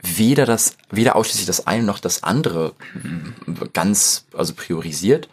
weder 0.00 0.44
das, 0.46 0.76
weder 0.90 1.16
ausschließlich 1.16 1.46
das 1.46 1.66
eine 1.66 1.82
noch 1.82 1.98
das 1.98 2.22
andere 2.22 2.72
ganz, 3.72 4.26
also 4.36 4.52
priorisiert, 4.54 5.28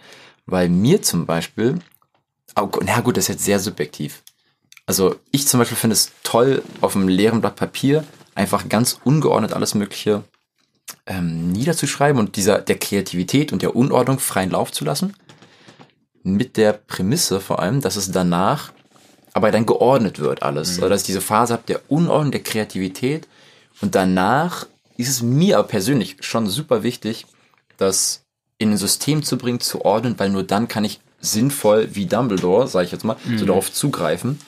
weil 0.46 0.70
mir 0.70 1.02
zum 1.02 1.26
Beispiel, 1.26 1.80
oh, 2.56 2.70
na 2.84 3.00
gut, 3.02 3.18
das 3.18 3.26
ist 3.26 3.30
jetzt 3.30 3.46
sehr 3.46 3.60
subjektiv. 3.60 4.24
Also 4.86 5.16
ich 5.32 5.48
zum 5.48 5.60
Beispiel 5.60 5.78
finde 5.78 5.94
es 5.94 6.12
toll, 6.24 6.64
auf 6.82 6.96
einem 6.96 7.08
leeren 7.08 7.42
Blatt 7.42 7.56
Papier 7.56 8.04
einfach 8.36 8.68
ganz 8.70 9.00
ungeordnet 9.04 9.54
alles 9.54 9.76
Mögliche 9.76 10.24
ähm, 11.06 11.52
niederzuschreiben 11.52 12.20
und 12.20 12.36
dieser 12.36 12.60
der 12.60 12.78
Kreativität 12.78 13.54
und 13.54 13.62
der 13.62 13.76
Unordnung 13.76 14.20
freien 14.20 14.52
Lauf 14.52 14.72
zu 14.72 14.84
lassen. 14.84 15.16
Mit 16.24 16.58
der 16.58 16.74
Prämisse 16.74 17.40
vor 17.40 17.60
allem, 17.60 17.82
dass 17.82 17.96
es 17.96 18.12
danach 18.12 18.72
aber 19.34 19.52
dann 19.52 19.66
geordnet 19.66 20.20
wird 20.20 20.44
alles. 20.44 20.72
Also 20.72 20.90
dass 20.90 21.02
ich 21.02 21.08
diese 21.08 21.22
Phase 21.22 21.54
habe 21.54 21.64
der 21.68 21.82
Unordnung, 21.90 22.32
der 22.32 22.44
Kreativität 22.44 23.28
und 23.82 23.96
danach 23.96 24.68
ist 24.98 25.10
es 25.10 25.22
mir 25.22 25.58
aber 25.58 25.68
persönlich 25.68 26.18
schon 26.20 26.48
super 26.48 26.84
wichtig, 26.84 27.26
das 27.78 28.24
in 28.58 28.72
ein 28.72 28.78
System 28.78 29.24
zu 29.24 29.38
bringen, 29.38 29.60
zu 29.60 29.84
ordnen, 29.84 30.20
weil 30.20 30.30
nur 30.30 30.44
dann 30.44 30.68
kann 30.68 30.84
ich 30.84 31.00
sinnvoll 31.22 31.90
wie 31.94 32.06
Dumbledore, 32.06 32.68
sage 32.68 32.86
ich 32.86 32.92
jetzt 32.92 33.06
mal, 33.06 33.16
so 33.38 33.46
darauf 33.46 33.72
zugreifen. 33.72 34.40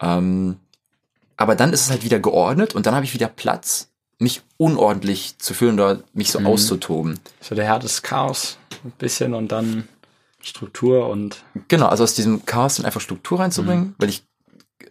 Ähm, 0.00 0.56
aber 1.36 1.56
dann 1.56 1.72
ist 1.72 1.82
es 1.82 1.90
halt 1.90 2.04
wieder 2.04 2.20
geordnet 2.20 2.74
und 2.74 2.86
dann 2.86 2.94
habe 2.94 3.04
ich 3.04 3.14
wieder 3.14 3.28
Platz, 3.28 3.88
mich 4.18 4.42
unordentlich 4.56 5.38
zu 5.38 5.54
fühlen 5.54 5.74
oder 5.74 6.00
mich 6.12 6.30
so 6.30 6.38
auszutoben. 6.40 7.18
So 7.40 7.54
der 7.54 7.64
Herr 7.64 7.78
des 7.78 8.02
Chaos 8.02 8.58
ein 8.84 8.92
bisschen 8.98 9.34
und 9.34 9.50
dann 9.50 9.88
Struktur 10.40 11.08
und 11.08 11.42
Genau, 11.68 11.86
also 11.86 12.04
aus 12.04 12.14
diesem 12.14 12.44
Chaos 12.46 12.76
dann 12.76 12.86
einfach 12.86 13.00
Struktur 13.00 13.40
reinzubringen, 13.40 13.94
weil 13.98 14.08
ich, 14.08 14.24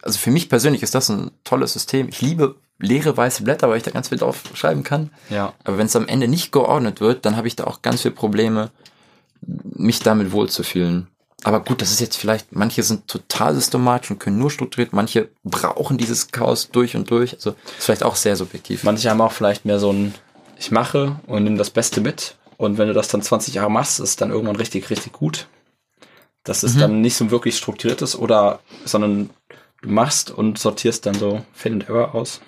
also 0.02 0.18
für 0.18 0.30
mich 0.30 0.48
persönlich 0.48 0.82
ist 0.82 0.94
das 0.94 1.08
ein 1.08 1.30
tolles 1.44 1.72
System. 1.72 2.08
Ich 2.08 2.20
liebe 2.20 2.56
leere 2.78 3.16
weiße 3.16 3.44
Blätter, 3.44 3.68
weil 3.68 3.76
ich 3.76 3.82
da 3.84 3.90
ganz 3.90 4.08
viel 4.08 4.18
drauf 4.18 4.42
schreiben 4.54 4.82
kann. 4.82 5.10
ja. 5.30 5.52
Aber 5.64 5.78
wenn 5.78 5.86
es 5.86 5.96
am 5.96 6.08
Ende 6.08 6.26
nicht 6.26 6.52
geordnet 6.52 7.00
wird, 7.00 7.24
dann 7.24 7.36
habe 7.36 7.46
ich 7.46 7.56
da 7.56 7.64
auch 7.64 7.80
ganz 7.80 8.02
viele 8.02 8.14
Probleme, 8.14 8.70
mich 9.40 10.00
damit 10.00 10.32
wohlzufühlen. 10.32 11.08
Aber 11.44 11.60
gut, 11.60 11.82
das 11.82 11.90
ist 11.90 12.00
jetzt 12.00 12.16
vielleicht, 12.16 12.52
manche 12.52 12.82
sind 12.82 13.08
total 13.08 13.54
systematisch 13.54 14.10
und 14.10 14.20
können 14.20 14.38
nur 14.38 14.50
strukturiert, 14.50 14.92
manche 14.92 15.28
brauchen 15.42 15.98
dieses 15.98 16.30
Chaos 16.30 16.70
durch 16.70 16.94
und 16.94 17.10
durch. 17.10 17.34
Also 17.34 17.50
ist 17.78 17.84
vielleicht 17.84 18.04
auch 18.04 18.16
sehr 18.16 18.36
subjektiv. 18.36 18.84
Manche 18.84 19.10
haben 19.10 19.20
auch 19.20 19.32
vielleicht 19.32 19.64
mehr 19.64 19.78
so 19.78 19.92
ein 19.92 20.14
ich 20.58 20.70
mache 20.70 21.16
und 21.26 21.42
nimm 21.42 21.58
das 21.58 21.70
Beste 21.70 22.00
mit 22.00 22.36
und 22.56 22.78
wenn 22.78 22.86
du 22.86 22.94
das 22.94 23.08
dann 23.08 23.22
20 23.22 23.54
Jahre 23.54 23.70
machst, 23.70 23.98
ist 23.98 24.10
es 24.10 24.16
dann 24.16 24.30
irgendwann 24.30 24.56
richtig 24.56 24.90
richtig 24.90 25.12
gut. 25.12 25.48
Das 26.44 26.62
ist 26.64 26.80
dann 26.80 27.00
nicht 27.00 27.16
so 27.16 27.30
wirklich 27.30 27.56
strukturiertes 27.56 28.16
oder 28.16 28.60
sondern 28.84 29.30
du 29.80 29.88
machst 29.88 30.30
und 30.30 30.58
sortierst 30.58 31.06
dann 31.06 31.14
so 31.14 31.44
Fail 31.52 31.72
and 31.72 31.88
Error 31.88 32.14
aus. 32.14 32.40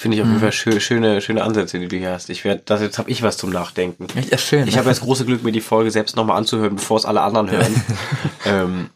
Finde 0.00 0.16
ich 0.16 0.22
auf 0.22 0.28
jeden 0.28 0.40
Fall 0.40 0.50
schö 0.52 0.80
schöne, 0.80 1.20
schöne 1.20 1.42
Ansätze, 1.44 1.78
die 1.78 1.86
du 1.86 1.96
hier 1.98 2.12
hast. 2.12 2.30
Ich 2.30 2.42
werde, 2.44 2.62
das 2.64 2.80
jetzt 2.80 2.96
habe 2.98 3.10
ich 3.10 3.22
was 3.22 3.36
zum 3.36 3.50
Nachdenken. 3.50 4.06
Ja, 4.30 4.38
schön. 4.38 4.66
Ich 4.66 4.78
habe 4.78 4.88
das 4.88 5.00
große 5.02 5.26
Glück, 5.26 5.42
mir 5.44 5.52
die 5.52 5.60
Folge 5.60 5.90
selbst 5.90 6.16
nochmal 6.16 6.38
anzuhören, 6.38 6.76
bevor 6.76 6.96
es 6.96 7.04
alle 7.04 7.20
anderen 7.20 7.50
hören. 7.50 7.84
ähm, 8.46 8.90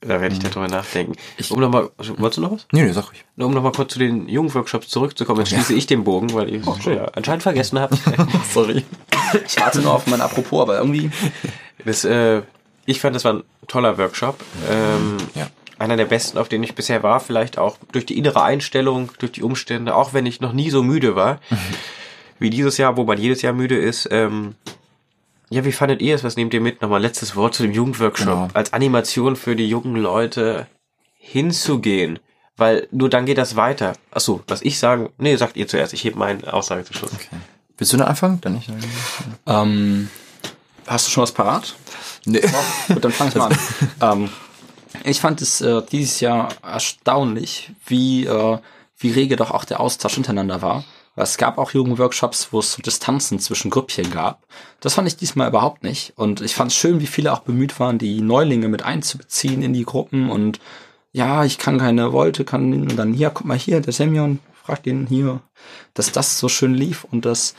da 0.00 0.20
werde 0.20 0.34
ich 0.34 0.40
darüber 0.40 0.66
nachdenken. 0.66 1.12
Ich- 1.36 1.52
um 1.52 1.60
noch 1.60 1.70
mal, 1.70 1.90
wolltest 2.18 2.38
du 2.38 2.40
noch 2.42 2.50
was? 2.50 2.66
nee, 2.72 2.82
nee, 2.82 2.90
sag. 2.90 3.12
Nur 3.36 3.46
Um 3.46 3.54
noch 3.54 3.62
mal 3.62 3.70
kurz 3.70 3.92
zu 3.92 4.00
den 4.00 4.28
Jugendworkshops 4.28 4.88
zurückzukommen, 4.88 5.38
jetzt 5.40 5.50
schließe 5.50 5.74
ich 5.74 5.86
den 5.86 6.02
Bogen, 6.02 6.32
weil 6.34 6.52
ich 6.52 6.66
es 6.66 6.84
ja, 6.86 7.04
anscheinend 7.14 7.44
vergessen 7.44 7.78
habe. 7.78 7.96
Sorry. 8.52 8.84
Ich 9.46 9.60
warte 9.60 9.80
nur 9.80 9.92
auf 9.94 10.06
mein 10.08 10.20
Apropos, 10.20 10.60
aber 10.62 10.78
irgendwie 10.78 11.10
Das, 11.84 12.04
äh, 12.04 12.42
ich 12.84 13.00
fand, 13.00 13.14
das 13.14 13.24
war 13.24 13.34
ein 13.34 13.42
toller 13.68 13.96
Workshop. 13.98 14.38
Ähm, 14.70 15.16
Ja. 15.36 15.46
Einer 15.78 15.96
der 15.96 16.06
besten, 16.06 16.38
auf 16.38 16.48
denen 16.48 16.64
ich 16.64 16.74
bisher 16.74 17.02
war. 17.02 17.20
Vielleicht 17.20 17.58
auch 17.58 17.76
durch 17.92 18.06
die 18.06 18.16
innere 18.18 18.42
Einstellung, 18.42 19.10
durch 19.18 19.32
die 19.32 19.42
Umstände, 19.42 19.94
auch 19.94 20.14
wenn 20.14 20.26
ich 20.26 20.40
noch 20.40 20.52
nie 20.52 20.70
so 20.70 20.82
müde 20.82 21.16
war. 21.16 21.40
wie 22.38 22.50
dieses 22.50 22.76
Jahr, 22.78 22.96
wo 22.96 23.04
man 23.04 23.18
jedes 23.18 23.42
Jahr 23.42 23.52
müde 23.52 23.76
ist. 23.76 24.08
Ähm, 24.10 24.54
ja, 25.48 25.64
wie 25.64 25.72
fandet 25.72 26.02
ihr 26.02 26.14
es? 26.14 26.24
Was 26.24 26.36
nehmt 26.36 26.52
ihr 26.54 26.60
mit? 26.60 26.82
Nochmal 26.82 27.00
letztes 27.00 27.36
Wort 27.36 27.54
zu 27.54 27.62
dem 27.62 27.72
Jugendworkshop. 27.72 28.26
Genau. 28.26 28.48
Als 28.52 28.72
Animation 28.72 29.36
für 29.36 29.54
die 29.54 29.68
jungen 29.68 29.96
Leute 29.96 30.66
hinzugehen. 31.14 32.18
Weil 32.56 32.88
nur 32.90 33.10
dann 33.10 33.26
geht 33.26 33.38
das 33.38 33.54
weiter. 33.56 33.92
Ach 34.10 34.20
so, 34.20 34.42
was 34.48 34.62
ich 34.62 34.78
sagen, 34.78 35.10
nee, 35.18 35.36
sagt 35.36 35.56
ihr 35.56 35.68
zuerst. 35.68 35.92
Ich 35.92 36.04
hebe 36.04 36.18
meine 36.18 36.52
Aussage 36.52 36.84
zum 36.84 36.96
Schluss. 36.96 37.12
Willst 37.76 37.92
du 37.92 37.98
noch 37.98 38.06
anfangen? 38.06 38.40
Dann 38.40 38.54
nicht. 38.54 38.70
ähm, 39.46 40.08
hast 40.86 41.06
du 41.06 41.10
schon 41.10 41.22
was 41.22 41.32
parat? 41.32 41.74
Nee. 42.24 42.42
Gut, 42.88 43.04
dann 43.04 43.12
fang 43.12 43.28
ich 43.28 43.34
mal 43.34 43.52
an. 43.52 43.58
ähm, 44.22 44.30
ich 45.04 45.20
fand 45.20 45.42
es 45.42 45.60
äh, 45.60 45.82
dieses 45.90 46.20
Jahr 46.20 46.48
erstaunlich, 46.62 47.72
wie, 47.86 48.26
äh, 48.26 48.58
wie 48.98 49.10
rege 49.10 49.36
doch 49.36 49.50
auch 49.50 49.64
der 49.64 49.80
Austausch 49.80 50.16
untereinander 50.16 50.62
war. 50.62 50.84
Es 51.18 51.38
gab 51.38 51.56
auch 51.56 51.70
Jugendworkshops, 51.70 52.48
wo 52.50 52.58
es 52.58 52.72
so 52.72 52.82
Distanzen 52.82 53.38
zwischen 53.38 53.70
Grüppchen 53.70 54.10
gab. 54.10 54.46
Das 54.80 54.94
fand 54.94 55.08
ich 55.08 55.16
diesmal 55.16 55.48
überhaupt 55.48 55.82
nicht. 55.82 56.12
Und 56.16 56.42
ich 56.42 56.54
fand 56.54 56.70
es 56.70 56.76
schön, 56.76 57.00
wie 57.00 57.06
viele 57.06 57.32
auch 57.32 57.40
bemüht 57.40 57.80
waren, 57.80 57.98
die 57.98 58.20
Neulinge 58.20 58.68
mit 58.68 58.82
einzubeziehen 58.82 59.62
in 59.62 59.72
die 59.72 59.86
Gruppen. 59.86 60.28
Und 60.28 60.60
ja, 61.12 61.44
ich 61.44 61.56
kann 61.56 61.78
keine 61.78 62.12
Wolte, 62.12 62.44
kann 62.44 62.72
und 62.74 62.96
dann 62.96 63.14
hier, 63.14 63.30
guck 63.30 63.46
mal 63.46 63.56
hier, 63.56 63.80
der 63.80 63.94
Semyon, 63.94 64.40
frag 64.52 64.82
den 64.82 65.06
hier, 65.06 65.40
dass 65.94 66.12
das 66.12 66.38
so 66.38 66.50
schön 66.50 66.74
lief 66.74 67.04
und 67.04 67.24
dass, 67.24 67.54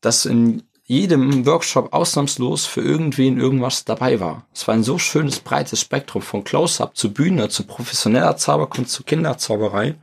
dass 0.00 0.24
in 0.24 0.62
jedem 0.84 1.46
Workshop 1.46 1.92
ausnahmslos 1.92 2.66
für 2.66 2.80
irgendwen 2.80 3.38
irgendwas 3.38 3.84
dabei 3.84 4.20
war. 4.20 4.46
Es 4.52 4.66
war 4.66 4.74
ein 4.74 4.82
so 4.82 4.98
schönes, 4.98 5.40
breites 5.40 5.80
Spektrum 5.80 6.22
von 6.22 6.44
Close-Up 6.44 6.96
zu 6.96 7.12
Bühne, 7.12 7.48
zu 7.48 7.64
professioneller 7.64 8.36
Zauberkunst, 8.36 8.92
zu 8.92 9.04
Kinderzauberei. 9.04 9.94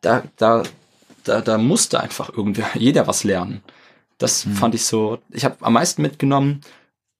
Da, 0.00 0.24
da, 0.36 0.62
da, 1.24 1.40
da 1.40 1.58
musste 1.58 2.00
einfach 2.00 2.30
irgendwer, 2.30 2.70
jeder 2.74 3.06
was 3.06 3.24
lernen. 3.24 3.62
Das 4.18 4.46
fand 4.54 4.74
ich 4.74 4.84
so, 4.84 5.18
ich 5.30 5.44
habe 5.44 5.56
am 5.60 5.72
meisten 5.72 6.00
mitgenommen, 6.00 6.60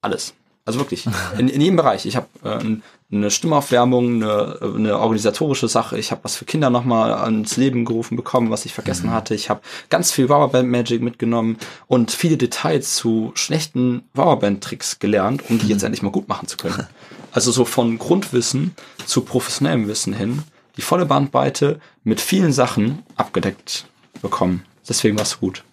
alles. 0.00 0.34
Also 0.64 0.78
wirklich, 0.78 1.06
in, 1.38 1.48
in 1.48 1.60
jedem 1.60 1.76
Bereich. 1.76 2.06
Ich 2.06 2.16
habe 2.16 2.28
äh, 2.44 2.76
eine 3.12 3.30
Stimmaufwärmung, 3.30 4.22
eine, 4.22 4.58
eine 4.62 4.98
organisatorische 4.98 5.68
Sache. 5.68 5.98
Ich 5.98 6.10
habe 6.10 6.24
was 6.24 6.36
für 6.36 6.46
Kinder 6.46 6.70
nochmal 6.70 7.12
ans 7.12 7.56
Leben 7.56 7.84
gerufen 7.84 8.16
bekommen, 8.16 8.50
was 8.50 8.64
ich 8.64 8.72
vergessen 8.72 9.10
hatte. 9.10 9.34
Ich 9.34 9.50
habe 9.50 9.60
ganz 9.90 10.10
viel 10.12 10.28
Powerband 10.28 10.70
Magic 10.70 11.02
mitgenommen 11.02 11.58
und 11.86 12.10
viele 12.10 12.38
Details 12.38 12.96
zu 12.96 13.32
schlechten 13.34 14.02
Powerband-Tricks 14.14 14.98
gelernt, 14.98 15.42
um 15.50 15.58
die 15.58 15.68
jetzt 15.68 15.82
endlich 15.82 16.02
mal 16.02 16.10
gut 16.10 16.28
machen 16.28 16.48
zu 16.48 16.56
können. 16.56 16.86
Also 17.32 17.52
so 17.52 17.64
von 17.64 17.98
Grundwissen 17.98 18.74
zu 19.04 19.20
professionellem 19.22 19.88
Wissen 19.88 20.14
hin, 20.14 20.42
die 20.76 20.82
volle 20.82 21.04
Bandbreite 21.04 21.80
mit 22.04 22.20
vielen 22.20 22.52
Sachen 22.52 23.02
abgedeckt 23.16 23.86
bekommen. 24.22 24.64
Deswegen 24.88 25.16
war 25.16 25.24
es 25.24 25.38
gut. 25.38 25.64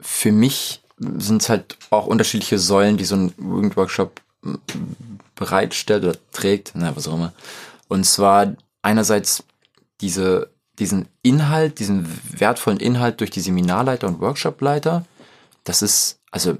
Für 0.00 0.32
mich 0.32 0.82
sind 0.98 1.42
es 1.42 1.48
halt 1.48 1.76
auch 1.90 2.06
unterschiedliche 2.06 2.58
Säulen, 2.58 2.96
die 2.96 3.04
so 3.04 3.14
ein 3.14 3.32
Jugendworkshop 3.38 4.20
m, 4.44 4.58
bereitstellt 5.38 6.04
oder 6.04 6.16
trägt, 6.32 6.72
na, 6.74 6.94
was 6.96 7.08
auch 7.08 7.14
immer. 7.14 7.32
Und 7.88 8.04
zwar 8.04 8.54
einerseits 8.82 9.44
diese, 10.00 10.50
diesen 10.78 11.08
Inhalt, 11.22 11.78
diesen 11.78 12.06
wertvollen 12.30 12.80
Inhalt 12.80 13.20
durch 13.20 13.30
die 13.30 13.40
Seminarleiter 13.40 14.06
und 14.06 14.20
Workshopleiter. 14.20 15.04
Das 15.64 15.82
ist, 15.82 16.18
also, 16.30 16.56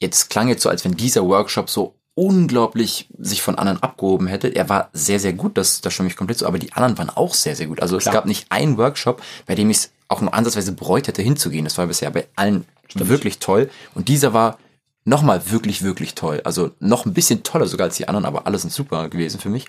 jetzt 0.00 0.30
klang 0.30 0.48
jetzt 0.48 0.62
so, 0.62 0.68
als 0.68 0.84
wenn 0.84 0.96
dieser 0.96 1.26
Workshop 1.26 1.70
so 1.70 1.94
unglaublich 2.14 3.08
sich 3.18 3.42
von 3.42 3.56
anderen 3.56 3.82
abgehoben 3.82 4.28
hätte. 4.28 4.48
Er 4.48 4.68
war 4.68 4.88
sehr, 4.92 5.18
sehr 5.18 5.32
gut, 5.32 5.58
das, 5.58 5.80
das 5.80 5.92
stimme 5.92 6.08
ich 6.08 6.16
komplett 6.16 6.38
zu, 6.38 6.46
aber 6.46 6.58
die 6.58 6.72
anderen 6.72 6.96
waren 6.96 7.10
auch 7.10 7.34
sehr, 7.34 7.56
sehr 7.56 7.66
gut. 7.66 7.82
Also 7.82 7.98
Klar. 7.98 8.12
es 8.12 8.16
gab 8.16 8.26
nicht 8.26 8.46
einen 8.50 8.78
Workshop, 8.78 9.20
bei 9.46 9.54
dem 9.54 9.70
ich 9.70 9.78
es 9.78 9.90
auch 10.08 10.20
nur 10.20 10.32
ansatzweise 10.32 10.72
bereut 10.72 11.08
hätte, 11.08 11.22
hinzugehen. 11.22 11.64
Das 11.64 11.76
war 11.76 11.86
bisher 11.86 12.10
bei 12.10 12.28
allen 12.36 12.66
wirklich 12.94 13.40
toll. 13.40 13.68
Und 13.94 14.08
dieser 14.08 14.32
war 14.32 14.58
nochmal 15.04 15.50
wirklich, 15.50 15.82
wirklich 15.82 16.14
toll. 16.14 16.40
Also 16.44 16.70
noch 16.80 17.06
ein 17.06 17.14
bisschen 17.14 17.42
toller 17.42 17.66
sogar 17.66 17.86
als 17.86 17.96
die 17.96 18.08
anderen, 18.08 18.24
aber 18.24 18.46
alles 18.46 18.62
sind 18.62 18.72
super 18.72 19.08
gewesen 19.08 19.40
für 19.40 19.50
mich, 19.50 19.66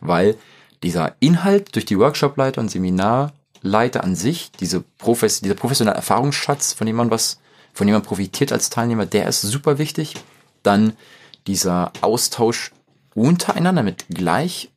weil 0.00 0.36
dieser 0.82 1.14
Inhalt 1.20 1.74
durch 1.74 1.84
die 1.84 1.98
Workshopleiter 1.98 2.60
und 2.60 2.70
Seminarleiter 2.70 4.02
an 4.02 4.16
sich, 4.16 4.50
diese 4.58 4.80
Profes 4.98 5.42
dieser 5.42 5.54
professionelle 5.54 5.96
Erfahrungsschatz, 5.96 6.72
von 6.72 6.86
dem 6.86 6.96
man 6.96 7.10
was, 7.10 7.40
von 7.74 7.86
dem 7.86 7.94
man 7.94 8.02
profitiert 8.02 8.52
als 8.52 8.70
Teilnehmer, 8.70 9.06
der 9.06 9.28
ist 9.28 9.42
super 9.42 9.78
wichtig. 9.78 10.14
Dann 10.62 10.94
dieser 11.46 11.92
Austausch 12.00 12.72
untereinander 13.14 13.82
mit 13.82 14.06
gleich 14.08 14.70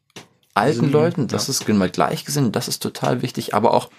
alten 0.53 0.91
Leuten, 0.91 1.27
das 1.27 1.49
ist 1.49 1.67
mal 1.67 1.89
gleichgesinnt, 1.89 2.55
das 2.55 2.67
ist 2.67 2.81
total 2.83 3.21
wichtig, 3.21 3.55
aber 3.55 3.73
auch 3.73 3.89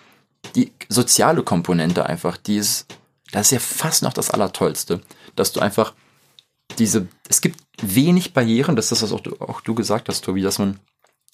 die 0.55 0.72
soziale 0.88 1.42
Komponente 1.42 2.07
einfach, 2.07 2.36
die 2.36 2.57
ist, 2.57 2.86
das 3.32 3.46
ist 3.46 3.50
ja 3.52 3.59
fast 3.59 4.02
noch 4.02 4.12
das 4.12 4.30
Allertollste, 4.30 5.00
dass 5.37 5.53
du 5.53 5.61
einfach 5.61 5.95
diese, 6.78 7.09
es 7.28 7.41
gibt 7.41 7.61
wenig 7.80 8.32
Barrieren, 8.32 8.76
das 8.76 8.87
ist 8.87 9.03
das, 9.03 9.03
was 9.03 9.12
auch 9.12 9.20
du, 9.20 9.37
auch 9.41 9.61
du 9.61 9.74
gesagt 9.74 10.09
hast, 10.09 10.24
Tobi, 10.24 10.43
dass 10.43 10.59
man 10.59 10.78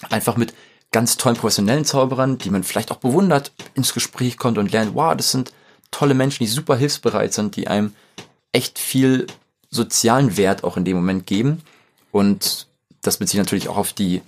einfach 0.09 0.37
mit 0.37 0.55
ganz 0.93 1.17
tollen 1.17 1.37
professionellen 1.37 1.85
Zauberern, 1.85 2.39
die 2.39 2.51
man 2.51 2.65
vielleicht 2.65 2.91
auch 2.91 2.97
bewundert, 2.97 3.53
ins 3.75 3.95
Gespräch 3.95 4.37
kommt 4.37 4.59
und 4.59 4.73
lernt, 4.73 4.95
wow, 4.95 5.15
das 5.17 5.31
sind 5.31 5.53
tolle 5.91 6.15
Menschen, 6.15 6.45
die 6.45 6.51
super 6.51 6.77
hilfsbereit 6.77 7.33
sind, 7.33 7.57
die 7.57 7.69
einem 7.69 7.95
echt 8.53 8.79
viel 8.79 9.27
sozialen 9.71 10.37
Wert 10.37 10.65
auch 10.65 10.77
in 10.77 10.85
dem 10.85 10.97
Moment 10.97 11.27
geben. 11.27 11.63
Und 12.11 12.67
das 13.03 13.19
bezieht 13.19 13.39
natürlich 13.39 13.69
auch 13.69 13.77
auf 13.77 13.93
die 13.93 14.23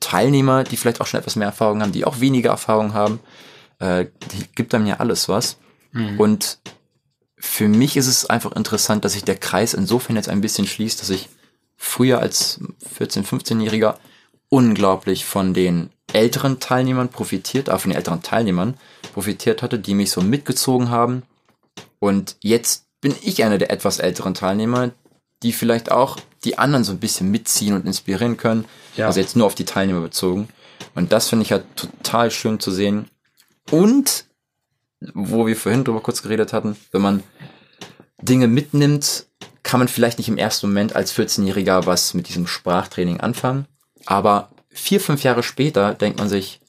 Teilnehmer, 0.00 0.64
die 0.64 0.76
vielleicht 0.76 1.00
auch 1.00 1.06
schon 1.06 1.20
etwas 1.20 1.36
mehr 1.36 1.48
Erfahrung 1.48 1.82
haben, 1.82 1.92
die 1.92 2.04
auch 2.04 2.20
weniger 2.20 2.50
Erfahrung 2.50 2.94
haben. 2.94 3.20
Äh, 3.78 4.06
die 4.32 4.46
gibt 4.54 4.74
einem 4.74 4.86
ja 4.86 5.00
alles 5.00 5.28
was. 5.28 5.56
Und 6.18 6.58
für 7.44 7.66
mich 7.66 7.96
ist 7.96 8.06
es 8.06 8.24
einfach 8.24 8.52
interessant, 8.52 9.04
dass 9.04 9.14
sich 9.14 9.24
der 9.24 9.36
Kreis 9.36 9.74
insofern 9.74 10.14
jetzt 10.14 10.28
ein 10.28 10.40
bisschen 10.40 10.66
schließt, 10.66 11.00
dass 11.00 11.10
ich 11.10 11.28
früher 11.76 12.20
als 12.20 12.60
14-, 12.98 13.26
15-Jähriger 13.26 13.96
unglaublich 14.48 15.24
von 15.24 15.52
den 15.52 15.90
älteren 16.12 16.60
Teilnehmern 16.60 17.08
profitiert, 17.08 17.68
auch 17.68 17.80
von 17.80 17.90
den 17.90 17.96
älteren 17.96 18.22
Teilnehmern 18.22 18.78
profitiert 19.12 19.60
hatte, 19.60 19.80
die 19.80 19.94
mich 19.94 20.12
so 20.12 20.20
mitgezogen 20.20 20.90
haben. 20.90 21.24
Und 21.98 22.36
jetzt 22.42 22.86
bin 23.00 23.12
ich 23.22 23.42
einer 23.42 23.58
der 23.58 23.72
etwas 23.72 23.98
älteren 23.98 24.34
Teilnehmer, 24.34 24.92
die 25.42 25.52
vielleicht 25.52 25.90
auch 25.90 26.18
die 26.44 26.58
anderen 26.58 26.84
so 26.84 26.92
ein 26.92 27.00
bisschen 27.00 27.32
mitziehen 27.32 27.74
und 27.74 27.86
inspirieren 27.86 28.36
können. 28.36 28.66
Ja. 28.96 29.06
Also 29.06 29.18
jetzt 29.18 29.34
nur 29.34 29.46
auf 29.46 29.56
die 29.56 29.64
Teilnehmer 29.64 30.00
bezogen. 30.00 30.48
Und 30.94 31.10
das 31.10 31.28
finde 31.28 31.44
ich 31.44 31.50
halt 31.50 31.64
total 31.74 32.30
schön 32.30 32.60
zu 32.60 32.70
sehen. 32.70 33.08
Und 33.72 34.26
wo 35.14 35.46
wir 35.46 35.56
vorhin 35.56 35.84
drüber 35.84 36.00
kurz 36.00 36.22
geredet 36.22 36.52
hatten, 36.52 36.76
wenn 36.90 37.02
man 37.02 37.22
Dinge 38.20 38.46
mitnimmt, 38.46 39.26
kann 39.62 39.80
man 39.80 39.88
vielleicht 39.88 40.18
nicht 40.18 40.28
im 40.28 40.38
ersten 40.38 40.68
Moment 40.68 40.94
als 40.94 41.14
14-Jähriger 41.16 41.86
was 41.86 42.14
mit 42.14 42.28
diesem 42.28 42.46
Sprachtraining 42.46 43.20
anfangen. 43.20 43.66
Aber 44.06 44.50
vier, 44.70 45.00
fünf 45.00 45.22
Jahre 45.22 45.42
später 45.42 45.94
denkt 45.94 46.18
man 46.18 46.28
sich, 46.28 46.60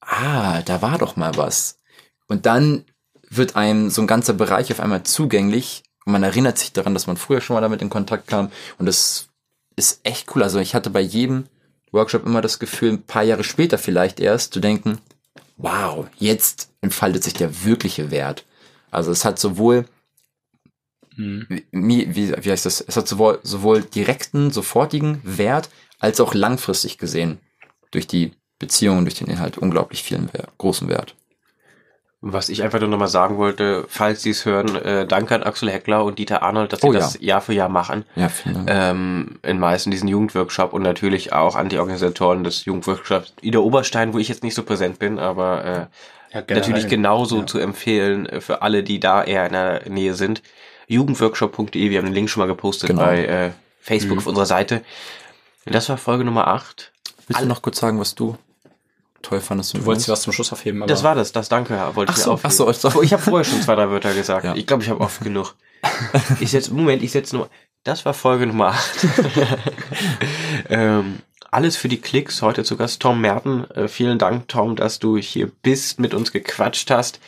ah, 0.00 0.62
da 0.62 0.82
war 0.82 0.98
doch 0.98 1.16
mal 1.16 1.36
was. 1.36 1.78
Und 2.26 2.46
dann 2.46 2.84
wird 3.30 3.56
einem 3.56 3.90
so 3.90 4.02
ein 4.02 4.06
ganzer 4.06 4.32
Bereich 4.32 4.72
auf 4.72 4.80
einmal 4.80 5.02
zugänglich 5.02 5.82
und 6.04 6.12
man 6.12 6.22
erinnert 6.22 6.58
sich 6.58 6.72
daran, 6.72 6.94
dass 6.94 7.06
man 7.06 7.16
früher 7.16 7.40
schon 7.40 7.54
mal 7.54 7.60
damit 7.60 7.82
in 7.82 7.90
Kontakt 7.90 8.26
kam 8.26 8.50
und 8.78 8.86
das 8.86 9.28
ist 9.76 10.00
echt 10.04 10.34
cool. 10.34 10.42
Also 10.42 10.58
ich 10.58 10.74
hatte 10.74 10.90
bei 10.90 11.00
jedem 11.00 11.44
Workshop 11.92 12.24
immer 12.26 12.40
das 12.40 12.58
Gefühl, 12.58 12.92
ein 12.92 13.02
paar 13.02 13.22
Jahre 13.22 13.44
später 13.44 13.78
vielleicht 13.78 14.20
erst 14.20 14.54
zu 14.54 14.60
denken, 14.60 14.98
wow, 15.58 16.06
jetzt 16.18 16.70
entfaltet 16.80 17.24
sich 17.24 17.34
der 17.34 17.64
wirkliche 17.64 18.10
Wert. 18.10 18.46
Also 18.90 19.10
es 19.10 19.24
hat 19.24 19.38
sowohl 19.38 19.84
wie, 21.18 22.14
wie, 22.14 22.32
wie 22.32 22.50
heißt 22.50 22.64
das? 22.64 22.80
Es 22.80 22.96
hat 22.96 23.08
sowohl, 23.08 23.40
sowohl 23.42 23.82
direkten, 23.82 24.52
sofortigen 24.52 25.20
Wert 25.24 25.68
als 25.98 26.20
auch 26.20 26.32
langfristig 26.32 26.96
gesehen 26.96 27.38
durch 27.90 28.06
die 28.06 28.32
Beziehungen, 28.60 29.04
durch 29.04 29.16
den 29.16 29.26
Inhalt 29.26 29.58
unglaublich 29.58 30.04
vielen 30.04 30.32
Wert, 30.32 30.56
großen 30.58 30.88
Wert. 30.88 31.16
Was 32.20 32.48
ich 32.48 32.64
einfach 32.64 32.80
nur 32.80 32.88
nochmal 32.88 33.06
sagen 33.06 33.36
wollte, 33.38 33.84
falls 33.88 34.22
Sie 34.22 34.30
es 34.30 34.44
hören, 34.44 34.74
äh, 34.74 35.06
danke 35.06 35.36
an 35.36 35.44
Axel 35.44 35.70
Heckler 35.70 36.04
und 36.04 36.18
Dieter 36.18 36.42
Arnold, 36.42 36.72
dass 36.72 36.80
sie 36.80 36.88
Oh 36.88 36.92
ja. 36.92 36.98
das 36.98 37.16
Jahr 37.20 37.40
für 37.40 37.52
Jahr 37.52 37.68
machen. 37.68 38.04
Ja, 38.16 38.28
vielen 38.28 38.66
Dank. 38.66 38.68
Ähm, 38.72 39.38
in 39.44 39.60
meisten 39.60 39.92
diesen 39.92 40.08
Jugendworkshop 40.08 40.72
und 40.72 40.82
natürlich 40.82 41.32
auch 41.32 41.54
an 41.54 41.68
die 41.68 41.78
Organisatoren 41.78 42.42
des 42.42 42.64
Jugendworkshops 42.64 43.34
Ida 43.40 43.60
Oberstein, 43.60 44.14
wo 44.14 44.18
ich 44.18 44.28
jetzt 44.28 44.42
nicht 44.42 44.56
so 44.56 44.64
präsent 44.64 44.98
bin, 44.98 45.20
aber 45.20 45.64
äh, 45.64 45.86
Ja, 46.36 46.42
natürlich 46.48 46.88
genauso 46.88 47.38
Ja. 47.40 47.46
zu 47.46 47.58
empfehlen 47.60 48.26
äh, 48.26 48.40
für 48.40 48.62
alle, 48.62 48.82
die 48.82 48.98
da 48.98 49.22
eher 49.22 49.46
in 49.46 49.52
der 49.52 49.88
Nähe 49.88 50.14
sind. 50.14 50.42
Jugendworkshop.de, 50.88 51.90
wir 51.90 51.98
haben 51.98 52.06
den 52.06 52.14
Link 52.14 52.30
schon 52.30 52.40
mal 52.40 52.46
gepostet 52.48 52.90
Genau. 52.90 53.02
bei 53.04 53.24
äh, 53.26 53.50
Facebook 53.80 54.18
auf 54.18 54.26
unserer 54.26 54.46
Seite. 54.46 54.82
Das 55.66 55.88
war 55.88 55.98
Folge 55.98 56.24
Nummer 56.24 56.48
8. 56.48 56.90
Willst 57.28 57.42
du 57.42 57.46
noch 57.46 57.62
kurz 57.62 57.78
sagen, 57.78 58.00
was 58.00 58.14
du 58.16 58.36
toll 59.22 59.40
fandest? 59.40 59.76
Du 59.76 59.84
wolltest 59.84 60.08
was 60.08 60.22
zum 60.22 60.32
Schluss 60.32 60.52
aufheben, 60.52 60.82
aber 60.82 60.88
Das 60.88 61.02
war 61.02 61.14
das, 61.14 61.32
das 61.32 61.48
Danke, 61.48 61.78
wollte 61.94 62.12
Ach 62.12 62.16
ich 62.16 62.22
so, 62.24 62.32
aufheben. 62.32 62.50
ach 62.50 62.56
so, 62.56 62.68
ach 62.68 62.74
so. 62.74 63.02
Ich 63.02 63.12
habe 63.12 63.22
vorher 63.22 63.44
schon 63.44 63.60
zwei, 63.62 63.74
drei 63.74 63.90
Wörter 63.90 64.14
gesagt. 64.14 64.44
Ja. 64.44 64.54
Ich 64.54 64.66
glaube, 64.66 64.82
ich 64.82 64.88
habe 64.90 65.00
oft 65.00 65.20
genug. 65.20 65.54
Ich 66.40 66.50
setz, 66.50 66.70
Moment, 66.70 67.02
ich 67.02 67.12
setze 67.12 67.36
nur. 67.36 67.48
Das 67.84 68.04
war 68.04 68.12
Folge 68.14 68.46
Nummer 68.46 68.68
8. 68.68 69.06
ähm, 70.68 71.18
alles 71.50 71.76
für 71.76 71.88
die 71.88 72.00
Klicks. 72.00 72.42
Heute 72.42 72.64
zu 72.64 72.76
Gast 72.76 73.00
Tom 73.00 73.20
Merten. 73.20 73.70
Äh, 73.70 73.88
vielen 73.88 74.18
Dank, 74.18 74.48
Tom, 74.48 74.76
dass 74.76 74.98
du 74.98 75.16
hier 75.16 75.50
bist, 75.62 75.98
mit 76.00 76.14
uns 76.14 76.32
gequatscht 76.32 76.90
hast. 76.90 77.20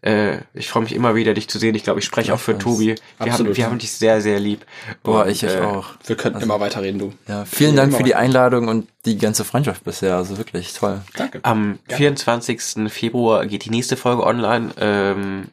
Äh, 0.00 0.38
ich 0.54 0.68
freue 0.68 0.84
mich 0.84 0.94
immer 0.94 1.16
wieder, 1.16 1.34
dich 1.34 1.48
zu 1.48 1.58
sehen. 1.58 1.74
Ich 1.74 1.82
glaube, 1.82 1.98
ich 1.98 2.04
spreche 2.06 2.32
auch 2.32 2.38
für 2.38 2.52
Gleichfalls. 2.52 2.76
Tobi. 2.76 2.94
Wir, 3.18 3.32
haben, 3.32 3.56
wir 3.56 3.66
haben 3.66 3.78
dich 3.78 3.90
sehr, 3.92 4.20
sehr 4.20 4.38
lieb. 4.38 4.64
Boah, 5.02 5.24
Und, 5.24 5.30
ich 5.30 5.44
euch 5.44 5.54
äh, 5.56 5.60
auch. 5.60 5.90
wir 6.06 6.16
könnten 6.16 6.40
immer 6.40 6.60
weiterreden, 6.60 7.00
du. 7.00 7.12
Ja, 7.26 7.44
vielen 7.44 7.74
Dank 7.74 7.94
für 7.96 8.04
die 8.04 8.14
Einladung 8.14 8.68
und 8.68 8.86
die 9.04 9.18
ganze 9.18 9.44
Freundschaft 9.44 9.82
bisher. 9.82 10.16
Also 10.16 10.38
wirklich 10.38 10.72
toll. 10.72 11.00
Danke. 11.16 11.40
Am 11.42 11.80
24. 11.88 12.60
Februar 12.88 13.46
geht 13.46 13.64
die 13.64 13.70
nächste 13.70 13.96
Folge 13.96 14.24
online. 14.24 14.70
Ähm, 14.78 15.48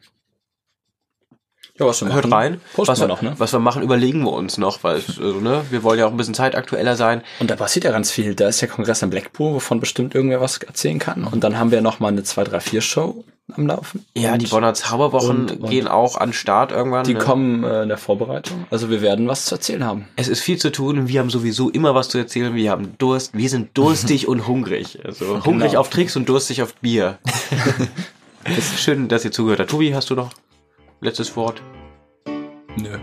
Ja, 1.79 1.87
was 1.87 2.01
wir 2.01 2.13
Hört 2.13 2.27
machen, 2.27 2.33
rein. 2.33 2.61
Posten 2.73 2.91
was 2.91 2.99
wir 2.99 3.07
noch, 3.07 3.23
ne? 3.23 3.33
Was 3.39 3.51
wir 3.51 3.59
machen, 3.59 3.81
überlegen 3.81 4.21
wir 4.23 4.31
uns 4.31 4.59
noch, 4.59 4.83
weil 4.83 4.95
also, 4.95 5.41
ne, 5.41 5.65
wir 5.71 5.81
wollen 5.81 5.99
ja 5.99 6.05
auch 6.05 6.11
ein 6.11 6.17
bisschen 6.17 6.35
zeitaktueller 6.35 6.95
sein. 6.95 7.21
Und 7.39 7.49
da 7.49 7.55
passiert 7.55 7.83
ja 7.83 7.91
ganz 7.91 8.11
viel. 8.11 8.35
Da 8.35 8.47
ist 8.47 8.61
der 8.61 8.69
Kongress 8.69 9.01
in 9.01 9.09
Blackpool, 9.09 9.55
wovon 9.55 9.79
bestimmt 9.79 10.13
irgendwer 10.13 10.39
was 10.39 10.57
erzählen 10.59 10.99
kann. 10.99 11.23
Und 11.25 11.43
dann 11.43 11.57
haben 11.57 11.71
wir 11.71 11.81
noch 11.81 11.99
mal 11.99 12.09
eine 12.09 12.21
2-3-4-Show 12.21 13.25
am 13.53 13.67
Laufen. 13.67 14.05
Ja, 14.17 14.33
und 14.33 14.41
die 14.41 14.47
Bonner 14.47 14.73
Zauberwochen 14.73 15.29
und- 15.29 15.51
und- 15.59 15.69
gehen 15.69 15.87
auch 15.87 16.17
an 16.17 16.33
Start 16.33 16.71
irgendwann. 16.71 17.03
Die 17.05 17.13
ne? 17.13 17.19
kommen 17.19 17.63
äh, 17.63 17.83
in 17.83 17.89
der 17.89 17.97
Vorbereitung. 17.97 18.65
Also 18.71 18.89
wir 18.89 19.01
werden 19.01 19.27
was 19.27 19.45
zu 19.45 19.55
erzählen 19.55 19.83
haben. 19.83 20.07
Es 20.15 20.27
ist 20.27 20.41
viel 20.41 20.57
zu 20.57 20.71
tun. 20.71 21.07
Wir 21.07 21.19
haben 21.19 21.29
sowieso 21.29 21.69
immer 21.69 21.93
was 21.93 22.09
zu 22.09 22.17
erzählen. 22.17 22.55
Wir 22.55 22.71
haben 22.71 22.97
Durst. 22.97 23.37
Wir 23.37 23.49
sind 23.49 23.77
durstig 23.77 24.27
und 24.27 24.47
hungrig. 24.47 24.99
Also 25.05 25.45
hungrig 25.45 25.69
Genau. 25.71 25.81
auf 25.81 25.89
Tricks 25.89 26.15
und 26.15 26.27
durstig 26.27 26.61
auf 26.63 26.73
Bier. 26.75 27.19
es 28.43 28.57
ist 28.57 28.79
schön, 28.79 29.07
dass 29.07 29.23
ihr 29.25 29.31
zugehört 29.31 29.59
habt. 29.59 29.69
Tobi, 29.69 29.93
hast 29.93 30.09
du 30.09 30.15
noch 30.15 30.31
letztes 31.01 31.35
Wort? 31.35 31.61
Nö. 32.81 32.97